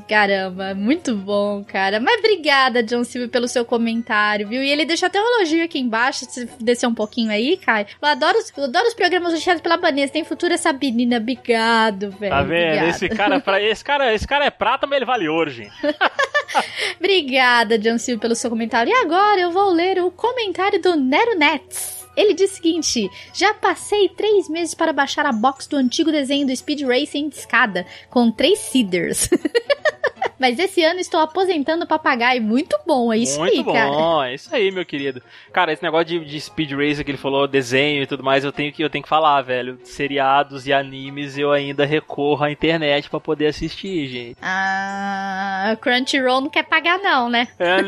caramba, 0.08 0.74
muito 0.74 1.16
bom, 1.16 1.64
cara. 1.64 2.00
Mas 2.00 2.20
obrigada, 2.20 2.84
John 2.84 3.04
Silva, 3.04 3.28
pelo 3.28 3.48
seu 3.48 3.66
comentário, 3.66 4.48
viu? 4.48 4.64
E 4.64 4.70
ele 4.70 4.86
deixou 4.86 5.08
até 5.08 5.20
um 5.22 5.36
elogio 5.36 5.64
aqui 5.64 5.80
embaixo, 5.80 6.26
se 6.26 6.46
descer 6.60 6.88
um 6.88 6.94
pouquinho 6.94 7.32
aí, 7.32 7.58
cara. 7.58 7.88
Eu 8.02 8.08
adoro, 8.08 8.38
eu 8.58 8.64
adoro 8.64 8.88
os 8.88 8.94
programas 8.94 9.34
deixados 9.34 9.62
pela 9.62 9.78
Vanessa. 9.78 10.14
Tem 10.14 10.24
futuro 10.24 10.54
essa 10.54 10.72
menina. 10.74 11.18
Obrigado, 11.18 12.12
velho. 12.12 12.32
Tá 12.32 12.42
vendo? 12.42 12.66
Obrigada. 12.66 12.90
Esse 12.90 13.10
cara, 13.10 13.40
pra, 13.40 13.62
esse, 13.62 13.84
cara, 13.84 14.14
esse 14.14 14.28
cara 14.28 14.46
é 14.46 14.52
prata, 14.52 14.88
mas 14.88 14.98
ele 14.98 15.06
vale 15.06 15.28
ouro, 15.28 15.50
gente. 15.50 15.74
Obrigada, 17.00 17.78
John 17.78 17.98
Silva, 17.98 18.22
pelo 18.22 18.36
seu 18.36 18.50
comentário. 18.50 18.92
E 18.92 18.96
agora 18.96 19.40
eu 19.40 19.52
vou 19.52 19.72
ler 19.72 20.00
o 20.00 20.12
comentário 20.12 20.82
do 20.82 20.96
Nero 20.96 21.38
Nets. 21.38 21.95
Ele 22.16 22.34
diz 22.34 22.52
o 22.52 22.56
seguinte: 22.56 23.10
Já 23.34 23.54
passei 23.54 24.10
três 24.10 24.50
meses 24.50 24.74
para 24.74 24.94
baixar 24.94 25.26
a 25.26 25.32
box 25.32 25.68
do 25.68 25.78
antigo 25.78 26.12
desenho 26.12 26.48
do 26.48 26.56
Speed 26.56 26.82
Racing 26.82 27.30
de 27.30 27.36
escada, 27.36 27.86
com 28.10 28.32
três 28.32 28.60
seeders. 28.60 29.30
Mas 30.40 30.60
esse 30.60 30.84
ano 30.84 31.00
estou 31.00 31.20
aposentando 31.20 31.86
o 31.86 31.88
papagaio. 31.88 32.42
Muito 32.42 32.78
bom, 32.86 33.12
é 33.14 33.18
isso 33.18 33.40
Muito 33.40 33.54
aí, 33.58 33.64
bom, 33.64 33.74
cara. 33.74 34.30
é 34.30 34.34
isso 34.36 34.54
aí, 34.54 34.72
meu 34.72 34.86
querido. 34.86 35.22
Cara, 35.54 35.72
esse 35.72 35.82
negócio 35.84 36.06
de, 36.08 36.20
de 36.26 36.40
Speed 36.42 36.72
Racer 36.72 37.04
que 37.06 37.12
ele 37.12 37.18
falou, 37.18 37.48
desenho 37.48 38.04
e 38.04 38.08
tudo 38.08 38.24
mais, 38.24 38.44
eu 38.44 38.52
tenho 38.52 38.72
que, 38.74 38.84
eu 38.84 38.90
tenho 38.90 39.04
que 39.04 39.10
falar, 39.10 39.42
velho. 39.42 39.80
Seriados 39.84 40.68
e 40.68 40.74
animes 40.74 41.38
eu 41.38 41.52
ainda 41.52 41.86
recorro 41.86 42.44
à 42.44 42.52
internet 42.52 43.10
pra 43.10 43.20
poder 43.20 43.48
assistir, 43.48 44.08
gente. 44.08 44.38
Ah, 44.42 45.76
Crunchyroll 45.82 46.42
não 46.42 46.50
quer 46.50 46.64
pagar, 46.64 46.98
não, 47.00 47.30
né? 47.30 47.48
É, 47.60 47.82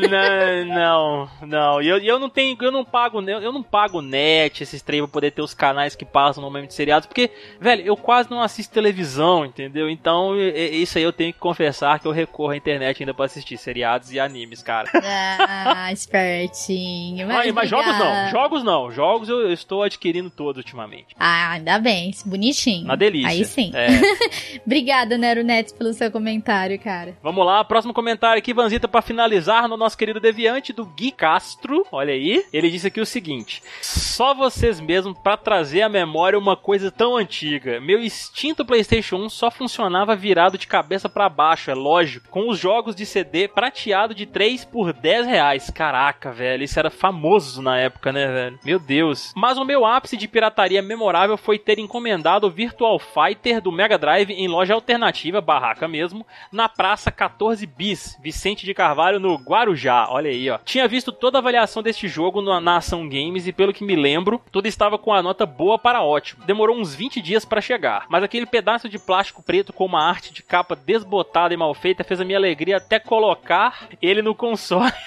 não, 0.64 0.74
não, 0.74 1.28
não. 1.46 1.82
E 1.82 1.88
eu, 1.88 1.98
eu 1.98 2.18
não 2.18 2.28
tenho, 2.30 2.56
eu 2.60 2.72
não 2.72 2.84
pago, 2.84 3.20
ne- 3.20 3.32
eu 3.44 3.52
não 3.52 3.62
pago 3.62 4.00
net, 4.00 4.62
esses 4.62 4.80
três 4.82 5.02
pra 5.02 5.08
poder 5.12 5.30
ter 5.32 5.42
os 5.42 5.54
canais 5.54 5.94
que 5.94 6.04
passam 6.04 6.40
normalmente 6.40 6.68
de 6.70 6.74
seriados, 6.74 7.06
porque, 7.06 7.30
velho, 7.60 7.82
eu 7.84 7.96
quase 7.96 8.30
não 8.30 8.40
assisto 8.40 8.72
televisão, 8.72 9.44
entendeu? 9.44 9.88
Então, 9.90 10.34
isso 10.38 10.98
aí 10.98 11.04
eu 11.04 11.12
tenho 11.12 11.32
que 11.32 11.38
confessar 11.38 11.98
que 11.98 12.06
eu 12.06 12.12
recorro 12.12 12.27
à 12.50 12.56
internet 12.56 13.02
ainda 13.02 13.14
pra 13.14 13.24
assistir 13.26 13.56
seriados 13.56 14.12
e 14.12 14.20
animes, 14.20 14.62
cara. 14.62 14.88
Ah, 15.40 15.92
espertinho. 15.92 17.26
Mas, 17.26 17.46
Mas, 17.46 17.54
mas 17.54 17.70
jogos 17.70 17.98
não, 17.98 18.30
jogos 18.30 18.62
não. 18.64 18.90
Jogos 18.90 19.28
eu, 19.28 19.52
estou 19.52 19.82
adquirindo 19.82 20.30
todos 20.30 20.58
ultimamente. 20.58 21.14
Ah, 21.18 21.52
ainda 21.52 21.78
bem, 21.78 22.10
bonitinho. 22.24 22.84
Uma 22.84 22.96
delícia. 22.96 23.28
Aí 23.28 23.44
sim. 23.44 23.70
É. 23.74 23.88
Obrigada, 24.64 25.16
Nero 25.16 25.42
Neto, 25.42 25.74
pelo 25.74 25.92
seu 25.92 26.10
comentário, 26.10 26.78
cara. 26.78 27.16
Vamos 27.22 27.44
lá, 27.44 27.64
próximo 27.64 27.94
comentário 27.94 28.38
aqui, 28.38 28.52
Vanzita, 28.52 28.88
pra 28.88 29.02
finalizar 29.02 29.68
no 29.68 29.76
nosso 29.76 29.96
querido 29.96 30.20
deviante 30.20 30.72
do 30.72 30.84
Gui 30.84 31.10
Castro. 31.10 31.86
Olha 31.90 32.12
aí. 32.12 32.44
Ele 32.52 32.70
disse 32.70 32.86
aqui 32.86 33.00
o 33.00 33.06
seguinte: 33.06 33.62
Só 33.80 34.34
vocês 34.34 34.80
mesmos 34.80 35.16
pra 35.18 35.36
trazer 35.36 35.82
à 35.82 35.88
memória 35.88 36.38
uma 36.38 36.56
coisa 36.56 36.90
tão 36.90 37.16
antiga. 37.16 37.80
Meu 37.80 38.00
extinto 38.02 38.64
PlayStation 38.64 39.16
1 39.16 39.28
só 39.28 39.50
funcionava 39.50 40.16
virado 40.16 40.58
de 40.58 40.66
cabeça 40.66 41.08
pra 41.08 41.28
baixo, 41.28 41.70
é 41.70 41.74
lógico, 41.74 42.17
com 42.30 42.48
os 42.48 42.58
jogos 42.58 42.94
de 42.94 43.06
CD 43.06 43.48
prateado 43.48 44.14
de 44.14 44.26
3 44.26 44.64
por 44.64 44.92
10 44.92 45.26
reais. 45.26 45.70
Caraca, 45.70 46.30
velho, 46.32 46.64
isso 46.64 46.78
era 46.78 46.90
famoso 46.90 47.62
na 47.62 47.78
época, 47.78 48.12
né, 48.12 48.26
velho? 48.26 48.58
Meu 48.64 48.78
Deus. 48.78 49.32
Mas 49.36 49.58
o 49.58 49.64
meu 49.64 49.84
ápice 49.84 50.16
de 50.16 50.28
pirataria 50.28 50.82
memorável 50.82 51.36
foi 51.36 51.58
ter 51.58 51.78
encomendado 51.78 52.46
o 52.46 52.50
Virtual 52.50 52.98
Fighter 52.98 53.60
do 53.60 53.72
Mega 53.72 53.98
Drive 53.98 54.30
em 54.30 54.48
loja 54.48 54.74
alternativa, 54.74 55.40
barraca 55.40 55.88
mesmo, 55.88 56.26
na 56.52 56.68
Praça 56.68 57.10
14 57.10 57.66
Bis, 57.66 58.18
Vicente 58.22 58.64
de 58.64 58.74
Carvalho, 58.74 59.20
no 59.20 59.36
Guarujá. 59.36 60.06
Olha 60.10 60.30
aí, 60.30 60.50
ó. 60.50 60.58
Tinha 60.64 60.88
visto 60.88 61.12
toda 61.12 61.38
a 61.38 61.40
avaliação 61.40 61.82
deste 61.82 62.08
jogo 62.08 62.40
na, 62.40 62.60
na 62.60 62.76
Ação 62.76 63.08
Games 63.08 63.46
e, 63.46 63.52
pelo 63.52 63.72
que 63.72 63.84
me 63.84 63.96
lembro, 63.96 64.40
tudo 64.50 64.66
estava 64.66 64.98
com 64.98 65.12
a 65.12 65.22
nota 65.22 65.46
boa 65.46 65.78
para 65.78 66.02
ótimo. 66.02 66.44
Demorou 66.44 66.76
uns 66.76 66.94
20 66.94 67.20
dias 67.20 67.44
para 67.44 67.60
chegar, 67.60 68.06
mas 68.08 68.22
aquele 68.22 68.46
pedaço 68.46 68.88
de 68.88 68.98
plástico 68.98 69.42
preto 69.42 69.72
com 69.72 69.84
uma 69.84 70.02
arte 70.02 70.32
de 70.32 70.42
capa 70.42 70.74
desbotada 70.76 71.54
e 71.54 71.56
mal 71.56 71.72
feita 71.74 72.04
fez 72.08 72.20
a 72.22 72.24
minha 72.24 72.38
alegria 72.38 72.78
até 72.78 72.98
colocar 72.98 73.86
ele 74.00 74.22
no 74.22 74.34
console. 74.34 74.90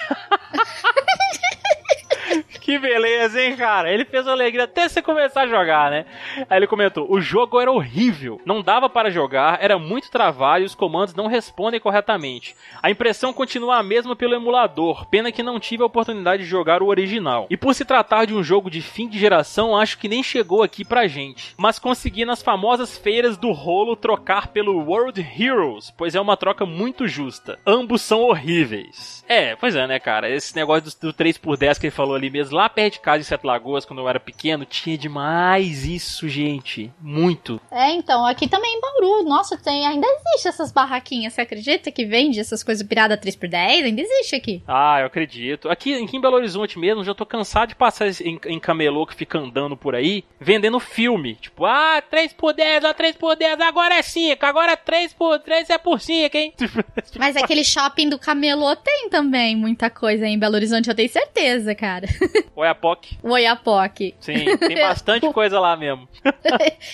Que 2.62 2.78
beleza, 2.78 3.42
hein, 3.42 3.56
cara? 3.56 3.90
Ele 3.90 4.04
fez 4.04 4.28
alegria 4.28 4.64
até 4.64 4.88
você 4.88 5.02
começar 5.02 5.42
a 5.42 5.46
jogar, 5.48 5.90
né? 5.90 6.06
Aí 6.48 6.60
ele 6.60 6.68
comentou: 6.68 7.10
o 7.10 7.20
jogo 7.20 7.60
era 7.60 7.72
horrível, 7.72 8.40
não 8.46 8.62
dava 8.62 8.88
para 8.88 9.10
jogar, 9.10 9.58
era 9.60 9.80
muito 9.80 10.12
trabalho 10.12 10.62
e 10.62 10.66
os 10.66 10.74
comandos 10.76 11.12
não 11.12 11.26
respondem 11.26 11.80
corretamente. 11.80 12.54
A 12.80 12.88
impressão 12.88 13.32
continua 13.32 13.78
a 13.78 13.82
mesma 13.82 14.14
pelo 14.14 14.36
emulador, 14.36 15.06
pena 15.06 15.32
que 15.32 15.42
não 15.42 15.58
tive 15.58 15.82
a 15.82 15.86
oportunidade 15.86 16.44
de 16.44 16.48
jogar 16.48 16.84
o 16.84 16.86
original. 16.86 17.48
E 17.50 17.56
por 17.56 17.74
se 17.74 17.84
tratar 17.84 18.26
de 18.26 18.34
um 18.34 18.44
jogo 18.44 18.70
de 18.70 18.80
fim 18.80 19.08
de 19.08 19.18
geração, 19.18 19.76
acho 19.76 19.98
que 19.98 20.08
nem 20.08 20.22
chegou 20.22 20.62
aqui 20.62 20.84
pra 20.84 21.08
gente. 21.08 21.54
Mas 21.58 21.80
consegui 21.80 22.24
nas 22.24 22.44
famosas 22.44 22.96
feiras 22.96 23.36
do 23.36 23.50
rolo 23.50 23.96
trocar 23.96 24.46
pelo 24.46 24.84
World 24.84 25.20
Heroes, 25.20 25.90
pois 25.90 26.14
é 26.14 26.20
uma 26.20 26.36
troca 26.36 26.64
muito 26.64 27.08
justa. 27.08 27.58
Ambos 27.66 28.02
são 28.02 28.20
horríveis. 28.20 29.24
É, 29.28 29.56
pois 29.56 29.74
é, 29.74 29.84
né, 29.88 29.98
cara? 29.98 30.30
Esse 30.30 30.54
negócio 30.54 30.84
do 31.00 31.12
3x10 31.12 31.80
que 31.80 31.86
ele 31.86 31.90
falou 31.90 32.14
ali 32.14 32.30
mesmo, 32.30 32.51
lá 32.52 32.68
perto 32.68 32.94
de 32.94 33.00
casa 33.00 33.20
em 33.20 33.24
Sete 33.24 33.44
Lagoas, 33.44 33.84
quando 33.84 34.00
eu 34.00 34.08
era 34.08 34.20
pequeno, 34.20 34.64
tinha 34.64 34.96
demais 34.96 35.84
isso, 35.84 36.28
gente. 36.28 36.92
Muito. 37.00 37.60
É, 37.70 37.92
então, 37.92 38.24
aqui 38.26 38.48
também 38.48 38.76
em 38.76 38.80
Bauru, 38.80 39.24
nossa, 39.24 39.56
tem, 39.56 39.86
ainda 39.86 40.06
existe 40.06 40.48
essas 40.48 40.70
barraquinhas, 40.72 41.32
você 41.32 41.40
acredita 41.40 41.90
que 41.90 42.04
vende 42.04 42.40
essas 42.40 42.62
coisas 42.62 42.86
pirada 42.86 43.16
3x10? 43.16 43.84
Ainda 43.84 44.00
existe 44.00 44.36
aqui. 44.36 44.62
Ah, 44.66 44.98
eu 45.00 45.06
acredito. 45.06 45.68
Aqui, 45.68 45.94
aqui 45.94 46.16
em 46.16 46.20
Belo 46.20 46.36
Horizonte 46.36 46.78
mesmo, 46.78 47.04
já 47.04 47.14
tô 47.14 47.24
cansado 47.24 47.70
de 47.70 47.74
passar 47.74 48.08
em, 48.08 48.38
em 48.46 48.60
camelô 48.60 49.06
que 49.06 49.14
fica 49.14 49.38
andando 49.38 49.76
por 49.76 49.94
aí, 49.94 50.24
vendendo 50.40 50.78
filme. 50.78 51.34
Tipo, 51.36 51.64
ah, 51.64 52.02
3x10, 52.10 52.84
ó, 52.84 52.94
3x10, 52.94 53.60
agora 53.60 53.94
é 53.94 54.02
5, 54.02 54.44
agora 54.44 54.76
3x3 54.76 55.70
é 55.70 55.78
por 55.78 56.00
5, 56.00 56.36
hein? 56.36 56.52
Mas 57.18 57.36
aquele 57.36 57.64
shopping 57.64 58.08
do 58.08 58.18
Camelô 58.18 58.74
tem 58.76 59.08
também 59.08 59.56
muita 59.56 59.90
coisa 59.90 60.24
aí 60.24 60.32
em 60.32 60.38
Belo 60.38 60.54
Horizonte, 60.54 60.88
eu 60.88 60.94
tenho 60.94 61.08
certeza, 61.08 61.74
cara. 61.74 62.06
Oiapoque. 62.56 63.18
O 63.22 63.30
Oiapoque. 63.30 64.14
Sim, 64.20 64.56
tem 64.58 64.76
bastante 64.76 65.28
coisa 65.32 65.58
lá 65.60 65.76
mesmo. 65.76 66.08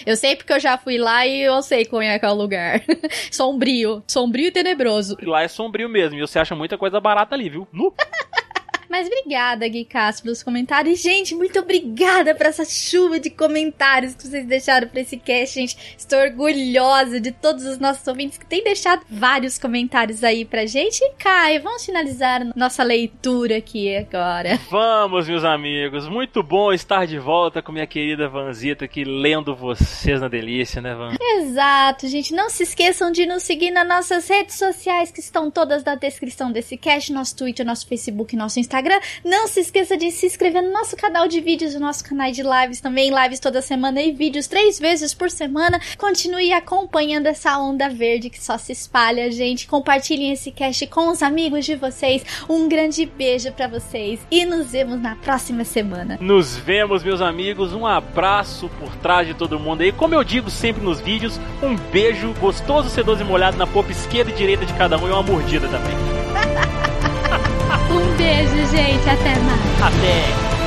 Eu 0.07 0.16
sei 0.16 0.37
porque 0.37 0.53
eu 0.53 0.61
já 0.61 0.77
fui 0.79 0.99
lá 0.99 1.27
e 1.27 1.43
eu 1.43 1.61
sei 1.62 1.85
qual 1.85 2.03
é 2.03 2.19
que 2.19 2.25
é 2.25 2.31
o 2.31 2.35
lugar. 2.35 2.83
Sombrio. 3.31 4.03
Sombrio 4.07 4.47
e 4.47 4.51
tenebroso. 4.51 5.16
Lá 5.23 5.43
é 5.43 5.49
sombrio 5.49 5.89
mesmo, 5.89 6.19
e 6.19 6.20
você 6.20 6.39
acha 6.39 6.55
muita 6.55 6.77
coisa 6.79 7.01
barata 7.01 7.35
ali, 7.35 7.49
viu? 7.49 7.66
Nu. 7.73 7.93
Mas 8.89 9.06
obrigada, 9.06 9.69
Gui 9.69 9.85
Castro, 9.85 10.24
pelos 10.24 10.43
comentários. 10.43 11.01
Gente, 11.01 11.35
muito 11.35 11.59
obrigada 11.59 12.35
por 12.35 12.47
essa 12.47 12.65
chuva 12.65 13.20
de 13.20 13.31
comentários 13.31 14.15
que 14.15 14.27
vocês 14.27 14.47
deixaram 14.47 14.89
pra 14.89 15.01
esse 15.01 15.16
cast, 15.16 15.55
gente. 15.55 15.94
Estou 15.97 16.19
orgulhosa 16.19 17.20
de 17.20 17.32
todos 17.32 17.65
os 17.65 17.78
nossos 17.78 18.06
ouvintes 18.06 18.39
que 18.39 18.47
têm 18.47 18.65
deixado 18.65 19.02
vários 19.10 19.59
comentários 19.59 20.24
aí 20.24 20.44
pra 20.44 20.66
gente. 20.66 21.01
E, 21.02 21.12
Caio, 21.19 21.62
vamos 21.62 21.85
finalizar 21.85 22.44
nossa 22.56 22.82
leitura 22.82 23.59
aqui 23.59 23.94
agora. 23.97 24.59
Vamos, 24.70 25.28
meus 25.28 25.44
amigos. 25.44 26.09
Muito 26.09 26.43
bom 26.43 26.73
estar 26.73 27.06
de 27.06 27.19
volta 27.19 27.62
com 27.62 27.73
minha 27.73 27.86
querida 27.86 28.28
Vanzita 28.28 28.85
aqui 28.85 29.05
lendo 29.05 29.55
vocês 29.55 30.20
na 30.20 30.28
delícia, 30.28 30.81
né, 30.81 30.94
Van? 30.94 31.15
Exato, 31.20 32.09
gente. 32.09 32.35
Não 32.35 32.48
se 32.48 32.62
esqueçam 32.62 33.10
de 33.10 33.27
nos 33.27 33.43
seguir 33.43 33.70
nas 33.70 33.86
nossas 33.86 34.28
redes 34.28 34.56
sociais 34.56 35.10
que 35.10 35.20
estão 35.20 35.51
todas 35.51 35.85
na 35.85 35.94
descrição 35.94 36.51
desse 36.51 36.77
cast, 36.77 37.12
nosso 37.12 37.36
Twitter, 37.36 37.66
nosso 37.66 37.86
Facebook, 37.86 38.35
nosso 38.36 38.59
Instagram. 38.79 39.01
Não 39.25 39.47
se 39.47 39.61
esqueça 39.61 39.97
de 39.97 40.11
se 40.11 40.27
inscrever 40.27 40.63
no 40.63 40.73
nosso 40.73 40.97
canal 40.97 41.27
de 41.27 41.41
vídeos, 41.41 41.75
no 41.75 41.81
nosso 41.81 42.05
canal 42.05 42.31
de 42.31 42.43
lives 42.43 42.81
também, 42.81 43.11
lives 43.11 43.41
toda 43.41 43.61
semana 43.61 44.01
e 44.01 44.13
vídeos 44.13 44.47
três 44.47 44.79
vezes 44.79 45.13
por 45.13 45.31
semana. 45.31 45.81
Continue 45.97 46.53
acompanhando 46.53 47.27
essa 47.27 47.59
onda 47.59 47.89
verde 47.89 48.31
que 48.31 48.43
só 48.43 48.57
se 48.57 48.73
espalha, 48.73 49.31
gente. 49.31 49.67
Compartilhem 49.67 50.33
esse 50.33 50.51
cast 50.51 50.87
com 50.87 51.09
os 51.11 51.23
amigos 51.23 51.65
de 51.65 51.75
vocês. 51.75 52.25
Um 52.49 52.69
grande 52.69 53.05
beijo 53.05 53.53
para 53.53 53.67
vocês 53.67 54.21
e 54.31 54.45
nos 54.45 54.71
vemos 54.71 55.01
na 55.01 55.17
próxima 55.17 55.65
semana. 55.65 56.19
Nos 56.21 56.57
vemos, 56.57 57.03
meus 57.03 57.21
amigos. 57.21 57.73
Um 57.73 57.87
abraço 57.87 58.71
por 58.79 58.95
trás 58.97 59.27
de 59.27 59.35
todo 59.35 59.59
mundo 59.59 59.83
aí. 59.83 59.93
Como 59.93 60.15
eu 60.15 60.23
digo 60.23 60.51
sempre 60.51 60.83
nos 60.83 61.01
vídeos, 61.01 61.39
um 61.63 61.77
beijo 61.91 62.33
gostoso, 62.35 62.89
sedoso 62.89 63.23
e 63.23 63.25
molhado 63.25 63.57
na 63.57 63.67
polpa 63.67 63.91
esquerda 63.91 64.31
e 64.31 64.35
direita 64.35 64.65
de 64.65 64.73
cada 64.75 64.97
um 64.97 65.09
e 65.09 65.11
uma 65.11 65.23
mordida 65.23 65.67
também. 65.69 66.48
Um 67.90 68.16
beijo, 68.16 68.70
gente. 68.70 69.09
Até 69.09 69.35
mais. 69.40 69.82
Até. 69.82 70.58